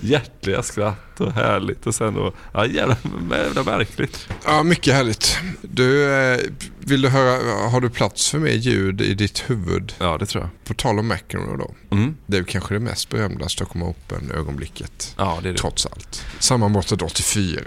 Hjärtliga 0.00 0.62
skratt 0.62 1.20
och 1.20 1.32
härligt 1.32 1.86
och 1.86 1.94
sen 1.94 2.14
då, 2.14 2.32
ja 2.52 2.66
jävla, 2.66 2.96
jävla 3.30 3.62
märkligt. 3.62 4.28
Ja, 4.44 4.62
mycket 4.62 4.94
härligt. 4.94 5.38
Du, 5.62 6.12
eh, 6.12 6.38
vill 6.78 7.02
du 7.02 7.08
höra, 7.08 7.68
har 7.68 7.80
du 7.80 7.90
plats 7.90 8.30
för 8.30 8.38
mer 8.38 8.52
ljud 8.52 9.00
i 9.00 9.14
ditt 9.14 9.50
huvud? 9.50 9.92
Ja, 9.98 10.18
det 10.18 10.26
tror 10.26 10.42
jag. 10.44 10.50
På 10.64 10.74
tal 10.74 10.98
om 10.98 11.08
McEnroe 11.08 11.56
då. 11.56 11.74
Mm. 11.96 12.16
Det 12.26 12.36
är 12.38 12.42
kanske 12.44 12.74
det 12.74 12.80
mest 12.80 13.08
berömda 13.08 13.48
Stockholm 13.48 13.82
Open-ögonblicket. 13.82 15.14
Ja, 15.18 15.38
det 15.42 15.48
är 15.48 15.52
det. 15.52 15.58
Trots 15.58 15.86
allt. 15.86 16.24
Sammanbrottet 16.38 17.02
84. 17.02 17.60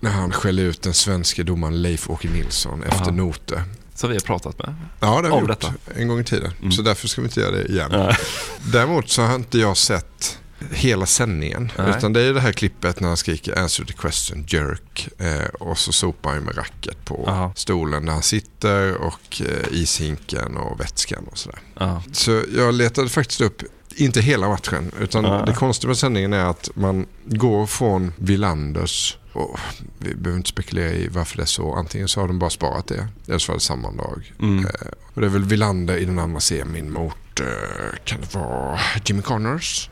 När 0.00 0.10
han 0.10 0.32
skällde 0.32 0.62
ut 0.62 0.82
den 0.82 0.94
svenska 0.94 1.42
domaren 1.42 1.82
Leif 1.82 2.10
Åke 2.10 2.28
Nilsson 2.28 2.82
efter 2.82 3.04
Ja. 3.06 3.10
noter. 3.12 3.62
som 3.94 4.08
vi 4.10 4.16
har 4.16 4.20
pratat 4.20 4.58
med. 4.58 4.74
Ja, 5.00 5.22
det 5.22 5.28
har 5.28 5.36
vi 5.36 5.40
gjort 5.40 5.60
detta. 5.60 5.74
en 5.96 6.08
gång 6.08 6.20
i 6.20 6.24
tiden. 6.24 6.52
Mm. 6.60 6.72
Så 6.72 6.82
därför 6.82 7.08
ska 7.08 7.20
vi 7.20 7.26
inte 7.26 7.40
göra 7.40 7.50
det 7.50 7.64
igen. 7.64 8.12
Däremot 8.72 9.08
så 9.08 9.22
har 9.22 9.34
inte 9.34 9.58
jag 9.58 9.76
sett 9.76 10.38
hela 10.72 11.06
sändningen. 11.06 11.72
Nej. 11.78 11.94
Utan 11.98 12.12
det 12.12 12.20
är 12.20 12.34
det 12.34 12.40
här 12.40 12.52
klippet 12.52 13.00
när 13.00 13.08
han 13.08 13.16
skriker 13.16 13.58
answer 13.58 13.84
the 13.84 13.92
question, 13.92 14.44
jerk. 14.48 15.08
Eh, 15.18 15.44
och 15.60 15.78
så 15.78 15.92
sopar 15.92 16.30
han 16.34 16.42
med 16.42 16.58
racket 16.58 17.04
på 17.04 17.24
Aha. 17.28 17.52
stolen 17.56 18.06
där 18.06 18.12
han 18.12 18.22
sitter 18.22 18.94
och 18.94 19.40
eh, 19.40 19.72
ishinken 19.78 20.56
och 20.56 20.80
vätskan 20.80 21.24
och 21.32 21.38
sådär. 21.38 21.58
Ja. 21.78 22.02
Så 22.12 22.42
jag 22.56 22.74
letade 22.74 23.08
faktiskt 23.08 23.40
upp, 23.40 23.62
inte 23.96 24.20
hela 24.20 24.48
matchen, 24.48 24.92
utan 25.00 25.24
Ja. 25.24 25.44
det 25.46 25.52
konstiga 25.54 25.88
med 25.88 25.96
sändningen 25.98 26.32
är 26.32 26.44
att 26.44 26.70
man 26.74 27.06
går 27.24 27.66
från 27.66 28.12
Villanders 28.16 29.18
och 29.32 29.58
vi 29.98 30.14
behöver 30.14 30.36
inte 30.38 30.48
spekulera 30.50 30.90
i 30.92 31.08
varför 31.08 31.36
det 31.36 31.42
är 31.42 31.46
så. 31.46 31.74
Antingen 31.74 32.08
så 32.08 32.20
har 32.20 32.28
de 32.28 32.38
bara 32.38 32.50
sparat 32.50 32.86
det, 32.86 33.08
eller 33.26 33.38
så 33.38 33.52
var 33.52 33.56
det 33.56 33.64
samma 33.64 33.90
dag. 33.92 34.32
Mm. 34.40 34.64
Eh, 34.64 34.70
och 35.14 35.20
det 35.20 35.26
är 35.26 35.30
väl 35.30 35.44
Villander 35.44 35.96
i 35.96 36.04
den 36.04 36.18
andra 36.18 36.40
semin 36.40 36.92
mot, 36.92 37.14
eh, 37.40 37.46
kan 38.04 38.20
det 38.20 38.34
vara 38.34 38.80
Jimmy 39.04 39.22
Connors? 39.22 39.90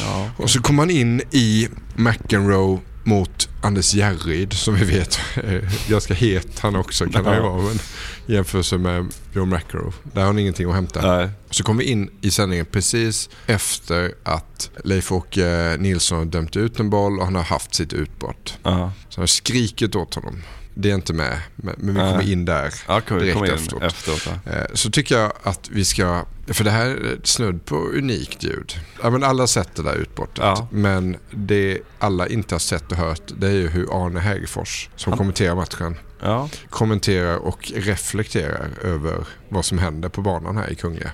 Ja. 0.00 0.30
Och 0.36 0.50
så 0.50 0.60
kommer 0.60 0.76
man 0.76 0.90
in 0.90 1.20
i 1.30 1.68
McEnroe 1.96 2.80
mot 3.04 3.48
Anders 3.62 3.94
Järryd 3.94 4.52
som 4.52 4.74
vi 4.74 4.84
vet 4.84 5.20
är 5.34 5.70
ganska 5.88 6.14
het 6.14 6.58
han 6.58 6.76
också 6.76 7.06
kan 7.06 7.24
han 7.24 7.34
ju 7.34 7.40
vara. 7.40 7.62
Men 7.62 7.78
jämförelse 8.26 8.78
med 8.78 9.12
Joe 9.32 9.46
McEnroe. 9.46 9.92
Där 10.02 10.20
har 10.20 10.26
han 10.26 10.38
ingenting 10.38 10.68
att 10.68 10.74
hämta. 10.74 11.16
Nej. 11.16 11.28
Så 11.50 11.64
kom 11.64 11.76
vi 11.76 11.84
in 11.84 12.10
i 12.20 12.30
sändningen 12.30 12.66
precis 12.66 13.30
efter 13.46 14.14
att 14.22 14.70
Leif-Åke 14.84 15.76
Nilsson 15.78 16.18
har 16.18 16.24
dömt 16.24 16.56
ut 16.56 16.80
en 16.80 16.90
boll 16.90 17.18
och 17.18 17.24
han 17.24 17.34
har 17.34 17.42
haft 17.42 17.74
sitt 17.74 17.92
utbrott. 17.92 18.58
Ja. 18.62 18.92
Så 19.08 19.16
han 19.16 19.22
har 19.22 19.26
skrikit 19.26 19.96
åt 19.96 20.14
honom. 20.14 20.42
Det 20.76 20.90
är 20.90 20.94
inte 20.94 21.12
med, 21.12 21.38
men 21.56 21.74
vi 21.94 22.00
kommer 22.00 22.30
in 22.32 22.44
där 22.44 22.74
Ja, 22.88 23.00
vi 23.10 23.14
direkt 23.18 23.36
in 23.38 23.44
efteråt. 23.44 23.82
efteråt, 23.82 24.28
ja. 24.44 24.52
Eh, 24.52 24.64
Så 24.74 24.90
tycker 24.90 25.18
jag 25.18 25.32
att 25.42 25.68
vi 25.72 25.84
ska, 25.84 26.24
för 26.46 26.64
det 26.64 26.70
här 26.70 26.86
är 26.86 27.18
snudd 27.24 27.64
på 27.64 27.74
unikt 27.76 28.42
ljud. 28.44 28.74
Ja, 29.02 29.10
men 29.10 29.24
alla 29.24 29.42
har 29.42 29.46
sett 29.46 29.74
det 29.76 29.82
där 29.82 29.94
utbrottet. 29.94 30.38
Ja. 30.44 30.68
Men 30.72 31.16
det 31.30 31.78
alla 31.98 32.26
inte 32.28 32.54
har 32.54 32.60
sett 32.60 32.92
och 32.92 32.98
hört 32.98 33.20
det 33.38 33.46
är 33.46 33.52
ju 33.52 33.68
hur 33.68 34.06
Arne 34.06 34.20
Hägerfors 34.20 34.88
som 34.96 35.12
Han- 35.12 35.18
kommenterar 35.18 35.54
matchen 35.54 35.96
Ja. 36.22 36.48
kommenterar 36.70 37.36
och 37.36 37.72
reflekterar 37.74 38.68
över 38.82 39.24
vad 39.48 39.64
som 39.64 39.78
händer 39.78 40.08
på 40.08 40.20
banan 40.22 40.56
här 40.56 40.70
i 40.70 40.74
Kungälv. 40.74 41.10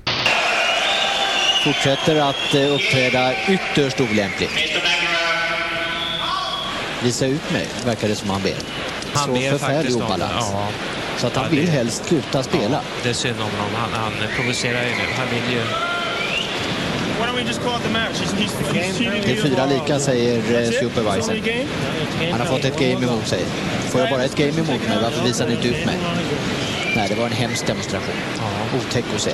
Fortsätter 1.65 2.17
att 2.31 2.55
eh, 2.55 2.75
uppträda 2.75 3.35
ytterst 3.49 4.01
olämpligt. 4.01 4.51
Visa 7.03 7.27
ut 7.27 7.51
mig, 7.53 7.69
verkar 7.85 8.09
det 8.09 8.15
som 8.17 8.31
han 8.31 8.43
ber. 8.43 8.55
Han 9.15 9.25
Så 9.27 9.33
ber 9.33 9.51
förfärlig 9.51 9.97
obalans. 9.97 10.47
ja. 10.53 10.69
Så 11.19 11.27
att 11.27 11.37
han 11.37 11.45
Ja, 11.45 11.51
vill 11.51 11.67
det- 11.67 11.73
helst 11.73 12.05
sluta 12.05 12.43
spela. 12.43 12.81
Det 13.03 13.09
är 13.09 13.13
synd 13.13 13.37
om 13.37 13.43
honom. 13.43 13.75
Han, 13.75 13.91
han 13.93 14.13
provocerar 14.37 14.83
ju 14.83 14.89
nu. 14.91 15.05
Han 15.17 15.27
vill 15.31 15.53
ju... 15.57 15.63
Det 19.25 19.33
är 19.33 19.43
fyra 19.43 19.67
lika 19.67 19.99
säger 19.99 20.37
eh, 20.63 20.71
supervisor. 20.71 21.35
Han 22.31 22.41
har 22.41 22.47
fått 22.47 22.65
ett 22.65 22.79
game 22.79 23.07
emot 23.07 23.27
sig. 23.27 23.45
Får 23.89 24.01
jag 24.01 24.11
bara 24.11 24.25
ett 24.25 24.37
game 24.37 24.51
emot 24.53 24.69
mig, 24.89 24.99
varför 25.03 25.25
visar 25.25 25.47
ni 25.49 25.53
inte 25.55 25.69
ut 25.69 25.87
mig? 25.87 25.97
Nej, 26.97 27.09
det 27.09 27.15
var 27.15 27.27
en 27.27 27.33
hemsk 27.33 27.67
demonstration. 27.67 28.15
Otäck 28.79 29.05
att 29.15 29.21
se. 29.21 29.33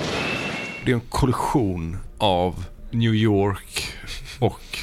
Det 0.85 0.91
är 0.91 0.95
en 0.95 1.01
kollision 1.01 1.99
av 2.19 2.65
New 2.91 3.15
York 3.15 3.89
och 4.39 4.79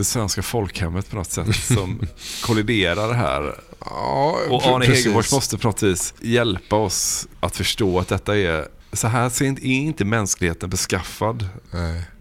det 0.00 0.04
svenska 0.04 0.42
folkhemmet 0.42 1.10
på 1.10 1.16
något 1.16 1.30
sätt 1.30 1.56
som 1.56 2.00
kolliderar 2.42 3.12
här. 3.12 3.60
Ja, 3.80 4.38
och 4.50 4.66
Arne 4.66 4.86
precis. 4.86 5.04
Hegerfors 5.04 5.32
måste 5.32 5.58
på 5.58 5.68
något 5.68 5.82
vis 5.82 6.14
hjälpa 6.20 6.76
oss 6.76 7.28
att 7.40 7.56
förstå 7.56 7.98
att 7.98 8.08
detta 8.08 8.38
är 8.38 8.68
så 8.92 9.08
här 9.08 9.42
är 9.42 9.64
inte 9.64 10.04
mänskligheten 10.04 10.70
beskaffad. 10.70 11.48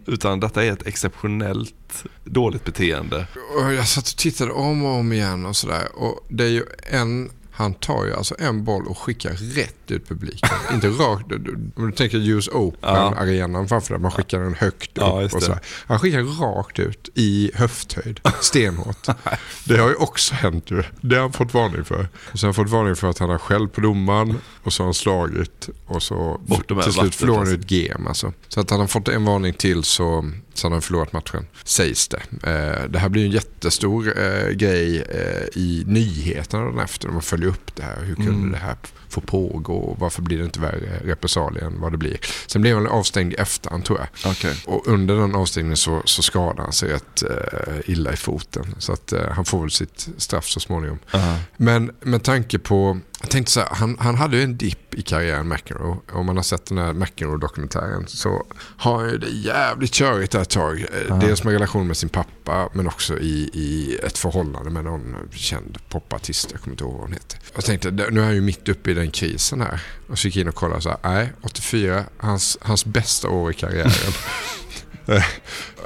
Utan 0.05 0.39
detta 0.39 0.65
är 0.65 0.71
ett 0.71 0.87
exceptionellt 0.87 2.05
dåligt 2.23 2.65
beteende. 2.65 3.27
Och 3.55 3.73
jag 3.73 3.87
satt 3.87 4.07
och 4.07 4.17
tittade 4.17 4.51
om 4.51 4.85
och 4.85 4.91
om 4.91 5.13
igen 5.13 5.45
och 5.45 5.55
sådär. 5.55 5.95
Och 5.95 6.25
det 6.29 6.43
är 6.43 6.49
ju 6.49 6.63
en, 6.91 7.31
han 7.59 7.73
tar 7.73 8.05
ju 8.05 8.13
alltså 8.13 8.35
en 8.39 8.63
boll 8.63 8.87
och 8.87 8.97
skickar 8.97 9.31
rätt 9.31 9.91
ut 9.91 10.07
publiken. 10.07 10.49
Inte 10.73 10.87
rakt, 10.87 11.31
om 11.75 11.85
du 11.85 11.91
tänker 11.91 12.17
US 12.17 12.47
Open-arenan 12.47 13.67
framför 13.67 13.93
dig, 13.93 14.01
man 14.01 14.11
skickar 14.11 14.39
den 14.39 14.53
högt 14.55 14.91
Ja, 14.93 15.21
upp 15.21 15.33
och 15.33 15.43
sådär. 15.43 15.59
Han 15.87 15.99
skickar 15.99 16.21
rakt 16.21 16.79
ut 16.79 17.09
i 17.15 17.51
höfthöjd, 17.55 18.19
stenhårt. 18.41 19.07
det 19.65 19.77
har 19.77 19.89
ju 19.89 19.95
också 19.95 20.35
hänt 20.35 20.71
ju. 20.71 20.83
Det 21.01 21.15
har 21.15 21.21
han 21.21 21.33
fått 21.33 21.53
varning 21.53 21.85
för. 21.85 22.07
Så 22.33 22.45
har 22.45 22.47
han 22.47 22.53
fått 22.53 22.69
varning 22.69 22.95
för 22.95 23.09
att 23.09 23.19
han 23.19 23.29
har 23.29 23.37
skällt 23.37 23.73
på 23.73 23.81
domaren 23.81 24.37
och 24.63 24.73
så 24.73 24.83
har 24.83 24.87
han 24.87 24.93
slagit 24.93 25.69
och 25.85 26.03
så 26.03 26.41
till 26.83 26.93
slut 26.93 27.15
förlorar 27.15 27.37
han 27.37 27.45
vattenflaskorna. 27.45 27.51
ett 27.51 27.67
game 27.95 28.09
alltså. 28.09 28.33
Så 28.47 28.59
att 28.59 28.69
han 28.69 28.79
har 28.79 28.87
fått 28.87 29.07
en 29.07 29.25
varning 29.25 29.53
till 29.53 29.83
så, 29.83 30.31
så 30.59 30.67
han 30.67 30.73
har 30.73 30.81
förlorat 30.81 31.13
matchen, 31.13 31.47
sägs 31.63 32.07
det. 32.07 32.17
Eh, 32.43 32.89
det 32.89 32.99
här 32.99 33.09
blir 33.09 33.25
en 33.25 33.31
jättestor 33.31 34.19
eh, 34.19 34.49
grej 34.49 35.01
eh, 35.01 35.47
i 35.61 35.83
nyheterna 35.87 36.65
den 36.65 36.79
efter. 36.79 37.09
Man 37.09 37.21
följer 37.21 37.47
upp 37.49 37.75
det 37.75 37.83
här. 37.83 38.03
Hur 38.03 38.15
kunde 38.15 38.31
Mm. 38.31 38.51
det 38.51 38.57
här 38.57 38.75
få 39.09 39.21
pågå? 39.21 39.95
Varför 39.99 40.21
blir 40.21 40.37
det 40.37 40.43
inte 40.43 40.59
värre 40.59 40.99
repressalier 41.05 41.63
än 41.63 41.81
vad 41.81 41.91
det 41.91 41.97
blir? 41.97 42.19
Sen 42.47 42.61
blev 42.61 42.75
han 42.75 42.87
avstängd 42.87 43.33
i 43.33 43.35
efterhand 43.35 43.85
tror 43.85 43.99
jag. 43.99 44.31
Okej. 44.31 44.55
Och 44.65 44.87
under 44.87 45.15
den 45.15 45.35
avstängningen 45.35 45.77
så, 45.77 46.01
så 46.05 46.21
skadade 46.21 46.61
han 46.61 46.73
sig 46.73 46.89
rätt 46.93 47.23
illa 47.85 48.13
i 48.13 48.15
foten. 48.15 48.75
Så 48.79 48.93
att 48.93 49.13
han 49.31 49.45
får 49.45 49.61
väl 49.61 49.71
sitt 49.71 50.07
straff 50.17 50.45
så 50.45 50.59
småningom. 50.59 50.99
Aha. 51.13 51.35
Men 51.57 51.91
med 52.01 52.23
tanke 52.23 52.59
på, 52.59 52.99
jag 53.21 53.29
tänkte 53.29 53.51
så 53.51 53.59
här, 53.59 53.69
han, 53.71 53.97
han 53.99 54.15
hade 54.15 54.37
ju 54.37 54.43
en 54.43 54.57
dipp 54.57 54.95
i 54.95 55.01
karriären 55.01 55.47
McEnroe. 55.47 55.97
Om 56.11 56.25
man 56.25 56.35
har 56.35 56.43
sett 56.43 56.65
den 56.65 56.77
här 56.77 56.93
McEnroe-dokumentären 56.93 58.07
så 58.07 58.45
har 58.77 58.99
han 58.99 59.09
ju 59.09 59.17
det 59.17 59.29
jävligt 59.29 59.91
körigt 59.93 60.31
där 60.31 60.41
ett 60.41 60.49
tag. 60.49 60.79
Eh, 60.79 61.11
Aha. 61.11 61.21
Dels 61.21 61.43
med 61.43 61.53
relation 61.53 61.87
med 61.87 61.97
sin 61.97 62.09
pappa 62.09 62.69
men 62.73 62.87
också 62.87 63.19
i, 63.19 63.49
i 63.53 63.99
ett 64.03 64.17
förhållande 64.17 64.69
med 64.69 64.83
någon 64.83 65.15
känd 65.31 65.77
popartist. 65.89 66.51
Jag 66.51 66.61
kommer 66.61 66.73
inte 66.73 66.83
ihåg 66.83 66.93
vad 66.93 67.01
hon 67.01 67.13
heter. 67.13 67.39
Jag 67.55 67.65
tänkte, 67.65 67.91
nu 67.91 68.21
är 68.21 68.25
han 68.25 68.35
ju 68.35 68.41
mitt 68.41 68.69
uppe 68.69 68.91
i 68.91 68.93
den 68.93 69.11
krisen 69.11 69.61
här. 69.61 69.81
Och 70.09 70.19
så 70.19 70.27
gick 70.27 70.35
jag 70.35 70.41
in 70.41 70.47
och 70.47 70.55
kollade 70.55 70.81
så 70.81 70.89
här, 70.89 70.97
nej, 71.03 71.33
84, 71.41 72.03
hans, 72.17 72.57
hans 72.61 72.85
bästa 72.85 73.29
år 73.29 73.51
i 73.51 73.53
karriären. 73.53 73.91
Eh, 75.05 75.23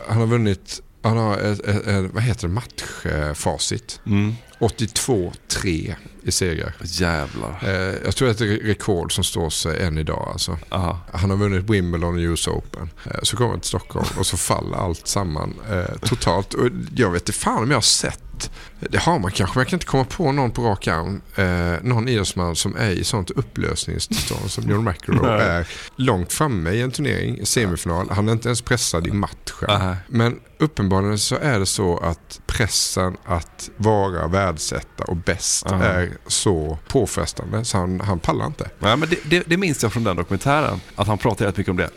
han 0.08 0.18
har 0.18 0.28
vunnit, 0.28 0.82
han 1.04 1.18
har 1.18 1.38
ett, 1.38 1.62
vad 2.14 2.24
heter 2.24 2.48
det, 2.48 2.54
matchfacit. 2.54 4.00
Mm. 4.06 4.36
82-3 4.60 5.96
i 6.24 6.32
segrar. 6.32 6.74
Jävlar. 6.84 7.60
Eh, 7.64 7.96
jag 8.06 8.16
tror 8.16 8.30
att 8.30 8.38
det 8.38 8.46
är 8.46 8.56
ett 8.56 8.64
rekord 8.64 9.16
som 9.16 9.24
står 9.24 9.50
sig 9.50 9.84
än 9.84 9.98
idag. 9.98 10.30
Alltså. 10.32 10.58
Aha. 10.70 11.00
Han 11.14 11.30
har 11.30 11.38
vunnit 11.38 11.70
Wimbledon 11.70 12.16
och 12.16 12.20
US 12.20 12.48
Open. 12.48 12.90
Eh, 13.06 13.20
så 13.24 13.38
kommer 13.38 13.50
han 13.50 13.60
till 13.60 13.68
Stockholm 13.68 14.08
och 14.18 14.26
så 14.26 14.38
faller 14.38 14.78
allt 14.78 15.08
samman 15.08 15.54
eh, 15.72 15.98
totalt. 16.02 16.54
Och 16.54 16.70
jag 16.96 17.12
vet 17.12 17.22
inte 17.22 17.32
fan 17.32 17.64
om 17.64 17.70
jag 17.70 17.78
har 17.78 17.82
sett 17.82 18.33
det 18.80 18.98
har 18.98 19.20
man 19.20 19.32
kanske, 19.32 19.58
men 19.58 19.62
jag 19.62 19.70
kan 19.70 19.78
inte 19.78 19.86
komma 19.86 20.06
på 20.06 20.32
någon 20.32 20.52
på 20.52 20.62
rak 20.62 20.88
arm. 20.88 21.22
Eh, 21.36 21.84
någon 21.84 22.08
idrottsman 22.08 22.56
som 22.56 22.76
är 22.76 22.90
i 22.90 23.04
sånt 23.04 23.32
upplösningstillstånd 23.32 24.52
som 24.52 24.70
John 24.70 24.84
McEnroe 24.84 25.42
är 25.44 25.68
långt 25.96 26.34
framme 26.34 26.72
i 26.72 26.82
en 26.82 26.92
turnering, 26.92 27.38
i 27.38 27.46
semifinal. 27.46 28.10
Han 28.10 28.28
är 28.28 28.34
inte 28.34 28.48
ens 28.48 28.62
pressad 28.62 29.08
i 29.08 29.12
matchen. 29.12 29.70
Aha. 29.70 29.96
Men 30.08 30.40
uppenbarligen 30.58 31.20
så 31.20 31.36
är 31.36 31.60
det 31.60 31.66
så 31.66 31.98
att 31.98 32.42
pressen 32.46 33.18
att 33.26 33.70
vara 33.78 34.28
världsätta 34.28 35.04
och 35.04 35.16
bäst 35.16 35.72
Aha. 35.72 35.84
är 35.84 36.12
så 36.28 36.78
påfrestande 36.88 37.66
så 37.66 37.78
han, 37.78 38.00
han 38.00 38.20
pallar 38.20 38.46
inte. 38.46 38.70
Nej, 38.80 38.98
men 38.98 39.10
det, 39.10 39.18
det, 39.26 39.44
det 39.48 39.58
minns 39.58 39.84
jag 39.84 39.94
från 39.94 40.04
den 40.04 40.16
dokumentären. 40.16 40.82
Att 40.96 41.08
han 41.08 41.18
pratade 41.18 41.50
rätt 41.50 41.58
mycket 41.58 41.72
om 41.72 41.78
det. 41.78 41.90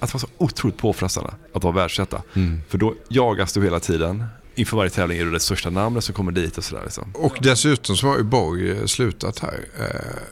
Att 0.00 0.08
det 0.08 0.14
var 0.14 0.20
så 0.20 0.26
otroligt 0.38 0.78
påfrestande 0.78 1.34
att 1.54 1.64
vara 1.64 1.74
världsetta. 1.74 2.22
Mm. 2.34 2.60
För 2.68 2.78
då 2.78 2.94
jagas 3.08 3.52
du 3.52 3.64
hela 3.64 3.80
tiden. 3.80 4.24
Inför 4.58 4.76
varje 4.76 4.90
tävling 4.90 5.18
är 5.18 5.24
du 5.24 5.30
det 5.30 5.40
största 5.40 5.70
namnet 5.70 6.04
som 6.04 6.14
kommer 6.14 6.32
dit 6.32 6.58
och 6.58 6.64
sådär. 6.64 6.82
Liksom. 6.84 7.10
Och 7.14 7.36
dessutom 7.40 7.96
så 7.96 8.06
har 8.06 8.16
ju 8.18 8.22
Borg 8.22 8.70
eh, 8.70 8.84
slutat 8.86 9.38
här. 9.38 9.60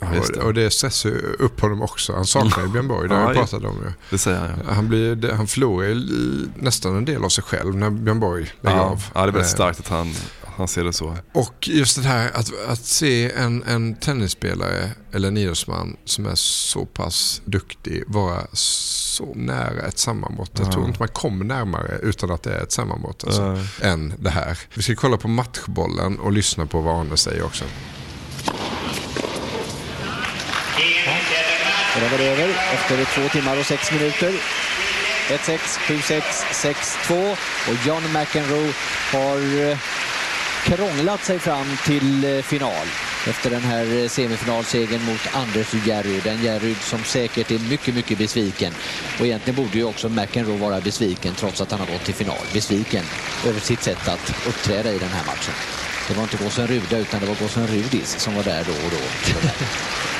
Eh, 0.01 0.19
och, 0.21 0.27
det. 0.35 0.41
och 0.43 0.55
det 0.55 0.71
stressar 0.71 1.11
ju 1.11 1.17
upp 1.39 1.61
honom 1.61 1.83
också. 1.83 2.13
Han 2.13 2.27
saknar 2.27 2.65
ju 2.65 2.69
Björn 2.71 2.89
Borg, 2.89 3.09
det 3.09 3.15
har 3.15 3.21
Ja, 3.23 3.29
jag 3.29 3.37
pratat 3.37 3.65
om 3.71 3.77
ju. 3.77 3.93
Det 4.11 4.19
säger 4.19 4.39
han 4.39 4.49
ja. 4.67 4.73
Han, 4.73 4.89
blir, 4.89 5.33
han 5.33 5.47
förlorar 5.47 5.87
ju 5.89 5.95
nästan 6.57 6.97
en 6.97 7.05
del 7.05 7.25
av 7.25 7.29
sig 7.29 7.45
själv 7.45 7.77
när 7.77 7.91
Björn 7.91 8.21
Borg 8.21 8.53
lägger 8.61 8.77
Ja, 8.77 8.83
av. 8.85 9.03
ja, 9.15 9.21
det 9.21 9.29
är 9.29 9.33
väldigt 9.33 9.43
Eh, 9.43 9.55
starkt 9.55 9.81
att 9.81 9.89
han, 9.89 10.15
han 10.57 10.69
ser 10.69 10.85
det 10.85 10.93
så. 10.93 11.17
Och 11.33 11.69
just 11.69 12.03
det 12.03 12.09
här 12.09 12.31
att, 12.35 12.53
att 12.69 12.85
se 12.85 13.33
en, 13.33 13.63
en 13.63 13.95
tennisspelare 13.95 14.91
eller 15.13 15.29
en 15.29 15.37
idrottsman 15.37 15.97
som 16.05 16.27
är 16.27 16.35
så 16.35 16.85
pass 16.87 17.43
duktig 17.45 18.03
vara 18.07 18.47
så 18.53 19.33
nära 19.35 19.87
ett 19.89 19.99
sammanbrott. 19.99 20.51
Jag 20.59 20.67
Ja. 20.69 20.73
tror 20.73 20.87
inte 20.87 20.99
man 20.99 21.09
kommer 21.09 21.45
närmare 21.45 21.99
utan 22.03 22.31
att 22.31 22.43
det 22.43 22.55
är 22.55 22.63
ett 22.63 22.73
sammanbrott 22.73 23.25
alltså, 23.25 23.59
än 23.83 24.15
det 24.19 24.31
här. 24.31 24.59
Vi 24.75 24.83
ska 24.83 24.95
kolla 24.95 25.17
på 25.17 25.29
matchbollen 25.29 26.19
och 26.19 26.33
lyssna 26.33 26.67
på 26.67 26.81
vad 26.81 27.01
Arne 27.01 27.17
säger 27.17 27.43
också. 27.45 27.65
Och 31.95 32.03
då 32.03 32.09
var 32.09 32.19
det 32.19 32.25
över 32.25 32.49
efter 32.75 33.05
två 33.05 33.29
timmar 33.29 33.57
och 33.61 33.67
sex 33.67 33.93
minuter. 33.93 34.33
1-6, 35.29 35.59
7-6, 35.87 36.23
6-2 37.09 37.31
och 37.69 37.87
John 37.87 38.03
McEnroe 38.13 38.73
har 39.13 39.69
eh, 39.71 39.79
krånglat 40.67 41.25
sig 41.25 41.39
fram 41.39 41.67
till 41.85 42.25
eh, 42.25 42.43
final. 42.43 42.87
efter 43.29 43.51
den 43.51 43.63
här 43.63 44.03
eh, 44.03 44.09
semifinalsegern 44.09 45.05
mot 45.05 45.21
Anders 45.33 45.75
Järryd. 45.87 46.27
En 46.27 46.45
Järryd 46.45 46.77
som 46.77 47.05
säkert 47.05 47.51
är 47.51 47.59
mycket, 47.59 47.95
mycket 47.95 48.19
besviken. 48.19 48.73
Och 49.21 49.27
egentligen 49.27 49.57
borde 49.57 49.79
ju 49.79 49.85
också 49.85 50.09
McEnroe 50.09 50.57
vara 50.57 50.81
besviken 50.81 51.35
trots 51.35 51.61
att 51.61 51.71
han 51.71 51.81
har 51.81 51.87
gått 51.87 52.05
till 52.05 52.15
final. 52.15 52.47
Besviken 52.53 53.05
över 53.47 53.61
sitt 53.61 53.83
sätt 53.83 54.09
att 54.09 54.47
uppträda 54.49 54.93
i 54.93 54.99
den 54.99 55.09
här 55.09 55.27
matchen. 55.27 55.55
Det 56.09 56.15
var 56.15 56.23
inte 56.23 56.45
Gåsen 56.45 56.67
Ruda 56.67 56.99
utan 56.99 57.21
det 57.21 57.27
var 57.27 57.35
Gåsen 57.35 57.67
Rudis 57.67 58.19
som 58.19 58.35
var 58.35 58.43
där 58.43 58.65
då 58.65 58.73
och 58.73 58.91
då. 58.91 58.99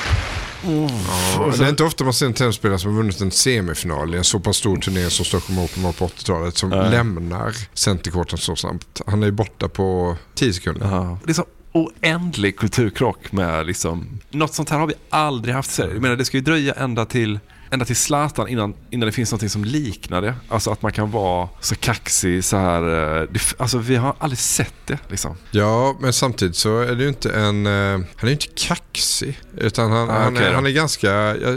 Ja, 0.65 1.53
det 1.57 1.65
är 1.65 1.69
inte 1.69 1.83
ofta 1.83 2.03
man 2.03 2.13
ser 2.13 2.25
en 2.25 2.33
tennisspelare 2.33 2.79
som 2.79 2.91
har 2.91 2.97
vunnit 2.97 3.21
en 3.21 3.31
semifinal 3.31 4.15
i 4.15 4.17
en 4.17 4.23
så 4.23 4.39
pass 4.39 4.57
stor 4.57 4.77
turnering 4.77 5.09
som 5.09 5.25
Stockholm 5.25 5.59
Open 5.59 5.83
var 5.83 5.91
på 5.91 6.07
80-talet 6.07 6.57
som 6.57 6.69
Nej. 6.69 6.91
lämnar 6.91 7.53
centerkorten 7.73 8.37
så 8.37 8.55
snabbt. 8.55 9.01
Han 9.07 9.23
är 9.23 9.27
ju 9.27 9.31
borta 9.31 9.69
på 9.69 10.15
10 10.35 10.53
sekunder. 10.53 10.87
Ja. 10.87 11.19
Det 11.23 11.31
är 11.31 11.33
så 11.33 11.45
oändlig 11.71 12.57
kulturkrock 12.57 13.31
med 13.31 13.67
liksom, 13.67 14.19
något 14.29 14.53
sånt 14.53 14.69
här 14.69 14.79
har 14.79 14.87
vi 14.87 14.93
aldrig 15.09 15.55
haft 15.55 15.71
i 15.71 15.73
Sverige. 15.73 15.93
Jag 15.93 16.01
menar 16.01 16.15
det 16.15 16.25
ska 16.25 16.37
ju 16.37 16.43
dröja 16.43 16.73
ända 16.73 17.05
till 17.05 17.39
ända 17.71 17.85
till 17.85 17.95
Zlatan 17.95 18.47
innan, 18.47 18.73
innan 18.89 19.05
det 19.05 19.11
finns 19.11 19.31
något 19.31 19.51
som 19.51 19.63
liknar 19.65 20.21
det. 20.21 20.33
Alltså 20.49 20.71
att 20.71 20.81
man 20.81 20.91
kan 20.91 21.11
vara 21.11 21.49
så 21.59 21.75
kaxig 21.75 22.43
så 22.43 22.57
här. 22.57 22.81
eh, 23.21 23.27
Det, 23.31 23.39
alltså 23.57 23.77
vi 23.77 23.95
har 23.95 24.15
aldrig 24.19 24.39
sett 24.39 24.73
det 24.85 24.97
liksom. 25.07 25.35
Ja, 25.51 25.97
men 26.01 26.13
samtidigt 26.13 26.55
så 26.55 26.79
är 26.81 26.95
det 26.95 27.03
ju 27.03 27.09
inte 27.09 27.31
en... 27.31 27.65
eh, 27.65 27.71
han 27.91 27.99
är 28.21 28.25
ju 28.27 28.31
inte 28.31 28.47
kaxig. 28.55 29.39
Utan 29.57 29.91
han, 29.91 30.09
Ah, 30.09 30.13
han, 30.13 30.33
okej 30.33 30.47
är, 30.47 30.53
han 30.53 30.65
är 30.65 30.69
ganska 30.71 31.07
ja, 31.35 31.55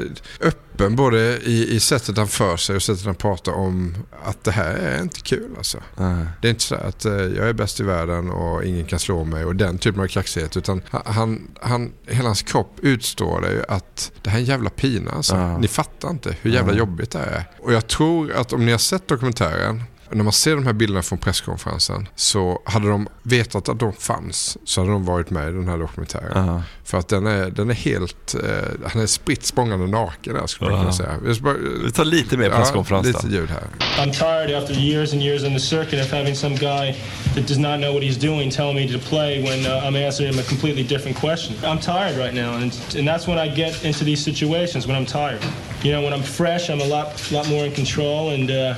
öppen 0.81 0.97
både 0.97 1.39
i, 1.39 1.74
i 1.74 1.81
sättet 1.81 2.16
han 2.16 2.28
för 2.28 2.57
sig 2.57 2.77
och 2.77 2.82
sättet 2.82 3.05
han 3.05 3.15
pratar 3.15 3.52
om 3.52 3.94
att 4.24 4.44
det 4.44 4.51
här 4.51 4.74
är 4.74 5.02
inte 5.02 5.20
kul 5.20 5.51
alltså. 5.57 5.78
Det 6.43 6.48
är 6.48 6.51
inte 6.51 6.62
så 6.62 6.74
att 6.74 7.05
eh, 7.05 7.12
jag 7.12 7.48
är 7.48 7.52
bäst 7.52 7.81
i 7.81 7.82
världen 7.82 8.31
och 8.31 8.65
ingen 8.65 8.86
kan 8.86 8.98
slå 8.98 9.24
mig 9.24 9.44
och 9.44 9.57
den 9.57 9.78
typen 9.78 10.01
av 10.02 10.07
kaxighet. 10.07 10.57
Utan 10.57 10.82
ha- 10.90 11.02
han, 11.07 11.51
han, 11.61 11.93
hela 12.07 12.28
hans 12.28 12.43
kropp 12.43 12.77
utstår 12.82 13.40
det 13.40 13.52
ju 13.52 13.62
att 13.69 14.12
det 14.23 14.31
här 14.31 14.36
är 14.39 14.40
en 14.40 14.47
jävla 14.47 14.70
pina 14.70 15.11
alltså. 15.11 15.36
Ja. 15.36 15.59
Ni 15.59 15.69
fattar 15.69 16.11
inte 16.11 16.36
hur 16.43 16.51
jävla 16.51 16.73
jobbigt 16.74 17.11
det 17.11 17.19
är. 17.19 17.44
Och 17.59 17.73
jag 17.73 17.86
tror 17.86 18.32
att 18.32 18.52
om 18.52 18.66
ni 18.66 18.73
har 18.73 18.78
sett 18.78 19.09
dokumentären 19.09 19.82
när 20.12 20.24
man 20.24 20.32
ser 20.32 20.55
de 20.55 20.66
här 20.66 20.73
bilderna 20.73 21.03
från 21.03 21.19
presskonferensen 21.19 22.09
så 22.16 22.62
hade 22.65 22.89
de 22.89 23.09
vetat 23.23 23.69
att 23.69 23.78
de 23.81 23.93
fanns 23.93 24.59
så 24.65 24.81
hade 24.81 24.93
de 24.93 25.05
varit 25.05 25.31
med 25.31 25.49
i 25.49 25.53
den 25.53 25.69
här 25.69 25.78
dokumentären. 25.78 26.47
Ja. 26.47 26.62
För 26.85 26.99
att 26.99 27.09
den 27.09 27.27
är, 27.27 27.51
den 27.51 27.70
är 27.70 27.74
helt, 27.74 28.35
eh, 28.35 28.89
han 28.93 29.03
är 29.03 29.07
spritt 29.07 29.45
språngande 29.47 29.87
naken 29.87 30.35
där 30.35 30.47
skulle 30.47 30.70
man 30.70 30.78
Ja. 30.78 30.82
kunna 30.85 30.93
säga. 30.97 31.16
Vi 31.23 31.41
bara- 31.41 31.57
Vi 31.85 31.91
tar 31.93 32.05
lite 32.05 32.37
mer 32.37 32.51
presskonferens 32.51 33.07
ja, 33.07 33.12
lite 33.23 33.37
ljud 33.37 33.51
här. 33.51 33.62
I'm 34.05 34.12
tired 34.12 34.62
after 34.62 34.74
years 34.74 35.12
and 35.12 35.23
years 35.23 35.43
on 35.45 35.53
the 35.55 35.61
circuit 35.61 36.05
of 36.07 36.12
having 36.12 36.37
some 36.37 36.55
guy 36.57 36.95
that 37.35 37.49
does 37.49 37.59
not 37.59 37.81
know 37.81 37.93
what 37.95 38.03
he's 38.03 38.20
doing 38.20 38.51
tell 38.51 38.73
me 38.74 38.89
to 38.93 38.99
play 39.09 39.43
when 39.43 39.61
uh, 39.66 39.87
I'm 39.87 40.07
answering 40.07 40.32
him 40.32 40.39
a 40.41 40.43
completely 40.49 40.82
different 40.82 41.19
question. 41.20 41.57
I'm 41.65 41.78
tired 41.81 42.19
right 42.19 42.35
now, 42.35 42.55
and, 42.55 42.73
and 42.99 43.09
that's 43.09 43.27
when 43.28 43.39
I 43.49 43.55
get 43.57 43.85
into 43.85 44.05
these 44.05 44.23
situations 44.24 44.87
when 44.87 44.97
I'm 44.97 45.07
tired. 45.07 45.43
You 45.82 45.93
know, 45.93 46.02
when 46.02 46.12
I'm 46.12 46.23
fresh, 46.23 46.69
I'm 46.69 46.81
a 46.81 46.86
lot, 46.86 47.32
lot 47.32 47.48
more 47.48 47.65
in 47.65 47.73
control, 47.73 48.31
and 48.31 48.51
uh, 48.51 48.74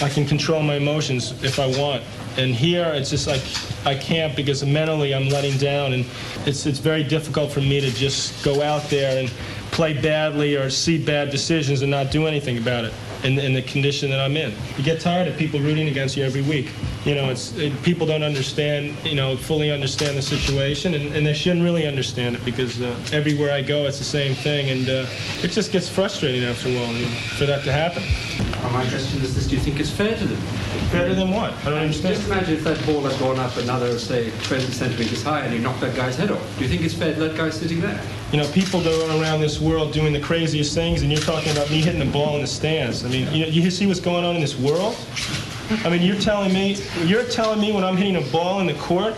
I 0.00 0.08
can 0.08 0.24
control 0.24 0.62
my 0.62 0.76
emotions 0.76 1.32
if 1.44 1.58
I 1.58 1.66
want. 1.66 2.02
And 2.38 2.54
here, 2.54 2.86
it's 2.94 3.10
just 3.10 3.26
like 3.26 3.42
I 3.84 3.94
can't 3.94 4.34
because 4.34 4.64
mentally 4.64 5.14
I'm 5.14 5.28
letting 5.28 5.58
down, 5.58 5.92
and 5.92 6.06
it's 6.46 6.64
it's 6.64 6.78
very 6.78 7.04
difficult 7.04 7.52
for 7.52 7.60
me 7.60 7.80
to 7.80 7.90
just 7.90 8.42
go 8.42 8.62
out 8.62 8.88
there 8.88 9.18
and 9.18 9.28
play 9.70 9.92
badly 10.00 10.56
or 10.56 10.70
see 10.70 10.96
bad 10.96 11.28
decisions 11.30 11.82
and 11.82 11.90
not 11.90 12.10
do 12.10 12.26
anything 12.26 12.56
about 12.56 12.86
it 12.86 12.94
in, 13.24 13.38
in 13.38 13.52
the 13.52 13.62
condition 13.62 14.08
that 14.08 14.20
I'm 14.20 14.36
in. 14.36 14.54
You 14.78 14.84
get 14.84 15.00
tired 15.00 15.28
of 15.28 15.36
people 15.36 15.60
rooting 15.60 15.88
against 15.88 16.16
you 16.16 16.24
every 16.24 16.42
week. 16.42 16.70
You 17.06 17.14
know, 17.14 17.30
it's 17.30 17.56
it, 17.56 17.72
people 17.84 18.04
don't 18.04 18.24
understand, 18.24 18.96
you 19.04 19.14
know, 19.14 19.36
fully 19.36 19.70
understand 19.70 20.18
the 20.18 20.22
situation, 20.22 20.92
and, 20.94 21.14
and 21.14 21.24
they 21.24 21.34
shouldn't 21.34 21.62
really 21.62 21.86
understand 21.86 22.34
it 22.34 22.44
because 22.44 22.82
uh, 22.82 22.98
everywhere 23.12 23.52
I 23.52 23.62
go, 23.62 23.86
it's 23.86 23.98
the 23.98 24.04
same 24.04 24.34
thing, 24.34 24.70
and 24.70 24.88
uh, 24.88 25.06
it 25.40 25.52
just 25.52 25.70
gets 25.70 25.88
frustrating 25.88 26.42
after 26.42 26.68
a 26.68 26.74
while 26.74 26.92
you 26.92 27.06
know, 27.06 27.12
for 27.38 27.46
that 27.46 27.62
to 27.62 27.70
happen. 27.70 28.02
My 28.72 28.84
question 28.88 29.22
is 29.22 29.36
this, 29.36 29.46
do 29.46 29.54
you 29.54 29.62
think 29.62 29.78
it's 29.78 29.88
fair 29.88 30.18
to 30.18 30.26
them? 30.26 30.36
Fair 30.90 31.08
to 31.08 31.14
them 31.14 31.30
what? 31.30 31.52
I 31.64 31.70
don't 31.70 31.78
understand. 31.78 32.16
Just 32.16 32.26
imagine 32.26 32.54
if 32.54 32.64
that 32.64 32.84
ball 32.84 33.00
had 33.02 33.16
gone 33.20 33.38
up 33.38 33.56
another, 33.56 33.96
say, 34.00 34.32
20 34.42 34.64
centimetres 34.72 35.22
high 35.22 35.42
and 35.42 35.54
you 35.54 35.60
knocked 35.60 35.82
that 35.82 35.94
guy's 35.94 36.16
head 36.16 36.32
off. 36.32 36.58
Do 36.58 36.64
you 36.64 36.68
think 36.68 36.82
it's 36.82 36.92
fair 36.92 37.14
to 37.14 37.20
that 37.20 37.36
guy 37.36 37.50
sitting 37.50 37.80
there? 37.80 38.02
You 38.32 38.38
know, 38.38 38.50
people 38.50 38.82
go 38.82 39.20
around 39.20 39.40
this 39.40 39.60
world 39.60 39.92
doing 39.92 40.12
the 40.12 40.20
craziest 40.20 40.74
things, 40.74 41.02
and 41.02 41.12
you're 41.12 41.20
talking 41.20 41.52
about 41.52 41.70
me 41.70 41.80
hitting 41.80 42.00
the 42.00 42.12
ball 42.12 42.34
in 42.34 42.40
the 42.40 42.48
stands. 42.48 43.04
I 43.04 43.08
mean, 43.08 43.32
you, 43.32 43.46
know, 43.46 43.52
you 43.52 43.70
see 43.70 43.86
what's 43.86 44.00
going 44.00 44.24
on 44.24 44.34
in 44.34 44.40
this 44.40 44.58
world? 44.58 44.96
I 45.84 45.88
mean, 45.90 46.02
you're 46.02 46.18
telling 46.20 46.52
me, 46.52 46.76
you're 47.04 47.24
telling 47.24 47.60
me 47.60 47.72
when 47.72 47.84
I'm 47.84 47.96
hitting 47.96 48.16
a 48.16 48.20
ball 48.32 48.60
in 48.60 48.66
the 48.66 48.74
court? 48.74 49.14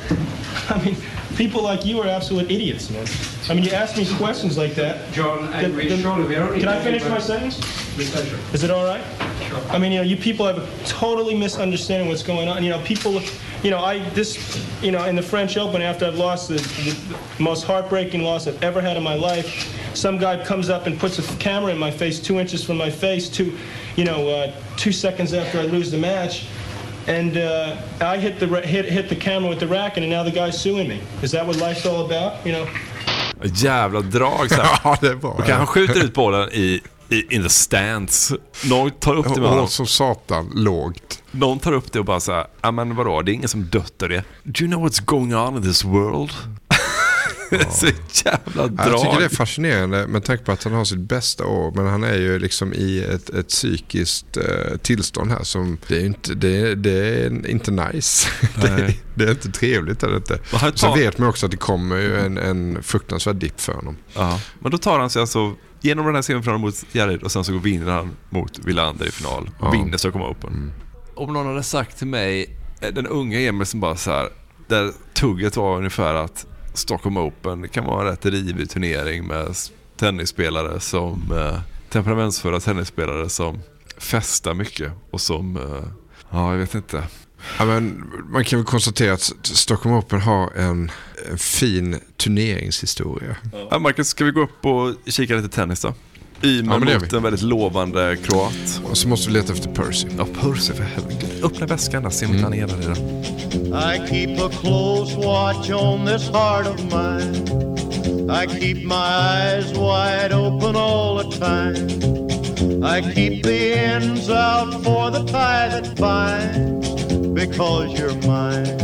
I 0.71 0.83
mean, 0.85 0.97
people 1.37 1.63
like 1.63 1.85
you 1.85 2.01
are 2.01 2.07
absolute 2.07 2.51
idiots, 2.51 2.91
man. 2.91 3.07
I 3.51 3.55
mean, 3.55 3.65
you 3.65 3.71
ask 3.71 3.97
me 3.97 4.07
questions 4.17 4.57
like 4.57 4.75
that. 4.77 5.13
John, 5.13 5.51
then- 5.51 5.77
we- 5.77 5.89
then- 5.89 6.01
surely 6.01 6.27
we 6.27 6.37
are 6.37 6.53
Can 6.59 6.69
I 6.69 6.81
finish 6.83 7.05
my 7.05 7.19
sentence? 7.19 7.59
With 7.97 8.13
pleasure. 8.13 8.39
Is 8.53 8.63
it 8.65 8.71
all 8.71 8.85
right? 8.85 9.05
I 9.71 9.79
mean, 9.79 9.93
you 9.93 9.99
know, 9.99 10.05
you 10.05 10.17
people 10.17 10.47
have 10.47 10.59
a 10.59 10.67
totally 10.87 11.35
misunderstanding 11.35 12.09
what's 12.09 12.23
going 12.23 12.49
on. 12.49 12.63
You 12.63 12.71
know, 12.71 12.81
people, 12.81 13.21
you 13.63 13.71
know, 13.71 13.85
I 13.85 13.99
this, 14.11 14.37
you 14.83 14.93
know, 14.93 15.05
in 15.05 15.17
the 15.17 15.23
French 15.23 15.57
Open 15.57 15.83
after 15.83 16.07
I've 16.07 16.17
lost 16.17 16.49
the, 16.49 16.57
the 16.57 17.43
most 17.43 17.65
heartbreaking 17.65 18.23
loss 18.23 18.47
I've 18.47 18.63
ever 18.63 18.81
had 18.81 18.97
in 18.97 19.03
my 19.03 19.15
life, 19.15 19.47
some 19.95 20.19
guy 20.19 20.45
comes 20.45 20.69
up 20.71 20.87
and 20.87 20.99
puts 20.99 21.19
a 21.19 21.37
camera 21.39 21.73
in 21.73 21.79
my 21.79 21.91
face, 21.91 22.21
two 22.21 22.39
inches 22.39 22.65
from 22.65 22.77
my 22.77 22.91
face, 22.91 23.29
two, 23.29 23.57
you 23.97 24.05
know, 24.05 24.29
uh, 24.29 24.53
two 24.77 24.93
seconds 24.93 25.33
after 25.35 25.59
I 25.59 25.63
lose 25.63 25.91
the 25.91 25.99
match. 25.99 26.47
And 27.09 27.37
uh, 27.37 27.77
I 28.01 28.19
hit 28.19 28.39
the 28.39 28.47
ra- 28.47 28.61
hit 28.61 28.85
hit 28.85 29.09
the 29.09 29.17
camera 29.17 29.49
with 29.49 29.61
the 29.61 29.67
racket, 29.67 30.03
and 30.03 30.13
now 30.13 30.23
the 30.25 30.31
guy's 30.31 30.61
suing 30.61 30.89
me. 30.89 31.01
Is 31.23 31.31
that 31.31 31.47
what 31.47 31.57
life's 31.57 31.87
all 31.87 32.05
about? 32.05 32.45
You 32.47 32.53
know, 32.53 32.67
Jävla 33.43 34.01
drag 34.01 34.51
så 34.51 34.63
här. 34.63 34.79
Ja, 34.85 34.97
det 35.01 35.15
var 35.15 35.31
Okej, 35.31 35.55
han 35.55 35.67
skjuter 35.67 36.05
ut 36.05 36.15
bollen 36.15 36.53
i, 36.53 36.81
i 37.09 37.35
in 37.35 37.43
the 37.43 37.49
stands. 37.49 38.33
Någon 38.65 38.91
tar 38.91 39.15
upp 39.15 39.35
det 39.35 39.41
med 39.41 39.51
honom. 39.51 39.69
Som 39.69 39.87
satan 39.87 40.53
lågt. 40.55 41.23
Någon 41.31 41.59
tar 41.59 41.73
upp 41.73 41.93
det 41.93 41.99
och 41.99 42.05
bara 42.05 42.21
så 42.21 42.33
här, 42.33 42.47
ja 42.61 42.71
men 42.71 42.97
vadå, 42.97 43.23
det 43.23 43.33
är 43.33 43.35
ingen 43.35 43.49
som 43.49 43.65
döttar 43.65 44.09
det. 44.09 44.25
Do 44.43 44.65
you 44.65 44.71
know 44.73 44.89
what's 44.89 45.05
going 45.05 45.35
on 45.35 45.57
in 45.57 45.63
this 45.63 45.85
world? 45.85 46.31
så 47.71 47.87
jävla 48.25 48.67
drag. 48.67 48.89
Jag 48.93 49.01
tycker 49.03 49.19
det 49.19 49.25
är 49.25 49.29
fascinerande 49.37 50.07
med 50.07 50.25
tanke 50.25 50.45
på 50.45 50.53
att 50.53 50.65
han 50.65 50.73
har 50.73 50.85
sitt 50.85 50.99
bästa 50.99 51.47
år. 51.47 51.73
Men 51.77 51.87
han 51.87 52.05
är 52.05 52.15
ju 52.17 52.39
liksom 52.39 52.73
i 52.73 53.05
ett, 53.05 53.31
ett 53.31 53.49
psykiskt 53.49 54.37
eh, 54.37 54.77
tillstånd 54.83 55.31
här 55.31 55.43
som 55.43 55.79
det 55.89 55.97
är, 55.97 56.05
inte, 56.07 56.35
det, 56.35 56.57
är- 56.57 56.75
det 56.77 56.91
är 57.25 57.47
inte 57.51 57.71
nice. 57.71 58.29
det, 58.63 58.69
är, 58.69 58.95
det 59.15 59.25
är 59.25 59.31
inte 59.31 59.51
trevligt. 59.51 60.03
Är 60.03 60.09
det 60.09 60.17
inte. 60.17 60.37
Tar- 60.37 60.97
vet 60.97 61.19
man 61.19 61.29
också 61.29 61.47
att 61.47 61.51
det 61.53 61.57
kommer 61.59 61.97
ju 61.97 62.19
en, 62.19 62.39
en 62.39 62.83
fruktansvärd 62.83 63.37
dipp 63.37 63.61
för 63.61 63.73
honom. 63.73 63.97
Ja, 64.15 64.41
men 64.61 64.71
då 64.73 64.79
tar 64.79 64.99
han 64.99 65.11
sig 65.11 65.21
alltså 65.21 65.55
genom 65.81 66.07
den 66.07 66.15
här 66.15 66.23
semifinalen 66.23 66.61
mot 66.61 66.75
Jared 66.93 67.23
och 67.23 67.33
sen 67.33 67.45
så 67.45 67.53
vinner 67.59 67.93
han 67.93 68.11
mot 68.31 68.59
Wilander 68.59 69.07
i 69.07 69.11
final. 69.11 69.51
Och 69.59 69.67
Ja. 69.67 69.71
vinner 69.71 69.97
Stockholm 69.97 70.25
Open. 70.25 70.73
Om 71.15 71.33
någon 71.33 71.47
hade 71.47 71.63
sagt 71.63 71.99
till 71.99 72.07
mig, 72.07 72.57
eh, 72.81 72.93
den 72.95 73.07
unga 73.07 73.41
Emil 73.41 73.67
som 73.67 73.81
bara 73.81 73.97
så 73.97 74.11
här, 74.11 74.29
där 74.69 74.93
tugget 75.15 75.57
var 75.57 75.77
ungefär 75.77 76.15
att 76.15 76.47
Stockholm 76.79 77.17
Open 77.17 77.69
kan 77.69 77.85
vara 77.85 78.01
en 78.01 78.07
rätt 78.07 78.27
rivig 78.27 78.71
turnering 78.71 79.27
med 79.27 79.57
tennisspelare 79.97 80.81
som, 80.81 81.33
eh, 81.33 81.61
temperamentsfulla 81.91 82.61
tennisspelare 82.61 83.29
som 83.29 83.61
festar 83.99 84.55
mycket 84.55 84.93
och 85.11 85.21
som, 85.21 85.57
eh, 85.57 85.89
ja 86.31 86.53
jag 86.53 86.59
vet 86.59 86.75
inte. 86.75 87.05
Ja, 87.59 87.65
men 87.65 88.13
man 88.29 88.45
kan 88.45 88.59
väl 88.59 88.67
konstatera 88.67 89.13
att 89.13 89.33
Stockholm 89.43 89.97
Open 89.97 90.21
har 90.21 90.51
en, 90.57 90.91
en 91.31 91.39
fin 91.39 92.01
turneringshistoria. 92.17 93.37
Ja, 93.71 93.79
Marcus, 93.79 94.09
ska 94.09 94.25
vi 94.25 94.31
gå 94.31 94.41
upp 94.41 94.67
och 94.67 94.95
kika 95.07 95.37
lite 95.37 95.49
tennis 95.49 95.81
då? 95.81 95.95
Ymer 96.43 96.73
gör 96.73 97.01
mot 97.01 97.13
vi. 97.13 97.17
en 97.17 97.23
väldigt 97.23 97.43
lovande 97.43 98.17
kroat. 98.17 98.81
Och 98.85 98.99
så 98.99 99.09
måste 99.09 99.29
vi 99.29 99.35
leta 99.35 99.53
efter 99.53 99.71
Percy. 99.71 100.09
Ja, 100.19 100.27
Percy 100.41 100.73
för 100.73 100.85
helvete. 100.85 101.27
Öppna 101.43 101.67
väskan 101.67 102.03
där, 102.03 102.11
se 102.11 102.27
om 102.27 102.43
han 102.43 102.55
är 102.55 102.67
där 102.67 102.77
redan. 102.77 102.97
I 103.93 104.09
keep 104.09 104.39
a 104.47 104.51
close 104.61 105.17
watch 105.17 105.71
on 105.71 106.07
this 106.07 106.29
heart 106.29 106.67
of 106.67 106.81
mine. 106.85 107.59
I 108.31 108.47
keep 108.47 108.85
my 108.85 108.95
eyes 108.95 109.73
wide 109.73 110.33
open 110.35 110.77
all 110.77 111.19
the 111.23 111.39
time. 111.39 111.89
I 112.85 113.15
keep 113.15 113.43
the 113.43 113.75
ends 113.75 114.29
out 114.29 114.85
for 114.85 115.11
the 115.11 115.25
tie 115.33 115.69
that 115.71 115.97
binds. 115.97 116.89
Because 117.35 117.99
you're 117.99 118.15
mine, 118.27 118.79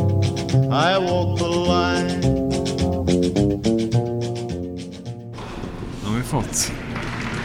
I 0.72 0.98
walk 0.98 1.39
the 1.39 1.48
line. 1.48 2.20
Nu 6.02 6.10
har 6.10 6.16
vi 6.16 6.22
fått 6.22 6.72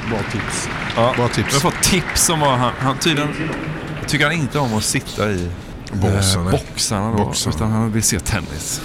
bra 0.09 0.19
tips. 0.31 0.69
Ja, 0.95 1.13
Bra 1.15 1.27
tips. 1.27 1.53
Har 1.53 1.59
fått 1.71 1.83
tips 1.83 2.29
om 2.29 2.39
vad 2.39 2.57
han, 2.57 2.71
han 2.79 2.97
tydligen 2.97 3.29
tycker 4.07 4.25
han 4.25 4.33
inte 4.33 4.59
om 4.59 4.73
att 4.73 4.83
sitta 4.83 5.31
i 5.31 5.49
Båsen, 5.93 6.45
eh, 6.45 6.51
boxarna 6.51 7.11
då, 7.11 7.17
Boxarna. 7.17 7.55
utan 7.55 7.71
han 7.71 7.91
vill 7.91 8.03
se 8.03 8.19
tennis. 8.19 8.81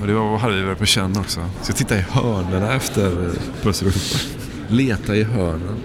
Och 0.00 0.06
det 0.06 0.12
var, 0.12 0.38
hade 0.38 0.54
vi 0.56 0.62
väl 0.62 0.76
på 0.76 0.86
känn 0.86 1.16
också. 1.18 1.40
Så 1.62 1.70
jag 1.70 1.76
tittar 1.76 1.96
i 1.96 2.04
hörnerna 2.10 2.74
efter 2.74 3.06
eh, 3.06 3.66
Roper. 3.66 3.92
Leta 4.68 5.16
i 5.16 5.24
hörnen. 5.24 5.76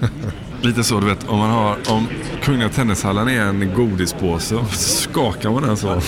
Lite 0.62 0.84
så 0.84 1.00
du 1.00 1.06
vet, 1.06 1.28
om 1.28 1.38
man 1.38 1.50
har, 1.50 1.76
om 1.88 2.08
Kungliga 2.42 2.68
Tennishallen 2.68 3.28
är 3.28 3.40
en 3.40 3.74
godispåse, 3.74 4.48
så 4.48 4.64
skakar 4.76 5.50
man 5.50 5.62
den 5.62 5.76
så. 5.76 6.00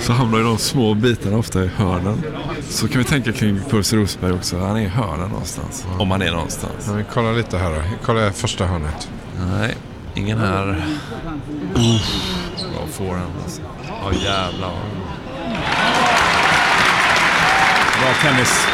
Så 0.00 0.12
hamnar 0.12 0.38
ju 0.38 0.44
de 0.44 0.58
små 0.58 0.94
bitarna 0.94 1.36
ofta 1.36 1.64
i 1.64 1.66
hörnen. 1.66 2.22
Så 2.68 2.88
kan 2.88 2.98
vi 2.98 3.04
tänka 3.04 3.32
kring 3.32 3.60
Puls 3.70 3.92
Rosberg 3.92 4.32
också. 4.32 4.58
Han 4.58 4.76
är 4.76 4.80
i 4.80 4.88
hörnen 4.88 5.28
någonstans. 5.28 5.86
Om 5.98 6.10
han 6.10 6.22
är 6.22 6.32
någonstans. 6.32 6.84
Ja, 6.86 6.92
vi 6.92 7.04
kollar 7.04 7.34
lite 7.34 7.58
här 7.58 7.70
då. 7.70 7.80
Kolla 8.04 8.32
första 8.32 8.66
hörnet. 8.66 9.08
Nej, 9.50 9.74
ingen 10.14 10.38
här. 10.38 10.84
Bra 11.74 12.86
forehand 12.90 13.32
alltså. 13.44 13.62
Ja 13.88 14.12
jävlar. 14.12 14.72
Bra 18.00 18.14
tennis. 18.22 18.66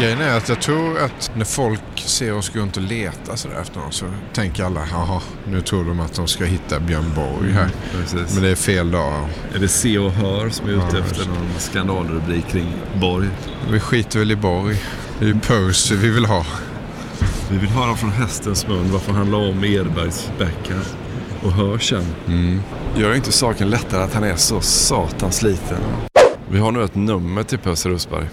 Grejen 0.00 0.20
är 0.20 0.36
att 0.36 0.48
jag 0.48 0.60
tror 0.60 0.98
att 0.98 1.30
när 1.34 1.44
folk 1.44 1.80
ser 1.94 2.34
oss 2.34 2.48
gå 2.48 2.60
runt 2.60 2.76
och 2.76 2.82
leta 2.82 3.36
sådär 3.36 3.60
efter 3.60 3.80
någon 3.80 3.92
så 3.92 4.06
tänker 4.32 4.64
alla, 4.64 4.80
jaha, 4.90 5.20
nu 5.48 5.60
tror 5.60 5.84
de 5.84 6.00
att 6.00 6.14
de 6.14 6.28
ska 6.28 6.44
hitta 6.44 6.80
Björn 6.80 7.12
Borg 7.16 7.52
här. 7.52 7.70
Precis. 7.92 8.34
Men 8.34 8.42
det 8.42 8.48
är 8.48 8.54
fel 8.54 8.90
dag. 8.90 9.28
Är 9.54 9.58
det 9.58 9.68
Se 9.68 9.98
och 9.98 10.12
Hör 10.12 10.50
som 10.50 10.68
är 10.68 10.72
ute 10.72 10.86
Ja, 10.92 10.98
efter 10.98 11.26
någon 11.26 11.48
skandalrubrik 11.58 12.46
kring 12.48 12.72
Borg? 12.94 13.28
Vi 13.70 13.80
skiter 13.80 14.18
väl 14.18 14.30
i 14.30 14.36
Borg. 14.36 14.82
Det 15.18 15.24
är 15.24 15.28
ju 15.28 15.40
Percy 15.40 15.96
vi 15.96 16.10
vill 16.10 16.26
ha. 16.26 16.46
Vi 17.50 17.58
vill 17.58 17.70
höra 17.70 17.96
från 17.96 18.10
hästens 18.10 18.66
mun 18.66 18.92
varför 18.92 19.12
han 19.12 19.30
la 19.30 19.38
om 19.38 19.64
Edbergs 19.64 20.30
backhand. 20.38 20.84
Och 21.42 21.52
hör 21.52 21.78
sen. 21.78 22.04
Mm. 22.26 22.60
Gör 22.96 23.14
inte 23.14 23.32
saken 23.32 23.70
lättare 23.70 24.02
att 24.02 24.14
han 24.14 24.24
är 24.24 24.36
så 24.36 24.60
satans 24.60 25.42
liten. 25.42 25.78
Vi 26.48 26.58
har 26.58 26.72
nu 26.72 26.84
ett 26.84 26.94
nummer 26.94 27.42
till 27.42 27.58
Puss 27.58 27.86
Rosberg. 27.86 28.26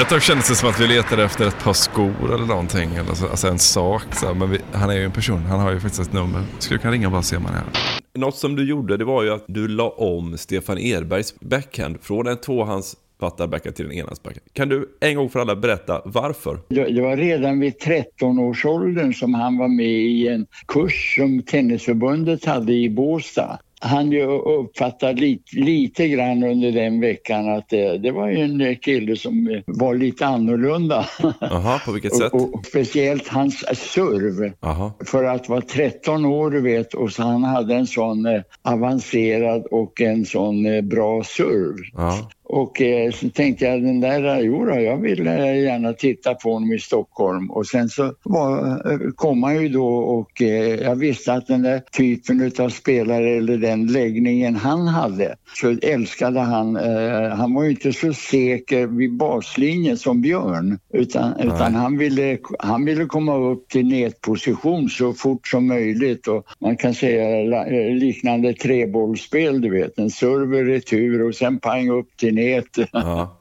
Ett 0.00 0.08
tag 0.08 0.22
kändes 0.22 0.48
det 0.48 0.54
som 0.54 0.68
att 0.68 0.80
vi 0.80 0.86
letade 0.86 1.24
efter 1.24 1.48
ett 1.48 1.64
par 1.64 1.72
skor 1.72 2.34
eller 2.34 2.46
någonting. 2.46 2.94
Eller 2.94 3.14
så, 3.14 3.28
alltså 3.28 3.48
en 3.48 3.58
sak. 3.58 4.14
Så. 4.14 4.34
Men 4.34 4.50
vi, 4.50 4.58
han 4.72 4.90
är 4.90 4.94
ju 4.94 5.04
en 5.04 5.12
person. 5.12 5.38
Han 5.38 5.60
har 5.60 5.72
ju 5.72 5.80
faktiskt 5.80 6.02
ett 6.02 6.12
nummer. 6.12 6.42
Skulle 6.58 6.80
kunna 6.80 6.92
ringa 6.92 7.06
och 7.06 7.12
bara 7.12 7.22
se 7.22 7.36
om 7.36 7.44
han 7.44 7.54
är 7.54 7.58
här. 7.58 7.66
Något 8.14 8.36
som 8.36 8.56
du 8.56 8.68
gjorde 8.68 8.96
det 8.96 9.04
var 9.04 9.22
ju 9.22 9.30
att 9.30 9.44
du 9.48 9.68
la 9.68 9.88
om 9.88 10.38
Stefan 10.38 10.78
Edbergs 10.78 11.40
backhand 11.40 11.98
från 12.02 12.26
en 12.26 12.36
tvåhandspattarbackhand 12.36 13.76
till 13.76 13.86
en 13.86 13.92
enhandsbackhand. 13.92 14.44
Kan 14.52 14.68
du 14.68 14.88
en 15.00 15.16
gång 15.16 15.30
för 15.30 15.40
alla 15.40 15.56
berätta 15.56 16.02
varför? 16.04 16.58
Det 16.68 17.00
var 17.02 17.16
redan 17.16 17.60
vid 17.60 17.74
13-årsåldern 17.74 19.14
som 19.14 19.34
han 19.34 19.58
var 19.58 19.68
med 19.68 19.86
i 19.86 20.28
en 20.28 20.46
kurs 20.68 21.16
som 21.16 21.42
Tennisförbundet 21.42 22.44
hade 22.44 22.72
i 22.72 22.90
Båstad. 22.90 23.58
Han 23.80 24.12
ju 24.12 24.26
uppfattade 24.26 25.20
lite, 25.20 25.56
lite 25.56 26.08
grann 26.08 26.44
under 26.44 26.72
den 26.72 27.00
veckan 27.00 27.48
att 27.48 27.68
det, 27.68 27.98
det 27.98 28.10
var 28.10 28.28
en 28.28 28.76
kille 28.76 29.16
som 29.16 29.62
var 29.66 29.94
lite 29.94 30.26
annorlunda. 30.26 31.06
Jaha, 31.40 31.80
på 31.84 31.92
vilket 31.92 32.16
sätt? 32.16 32.32
Och, 32.32 32.54
och 32.54 32.66
speciellt 32.66 33.28
hans 33.28 33.58
serv. 33.58 34.52
Jaha. 34.60 34.92
För 35.04 35.24
att 35.24 35.48
vara 35.48 35.60
13 35.60 36.24
år 36.24 36.50
du 36.50 36.60
vet 36.60 36.94
och 36.94 37.12
så 37.12 37.22
han 37.22 37.44
hade 37.44 37.74
en 37.74 37.86
sån 37.86 38.26
eh, 38.26 38.42
avancerad 38.62 39.66
och 39.70 40.00
en 40.00 40.24
sån 40.24 40.66
eh, 40.66 40.82
bra 40.82 41.24
serv. 41.24 41.76
Ja. 41.92 42.30
Och 42.48 42.82
eh, 42.82 43.10
så 43.10 43.28
tänkte 43.28 43.64
jag 43.64 43.82
den 43.82 44.00
där, 44.00 44.40
jo 44.40 44.64
då, 44.64 44.80
jag 44.80 44.96
vill 44.96 45.26
eh, 45.26 45.62
gärna 45.62 45.92
titta 45.92 46.34
på 46.34 46.52
honom 46.52 46.72
i 46.72 46.78
Stockholm. 46.78 47.50
Och 47.50 47.66
sen 47.66 47.88
så 47.88 48.14
var, 48.22 48.68
eh, 48.92 48.98
kom 49.16 49.42
han 49.42 49.62
ju 49.62 49.68
då 49.68 49.88
och 49.88 50.42
eh, 50.42 50.74
jag 50.74 50.96
visste 50.96 51.32
att 51.32 51.46
den 51.46 51.62
där 51.62 51.82
typen 51.92 52.52
av 52.58 52.68
spelare 52.68 53.30
eller 53.30 53.56
den 53.56 53.86
läggningen 53.86 54.56
han 54.56 54.88
hade 54.88 55.36
så 55.54 55.76
älskade 55.82 56.40
han, 56.40 56.76
eh, 56.76 57.28
han 57.28 57.54
var 57.54 57.64
ju 57.64 57.70
inte 57.70 57.92
så 57.92 58.12
säker 58.12 58.86
vid 58.86 59.16
baslinjen 59.16 59.96
som 59.96 60.20
Björn 60.20 60.78
utan, 60.92 61.40
utan 61.40 61.74
han, 61.74 61.98
ville, 61.98 62.38
han 62.58 62.84
ville 62.84 63.04
komma 63.04 63.36
upp 63.36 63.68
till 63.68 63.86
nätposition 63.86 64.88
så 64.88 65.12
fort 65.12 65.48
som 65.48 65.66
möjligt 65.66 66.28
och 66.28 66.46
man 66.60 66.76
kan 66.76 66.94
säga 66.94 67.64
liknande 67.94 68.54
trebollsspel 68.54 69.60
du 69.60 69.70
vet, 69.70 69.98
en 69.98 70.10
server, 70.10 70.64
retur 70.64 71.22
och 71.22 71.34
sen 71.34 71.58
pang 71.58 71.88
upp 71.88 72.16
till 72.16 72.37
nät. 72.38 72.90
Ja. 72.92 73.38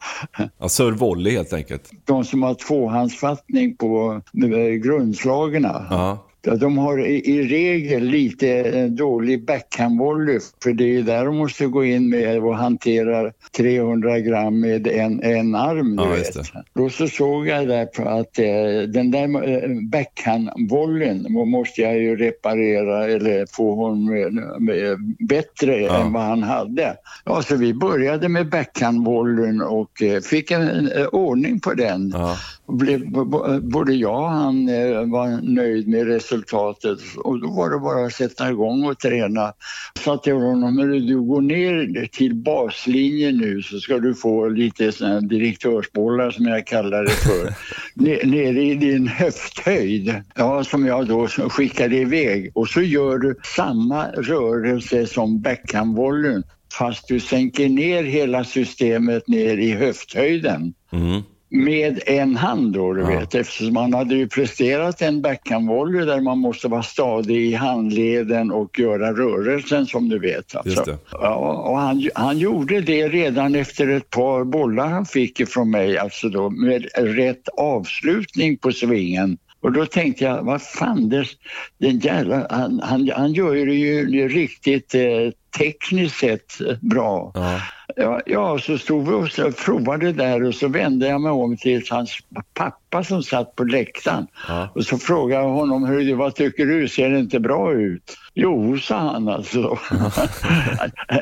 Ja, 0.59 0.69
Sir 0.69 0.91
Volley 0.91 1.35
helt 1.35 1.53
enkelt. 1.53 1.91
De 2.05 2.23
som 2.25 2.43
har 2.43 2.53
tvåhandsfattning 2.53 3.75
på 3.77 4.21
grundslagerna. 4.83 5.85
Ja. 5.89 6.26
Ja, 6.49 6.55
De 6.55 6.77
har 6.77 7.05
i, 7.07 7.47
regel 7.47 8.03
lite 8.03 8.49
eh, 8.49 8.85
dålig 8.85 9.45
backhandvolley 9.45 10.39
för 10.63 10.73
det 10.73 10.95
är 10.97 11.01
där 11.01 11.25
de 11.25 11.37
måste 11.37 11.65
gå 11.65 11.85
in 11.85 12.09
med 12.09 12.39
och 12.43 12.57
hantera 12.57 13.31
300 13.57 14.19
gram 14.19 14.59
med 14.59 14.87
en, 14.87 15.23
en 15.23 15.55
arm. 15.55 15.95
Du 15.95 16.03
Ja, 16.03 16.09
vet. 16.09 16.37
Då 16.73 16.89
så 16.89 17.07
såg 17.07 17.47
jag 17.47 17.67
där 17.67 17.85
på 17.85 18.09
att 18.09 18.39
eh, 18.39 18.89
den 18.93 19.11
där 19.11 19.49
eh, 19.49 19.69
backhandvolleyn 19.91 21.25
må- 21.29 21.45
måste 21.45 21.81
jag 21.81 21.99
ju 21.99 22.15
reparera 22.15 23.05
eller 23.07 23.45
få 23.51 23.75
honom 23.75 24.05
med, 24.05 24.33
med, 24.61 24.97
bättre 25.29 25.81
Ja. 25.81 26.01
än 26.05 26.13
vad 26.13 26.23
han 26.23 26.43
hade. 26.43 26.95
Ja, 27.25 27.41
så 27.41 27.55
vi 27.55 27.73
började 27.73 28.29
med 28.29 28.49
backhandvolleyn 28.49 29.61
och 29.61 30.01
eh, 30.03 30.21
fick 30.21 30.51
en, 30.51 30.91
eh, 30.91 31.05
ordning 31.05 31.59
på 31.59 31.73
den. 31.73 32.13
Och 32.15 32.29
Blev, 32.69 33.11
både 33.61 33.94
jag 33.94 34.19
och 34.23 34.30
han 34.30 34.69
eh, 34.69 35.06
var 35.11 35.41
nöjd 35.56 35.88
med 35.88 36.07
resultatet 36.07 36.99
och 37.18 37.41
då 37.41 37.48
var 37.48 37.69
det 37.69 37.80
bara 37.80 38.06
att 38.06 38.14
sätta 38.14 38.49
igång 38.49 38.85
och 38.85 38.99
träna. 38.99 39.41
Jag 39.95 40.03
sa 40.03 40.18
till 40.18 40.34
honom, 40.34 40.77
"Hörru, 40.77 40.99
du 40.99 41.22
går 41.22 41.41
ner 41.41 42.06
till 42.11 42.35
baslinjen 42.35 43.38
nu 43.38 43.61
så 43.61 43.80
ska 43.80 43.99
du 43.99 44.15
få 44.15 44.48
lite 44.49 44.91
såna 44.91 45.22
direktörsbollar 45.22 46.31
som 46.31 46.45
jag 46.45 46.68
kallar 46.68 47.03
det 47.03 47.18
för. 47.18 47.53
Ne- 47.95 48.26
Nere 48.26 48.64
i 48.64 48.76
din 48.76 49.07
höfthöjd, 49.07 50.15
ja, 50.35 50.64
som 50.64 50.85
jag 50.85 51.07
då 51.07 51.27
skickade 51.27 51.95
iväg. 51.98 52.52
Och 52.56 52.68
så 52.68 52.81
gör 52.81 53.18
du 53.18 53.35
samma 53.56 54.07
rörelse 54.07 55.07
som 55.07 55.41
backhandvolleyn 55.41 56.44
fast 56.77 57.07
du 57.07 57.19
sänker 57.19 57.69
ner 57.69 58.03
hela 58.03 58.44
systemet 58.44 59.27
ner 59.27 59.57
i 59.57 59.72
höfthöjden 59.72 60.73
Mm. 60.91 61.22
Med 61.49 61.99
en 62.05 62.35
hand 62.35 62.73
då, 62.73 62.93
du 62.93 63.03
vet, 63.03 63.35
eftersom 63.35 63.73
man 63.73 63.93
hade 63.93 64.15
ju 64.15 64.27
presterat 64.27 65.01
en 65.01 65.21
backhandvolley 65.21 66.05
där 66.05 66.21
man 66.21 66.37
måste 66.37 66.67
vara 66.67 66.83
stadig 66.83 67.37
i 67.37 67.53
handleden 67.53 68.51
och 68.51 68.79
göra 68.79 69.13
rörelsen 69.13 69.85
som 69.85 70.09
du 70.09 70.19
vet. 70.19 70.55
Alltså. 70.55 70.97
Ja, 71.11 71.35
och 71.69 71.77
han, 71.77 72.09
han 72.15 72.37
gjorde 72.37 72.81
det 72.81 73.07
redan 73.07 73.55
efter 73.55 73.87
ett 73.87 74.09
par 74.09 74.43
bollar 74.43 74.87
han 74.87 75.05
fick 75.05 75.39
ifrån 75.39 75.71
mig, 75.71 75.97
alltså 75.97 76.29
då, 76.29 76.49
med 76.49 76.85
rätt 76.95 77.47
avslutning 77.57 78.57
på 78.57 78.71
svingen. 78.71 79.37
Och 79.68 79.73
då 79.73 79.85
tänkte 79.85 80.23
jag, 80.23 80.44
vad 80.44 80.61
fan, 80.61 81.10
det, 81.10 81.26
den 81.77 81.99
jävla, 81.99 82.48
han, 82.49 82.80
han, 82.80 83.10
han 83.15 83.34
gör 83.34 83.53
ju 83.53 83.65
det 83.65 83.73
ju 83.73 84.27
riktigt 84.27 84.95
eh, 84.95 85.02
tekniskt 85.57 86.19
sett 86.19 86.61
eh, 86.61 86.76
bra. 86.81 87.34
Ja, 87.95 88.22
ja, 88.26 88.60
så 88.60 88.77
stod 88.77 89.07
vi 89.07 89.14
och 89.14 89.57
provade 89.57 90.11
där 90.11 90.44
och 90.44 90.56
så 90.56 90.68
vände 90.68 91.07
jag 91.07 91.22
mig 91.22 91.31
om 91.31 91.57
till 91.57 91.84
hans 91.89 92.18
pappa 92.53 93.03
som 93.03 93.23
satt 93.23 93.56
på 93.56 93.64
läktaren. 93.64 94.27
Och 94.76 94.85
så 94.85 94.98
frågade 94.98 95.44
jag 95.44 95.49
honom, 95.49 95.85
du, 95.85 96.14
vad 96.14 96.35
tycker 96.35 96.65
du, 96.65 96.88
ser 96.88 97.10
det 97.10 97.19
inte 97.19 97.39
bra 97.39 97.73
ut? 97.73 98.18
Jo, 98.34 98.77
sa 98.77 98.98
han 98.98 99.27
alltså. 99.27 99.80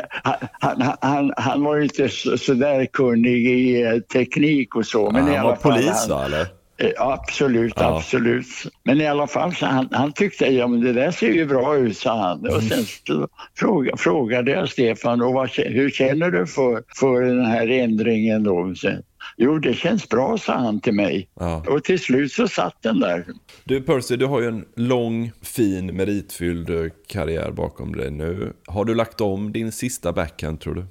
han, 0.09 0.37
han, 0.59 0.93
han, 1.01 1.33
han 1.37 1.63
var 1.63 1.79
inte 1.79 2.09
så, 2.09 2.37
så 2.37 2.53
där 2.53 2.85
kunnig 2.85 3.47
i 3.47 3.83
eh, 3.83 3.99
teknik 3.99 4.75
och 4.75 4.85
så. 4.85 5.11
Men 5.11 5.27
Ja, 5.27 5.37
han 5.37 5.45
var 5.45 5.55
polis 5.55 6.07
va, 6.09 6.25
eller? 6.25 6.47
Eh, 6.77 6.91
Absolut, 6.97 7.73
Ja. 7.75 7.97
absolut. 7.97 8.45
Men 8.83 9.01
i 9.01 9.07
alla 9.07 9.27
fall, 9.27 9.55
så 9.55 9.65
han, 9.65 9.89
han 9.91 10.11
tyckte 10.13 10.45
ja, 10.45 10.67
men 10.67 10.81
det 10.81 10.93
där 10.93 11.11
ser 11.11 11.31
ju 11.31 11.45
bra 11.45 11.77
ut, 11.77 11.97
sa 11.97 12.17
han. 12.19 12.39
Och 12.55 12.63
sen 12.63 12.83
så 13.07 13.27
fråga, 13.57 13.97
frågade 13.97 14.51
jag 14.51 14.69
Stefan, 14.69 15.21
och 15.21 15.33
vad, 15.33 15.49
hur 15.49 15.89
känner 15.89 16.31
du 16.31 16.47
för, 16.47 16.83
för 16.99 17.21
den 17.21 17.45
här 17.45 17.67
ändringen 17.67 18.43
då? 18.43 18.75
Sen, 18.75 19.03
jo, 19.37 19.59
det 19.59 19.73
känns 19.73 20.09
bra, 20.09 20.37
sa 20.37 20.53
han 20.53 20.79
till 20.81 20.93
mig. 20.93 21.29
Ja. 21.39 21.63
Och 21.67 21.83
till 21.83 21.99
slut 21.99 22.31
så 22.31 22.47
satt 22.47 22.81
den 22.81 22.99
där. 22.99 23.25
Du 23.63 23.81
Percy, 23.81 24.15
du 24.15 24.25
har 24.25 24.41
ju 24.41 24.47
en 24.47 24.65
lång, 24.75 25.31
fin, 25.41 25.95
meritfylld 25.95 26.69
eh, 26.69 26.91
karriär 27.07 27.51
bakom 27.51 27.95
dig 27.95 28.11
nu. 28.11 28.53
Har 28.67 28.85
du 28.85 28.95
lagt 28.95 29.21
om 29.21 29.51
din 29.51 29.71
sista 29.71 30.13
backhand 30.13 30.59
tror 30.59 30.75
du? 30.75 30.85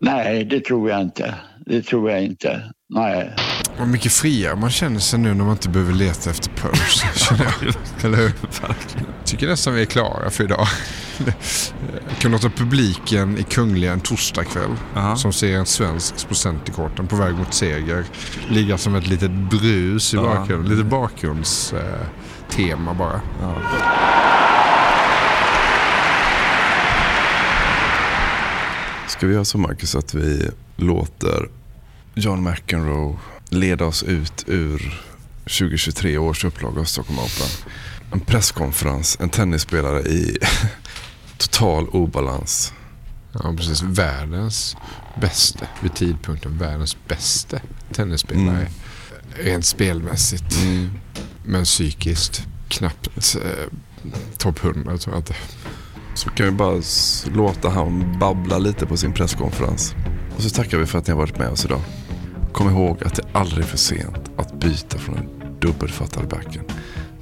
Nej, 0.00 0.44
det 0.44 0.60
tror 0.60 0.90
jag 0.90 1.00
inte. 1.02 1.34
Det 1.66 1.82
tror 1.82 2.10
jag 2.10 2.22
inte. 2.24 2.62
Nej. 2.88 3.30
Vad 3.78 3.88
mycket 3.88 4.12
friare 4.12 4.56
man 4.56 4.70
känner 4.70 5.00
sig 5.00 5.18
nu 5.18 5.34
när 5.34 5.44
man 5.44 5.52
inte 5.52 5.68
behöver 5.68 5.92
leta 5.92 6.30
efter 6.30 6.50
Percy. 6.50 7.06
känner 7.14 7.44
jag. 7.44 7.74
Eller 8.04 8.18
hur? 8.18 8.32
tycker 9.24 9.46
nästan 9.48 9.74
vi 9.74 9.80
är 9.82 9.86
klara 9.86 10.30
för 10.30 10.44
idag. 10.44 10.66
Jag 12.08 12.18
kan 12.18 12.30
låta 12.30 12.48
publiken 12.50 13.38
i 13.38 13.42
Kungliga 13.42 13.92
en 13.92 14.00
torsdagkväll 14.00 14.70
som 15.16 15.32
ser 15.32 15.56
en 15.56 15.66
svensk 15.66 16.28
på 16.28 16.34
Centerkorten 16.34 17.06
på 17.06 17.16
väg 17.16 17.34
mot 17.34 17.54
seger 17.54 18.04
ligga 18.48 18.78
som 18.78 18.94
ett 18.94 19.06
litet 19.06 19.30
brus 19.30 20.14
i 20.14 20.16
Ja. 20.16 20.22
bakgrunden. 20.22 20.72
Lite 20.76 20.84
bakgrundstema 20.88 21.82
eh, 21.82 22.50
tema 22.56 22.94
bara. 22.94 23.20
Ska 29.08 29.26
vi 29.26 29.34
göra 29.34 29.44
så 29.44 29.58
Marcus 29.58 29.94
att 29.94 30.14
vi 30.14 30.50
låter 30.76 31.48
John 32.14 32.42
McEnroe 32.50 33.16
leda 33.50 33.84
oss 33.84 34.02
ut 34.02 34.44
ur 34.46 35.02
2023 35.44 36.18
års 36.18 36.44
upplaga 36.44 36.80
av 36.80 36.84
Stockholm 36.84 37.18
Open. 37.18 37.72
En 38.12 38.20
presskonferens, 38.20 39.16
en 39.20 39.30
tennisspelare 39.30 40.00
i 40.00 40.38
total 41.36 41.88
obalans. 41.88 42.72
Ja, 43.32 43.54
precis. 43.56 43.82
Världens 43.82 44.76
bästa, 45.20 45.66
vid 45.82 45.94
tidpunkten 45.94 46.58
världens 46.58 46.96
bästa 47.08 47.60
tennisspelare. 47.92 48.56
Mm. 48.56 48.72
Rent 49.38 49.66
spelmässigt. 49.66 50.56
Men 51.44 51.64
psykiskt 51.64 52.46
knappt 52.68 53.36
eh, 53.36 53.50
topp 54.38 54.64
100 54.64 54.98
tror 54.98 55.14
jag 55.14 55.20
inte. 55.20 55.34
Så 56.14 56.30
kan 56.30 56.46
vi 56.46 56.52
bara 56.52 56.82
låta 57.34 57.68
han 57.68 58.18
babbla 58.18 58.58
lite 58.58 58.86
på 58.86 58.96
sin 58.96 59.12
presskonferens. 59.12 59.94
Och 60.36 60.42
så 60.42 60.50
tackar 60.50 60.78
vi 60.78 60.86
för 60.86 60.98
att 60.98 61.06
ni 61.06 61.12
har 61.12 61.18
varit 61.18 61.38
med 61.38 61.48
oss 61.48 61.64
idag. 61.64 61.80
Kom 62.56 62.70
ihåg 62.70 63.04
att 63.04 63.14
det 63.14 63.22
aldrig 63.32 63.64
är 63.64 63.68
för 63.68 63.78
sent 63.78 64.30
att 64.36 64.52
byta 64.52 64.98
från 64.98 65.16
en 65.16 65.58
dubbelfattad 65.60 66.28
backhand 66.28 66.72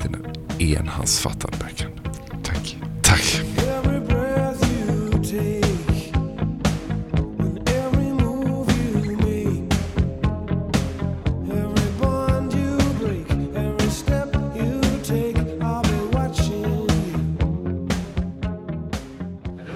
till 0.01 0.15
en 0.15 0.27
enhandsfattad 0.63 1.57
backhand. 1.61 1.95
Tack. 2.45 2.77
Tack. 3.03 3.21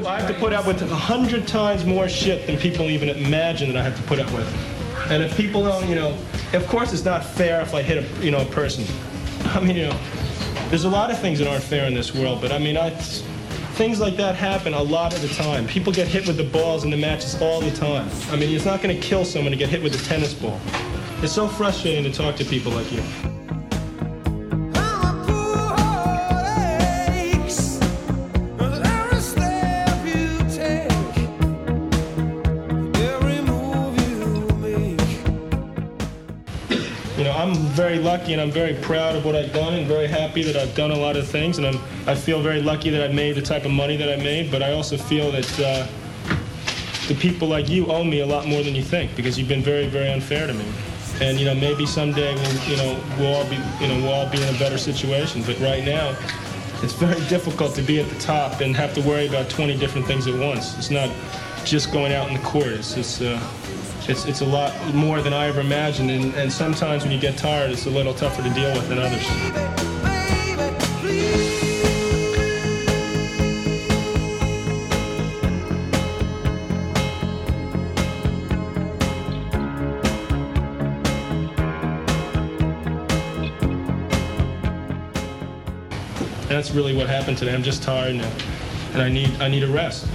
I 0.07 0.21
have 0.21 0.29
to 0.29 0.41
put 0.41 0.53
up 0.53 0.67
with 0.67 0.83
a 0.83 0.95
hundred 0.95 1.47
times 1.47 1.85
more 1.85 2.09
shit 2.09 2.47
than 2.47 2.57
people 2.57 2.85
even 2.85 3.09
imagine 3.09 3.73
that 3.73 3.77
I 3.77 3.83
have 3.83 3.97
to 3.97 4.03
put 4.03 4.21
up 4.21 4.33
with. 4.33 4.78
And 5.11 5.23
if 5.23 5.37
people 5.37 5.63
don't, 5.63 5.89
you 5.89 5.95
know, 5.95 6.17
of 6.53 6.67
course 6.67 6.93
it's 6.93 7.05
not 7.05 7.25
fair 7.25 7.61
if 7.63 7.75
I 7.75 7.83
hit 7.83 7.99
a, 7.99 8.25
you 8.25 8.31
know, 8.31 8.43
a 8.43 8.45
person. 8.47 8.85
I 9.55 9.61
mean, 9.61 9.77
you 9.77 9.87
know, 9.87 10.01
there's 10.69 10.85
a 10.85 10.89
lot 10.89 11.11
of 11.11 11.19
things 11.19 11.39
that 11.39 11.49
aren't 11.49 11.63
fair 11.63 11.87
in 11.87 11.95
this 11.95 12.15
world, 12.15 12.41
but 12.43 12.53
I 12.53 12.59
mean, 12.59 12.77
I, 12.77 12.91
things 12.91 14.01
like 14.01 14.17
that 14.17 14.35
happen 14.35 14.75
a 14.75 14.83
lot 14.83 15.15
of 15.15 15.23
the 15.23 15.29
time. 15.29 15.67
People 15.67 15.93
get 15.93 16.09
hit 16.09 16.27
with 16.27 16.37
the 16.37 16.45
balls 16.45 16.85
in 16.85 16.91
the 16.91 16.97
matches 16.97 17.41
all 17.41 17.61
the 17.61 17.71
time. 17.71 18.11
I 18.31 18.37
mean, 18.37 18.55
it's 18.55 18.67
not 18.67 18.83
going 18.83 18.95
to 18.95 19.01
kill 19.01 19.25
someone 19.25 19.53
to 19.53 19.57
get 19.57 19.69
hit 19.69 19.83
with 19.83 19.95
a 19.95 20.05
tennis 20.05 20.35
ball. 20.35 20.61
It's 21.23 21.33
so 21.33 21.49
frustrating 21.49 22.05
to 22.05 22.13
talk 22.13 22.37
to 22.37 22.45
people 22.45 22.73
like 22.73 22.93
you. 22.93 23.03
Lucky 38.29 38.35
and 38.35 38.43
I'm 38.43 38.51
very 38.51 38.75
proud 38.83 39.17
of 39.17 39.25
what 39.25 39.35
I've 39.35 39.53
done 39.55 39.73
and 39.75 39.87
very 39.87 40.07
happy 40.07 40.43
that 40.43 40.55
I've 40.55 40.75
done 40.75 40.91
a 40.91 40.97
lot 40.97 41.17
of 41.17 41.27
things. 41.27 41.57
And 41.57 41.67
I'm, 41.67 41.81
I 42.07 42.15
feel 42.15 42.43
very 42.43 42.61
lucky 42.61 42.91
that 42.91 43.09
I 43.09 43.13
made 43.13 43.37
the 43.37 43.43
type 43.43 43.65
of 43.65 43.71
money 43.71 43.97
that 43.97 44.11
I 44.11 44.23
made. 44.23 44.51
But 44.51 44.63
I 44.63 44.73
also 44.73 44.99
feel 44.99 45.33
that 45.33 45.61
uh, 45.61 45.87
the 47.09 47.15
people 47.15 47.49
like 47.49 47.71
you 47.71 47.87
owe 47.87 48.05
me 48.05 48.21
a 48.21 48.27
lot 48.27 48.47
more 48.47 48.63
than 48.63 48.75
you 48.75 48.83
think 48.83 49.17
because 49.17 49.39
you've 49.39 49.49
been 49.49 49.63
very, 49.63 49.87
very 49.87 50.11
unfair 50.13 50.47
to 50.47 50.53
me. 50.53 50.67
And 51.23 51.41
you 51.41 51.47
know, 51.47 51.55
maybe 51.55 51.87
someday 51.87 52.35
we'll, 52.35 52.63
you 52.65 52.77
know, 52.77 53.01
we'll 53.19 53.35
all 53.35 53.49
be, 53.49 53.57
you 53.81 53.89
know, 53.89 53.97
we'll 54.03 54.13
all 54.13 54.31
be 54.31 54.43
in 54.43 54.55
a 54.55 54.59
better 54.59 54.77
situation. 54.77 55.43
But 55.43 55.59
right 55.61 55.85
now, 55.85 56.15
it's 56.83 56.93
very 56.93 57.21
difficult 57.29 57.75
to 57.77 57.83
be 57.83 57.99
at 57.99 58.09
the 58.11 58.21
top 58.21 58.61
and 58.61 58.77
have 58.77 58.93
to 58.95 59.01
worry 59.01 59.27
about 59.27 59.49
20 59.49 59.79
different 59.79 60.07
things 60.07 60.27
at 60.27 60.39
once. 60.39 60.77
It's 60.77 60.91
not 60.91 61.11
just 61.65 61.93
going 61.93 62.13
out 62.13 62.29
in 62.29 62.35
the 62.35 62.43
court. 62.43 62.69
It's, 62.69 62.95
just, 62.95 63.23
uh, 63.23 63.41
it's, 64.09 64.25
it's 64.25 64.41
a 64.41 64.47
lot 64.47 64.75
more 64.95 65.21
than 65.21 65.35
I 65.35 65.47
ever 65.49 65.61
imagined. 65.61 66.11
And, 66.11 66.35
and 66.35 66.53
sometimes 66.53 67.03
when 67.03 67.13
you 67.13 67.21
get 67.21 67.37
tired, 67.37 67.71
it's 67.71 67.87
a 67.87 67.91
little 67.91 68.15
tougher 68.15 68.43
to 68.43 68.51
deal 68.51 68.73
with 68.73 68.89
than 68.89 68.99
others. 68.99 69.27
That's 86.49 86.73
really 86.73 86.97
what 86.97 87.09
happened 87.09 87.39
today. 87.39 87.55
I'm 87.55 87.63
just 87.63 87.85
tired 87.85 88.17
now, 88.17 88.33
and 88.93 89.03
I 89.03 89.09
need 89.09 89.31
I 89.41 89.49
need 89.49 89.63
a 89.63 89.69
rest. 89.69 90.09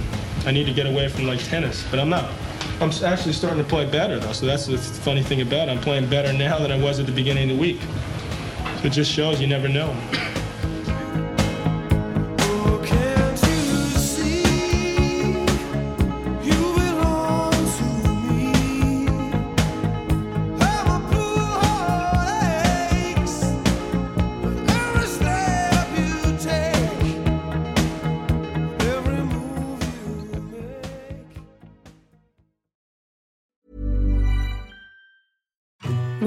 I 0.44 0.50
need 0.50 0.66
to 0.66 0.74
get 0.74 0.84
away 0.84 1.08
from 1.08 1.26
like 1.26 1.42
tennis, 1.42 1.86
but 1.90 1.98
I'm 1.98 2.10
not. 2.10 2.30
I'm 2.80 2.90
actually 3.04 3.32
starting 3.32 3.62
to 3.62 3.68
play 3.68 3.86
better 3.86 4.18
though, 4.18 4.32
so 4.32 4.46
that's 4.46 4.66
the 4.66 4.78
funny 4.78 5.22
thing 5.22 5.40
about 5.40 5.68
it. 5.68 5.72
I'm 5.72 5.80
playing 5.80 6.08
better 6.10 6.32
now 6.36 6.58
than 6.58 6.72
I 6.72 6.78
was 6.78 6.98
at 6.98 7.06
the 7.06 7.12
beginning 7.12 7.50
of 7.50 7.56
the 7.56 7.60
week. 7.60 7.80
It 8.82 8.90
just 8.90 9.10
shows 9.10 9.40
you 9.40 9.46
never 9.46 9.68
know. 9.68 9.96